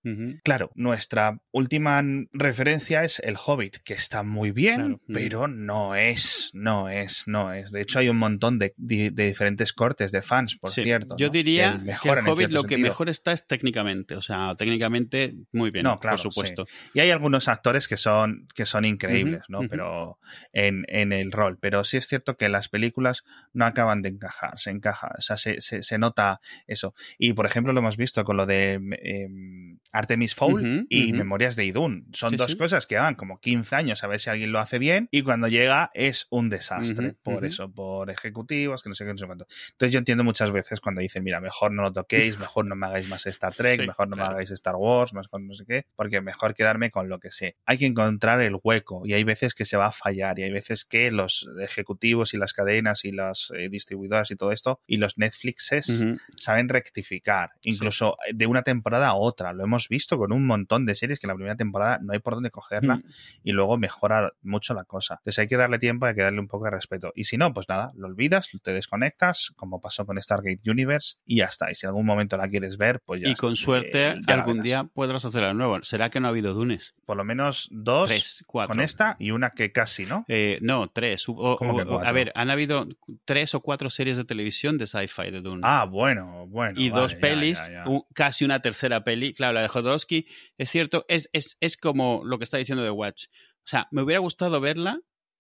Claro, 0.44 0.72
nuestra 0.76 1.40
última 1.52 2.02
referencia 2.32 3.04
es 3.04 3.20
El 3.20 3.36
Hobbit, 3.44 3.78
que 3.84 3.94
está 3.94 4.24
muy 4.24 4.52
bien, 4.52 5.00
pero 5.12 5.48
no 5.48 5.96
es, 5.96 6.52
no 6.54 6.90
es, 6.90 7.28
no 7.28 7.54
es. 7.54 7.72
De 7.72 7.82
hecho, 7.82 8.00
hay 8.00 8.10
un 8.10 8.18
montón 8.18 8.60
de, 8.60 8.74
diferentes 8.78 9.74
cortes 9.74 10.12
de 10.12 10.22
fans, 10.22 10.56
por 10.56 10.70
cierto. 10.70 11.16
Yo 11.18 11.30
diría 11.30 11.82
que, 12.02 12.10
El 12.10 12.28
Hobbit 12.28 12.50
lo 12.50 12.64
que 12.64 12.78
mejor 12.78 13.10
está 13.10 13.32
es 13.34 13.46
técnicamente, 13.48 14.16
o 14.16 14.22
sea, 14.22 14.54
técnicamente 14.58 15.36
muy 15.52 15.72
bien, 15.72 15.84
no, 15.84 16.00
claro, 16.00 16.18
por 16.18 16.34
supuesto. 16.34 16.66
Y 16.94 17.00
hay 17.00 17.12
algunos 17.12 17.48
actores 17.60 17.88
que 17.88 17.98
son, 17.98 18.48
que 18.56 18.66
son 18.66 18.86
increíbles, 18.86 19.44
¿no? 19.50 19.60
Pero 19.70 20.18
en, 20.54 20.86
en, 20.88 21.12
el 21.12 21.32
rol. 21.32 21.58
Pero 21.60 21.84
sí 21.84 21.98
es 21.98 22.08
cierto 22.08 22.38
que 22.38 22.48
las 22.48 22.70
películas 22.70 23.24
no 23.54 23.66
acaban 23.66 24.02
de 24.02 24.10
encajar, 24.10 24.58
se 24.58 24.72
encaja, 24.72 25.12
o 25.18 25.22
sea, 25.22 25.38
se, 25.38 25.60
se, 25.62 25.98
nota 25.98 26.40
eso. 26.68 26.94
Y 27.18 27.34
por 27.34 27.46
ejemplo, 27.46 27.74
lo 27.74 27.80
hemos 27.80 27.98
visto 27.98 28.24
con 28.24 28.38
lo 28.38 28.46
de 28.46 28.74
em, 28.74 29.78
Artemis 29.92 30.36
Fowl 30.36 30.86
y 30.90 31.14
Memorias 31.14 31.56
de 31.56 31.66
Idun. 31.66 32.08
Son 32.14 32.36
dos 32.36 32.56
cosas 32.56 32.88
que 32.88 32.96
van 32.96 33.16
como 33.16 33.40
15 33.40 33.76
años 33.76 34.04
a 34.04 34.08
ver 34.08 34.20
si 34.20 34.30
alguien 34.30 34.52
lo 34.52 34.60
hace 34.60 34.80
bien 34.80 35.08
y 35.12 35.22
cuando 35.22 35.48
llega 35.48 35.92
es 35.94 36.28
un 36.30 36.50
desastre. 36.50 37.16
por 37.24 37.46
eso, 37.46 37.72
por 37.72 38.10
ejecutivos, 38.10 38.84
que 38.84 38.90
no 38.90 38.96
sé 38.96 39.06
qué, 39.06 39.12
no 39.12 39.18
sé 39.18 39.26
cuánto. 39.26 39.48
Entonces 39.72 39.94
yo 39.94 40.00
entiendo 40.00 40.24
muchas 40.24 40.52
veces 40.52 40.82
cuando 40.82 41.02
dicen, 41.02 41.24
mira, 41.24 41.40
mejor 41.40 41.72
no 41.72 41.82
lo 41.82 41.94
toquéis, 41.94 42.38
mejor 42.40 42.66
no 42.66 42.76
me 42.76 42.88
hagáis 42.88 43.08
más 43.08 43.26
Star 43.26 43.54
Trek, 43.54 43.86
mejor 43.86 44.08
no 44.08 44.16
me 44.16 44.24
hagáis 44.24 44.52
Star 44.52 44.76
Wars, 44.76 45.14
mejor 45.14 45.42
no 45.42 45.54
sé 45.54 45.66
qué, 45.66 45.86
porque 45.96 46.22
mejor 46.22 46.54
quedarme 46.54 46.92
con 46.92 47.10
lo 47.10 47.20
que 47.20 47.32
sé 47.32 47.56
hay 47.66 47.78
que 47.78 47.86
encontrar 47.86 48.42
el 48.42 48.58
hueco 48.64 49.04
y 49.06 49.14
hay 49.14 49.24
veces 49.24 49.54
que 49.54 49.66
se 49.66 49.78
va 49.78 49.88
a 49.88 49.92
fallar 49.92 50.40
y 50.40 50.44
hay 50.44 50.52
veces 50.52 50.86
que 50.86 51.12
los 51.12 51.50
ejecutivos 51.62 52.34
y 52.34 52.38
las 52.38 52.54
cadenas 52.54 53.06
y 53.06 53.12
las 53.12 53.52
eh, 53.56 53.70
distribuidoras 53.70 54.32
y 54.32 54.36
todo 54.36 54.52
esto 54.52 54.82
y 54.88 54.98
los 54.98 55.18
Netflixes 55.18 56.06
saben 56.36 56.70
rectificar, 56.70 57.52
incluso 57.62 58.18
de 58.34 58.48
una 58.48 58.64
temporada 58.64 59.10
a 59.10 59.16
otra. 59.16 59.54
Lo 59.54 59.64
hemos 59.64 59.79
visto 59.88 60.18
con 60.18 60.34
un 60.34 60.46
montón 60.46 60.86
de 60.86 60.96
series 60.96 61.20
que 61.20 61.28
en 61.28 61.30
la 61.30 61.36
primera 61.36 61.56
temporada 61.56 62.00
no 62.02 62.14
hay 62.14 62.20
por 62.20 62.34
dónde 62.34 62.52
cogerla 62.52 62.98
mm. 62.98 63.04
y 63.44 63.52
luego 63.52 63.78
mejora 63.78 64.32
mucho 64.42 64.74
la 64.74 64.84
cosa. 64.84 65.16
Entonces 65.16 65.40
hay 65.40 65.48
que 65.48 65.58
darle 65.58 65.80
tiempo, 65.80 66.06
hay 66.06 66.16
que 66.16 66.22
darle 66.22 66.40
un 66.40 66.48
poco 66.48 66.66
de 66.66 66.72
respeto. 66.72 67.12
Y 67.16 67.26
si 67.26 67.38
no, 67.38 67.54
pues 67.54 67.70
nada, 67.70 67.92
lo 67.96 68.08
olvidas, 68.08 68.50
te 68.62 68.74
desconectas, 68.74 69.52
como 69.56 69.80
pasó 69.80 70.06
con 70.06 70.22
Stargate 70.22 70.70
Universe 70.70 71.18
y 71.26 71.38
ya 71.38 71.46
está. 71.46 71.72
Y 71.72 71.76
si 71.76 71.86
en 71.86 71.90
algún 71.90 72.06
momento 72.06 72.38
la 72.38 72.50
quieres 72.50 72.78
ver, 72.78 73.02
pues 73.06 73.22
ya 73.22 73.30
Y 73.30 73.36
con 73.36 73.56
suerte 73.56 74.10
eh, 74.10 74.22
algún 74.28 74.62
día 74.62 74.84
podrás 74.84 75.26
hacer 75.26 75.44
de 75.44 75.54
nuevo. 75.54 75.82
¿Será 75.84 76.10
que 76.10 76.20
no 76.20 76.28
ha 76.28 76.30
habido 76.32 76.54
Dunes? 76.54 76.96
Por 77.06 77.18
lo 77.18 77.24
menos 77.24 77.68
dos 77.72 78.42
con 78.48 78.80
esta 78.80 79.16
y 79.20 79.32
una 79.32 79.52
que 79.52 79.72
casi, 79.72 80.06
¿no? 80.06 80.26
Eh, 80.28 80.60
no, 80.62 80.90
tres. 80.90 81.26
a 81.28 82.12
ver, 82.12 82.32
han 82.36 82.50
habido 82.50 82.88
tres 83.26 83.56
o 83.56 83.62
cuatro 83.62 83.90
series 83.90 84.18
de 84.18 84.26
televisión 84.26 84.78
de 84.78 84.88
sci-fi 84.88 85.32
de 85.32 85.42
Dune. 85.42 85.62
Ah, 85.64 85.86
bueno, 85.86 86.48
bueno. 86.48 86.80
Y 86.80 86.90
dos 86.90 87.16
pelis, 87.16 87.72
casi 88.14 88.46
una 88.46 88.62
tercera 88.62 89.04
peli. 89.04 89.34
Claro, 89.34 89.54
la 89.54 89.62
de 89.62 89.69
Jodorowsky, 89.70 90.28
es 90.58 90.70
cierto, 90.70 91.06
es, 91.08 91.30
es, 91.34 91.58
es 91.62 91.78
como 91.78 92.22
lo 92.26 92.38
que 92.38 92.44
está 92.44 92.58
diciendo 92.58 92.84
de 92.84 92.92
Watch. 92.92 93.26
O 93.60 93.68
sea, 93.68 93.88
me 93.92 94.02
hubiera 94.02 94.20
gustado 94.20 94.60
verla, 94.60 95.00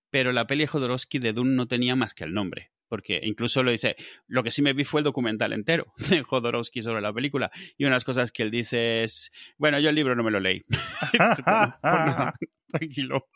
pero 0.10 0.32
la 0.32 0.48
peli 0.48 0.64
de 0.64 0.68
Jodorowsky 0.68 1.20
de 1.20 1.34
Dune 1.34 1.56
no 1.56 1.68
tenía 1.68 1.96
más 1.96 2.14
que 2.14 2.24
el 2.24 2.34
nombre 2.34 2.72
porque 2.90 3.22
incluso 3.24 3.64
lo 3.64 3.72
dice, 3.72 3.96
lo 4.28 4.44
que 4.44 4.52
sí 4.52 4.62
me 4.62 4.74
vi 4.74 4.84
fue 4.84 5.00
el 5.00 5.06
documental 5.06 5.54
entero 5.54 5.94
de 6.10 6.24
Jodorowsky 6.24 6.82
sobre 6.82 7.02
la 7.02 7.14
película 7.14 7.50
y 7.78 7.86
unas 7.86 8.04
cosas 8.04 8.32
que 8.32 8.44
él 8.44 8.52
dice 8.52 9.04
es, 9.04 9.32
bueno, 9.58 9.80
yo 9.80 9.90
el 9.90 9.96
libro 9.96 10.16
no 10.16 10.24
me 10.24 10.32
lo 10.32 10.42
leí. 10.42 10.66
tranquilo. 12.68 13.30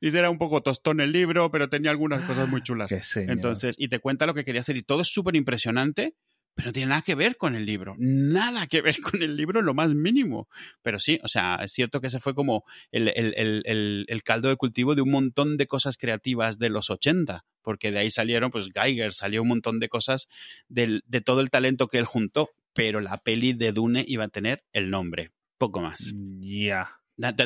Dice, 0.00 0.18
era 0.18 0.28
un 0.30 0.38
poco 0.38 0.62
tostón 0.62 1.00
el 1.00 1.12
libro, 1.12 1.50
pero 1.50 1.68
tenía 1.68 1.90
algunas 1.90 2.24
cosas 2.24 2.48
muy 2.48 2.62
chulas. 2.62 2.92
Entonces, 3.16 3.74
y 3.78 3.88
te 3.88 3.98
cuenta 3.98 4.26
lo 4.26 4.34
que 4.34 4.44
quería 4.44 4.60
hacer 4.60 4.76
y 4.76 4.82
todo 4.82 5.00
es 5.00 5.08
súper 5.08 5.34
impresionante, 5.34 6.14
pero 6.56 6.68
no 6.68 6.72
tiene 6.72 6.88
nada 6.88 7.02
que 7.02 7.14
ver 7.14 7.36
con 7.36 7.54
el 7.54 7.66
libro, 7.66 7.94
nada 7.98 8.66
que 8.66 8.80
ver 8.80 8.96
con 9.02 9.22
el 9.22 9.36
libro, 9.36 9.60
lo 9.60 9.74
más 9.74 9.94
mínimo. 9.94 10.48
Pero 10.80 10.98
sí, 10.98 11.20
o 11.22 11.28
sea, 11.28 11.56
es 11.62 11.70
cierto 11.72 12.00
que 12.00 12.06
ese 12.06 12.18
fue 12.18 12.34
como 12.34 12.64
el, 12.90 14.22
caldo 14.24 14.48
de 14.48 14.56
cultivo 14.56 14.94
de 14.94 15.02
un 15.02 15.10
montón 15.10 15.58
de 15.58 15.66
cosas 15.66 15.98
creativas 15.98 16.58
de 16.58 16.70
los 16.70 16.88
80, 16.88 17.44
porque 17.60 17.90
de 17.90 17.98
ahí 17.98 18.10
salieron, 18.10 18.50
pues 18.50 18.70
Geiger, 18.72 19.12
salió 19.12 19.42
un 19.42 19.48
montón 19.48 19.78
de 19.80 19.90
cosas 19.90 20.28
de 20.68 21.20
todo 21.22 21.42
el 21.42 21.50
talento 21.50 21.88
que 21.88 21.98
él 21.98 22.06
juntó, 22.06 22.48
pero 22.72 23.02
la 23.02 23.18
peli 23.18 23.52
de 23.52 23.72
Dune 23.72 24.02
iba 24.08 24.24
a 24.24 24.28
tener 24.28 24.64
el 24.72 24.90
nombre, 24.90 25.32
poco 25.58 25.82
más. 25.82 26.14
Ya. 26.40 26.88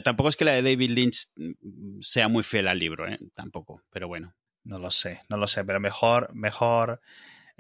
Tampoco 0.05 0.29
es 0.29 0.37
que 0.37 0.45
la 0.45 0.53
de 0.53 0.63
David 0.63 0.91
Lynch 0.91 1.27
mm, 1.35 2.01
sea 2.01 2.29
muy 2.29 2.45
fiel 2.45 2.69
al 2.69 2.79
libro, 2.79 3.09
¿eh? 3.09 3.19
tampoco, 3.35 3.83
pero 3.91 4.07
bueno. 4.07 4.37
No 4.63 4.79
lo 4.79 4.91
sé, 4.91 5.23
no 5.29 5.37
lo 5.37 5.47
sé, 5.49 5.65
pero 5.65 5.81
mejor, 5.81 6.33
mejor 6.35 7.01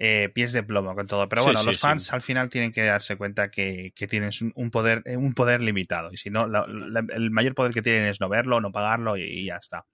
eh, 0.02 0.30
pies 0.32 0.54
de 0.54 0.62
plomo 0.62 0.94
con 0.94 1.06
todo. 1.06 1.28
Pero 1.28 1.44
bueno, 1.44 1.62
los 1.62 1.78
fans 1.78 2.10
al 2.14 2.22
final 2.22 2.48
tienen 2.48 2.72
que 2.72 2.82
darse 2.82 3.16
cuenta 3.16 3.50
que, 3.50 3.92
que 3.94 4.08
tienen 4.08 4.30
un 4.54 4.70
poder, 4.70 5.02
eh, 5.04 5.18
un 5.18 5.34
poder 5.34 5.60
limitado. 5.60 6.10
Y 6.10 6.16
si 6.16 6.30
no, 6.30 6.40
el 6.46 7.30
mayor 7.30 7.54
poder 7.54 7.74
que 7.74 7.82
tienen 7.82 8.06
es 8.06 8.18
no 8.18 8.30
verlo, 8.30 8.62
no 8.62 8.72
pagarlo 8.72 9.18
y, 9.18 9.44
ya 9.44 9.56
está. 9.56 9.84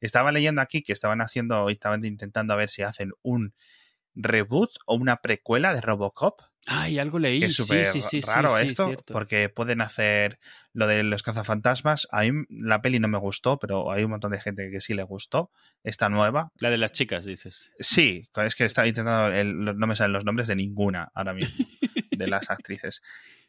Estaba 0.00 0.32
leyendo 0.32 0.62
aquí 0.62 0.82
que 0.82 0.94
estaban 0.94 1.20
haciendo, 1.20 1.68
estaban 1.68 2.02
intentando 2.06 2.54
a 2.54 2.56
ver 2.56 2.70
si 2.70 2.80
hacen 2.80 3.12
un 3.20 3.52
reboot 4.14 4.70
o 4.86 4.94
una 4.94 5.16
precuela 5.16 5.74
de 5.74 5.80
Robocop. 5.80 6.40
Ay, 6.66 6.98
algo 6.98 7.18
leí. 7.18 7.42
Es 7.42 7.54
súper 7.54 7.86
sí, 7.86 8.02
sí, 8.02 8.20
sí, 8.20 8.26
raro 8.26 8.56
sí, 8.58 8.66
esto, 8.66 8.86
cierto. 8.86 9.12
porque 9.14 9.48
pueden 9.48 9.80
hacer 9.80 10.38
lo 10.74 10.86
de 10.86 11.02
los 11.02 11.22
cazafantasmas. 11.22 12.06
A 12.12 12.22
mí 12.22 12.44
la 12.50 12.82
peli 12.82 12.98
no 13.00 13.08
me 13.08 13.18
gustó, 13.18 13.58
pero 13.58 13.90
hay 13.90 14.04
un 14.04 14.10
montón 14.10 14.32
de 14.32 14.40
gente 14.40 14.70
que 14.70 14.80
sí 14.80 14.92
le 14.94 15.02
gustó. 15.02 15.50
Esta 15.84 16.08
nueva. 16.10 16.52
La 16.60 16.70
de 16.70 16.76
las 16.78 16.92
chicas, 16.92 17.24
dices. 17.24 17.70
Sí, 17.78 18.28
es 18.44 18.54
que 18.54 18.66
estaba 18.66 18.86
intentando. 18.86 19.34
el- 19.34 19.64
no 19.78 19.86
me 19.86 19.96
salen 19.96 20.12
los 20.12 20.24
nombres 20.24 20.48
de 20.48 20.56
ninguna 20.56 21.10
ahora 21.14 21.32
mismo, 21.32 21.64
de 22.10 22.28
las 22.28 22.50
actrices. 22.50 23.00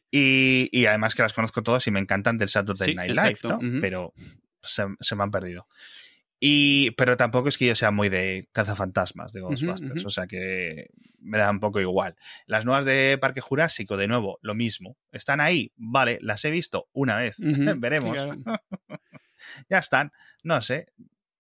Y, 0.10 0.70
y 0.72 0.86
además 0.86 1.16
que 1.16 1.22
las 1.22 1.34
conozco 1.34 1.64
todas 1.64 1.86
y 1.88 1.92
me 1.92 2.00
encantan 2.00 2.38
del 2.38 2.50
Saturday 2.50 2.90
Sí, 2.90 2.96
Night 2.96 3.12
Live, 3.16 3.38
¿no? 3.44 3.60
Pero 3.82 4.14
se, 4.62 4.86
se 5.00 5.16
me 5.16 5.24
han 5.24 5.32
perdido. 5.32 5.68
Y, 6.44 6.90
pero 6.98 7.18
tampoco 7.18 7.50
es 7.50 7.58
que 7.60 7.68
yo 7.68 7.76
sea 7.76 7.92
muy 7.92 8.10
de 8.10 8.50
cazafantasmas 8.52 9.32
de 9.32 9.42
Ghostbusters, 9.42 10.04
o 10.06 10.10
sea 10.10 10.26
que 10.26 10.88
me 11.20 11.38
da 11.38 11.52
un 11.52 11.60
poco 11.60 11.80
igual. 11.80 12.16
Las 12.48 12.66
nuevas 12.66 12.84
de 12.84 13.16
Parque 13.22 13.42
Jurásico, 13.42 13.96
de 13.96 14.08
nuevo, 14.08 14.40
lo 14.42 14.56
mismo. 14.56 14.98
¿Están 15.12 15.40
ahí? 15.40 15.72
Vale, 15.76 16.18
las 16.22 16.44
he 16.44 16.50
visto 16.50 16.90
una 16.94 17.16
vez. 17.18 17.38
Veremos. 17.80 18.12
claro. 18.14 18.42
ya 19.70 19.78
están. 19.78 20.12
No 20.44 20.62
sé. 20.62 20.88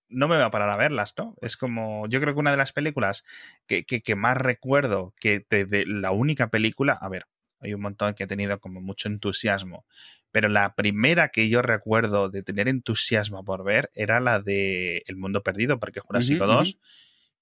No 0.07 0.27
me 0.27 0.35
voy 0.35 0.43
a 0.43 0.51
parar 0.51 0.69
a 0.69 0.75
verlas, 0.75 1.13
¿no? 1.17 1.35
Es 1.41 1.57
como. 1.57 2.05
Yo 2.07 2.19
creo 2.21 2.33
que 2.35 2.39
una 2.39 2.51
de 2.51 2.57
las 2.57 2.73
películas 2.73 3.23
que, 3.65 3.85
que- 3.85 4.01
que 4.01 4.15
más 4.15 4.37
recuerdo 4.37 5.15
que 5.19 5.45
de, 5.49 5.65
de 5.65 5.85
la 5.87 6.11
única 6.11 6.49
película. 6.49 6.93
A 6.93 7.09
ver, 7.09 7.25
hay 7.61 7.73
un 7.73 7.81
montón 7.81 8.13
que 8.13 8.23
he 8.23 8.27
tenido 8.27 8.59
como 8.59 8.81
mucho 8.81 9.07
entusiasmo. 9.07 9.85
Pero 10.31 10.49
la 10.49 10.75
primera 10.75 11.29
que 11.29 11.49
yo 11.49 11.61
recuerdo 11.61 12.29
de 12.29 12.41
tener 12.43 12.67
entusiasmo 12.67 13.43
por 13.43 13.63
ver 13.63 13.89
era 13.93 14.19
la 14.19 14.39
de 14.39 15.03
El 15.05 15.17
Mundo 15.17 15.43
Perdido, 15.43 15.79
Parque 15.79 15.99
Jurásico 15.99 16.45
Ujú, 16.45 16.53
2. 16.53 16.77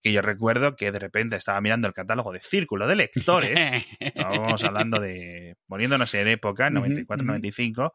Que 0.02 0.12
yo 0.12 0.22
recuerdo 0.22 0.76
que 0.76 0.92
de 0.92 1.00
repente 1.00 1.36
estaba 1.36 1.60
mirando 1.62 1.88
el 1.88 1.94
catálogo 1.94 2.32
de 2.32 2.42
Círculo 2.42 2.88
de 2.88 2.96
Lectores. 2.96 3.60
Estábamos 4.00 4.64
hablando 4.64 5.00
de. 5.00 5.56
poniéndonos 5.68 6.14
en 6.14 6.28
época, 6.28 6.68
Ujú, 6.68 6.76
94, 6.76 7.24
ujú. 7.24 7.32
95. 7.34 7.94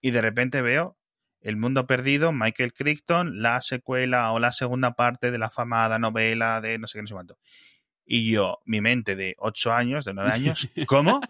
Y 0.00 0.10
de 0.10 0.20
repente 0.20 0.62
veo 0.62 0.96
El 1.40 1.56
Mundo 1.56 1.86
Perdido, 1.86 2.32
Michael 2.32 2.72
Crichton, 2.72 3.42
la 3.42 3.60
secuela 3.60 4.32
o 4.32 4.38
la 4.38 4.52
segunda 4.52 4.92
parte 4.92 5.30
de 5.30 5.38
la 5.38 5.50
famada 5.50 5.98
novela 5.98 6.60
de 6.60 6.78
no 6.78 6.86
sé 6.86 6.98
qué, 6.98 7.02
no 7.02 7.08
sé 7.08 7.14
cuánto. 7.14 7.38
Y 8.04 8.30
yo, 8.30 8.58
mi 8.64 8.80
mente 8.80 9.16
de 9.16 9.34
8 9.38 9.72
años, 9.72 10.04
de 10.04 10.14
9 10.14 10.30
años, 10.30 10.68
¿cómo? 10.86 11.20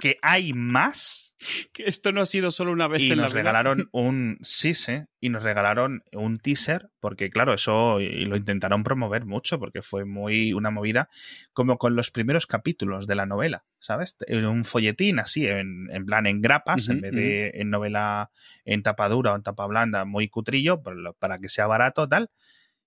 ¿Que 0.00 0.18
hay 0.22 0.52
más? 0.52 1.26
que 1.72 1.84
esto 1.86 2.12
no 2.12 2.20
ha 2.20 2.26
sido 2.26 2.50
solo 2.50 2.70
una 2.72 2.86
vez 2.86 3.02
Y 3.02 3.10
en 3.10 3.18
nos 3.18 3.32
regalaron 3.32 3.88
un 3.92 4.38
sí, 4.42 4.74
sí, 4.74 5.04
y 5.20 5.30
nos 5.30 5.42
regalaron 5.42 6.02
un 6.12 6.36
teaser, 6.36 6.90
porque 7.00 7.30
claro, 7.30 7.54
eso 7.54 7.98
lo 7.98 8.36
intentaron 8.36 8.82
promover 8.82 9.24
mucho, 9.24 9.58
porque 9.58 9.80
fue 9.80 10.04
muy 10.04 10.52
una 10.52 10.70
movida, 10.70 11.08
como 11.54 11.78
con 11.78 11.96
los 11.96 12.10
primeros 12.10 12.46
capítulos 12.46 13.06
de 13.06 13.14
la 13.14 13.24
novela, 13.26 13.64
¿sabes? 13.78 14.16
En 14.26 14.44
un 14.44 14.64
folletín 14.64 15.18
así, 15.18 15.46
en, 15.46 15.88
en 15.90 16.04
plan 16.04 16.26
en 16.26 16.42
grapas, 16.42 16.88
en 16.90 16.96
Ujú, 16.96 17.00
vez 17.00 17.14
de 17.14 17.52
en 17.54 17.70
novela 17.70 18.30
en 18.66 18.82
tapa 18.82 19.08
dura 19.08 19.32
o 19.32 19.36
en 19.36 19.42
tapa 19.42 19.66
blanda, 19.66 20.04
muy 20.04 20.28
cutrillo, 20.28 20.82
para 21.18 21.38
que 21.38 21.48
sea 21.48 21.66
barato, 21.66 22.06
tal, 22.06 22.30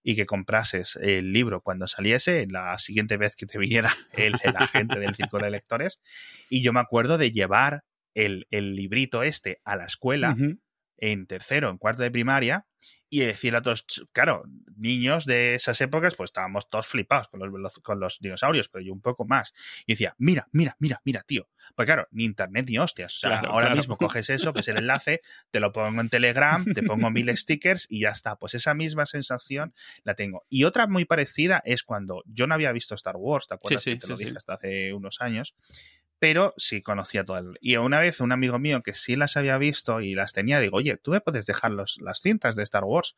y 0.03 0.15
que 0.15 0.25
comprases 0.25 0.97
el 1.01 1.31
libro 1.31 1.61
cuando 1.61 1.87
saliese, 1.87 2.45
la 2.49 2.77
siguiente 2.77 3.17
vez 3.17 3.35
que 3.35 3.45
te 3.45 3.57
viniera 3.57 3.93
el, 4.13 4.35
el 4.43 4.55
agente 4.57 4.99
del 4.99 5.15
círculo 5.15 5.45
de 5.45 5.51
lectores. 5.51 5.99
Y 6.49 6.61
yo 6.61 6.73
me 6.73 6.81
acuerdo 6.81 7.17
de 7.17 7.31
llevar 7.31 7.83
el, 8.13 8.45
el 8.51 8.75
librito 8.75 9.23
este 9.23 9.59
a 9.63 9.75
la 9.75 9.85
escuela 9.85 10.35
en 10.97 11.25
tercero, 11.25 11.69
en 11.69 11.77
cuarto 11.77 12.03
de 12.03 12.11
primaria, 12.11 12.65
y 13.14 13.20
decir 13.20 13.55
a 13.55 13.61
todos, 13.61 13.86
claro, 14.11 14.43
niños 14.76 15.26
de 15.26 15.53
esas 15.53 15.80
épocas, 15.82 16.16
pues 16.16 16.30
estábamos 16.30 16.68
todos 16.68 16.88
flipados 16.88 17.28
con 17.28 17.39
los, 17.61 17.80
con 17.80 17.99
los 17.99 18.20
dinosaurios, 18.20 18.70
pero 18.70 18.84
yo 18.84 18.91
un 18.91 19.01
poco 19.01 19.24
más. 19.24 19.53
Y 19.86 19.93
decía, 19.93 20.16
mira, 20.18 20.47
mira, 20.51 20.76
mira, 20.80 20.99
mira, 21.05 21.22
tío. 21.22 21.47
Pues 21.76 21.86
claro, 21.86 22.07
ni 22.09 22.24
internet 22.26 22.66
ni 22.70 22.80
hostias. 22.80 23.16
O 23.16 23.20
sea, 23.20 23.30
Claro, 23.30 23.49
ahora 23.49 23.68
claro. 23.68 23.78
mismo 23.78 23.97
coges 23.97 24.32
eso, 24.32 24.51
ves 24.51 24.68
el 24.68 24.78
enlace, 24.78 25.22
te 25.51 25.59
lo 25.59 25.72
pongo 25.72 26.01
en 26.01 26.09
Telegram, 26.09 26.66
te 26.74 26.82
pongo 26.82 27.11
mil 27.11 27.30
stickers 27.38 27.86
y 27.88 27.99
ya 28.01 28.09
está. 28.09 28.36
Pues 28.36 28.55
esa 28.55 28.74
misma 28.74 29.05
sensación 29.05 29.76
la 30.03 30.16
tengo. 30.16 30.43
Y 30.49 30.64
otra 30.64 30.88
muy 30.88 31.05
parecida 31.05 31.61
es 31.66 31.84
cuando 31.84 32.24
yo 32.26 32.47
no 32.47 32.55
había 32.55 32.72
visto 32.72 32.95
Star 32.95 33.16
Wars, 33.16 33.45
¿te 33.45 33.53
acuerdas? 33.53 33.84
Sí, 33.84 33.91
sí, 33.91 33.95
que 33.99 34.01
te 34.01 34.07
lo 34.07 34.18
sí, 34.18 34.24
dije 34.24 34.32
sí. 34.32 34.38
hasta 34.38 34.53
hace 34.55 34.91
unos 34.93 35.22
años 35.22 35.53
pero 36.24 36.53
sí 36.55 36.82
conocía 36.82 37.26
todo 37.26 37.38
el... 37.38 37.57
Y 37.59 37.76
una 37.76 37.99
vez 37.99 38.21
un 38.21 38.32
amigo 38.32 38.57
mío 38.57 38.82
que 38.82 38.93
sí 38.93 39.17
las 39.17 39.36
había 39.36 39.57
visto 39.57 39.99
y 39.99 40.15
las 40.15 40.32
tenía, 40.32 40.61
digo, 40.61 40.78
oye, 40.78 40.95
tú 40.95 41.11
me 41.11 41.19
puedes 41.19 41.45
dejar 41.45 41.71
los, 41.71 41.97
las 41.99 42.21
cintas 42.21 42.55
de 42.55 42.63
Star 42.63 42.86
Wars. 42.86 43.17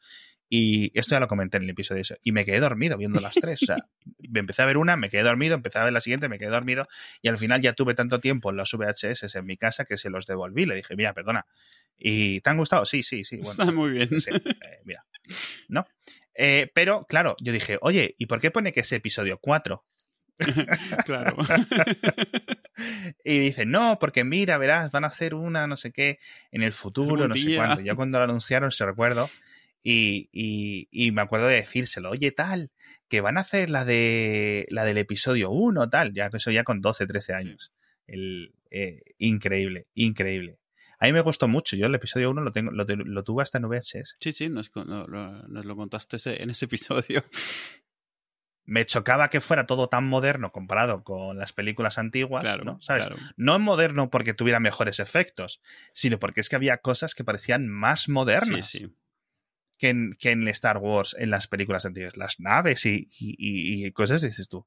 Y 0.50 0.92
esto 1.00 1.14
ya 1.14 1.20
lo 1.20 1.28
comenté 1.28 1.58
en 1.58 1.66
el 1.66 1.70
episodio. 1.70 2.02
Y 2.24 2.32
me 2.32 2.46
quedé 2.46 2.60
dormido 2.60 2.98
viendo 2.98 3.22
las 3.22 3.36
tres. 3.36 3.62
O 3.62 3.66
sea, 3.68 3.76
me 4.28 4.40
empecé 4.40 4.64
a 4.64 4.66
ver 4.66 4.78
una, 4.78 4.98
me 4.98 5.12
quedé 5.12 5.22
dormido, 5.22 5.54
empecé 5.54 5.78
a 5.78 5.84
ver 5.84 5.94
la 5.94 6.02
siguiente, 6.02 6.30
me 6.30 6.40
quedé 6.40 6.50
dormido. 6.50 6.88
Y 7.22 7.28
al 7.28 7.38
final 7.38 7.62
ya 7.62 7.74
tuve 7.74 7.94
tanto 7.94 8.20
tiempo 8.20 8.50
en 8.50 8.56
los 8.56 8.72
VHS 8.74 9.36
en 9.36 9.46
mi 9.46 9.56
casa 9.56 9.86
que 9.86 9.98
se 9.98 10.10
los 10.10 10.26
devolví. 10.26 10.66
Le 10.66 10.74
dije, 10.74 10.96
mira, 10.96 11.14
perdona. 11.14 11.46
¿Y 12.00 12.42
te 12.42 12.50
han 12.50 12.58
gustado? 12.58 12.86
Sí, 12.86 13.04
sí, 13.04 13.24
sí. 13.24 13.36
Bueno, 13.36 13.52
Está 13.52 13.66
muy 13.72 13.92
bien. 13.92 14.20
sí, 14.20 14.32
eh, 14.34 14.82
mira. 14.84 15.06
¿No? 15.68 15.86
Eh, 16.34 16.72
pero, 16.74 17.06
claro, 17.06 17.36
yo 17.40 17.54
dije, 17.54 17.78
oye, 17.82 18.16
¿y 18.18 18.26
por 18.26 18.40
qué 18.40 18.50
pone 18.50 18.74
que 18.74 18.80
es 18.80 18.92
episodio 18.94 19.38
4? 19.38 19.86
claro. 21.06 21.38
Y 23.24 23.40
dice, 23.40 23.66
no, 23.66 23.98
porque 24.00 24.24
mira, 24.24 24.58
verás, 24.58 24.92
van 24.92 25.04
a 25.04 25.08
hacer 25.08 25.36
una 25.36 25.68
no 25.68 25.78
sé 25.78 25.92
qué 25.92 26.20
en 26.52 26.62
el 26.64 26.74
futuro, 26.74 27.28
no 27.28 27.36
sé 27.36 27.56
cuándo. 27.58 27.82
Ya 27.82 27.96
cuando 27.96 28.18
lo 28.20 28.24
anunciaron, 28.26 28.72
se 28.72 28.86
recuerdo. 28.86 29.30
Y, 29.88 30.30
y, 30.32 30.88
y 30.92 31.12
me 31.12 31.22
acuerdo 31.22 31.46
de 31.48 31.56
decírselo, 31.58 32.10
oye, 32.10 32.32
tal, 32.32 32.72
que 33.08 33.22
van 33.22 33.38
a 33.38 33.42
hacer 33.42 33.70
la 33.70 33.86
de 33.86 34.66
la 34.70 34.84
del 34.84 34.98
episodio 34.98 35.52
1, 35.52 35.90
tal, 35.90 36.12
ya 36.14 36.30
que 36.32 36.38
eso 36.38 36.50
ya 36.50 36.64
con 36.64 36.82
12, 36.82 37.06
13 37.06 37.34
años. 37.34 37.72
El, 38.08 38.54
eh, 38.72 39.02
increíble, 39.20 39.86
increíble. 39.94 40.58
A 40.98 41.06
mí 41.06 41.14
me 41.14 41.22
gustó 41.22 41.48
mucho. 41.48 41.76
Yo 41.76 41.86
el 41.86 41.94
episodio 41.94 42.32
1 42.32 42.42
lo, 42.42 42.52
tengo, 42.52 42.72
lo, 42.72 42.84
lo 42.86 43.24
tuve 43.24 43.44
hasta 43.44 43.60
en 43.60 43.66
VHS. 43.66 44.16
Sí, 44.18 44.32
sí, 44.32 44.50
lo- 44.50 45.48
nos 45.48 45.66
lo 45.66 45.76
contaste 45.76 46.16
ese- 46.18 46.42
en 46.42 46.50
ese 46.50 46.66
episodio. 46.66 47.24
Me 48.66 48.86
chocaba 48.86 49.30
que 49.30 49.42
fuera 49.42 49.68
todo 49.68 49.90
tan 49.90 50.08
moderno 50.08 50.52
comparado 50.52 51.04
con 51.04 51.38
las 51.38 51.54
películas 51.54 51.98
antiguas, 51.98 52.42
Claro, 52.44 52.64
¿no? 52.66 52.82
¿Sabes? 52.82 53.06
claro. 53.06 53.22
no 53.38 53.60
moderno 53.60 54.10
porque 54.10 54.34
tuviera 54.34 54.60
mejores 54.60 55.00
efectos, 55.00 55.62
sino 55.94 56.20
porque 56.20 56.42
es 56.42 56.50
que 56.50 56.56
había 56.56 56.78
cosas 56.80 57.14
que 57.16 57.24
parecían 57.24 57.68
más 57.68 58.10
modernas 58.10 58.66
Sí, 58.70 58.80
sí. 58.80 58.96
Que, 59.78 59.90
en, 59.90 60.14
que 60.20 60.32
en 60.32 60.48
Star 60.48 60.78
Wars, 60.78 61.16
en 61.20 61.30
las 61.30 61.48
películas 61.48 61.86
antiguas. 61.86 62.16
Las 62.18 62.40
naves 62.40 62.86
y, 62.86 63.08
y- 63.20 63.36
y- 63.38 63.86
y 63.86 63.92
cosas, 63.92 64.22
dices 64.22 64.48
tú. 64.48 64.66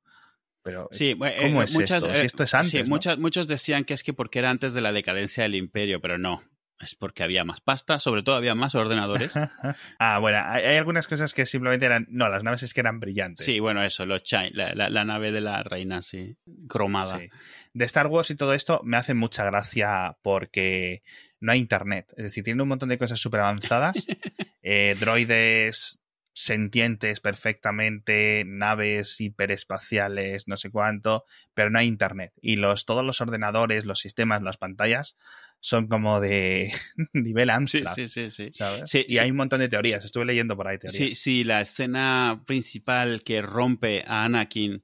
Pero, 0.62 0.88
Sí, 0.90 1.14
bueno, 1.14 1.34
¿cómo 1.40 1.60
eh, 1.62 1.64
es 1.64 1.72
muchas, 1.72 2.04
esto? 2.04 2.14
eh, 2.14 2.20
Si 2.20 2.26
esto 2.26 2.42
es 2.44 2.54
antes, 2.54 2.70
sí, 2.70 2.78
¿no? 2.82 2.84
muchas- 2.84 3.18
muchos 3.18 3.46
decían 3.48 3.84
que 3.84 3.94
es 3.94 4.02
que 4.02 4.12
porque 4.12 4.38
era 4.40 4.50
antes 4.50 4.74
de 4.74 4.80
la 4.82 4.92
decadencia 4.92 5.42
del 5.44 5.54
imperio, 5.54 6.00
pero 6.00 6.18
no. 6.18 6.42
Es 6.80 6.94
porque 6.94 7.24
había 7.24 7.44
más 7.44 7.60
pasta, 7.60 7.98
sobre 7.98 8.22
todo 8.22 8.36
había 8.36 8.54
más 8.54 8.74
ordenadores. 8.76 9.32
ah, 9.98 10.18
bueno, 10.20 10.38
hay, 10.44 10.76
algunas 10.76 11.08
cosas 11.08 11.34
que 11.34 11.44
simplemente 11.44 11.86
eran. 11.86 12.06
No, 12.08 12.28
las 12.28 12.44
naves 12.44 12.62
es 12.62 12.72
que 12.72 12.80
eran 12.80 13.00
brillantes. 13.00 13.44
Sí, 13.44 13.58
bueno, 13.58 13.82
eso, 13.82 14.06
los 14.06 14.22
Chai- 14.22 14.52
la, 14.52 14.74
la- 14.74 14.88
la 14.88 15.04
nave 15.04 15.32
de 15.32 15.40
la 15.40 15.62
reina, 15.64 16.02
sí, 16.02 16.36
cromada. 16.68 17.18
Sí. 17.18 17.28
De 17.72 17.84
Star 17.84 18.06
Wars 18.06 18.30
y 18.30 18.36
todo 18.36 18.54
esto 18.54 18.80
me 18.84 18.96
hace 18.96 19.14
mucha 19.14 19.44
gracia 19.44 20.16
porque 20.22 21.02
no 21.40 21.50
hay 21.50 21.58
internet. 21.58 22.06
Es 22.16 22.24
decir, 22.24 22.44
tiene 22.44 22.62
un 22.62 22.68
montón 22.68 22.90
de 22.90 22.98
cosas 22.98 23.18
súper 23.18 23.40
avanzadas. 23.40 23.96
eh, 24.62 24.96
droides 25.00 26.00
sentientes 26.32 27.18
perfectamente, 27.18 28.44
naves 28.46 29.20
hiperespaciales, 29.20 30.46
no 30.46 30.56
sé 30.56 30.70
cuánto, 30.70 31.24
pero 31.52 31.68
no 31.70 31.80
hay 31.80 31.88
internet. 31.88 32.32
Y 32.40 32.54
los, 32.56 32.84
todos 32.84 33.04
los 33.04 33.20
ordenadores, 33.20 33.86
los 33.86 33.98
sistemas, 33.98 34.42
las 34.42 34.56
pantallas 34.56 35.16
son 35.60 35.88
como 35.88 36.20
de 36.20 36.72
nivel 37.12 37.48
Sí, 37.48 37.52
Amstrad. 37.54 37.94
sí, 37.94 38.08
sí, 38.08 38.30
sí. 38.30 38.50
¿sabes? 38.52 38.88
Sí, 38.90 39.04
y 39.08 39.14
sí. 39.14 39.18
hay 39.18 39.30
un 39.30 39.36
montón 39.36 39.60
de 39.60 39.68
teorías. 39.68 40.04
Estuve 40.04 40.24
leyendo 40.24 40.56
por 40.56 40.68
ahí 40.68 40.78
teorías. 40.78 40.96
Sí, 40.96 41.14
sí, 41.14 41.44
la 41.44 41.60
escena 41.60 42.42
principal 42.46 43.22
que 43.24 43.42
rompe 43.42 44.02
a 44.06 44.24
Anakin 44.24 44.82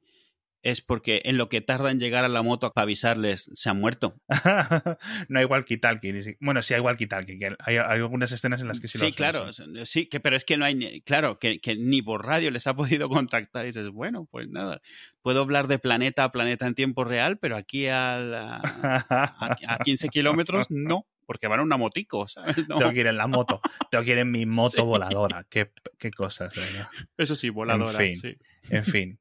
es 0.65 0.81
porque 0.81 1.21
en 1.25 1.37
lo 1.37 1.49
que 1.49 1.61
tarda 1.61 1.91
en 1.91 2.01
llegar 2.01 2.25
a 2.25 2.29
la 2.29 2.43
moto 2.43 2.73
para 2.73 2.83
avisarles, 2.85 3.51
se 3.55 3.71
ha 3.71 3.75
muerto. 3.75 4.17
no 5.29 5.39
hay 5.39 5.45
walkie-talkie. 5.47 6.37
Bueno, 6.41 6.63
sí 6.63 6.75
hay 6.75 6.81
walkie-talkie. 6.81 7.39
que 7.39 7.55
Hay, 7.61 7.77
hay 7.77 8.01
algunas 8.01 8.33
escenas 8.33 8.61
en 8.61 8.69
las 8.69 8.81
que 8.81 8.89
sí, 8.89 8.99
Sí, 8.99 9.07
los- 9.07 9.17
claro, 9.17 9.47
sí, 9.85 10.07
que, 10.07 10.21
pero 10.21 10.37
es 10.37 10.45
que 10.45 10.57
no 10.57 10.65
hay, 10.65 10.75
ni- 10.75 11.01
claro, 11.03 11.39
que, 11.39 11.61
que 11.61 11.77
ni 11.77 12.03
por 12.03 12.27
radio 12.27 12.51
les 12.51 12.67
ha 12.67 12.75
podido 12.75 13.09
contactar 13.09 13.65
y 13.65 13.69
dices, 13.69 13.89
bueno, 13.91 14.27
pues 14.31 14.49
nada, 14.49 14.81
puedo 15.23 15.41
hablar 15.43 15.69
de 15.69 15.79
planeta 15.79 16.25
a 16.25 16.33
planeta 16.33 16.67
en 16.67 16.75
tiempo 16.75 17.05
real, 17.05 17.39
pero 17.39 17.57
aquí 17.57 17.87
a, 17.89 18.19
la- 18.19 18.61
a, 19.09 19.55
a 19.69 19.79
15 19.85 20.09
kilómetros 20.09 20.71
no, 20.71 21.07
porque 21.27 21.47
van 21.47 21.61
a 21.61 21.63
una 21.63 21.77
motico, 21.77 22.27
¿sabes? 22.29 22.69
No, 22.69 22.77
Tengo 22.79 22.93
que 22.93 23.01
ir 23.01 23.07
en 23.07 23.17
la 23.17 23.27
moto. 23.27 23.61
Tengo 23.91 24.05
que 24.05 24.13
ir 24.13 24.19
en 24.19 24.31
mi 24.31 24.47
moto 24.47 24.77
Sí. 24.79 24.83
voladora. 24.83 25.47
Qué, 25.49 25.71
qué 25.99 26.11
cosas, 26.11 26.55
¿verdad? 26.55 26.89
eso 27.19 27.37
sí, 27.37 27.51
voladora, 27.51 27.99
fin. 27.99 28.15
sí. 28.17 28.37
En 28.71 28.85
fin. 28.85 29.19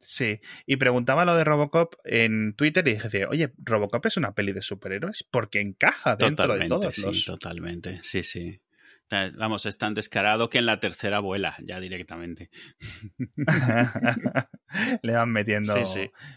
Sí. 0.00 0.40
Y 0.66 0.76
preguntaba 0.76 1.24
lo 1.24 1.36
de 1.36 1.44
Robocop 1.44 1.94
en 2.04 2.54
Twitter 2.54 2.86
y 2.88 2.92
dije, 2.92 3.26
oye, 3.26 3.52
Robocop 3.58 4.06
es 4.06 4.16
una 4.16 4.34
peli 4.34 4.52
de 4.52 4.62
superhéroes 4.62 5.24
porque 5.30 5.60
encaja 5.60 6.16
dentro 6.16 6.46
de 6.46 6.68
Totalmente, 6.68 6.68
todos 6.68 6.94
sí, 6.94 7.02
los. 7.02 7.24
totalmente, 7.24 8.00
sí, 8.02 8.22
sí. 8.22 8.60
Vamos, 9.10 9.64
es 9.64 9.78
tan 9.78 9.94
descarado 9.94 10.50
que 10.50 10.58
en 10.58 10.66
la 10.66 10.80
tercera 10.80 11.20
vuela 11.20 11.56
ya 11.64 11.80
directamente. 11.80 12.50
Le 15.02 15.12
van 15.14 15.30
metiendo 15.30 15.74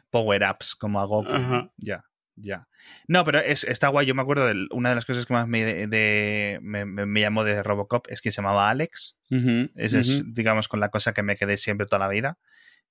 power-ups 0.09 0.75
como 0.75 1.01
a 1.01 1.05
Goku. 1.05 1.69
Ya, 1.77 2.05
ya. 2.35 2.69
No, 3.07 3.25
pero 3.25 3.39
es, 3.39 3.65
está 3.65 3.89
guay. 3.89 4.07
Yo 4.07 4.15
me 4.15 4.21
acuerdo 4.21 4.47
de 4.47 4.67
una 4.71 4.89
de 4.89 4.95
las 4.95 5.05
cosas 5.05 5.25
que 5.25 5.33
más 5.33 5.49
me, 5.49 6.59
me, 6.61 7.19
llamó 7.19 7.43
de 7.43 7.61
Robocop 7.61 8.07
es 8.09 8.21
que 8.21 8.31
se 8.31 8.37
llamaba 8.37 8.69
Alex. 8.69 9.17
Esa 9.75 9.99
es, 9.99 10.33
digamos, 10.33 10.69
con 10.69 10.79
la 10.79 10.89
cosa 10.89 11.13
que 11.13 11.23
me 11.23 11.35
quedé 11.35 11.57
siempre 11.57 11.85
toda 11.85 11.99
la 11.99 12.07
vida. 12.07 12.39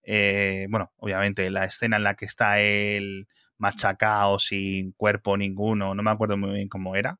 Eh, 0.03 0.67
bueno, 0.71 0.93
obviamente 0.97 1.51
la 1.51 1.65
escena 1.65 1.97
en 1.97 2.05
la 2.05 2.15
que 2.15 2.25
está 2.25 2.61
él 2.61 3.29
machacado 3.59 4.39
sin 4.39 4.93
cuerpo 4.93 5.37
ninguno, 5.37 5.95
no 5.95 6.03
me 6.03 6.11
acuerdo 6.11 6.37
muy 6.37 6.53
bien 6.55 6.69
cómo 6.69 6.97
era. 6.97 7.19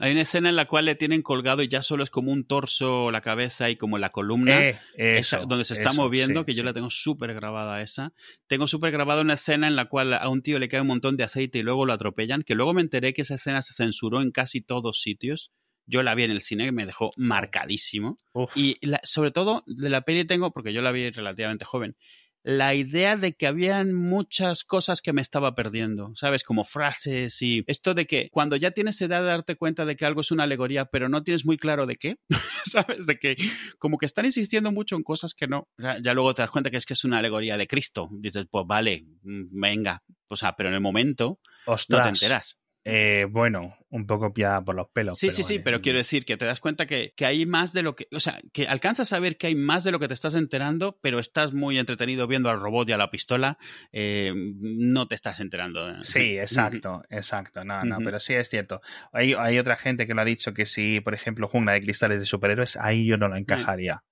Hay 0.00 0.12
una 0.12 0.22
escena 0.22 0.48
en 0.48 0.54
la 0.54 0.68
cual 0.68 0.84
le 0.84 0.94
tienen 0.94 1.22
colgado 1.22 1.60
y 1.60 1.66
ya 1.66 1.82
solo 1.82 2.04
es 2.04 2.10
como 2.10 2.30
un 2.30 2.46
torso, 2.46 3.10
la 3.10 3.20
cabeza 3.20 3.68
y 3.68 3.74
como 3.74 3.98
la 3.98 4.10
columna, 4.10 4.60
eh, 4.60 5.22
donde 5.48 5.64
se 5.64 5.74
está 5.74 5.92
moviendo, 5.92 6.44
que 6.44 6.52
yo 6.52 6.62
la 6.62 6.72
tengo 6.72 6.88
súper 6.88 7.34
grabada 7.34 7.82
esa. 7.82 8.12
Tengo 8.46 8.68
súper 8.68 8.92
grabada 8.92 9.22
una 9.22 9.34
escena 9.34 9.66
en 9.66 9.74
la 9.74 9.88
cual 9.88 10.14
a 10.14 10.28
un 10.28 10.42
tío 10.42 10.60
le 10.60 10.68
cae 10.68 10.82
un 10.82 10.86
montón 10.86 11.16
de 11.16 11.24
aceite 11.24 11.58
y 11.58 11.62
luego 11.62 11.84
lo 11.84 11.92
atropellan, 11.92 12.42
que 12.42 12.54
luego 12.54 12.74
me 12.74 12.80
enteré 12.80 13.12
que 13.12 13.22
esa 13.22 13.34
escena 13.34 13.60
se 13.60 13.74
censuró 13.74 14.22
en 14.22 14.30
casi 14.30 14.60
todos 14.60 15.00
sitios. 15.00 15.50
Yo 15.88 16.02
la 16.02 16.14
vi 16.14 16.24
en 16.24 16.30
el 16.30 16.42
cine 16.42 16.66
y 16.66 16.72
me 16.72 16.86
dejó 16.86 17.10
marcadísimo. 17.16 18.18
Y 18.54 18.76
sobre 19.02 19.30
todo 19.30 19.64
de 19.66 19.88
la 19.88 20.02
peli 20.02 20.24
tengo, 20.24 20.52
porque 20.52 20.72
yo 20.72 20.82
la 20.82 20.92
vi 20.92 21.10
relativamente 21.10 21.64
joven, 21.64 21.96
la 22.44 22.74
idea 22.74 23.16
de 23.16 23.32
que 23.32 23.46
habían 23.46 23.92
muchas 23.94 24.64
cosas 24.64 25.02
que 25.02 25.12
me 25.12 25.20
estaba 25.20 25.54
perdiendo, 25.54 26.12
¿sabes? 26.14 26.44
Como 26.44 26.64
frases 26.64 27.42
y 27.42 27.64
esto 27.66 27.94
de 27.94 28.06
que 28.06 28.30
cuando 28.30 28.56
ya 28.56 28.70
tienes 28.70 29.00
edad 29.00 29.20
de 29.20 29.26
darte 29.26 29.56
cuenta 29.56 29.84
de 29.84 29.96
que 29.96 30.04
algo 30.04 30.20
es 30.20 30.30
una 30.30 30.44
alegoría, 30.44 30.86
pero 30.86 31.08
no 31.08 31.22
tienes 31.22 31.44
muy 31.44 31.56
claro 31.56 31.86
de 31.86 31.96
qué, 31.96 32.16
¿sabes? 32.64 33.06
De 33.06 33.18
que 33.18 33.36
como 33.78 33.98
que 33.98 34.06
están 34.06 34.24
insistiendo 34.24 34.72
mucho 34.72 34.96
en 34.96 35.02
cosas 35.02 35.34
que 35.34 35.46
no. 35.48 35.68
Ya, 35.78 36.14
luego 36.14 36.32
te 36.32 36.42
das 36.42 36.50
cuenta 36.50 36.70
que 36.70 36.76
es 36.76 36.86
que 36.86 36.94
es 36.94 37.04
una 37.04 37.18
alegoría 37.18 37.56
de 37.56 37.66
Cristo. 37.66 38.08
Dices, 38.12 38.46
pues 38.50 38.64
vale, 38.66 39.04
mm, 39.22 39.60
venga. 39.60 40.02
O 40.28 40.36
sea, 40.36 40.54
pero 40.56 40.68
en 40.68 40.76
el 40.76 40.80
momento 40.80 41.40
no 41.66 42.02
te 42.02 42.08
enteras. 42.08 42.58
Eh, 42.84 43.26
bueno, 43.28 43.76
un 43.90 44.06
poco 44.06 44.32
ya 44.36 44.62
por 44.62 44.74
los 44.74 44.88
pelos. 44.88 45.18
Sí, 45.18 45.30
sí, 45.30 45.42
sí, 45.42 45.58
pero 45.58 45.80
quiero 45.80 45.98
decir 45.98 46.24
que 46.24 46.36
te 46.36 46.44
das 46.44 46.60
cuenta 46.60 46.86
que, 46.86 47.12
hay 47.20 47.46
más 47.46 47.72
de 47.72 47.82
lo 47.82 47.96
que, 47.96 48.08
o 48.12 48.20
sea, 48.20 48.40
que 48.52 48.66
alcanzas 48.66 49.12
a 49.12 49.20
ver 49.20 49.36
que 49.36 49.46
hay 49.46 49.54
más 49.54 49.84
de 49.84 49.92
lo 49.92 49.98
que 49.98 50.08
te 50.08 50.14
estás 50.14 50.34
enterando, 50.34 50.98
pero 51.00 51.18
estás 51.18 51.52
muy 51.52 51.78
entretenido 51.78 52.26
viendo 52.26 52.50
al 52.50 52.60
robot 52.60 52.88
y 52.88 52.92
a 52.92 52.96
la 52.96 53.10
pistola, 53.10 53.58
eh, 53.92 54.32
no 54.34 55.08
te 55.08 55.14
estás 55.14 55.40
enterando. 55.40 56.02
Sí, 56.02 56.38
exacto, 56.38 57.02
exacto, 57.08 57.64
no, 57.64 57.84
no, 57.84 57.98
pero 58.04 58.20
sí 58.20 58.34
es 58.34 58.48
cierto. 58.48 58.80
Hay, 59.12 59.34
hay 59.34 59.58
otra 59.58 59.76
gente 59.76 60.06
que 60.06 60.14
lo 60.14 60.20
ha 60.20 60.24
dicho 60.24 60.52
que 60.52 60.66
si, 60.66 61.00
por 61.00 61.14
ejemplo, 61.14 61.48
Jungla 61.48 61.72
de 61.72 61.80
Cristales 61.80 62.20
de 62.20 62.26
Superhéroes, 62.26 62.76
ahí 62.76 63.06
yo 63.06 63.16
no 63.16 63.28
lo 63.28 63.36
encajaría 63.36 64.02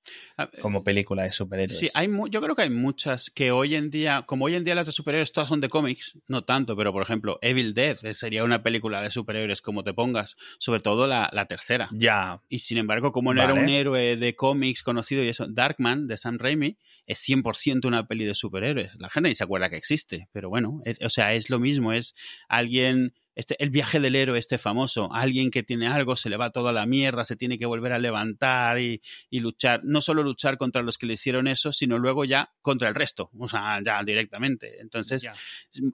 como 0.60 0.84
película 0.84 1.24
de 1.24 1.32
superhéroes. 1.32 1.78
Sí, 1.78 1.88
hay 1.94 2.10
yo 2.30 2.40
creo 2.40 2.54
que 2.54 2.62
hay 2.62 2.70
muchas 2.70 3.30
que 3.30 3.50
hoy 3.50 3.74
en 3.74 3.90
día, 3.90 4.24
como 4.26 4.46
hoy 4.46 4.54
en 4.54 4.64
día 4.64 4.74
las 4.74 4.86
de 4.86 4.92
superhéroes 4.92 5.32
todas 5.32 5.48
son 5.48 5.60
de 5.60 5.68
cómics, 5.68 6.18
no 6.28 6.44
tanto, 6.44 6.76
pero 6.76 6.92
por 6.92 7.02
ejemplo, 7.02 7.38
Evil 7.42 7.74
Dead 7.74 7.96
sería 8.12 8.44
una 8.44 8.62
película 8.62 9.00
de 9.00 9.10
superhéroes 9.10 9.60
como 9.66 9.84
te 9.84 9.92
pongas, 9.92 10.36
sobre 10.58 10.80
todo 10.80 11.06
la, 11.06 11.46
tercera. 11.46 11.90
Ya. 11.92 12.40
Y 12.48 12.60
sin 12.60 12.78
embargo, 12.78 13.12
como 13.12 13.34
no 13.34 13.42
era 13.42 13.52
un 13.52 13.68
héroe 13.68 14.16
de 14.16 14.34
cómics 14.34 14.82
conocido 14.82 15.22
y 15.22 15.28
eso, 15.28 15.46
Darkman 15.48 16.06
de 16.06 16.16
Sam 16.16 16.38
Raimi 16.38 16.78
es 17.06 17.20
100% 17.28 17.84
una 17.86 18.06
peli 18.06 18.24
de 18.24 18.34
superhéroes. 18.34 18.94
La 18.96 19.10
gente 19.10 19.28
ni 19.28 19.34
se 19.34 19.44
acuerda 19.44 19.68
que 19.68 19.76
existe, 19.76 20.28
pero 20.32 20.48
bueno, 20.48 20.80
o 21.04 21.10
sea, 21.10 21.34
es 21.34 21.50
lo 21.50 21.58
mismo, 21.58 21.92
es 21.92 22.14
alguien 22.48 23.12
este, 23.36 23.62
el 23.62 23.68
viaje 23.68 24.00
del 24.00 24.16
héroe 24.16 24.38
este 24.38 24.56
famoso, 24.56 25.12
alguien 25.12 25.50
que 25.50 25.62
tiene 25.62 25.88
algo, 25.88 26.16
se 26.16 26.30
le 26.30 26.38
va 26.38 26.50
toda 26.50 26.72
la 26.72 26.86
mierda, 26.86 27.22
se 27.26 27.36
tiene 27.36 27.58
que 27.58 27.66
volver 27.66 27.92
a 27.92 27.98
levantar 27.98 28.80
y, 28.80 29.02
luchar, 29.30 29.82
no 29.84 30.00
solo 30.00 30.22
luchar 30.22 30.56
contra 30.56 30.82
los 30.82 30.96
que 30.96 31.04
le 31.04 31.12
hicieron 31.12 31.46
eso, 31.46 31.70
sino 31.70 31.98
luego 31.98 32.24
ya 32.24 32.50
contra 32.62 32.88
el 32.88 32.94
resto, 32.94 33.30
o 33.38 33.46
sea, 33.46 33.78
ya 33.84 34.02
directamente. 34.02 34.80
Entonces, 34.80 35.28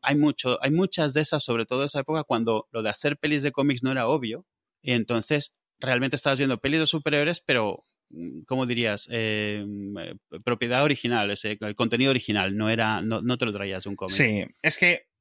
hay 0.02 0.16
mucho, 0.16 0.56
hay 0.62 0.70
muchas 0.70 1.14
de 1.14 1.22
esas, 1.22 1.42
sobre 1.42 1.66
todo 1.66 1.80
en 1.80 1.86
esa 1.86 2.00
época, 2.00 2.22
cuando 2.22 2.68
lo 2.70 2.80
de 2.80 2.90
hacer 2.90 3.18
pelis 3.18 3.42
de 3.42 3.50
cómics 3.50 3.82
no 3.82 3.90
era 3.90 4.06
obvio, 4.06 4.46
y 4.80 4.92
entonces 4.92 5.52
realmente 5.80 6.14
estabas 6.14 6.38
viendo 6.38 6.60
pelis 6.60 6.78
de 6.78 6.86
superhéroes, 6.86 7.40
pero 7.40 7.84
mm, 8.10 8.42
¿cómo 8.42 8.66
dirías? 8.66 9.08
Eh, 9.10 9.66
propiedad 10.44 10.84
original, 10.84 11.28
ese, 11.32 11.58
contenido 11.74 12.10
original, 12.10 12.56
no 12.56 12.70
era, 12.70 13.02
no, 13.02 13.20
no 13.20 13.36
te 13.36 13.46
lo 13.46 13.52
traías 13.52 13.84
un 13.86 13.96
cómic. 13.96 14.14
Sí, 14.14 14.44
es 14.62 14.78
que 14.78 15.11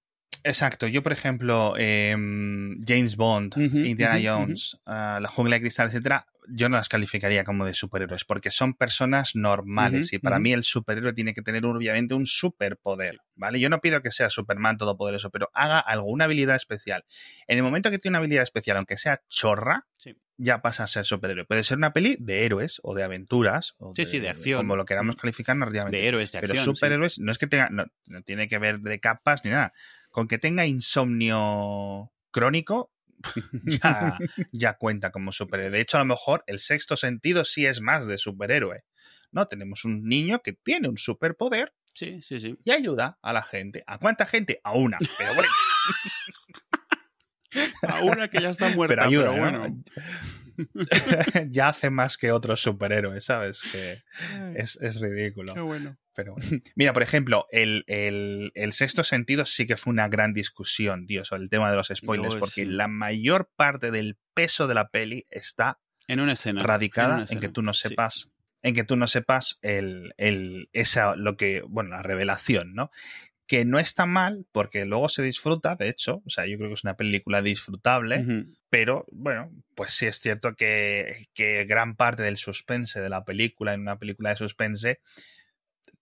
Exacto. 0.44 0.88
Yo, 0.88 1.04
por 1.04 1.12
ejemplo, 1.12 1.74
em, 1.78 2.82
James 2.86 3.16
Bond, 3.16 3.56
Indiana 3.58 4.20
Jones, 4.24 4.78
ah, 4.86 5.20
La 5.22 5.30
Jungla 5.30 5.56
de 5.56 5.62
Cristal, 5.62 5.88
etcétera, 5.88 6.28
yo 6.48 6.70
no 6.70 6.78
las 6.78 6.90
calificaría 6.90 7.44
como 7.44 7.66
de 7.66 7.74
superhéroes 7.74 8.26
porque 8.26 8.52
son 8.52 8.74
personas 8.74 9.36
normales 9.36 10.12
y 10.14 10.20
para 10.20 10.40
mí 10.40 10.52
el 10.52 10.64
superhéroe 10.64 11.14
tiene 11.14 11.34
que 11.34 11.42
tener 11.42 11.66
obviamente 11.66 12.14
un 12.14 12.26
superpoder, 12.26 13.20
¿vale? 13.36 13.60
Yo 13.60 13.70
no 13.70 13.80
pido 13.80 14.02
que 14.02 14.12
sea 14.12 14.30
Superman 14.30 14.78
todopoderoso, 14.78 15.30
pero 15.30 15.50
haga 15.54 15.80
alguna 15.80 16.26
habilidad 16.26 16.56
especial. 16.56 17.06
En 17.48 17.58
el 17.58 17.64
momento 17.64 17.92
que 17.92 18.00
tiene 18.00 18.14
una 18.14 18.20
habilidad 18.20 18.44
especial, 18.44 18.78
aunque 18.78 18.98
sea 18.98 19.22
chorra, 19.30 19.88
ya 20.38 20.62
pasa 20.64 20.86
a 20.86 20.88
ser 20.88 21.06
superhéroe. 21.06 21.46
Puede 21.46 21.64
ser 21.64 21.78
una 21.78 21.94
peli 21.94 22.18
de 22.20 22.46
héroes 22.46 22.80
o 22.82 22.96
de 22.96 23.04
aventuras. 23.04 23.76
O 23.78 23.94
sí, 23.96 24.02
de, 24.02 24.06
sí, 24.08 24.20
de 24.20 24.30
acción. 24.30 24.58
Como 24.58 24.76
lo 24.76 24.86
queramos 24.86 25.16
calificar 25.16 25.56
narrativamente. 25.56 26.00
De 26.00 26.08
héroes 26.08 26.32
de 26.32 26.40
acción. 26.40 26.58
Pero 26.58 26.76
superhéroes 26.76 27.20
no 27.20 27.32
es 27.32 27.38
que 27.38 27.46
tenga, 27.46 27.70
no 27.70 28.22
tiene 28.24 28.48
que 28.48 28.58
ver 28.58 28.80
de 28.80 29.00
capas 29.00 29.46
ni 29.46 29.52
nada 29.52 29.72
con 30.12 30.28
que 30.28 30.38
tenga 30.38 30.66
insomnio 30.66 32.12
crónico, 32.32 32.92
ya, 34.52 34.74
cuenta 34.78 35.12
como 35.12 35.32
superhéroe. 35.32 35.72
De 35.72 35.82
hecho, 35.82 35.98
a 35.98 36.02
lo 36.02 36.08
mejor 36.08 36.44
el 36.48 36.60
sexto 36.60 36.98
sentido 36.98 37.46
sí 37.46 37.66
es 37.66 37.82
más 37.82 38.08
de 38.08 38.18
superhéroe. 38.18 38.84
¿No? 39.32 39.48
Tenemos 39.48 39.86
un 39.86 40.04
niño 40.04 40.42
que 40.42 40.52
tiene 40.54 40.90
un 40.90 40.98
superpoder. 40.98 41.74
Sí, 41.94 42.22
sí, 42.22 42.40
sí. 42.40 42.58
Y 42.66 42.72
ayuda 42.72 43.18
a 43.22 43.32
la 43.32 43.44
gente. 43.44 43.84
¿A 43.88 43.98
cuánta 43.98 44.26
gente? 44.26 44.60
A 44.64 44.74
una. 44.74 44.98
Pero 45.18 45.36
bueno. 45.36 45.50
a 47.88 48.02
una 48.02 48.30
que 48.30 48.42
ya 48.42 48.50
está 48.50 48.70
muerta. 48.70 48.96
Pero, 48.96 49.08
ayuda, 49.08 49.32
bueno. 49.32 49.84
ya 51.50 51.70
hace 51.70 51.90
más 51.90 52.18
que 52.18 52.32
otros 52.32 52.62
superhéroes, 52.62 53.26
¿sabes? 53.26 53.62
Que 53.72 54.04
es, 54.56 54.78
es 54.82 55.00
ridículo. 55.00 55.54
Qué 55.54 55.62
bueno. 55.62 55.98
Pero 56.14 56.36
Mira, 56.76 56.94
por 56.94 57.04
ejemplo, 57.04 57.48
el, 57.52 57.84
sexto 58.72 59.04
sentido 59.04 59.46
sí 59.46 59.66
que 59.66 59.78
fue 59.78 59.92
una 59.92 60.08
gran 60.08 60.34
discusión, 60.34 61.08
tío, 61.08 61.24
sobre 61.26 61.44
el 61.44 61.50
tema 61.50 61.70
de 61.72 61.78
los 61.78 61.92
spoilers, 61.94 62.36
porque 62.36 62.66
la 62.66 62.88
mayor 62.88 63.50
parte 63.56 63.92
del 63.92 64.18
peso 64.34 64.68
de 64.68 64.74
la 64.74 64.90
peli 64.90 65.26
está 65.30 65.80
en 66.08 66.20
una 66.20 66.34
escena 66.34 66.64
radicada 66.64 67.26
en, 67.30 67.40
que 67.40 67.50
tú 67.50 67.62
no 67.62 67.74
sepas. 67.74 68.32
En 68.64 68.76
que 68.76 68.84
tú 68.84 68.96
no 68.96 69.08
sepas 69.08 69.58
el, 69.62 70.14
el, 70.18 70.70
esa, 70.74 71.16
lo 71.16 71.36
que, 71.36 71.64
bueno, 71.68 71.92
la 71.92 72.04
revelación, 72.04 72.74
¿no? 72.76 72.92
Que 73.52 73.66
no 73.66 73.80
está 73.80 74.06
mal, 74.06 74.46
porque 74.54 74.86
luego 74.86 75.10
se 75.10 75.22
disfruta, 75.24 75.76
de 75.76 75.90
hecho, 75.90 76.22
o 76.26 76.30
sea, 76.30 76.46
yo 76.46 76.58
creo 76.58 76.70
que 76.70 76.76
es 76.76 76.86
una 76.86 76.96
película 76.96 77.42
disfrutable, 77.42 78.46
pero 78.70 79.06
bueno, 79.12 79.52
pues 79.76 79.92
sí 79.92 80.06
es 80.06 80.22
cierto 80.22 80.56
que, 80.56 81.26
que 81.34 81.66
gran 81.66 81.98
parte 81.98 82.24
del 82.24 82.38
suspense 82.38 83.02
de 83.02 83.10
la 83.10 83.26
película, 83.26 83.74
en 83.74 83.82
una 83.82 84.00
película 84.00 84.30
de 84.30 84.38
suspense, 84.38 85.02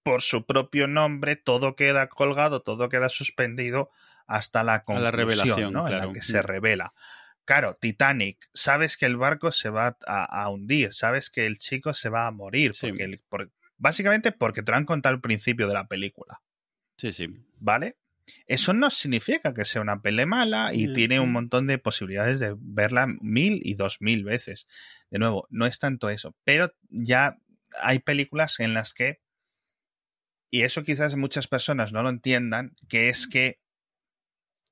por 0.03 0.21
su 0.21 0.45
propio 0.45 0.85
nombre, 0.85 1.37
todo 1.37 1.75
queda 1.75 2.07
colgado, 2.07 2.61
todo 2.61 2.87
queda 2.87 3.09
suspendido 3.09 3.89
hasta 4.27 4.63
la 4.63 4.83
conclusión, 4.83 5.13
revelación, 5.13 5.73
¿no? 5.73 5.87
En 5.87 5.97
la 5.97 6.13
que 6.13 6.21
se 6.21 6.43
revela. 6.43 6.93
Claro, 7.45 7.73
Titanic, 7.73 8.47
sabes 8.53 8.95
que 8.95 9.07
el 9.07 9.17
barco 9.17 9.51
se 9.51 9.71
va 9.71 9.97
a, 10.05 10.47
hundir, 10.51 10.93
sabes 10.93 11.31
que 11.31 11.47
el 11.47 11.57
chico 11.57 11.95
se 11.95 12.09
va 12.09 12.27
a 12.27 12.31
morir, 12.31 12.73
básicamente 13.77 14.31
porque 14.31 14.61
te 14.61 14.71
lo 14.71 14.77
han 14.77 14.85
contado 14.85 15.15
al 15.15 15.21
principio 15.21 15.67
de 15.67 15.73
la 15.73 15.87
película. 15.87 16.43
Sí, 16.99 17.13
sí. 17.13 17.27
¿Vale? 17.59 17.95
Eso 18.45 18.73
no 18.73 18.89
significa 18.89 19.53
que 19.53 19.63
sea 19.63 19.81
una 19.81 20.01
pele 20.01 20.25
mala 20.25 20.73
y 20.73 20.91
tiene 20.91 21.19
un 21.21 21.31
montón 21.31 21.65
de 21.65 21.77
posibilidades 21.77 22.39
de 22.39 22.55
verla 22.59 23.07
mil 23.21 23.61
y 23.63 23.75
dos 23.75 24.01
mil 24.01 24.25
veces. 24.25 24.67
De 25.09 25.17
nuevo, 25.17 25.47
no 25.49 25.65
es 25.65 25.79
tanto 25.79 26.09
eso, 26.09 26.35
pero 26.43 26.73
ya 26.89 27.39
hay 27.81 27.99
películas 27.99 28.59
en 28.59 28.73
las 28.73 28.93
que 28.93 29.21
y 30.51 30.63
eso 30.63 30.83
quizás 30.83 31.15
muchas 31.15 31.47
personas 31.47 31.93
no 31.93 32.03
lo 32.03 32.09
entiendan, 32.09 32.75
que 32.89 33.09
es 33.09 33.27
que 33.27 33.59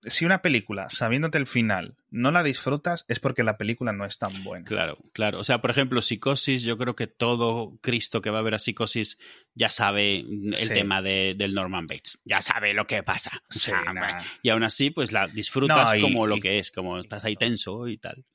si 0.03 0.25
una 0.25 0.41
película, 0.41 0.89
sabiéndote 0.89 1.37
el 1.37 1.47
final, 1.47 1.95
no 2.09 2.31
la 2.31 2.43
disfrutas, 2.43 3.05
es 3.07 3.19
porque 3.19 3.43
la 3.43 3.57
película 3.57 3.93
no 3.93 4.05
es 4.05 4.17
tan 4.17 4.43
buena. 4.43 4.65
Claro, 4.65 4.97
claro. 5.13 5.39
O 5.39 5.43
sea, 5.43 5.59
por 5.59 5.71
ejemplo, 5.71 6.01
Psicosis, 6.01 6.63
yo 6.63 6.77
creo 6.77 6.95
que 6.95 7.07
todo 7.07 7.77
Cristo 7.81 8.21
que 8.21 8.29
va 8.29 8.39
a 8.39 8.43
ver 8.43 8.55
a 8.55 8.59
Psicosis 8.59 9.17
ya 9.55 9.69
sabe 9.69 10.19
el 10.19 10.69
tema 10.69 11.01
de, 11.01 11.35
del 11.37 11.53
Norman 11.53 11.87
Bates. 11.87 12.19
Ya 12.25 12.41
sabe 12.41 12.73
lo 12.73 12.85
que 12.85 13.03
pasa. 13.03 13.41
y 14.41 14.49
aún 14.49 14.63
así, 14.63 14.91
pues 14.91 15.11
la 15.11 15.27
disfrutas 15.27 15.95
como 16.01 16.27
lo 16.27 16.37
que 16.37 16.59
es, 16.59 16.71
como 16.71 16.99
estás 16.99 17.25
ahí 17.25 17.35
tenso 17.35 17.87
y 17.87 17.97
tal. 17.97 18.25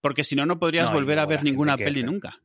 Porque 0.00 0.24
si 0.24 0.36
no, 0.36 0.44
no 0.46 0.58
podrías 0.58 0.92
volver 0.92 1.18
a 1.18 1.26
ver 1.26 1.42
ninguna 1.42 1.76
peli 1.76 2.02
nunca. 2.02 2.38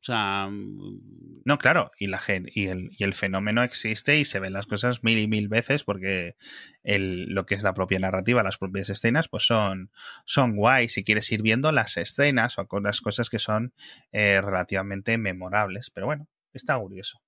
O 0.00 0.02
sea. 0.02 0.46
mm, 0.48 1.42
No, 1.44 1.58
claro, 1.58 1.90
y, 1.98 2.06
la 2.06 2.20
y, 2.46 2.66
el, 2.66 2.90
y 2.96 3.04
el 3.04 3.14
fenómeno 3.14 3.62
existe 3.62 4.18
y 4.18 4.24
se 4.24 4.38
ven 4.38 4.52
las 4.52 4.66
cosas 4.66 5.02
mil 5.02 5.18
y 5.18 5.26
mil 5.26 5.48
veces 5.48 5.84
porque 5.84 6.36
el, 6.82 7.26
lo 7.26 7.46
que 7.46 7.54
es 7.54 7.62
la 7.62 7.74
propia 7.74 7.98
narrativa, 7.98 8.42
las 8.42 8.58
propias 8.58 8.90
escenas, 8.90 9.28
pues 9.28 9.44
son, 9.46 9.90
son 10.24 10.56
guay 10.56 10.88
si 10.88 11.04
quieres 11.04 11.30
ir 11.32 11.42
viendo 11.42 11.72
las 11.72 11.96
escenas 11.96 12.58
o 12.58 12.66
las 12.80 13.00
cosas 13.00 13.28
que 13.30 13.38
son 13.38 13.72
eh, 14.12 14.40
relativamente 14.42 15.18
memorables. 15.18 15.90
Pero 15.90 16.06
bueno, 16.06 16.28
está 16.52 16.78
curioso. 16.78 17.20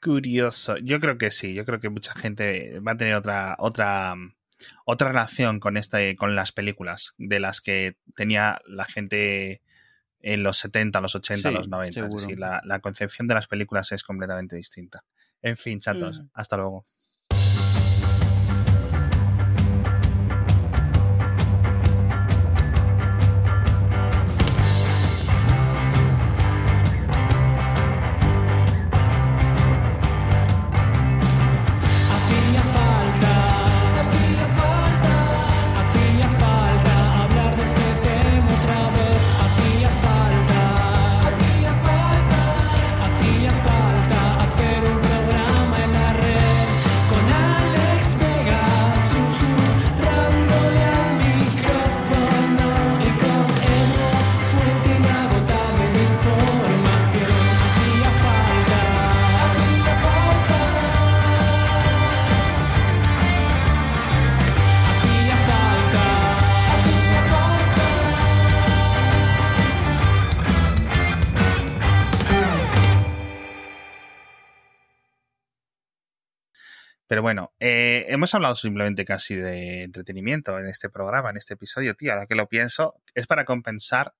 Curioso. 0.00 0.76
Yo 0.78 0.98
creo 1.00 1.16
que 1.16 1.30
sí, 1.30 1.54
yo 1.54 1.64
creo 1.64 1.80
que 1.80 1.88
mucha 1.88 2.14
gente 2.14 2.80
va 2.80 2.92
a 2.92 2.96
tener 2.96 3.14
otra, 3.14 3.54
otra, 3.58 4.14
otra 4.84 5.08
relación 5.08 5.60
con 5.60 5.76
este, 5.76 6.16
con 6.16 6.34
las 6.34 6.52
películas 6.52 7.14
de 7.18 7.40
las 7.40 7.60
que 7.60 7.96
tenía 8.16 8.60
la 8.66 8.84
gente 8.84 9.62
en 10.22 10.42
los 10.42 10.56
70, 10.58 11.00
los 11.00 11.14
80, 11.14 11.48
Sí, 11.50 11.54
los 11.54 11.68
90. 11.68 11.94
seguro. 11.94 12.16
Es 12.16 12.22
decir, 12.22 12.38
la, 12.38 12.62
la 12.64 12.78
concepción 12.80 13.26
de 13.28 13.34
las 13.34 13.46
películas 13.48 13.92
es 13.92 14.02
completamente 14.04 14.56
distinta. 14.56 15.04
En 15.42 15.56
fin, 15.56 15.80
chatos, 15.80 16.20
Mm. 16.20 16.28
hasta 16.34 16.56
luego. 16.56 16.84
Pero 77.12 77.20
bueno, 77.20 77.52
eh, 77.60 78.06
hemos 78.08 78.34
hablado 78.34 78.54
simplemente 78.54 79.04
casi 79.04 79.36
de 79.36 79.82
entretenimiento 79.82 80.58
en 80.58 80.66
este 80.66 80.88
programa, 80.88 81.28
en 81.28 81.36
este 81.36 81.52
episodio, 81.52 81.94
tío. 81.94 82.10
Ahora 82.10 82.26
que 82.26 82.34
lo 82.34 82.48
pienso, 82.48 82.94
es 83.14 83.26
para 83.26 83.44
compensar 83.44 84.14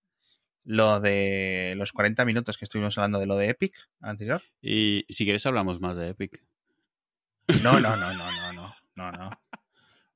lo 0.62 1.00
de 1.00 1.72
los 1.78 1.92
40 1.94 2.22
minutos 2.26 2.58
que 2.58 2.66
estuvimos 2.66 2.98
hablando 2.98 3.18
de 3.18 3.24
lo 3.24 3.38
de 3.38 3.48
Epic 3.48 3.72
anterior. 4.02 4.42
Y 4.60 5.06
si 5.08 5.24
quieres, 5.24 5.46
hablamos 5.46 5.80
más 5.80 5.96
de 5.96 6.10
Epic. 6.10 6.44
No, 7.62 7.80
no, 7.80 7.96
no, 7.96 8.12
no, 8.12 8.30
no, 8.30 8.52
no, 8.52 8.74
no, 8.94 9.10
no. 9.10 9.30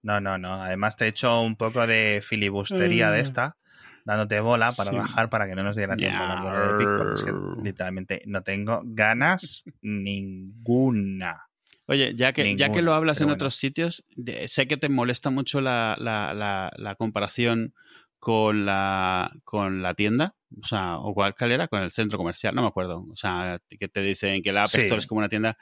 No, 0.03 0.21
no, 0.21 0.37
no. 0.37 0.63
Además 0.63 0.99
te 0.99 1.07
he 1.07 1.09
hecho 1.09 1.41
un 1.41 1.57
poco 1.57 1.87
de 1.87 2.21
filibustería 2.23 3.11
de 3.11 3.21
esta, 3.21 3.57
dándote 4.05 4.39
bola 4.41 4.71
para 4.73 4.91
Sí. 4.91 4.97
bajar 4.99 5.31
para 5.31 5.47
que 5.47 5.55
no 5.55 5.63
nos 5.63 5.77
diera 5.77 5.97
tiempo 5.97 6.23
lo 6.23 6.51
de 6.51 6.75
Epic, 6.75 6.89
porque 6.99 7.15
es 7.15 7.25
que 7.25 7.33
literalmente 7.63 8.21
no 8.27 8.43
tengo 8.43 8.83
ganas 8.85 9.65
ninguna. 9.81 11.46
Oye, 11.89 12.15
ya 12.17 12.33
que, 12.33 12.57
ya 12.57 12.73
que 12.73 12.83
lo 12.83 12.95
hablas 12.95 13.21
en 13.21 13.27
bueno. 13.27 13.35
otros 13.35 13.55
sitios, 13.55 14.05
sé 14.47 14.67
que 14.67 14.77
te 14.77 14.89
molesta 14.89 15.31
mucho 15.31 15.61
la, 15.61 15.97
la, 15.99 16.35
la, 16.35 16.73
la 16.77 16.95
comparación 16.97 17.75
con 18.19 18.67
la, 18.67 19.31
con 19.45 19.83
la 19.83 19.95
tienda, 19.95 20.35
o 20.61 20.67
sea, 20.67 20.99
o 20.99 21.15
cuál 21.15 21.35
cuál 21.39 21.53
era, 21.53 21.69
con 21.69 21.83
el 21.83 21.91
centro 21.93 22.19
comercial, 22.19 22.55
no 22.55 22.63
me 22.63 22.69
acuerdo. 22.69 23.07
O 23.11 23.15
sea, 23.17 23.61
que 23.69 23.89
te 23.89 24.01
dicen 24.01 24.43
que 24.43 24.53
la 24.53 24.63
App 24.63 24.69
Sí. 24.69 24.79
Store 24.79 24.99
es 24.99 25.07
como 25.07 25.19
una 25.19 25.29
tienda. 25.29 25.57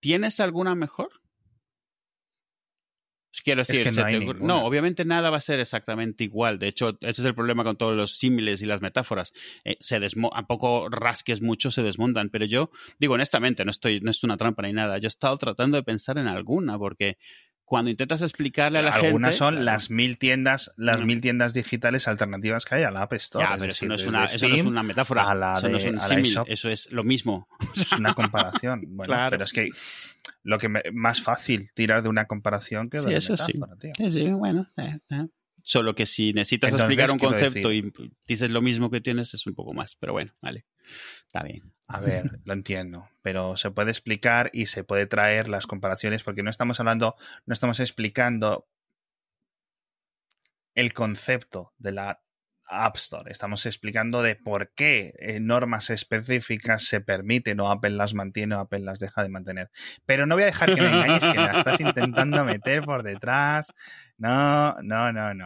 ¿Tienes 0.00 0.38
alguna 0.40 0.74
mejor? 0.74 1.21
Quiero 3.44 3.62
Es 3.62 3.68
decir, 3.68 3.84
que 3.84 3.90
se 3.92 4.00
no 4.00 4.06
hay 4.06 4.18
te 4.18 4.24
ocurre- 4.24 4.34
ninguna. 4.40 4.54
no, 4.54 4.64
obviamente 4.66 5.04
nada 5.04 5.30
va 5.30 5.38
a 5.38 5.40
ser 5.40 5.58
exactamente 5.58 6.22
igual. 6.24 6.58
De 6.58 6.68
hecho, 6.68 6.98
ese 7.00 7.22
es 7.22 7.24
el 7.26 7.34
problema 7.34 7.64
con 7.64 7.76
todos 7.76 7.96
los 7.96 8.16
símiles 8.16 8.60
y 8.62 8.66
las 8.66 8.82
metáforas. 8.82 9.32
Eh, 9.64 9.76
se 9.80 9.98
desmo 10.00 10.30
a 10.34 10.46
poco 10.46 10.88
rasques 10.90 11.40
mucho, 11.40 11.70
se 11.70 11.82
desmontan. 11.82 12.28
Pero 12.28 12.44
yo, 12.44 12.70
digo 12.98 13.14
honestamente, 13.14 13.64
no, 13.64 13.70
estoy, 13.70 14.00
no 14.00 14.10
es 14.10 14.22
una 14.22 14.36
trampa 14.36 14.62
ni 14.62 14.72
nada. 14.74 14.98
Yo 14.98 15.06
he 15.06 15.08
estado 15.08 15.36
tratando 15.38 15.76
de 15.78 15.82
pensar 15.82 16.18
en 16.18 16.26
alguna, 16.28 16.78
porque 16.78 17.16
cuando 17.72 17.90
intentas 17.90 18.20
explicarle 18.20 18.80
a 18.80 18.82
la 18.82 18.90
Algunas 18.90 19.28
gente. 19.30 19.32
son 19.38 19.54
Claro. 19.54 19.64
las 19.64 19.88
mil 19.90 20.18
tiendas, 20.18 20.72
las 20.76 20.98
No. 20.98 21.06
mil 21.06 21.22
tiendas 21.22 21.54
digitales 21.54 22.06
alternativas 22.06 22.66
que 22.66 22.74
hay 22.74 22.82
a 22.82 22.90
la 22.90 23.00
App 23.00 23.14
Store. 23.14 23.46
Ya, 23.46 23.54
es 23.54 23.60
pero 23.60 23.72
eso 23.72 23.86
no, 23.86 23.94
es 23.94 24.06
una, 24.06 24.24
eso 24.26 24.46
no 24.46 24.46
es 24.54 24.60
Steam 24.60 24.66
una 24.66 24.82
metáfora. 24.82 25.30
a 25.30 25.34
la 25.34 25.56
eso 25.56 25.70
no 25.70 25.78
es 25.78 25.86
un 25.86 25.98
símil. 25.98 26.36
Eso 26.48 26.68
es 26.68 26.92
lo 26.92 27.02
mismo. 27.02 27.48
es 27.74 27.90
una 27.92 28.12
comparación. 28.12 28.82
Bueno, 28.88 29.10
Claro. 29.10 29.30
pero 29.30 29.44
es 29.44 29.54
que 29.54 29.70
lo 30.42 30.58
que 30.58 30.68
me- 30.68 30.82
más 30.92 31.22
fácil 31.22 31.70
tirar 31.72 32.02
de 32.02 32.10
una 32.10 32.26
comparación 32.26 32.90
que 32.90 32.98
de 32.98 33.04
Sí, 33.04 33.08
una 33.08 33.16
eso 33.16 33.36
sí. 33.38 33.52
metáfora, 33.54 33.76
tío. 33.78 33.92
Sí, 33.96 34.10
sí, 34.12 34.28
bueno. 34.32 34.70
eh, 34.76 34.98
eh. 35.08 35.26
Solo 35.62 35.94
que 35.94 36.06
si 36.06 36.32
necesitas 36.32 36.68
Entonces, 36.68 36.84
explicar 36.84 37.10
un 37.10 37.18
concepto 37.18 37.72
y 37.72 37.92
dices 38.26 38.50
lo 38.50 38.62
mismo 38.62 38.90
que 38.90 39.00
tienes, 39.00 39.34
es 39.34 39.46
un 39.46 39.54
poco 39.54 39.72
más. 39.72 39.96
Pero 39.96 40.12
bueno, 40.12 40.34
vale. 40.40 40.66
Está 41.26 41.42
bien. 41.42 41.72
A 41.88 42.00
ver, 42.00 42.24
lo 42.44 42.52
entiendo, 42.52 43.08
pero 43.22 43.56
se 43.56 43.70
puede 43.70 43.90
explicar 43.90 44.50
y 44.52 44.66
se 44.66 44.84
puede 44.84 45.06
traer 45.06 45.48
las 45.48 45.66
comparaciones 45.66 46.22
porque 46.22 46.42
no 46.42 46.50
estamos 46.50 46.80
hablando, 46.80 47.16
no 47.46 47.52
estamos 47.52 47.80
explicando 47.80 48.66
el 50.74 50.92
concepto 50.94 51.74
de 51.78 51.92
la 51.92 52.22
App 52.72 52.96
Store, 52.96 53.30
estamos 53.30 53.66
explicando 53.66 54.22
de 54.22 54.34
por 54.34 54.72
qué 54.74 55.14
eh, 55.18 55.40
normas 55.40 55.90
específicas 55.90 56.84
se 56.84 57.00
permiten 57.00 57.60
o 57.60 57.70
Apple 57.70 57.90
las 57.90 58.14
mantiene 58.14 58.54
o 58.54 58.60
Apple 58.60 58.80
las 58.80 58.98
deja 58.98 59.22
de 59.22 59.28
mantener. 59.28 59.70
Pero 60.06 60.26
no 60.26 60.34
voy 60.34 60.44
a 60.44 60.46
dejar 60.46 60.74
que 60.74 60.80
me 60.80 60.86
engañes, 60.86 61.24
que 61.24 61.34
la 61.34 61.58
estás 61.58 61.80
intentando 61.80 62.44
meter 62.44 62.82
por 62.82 63.02
detrás. 63.02 63.72
No, 64.16 64.74
no, 64.82 65.12
no, 65.12 65.34
no. 65.34 65.40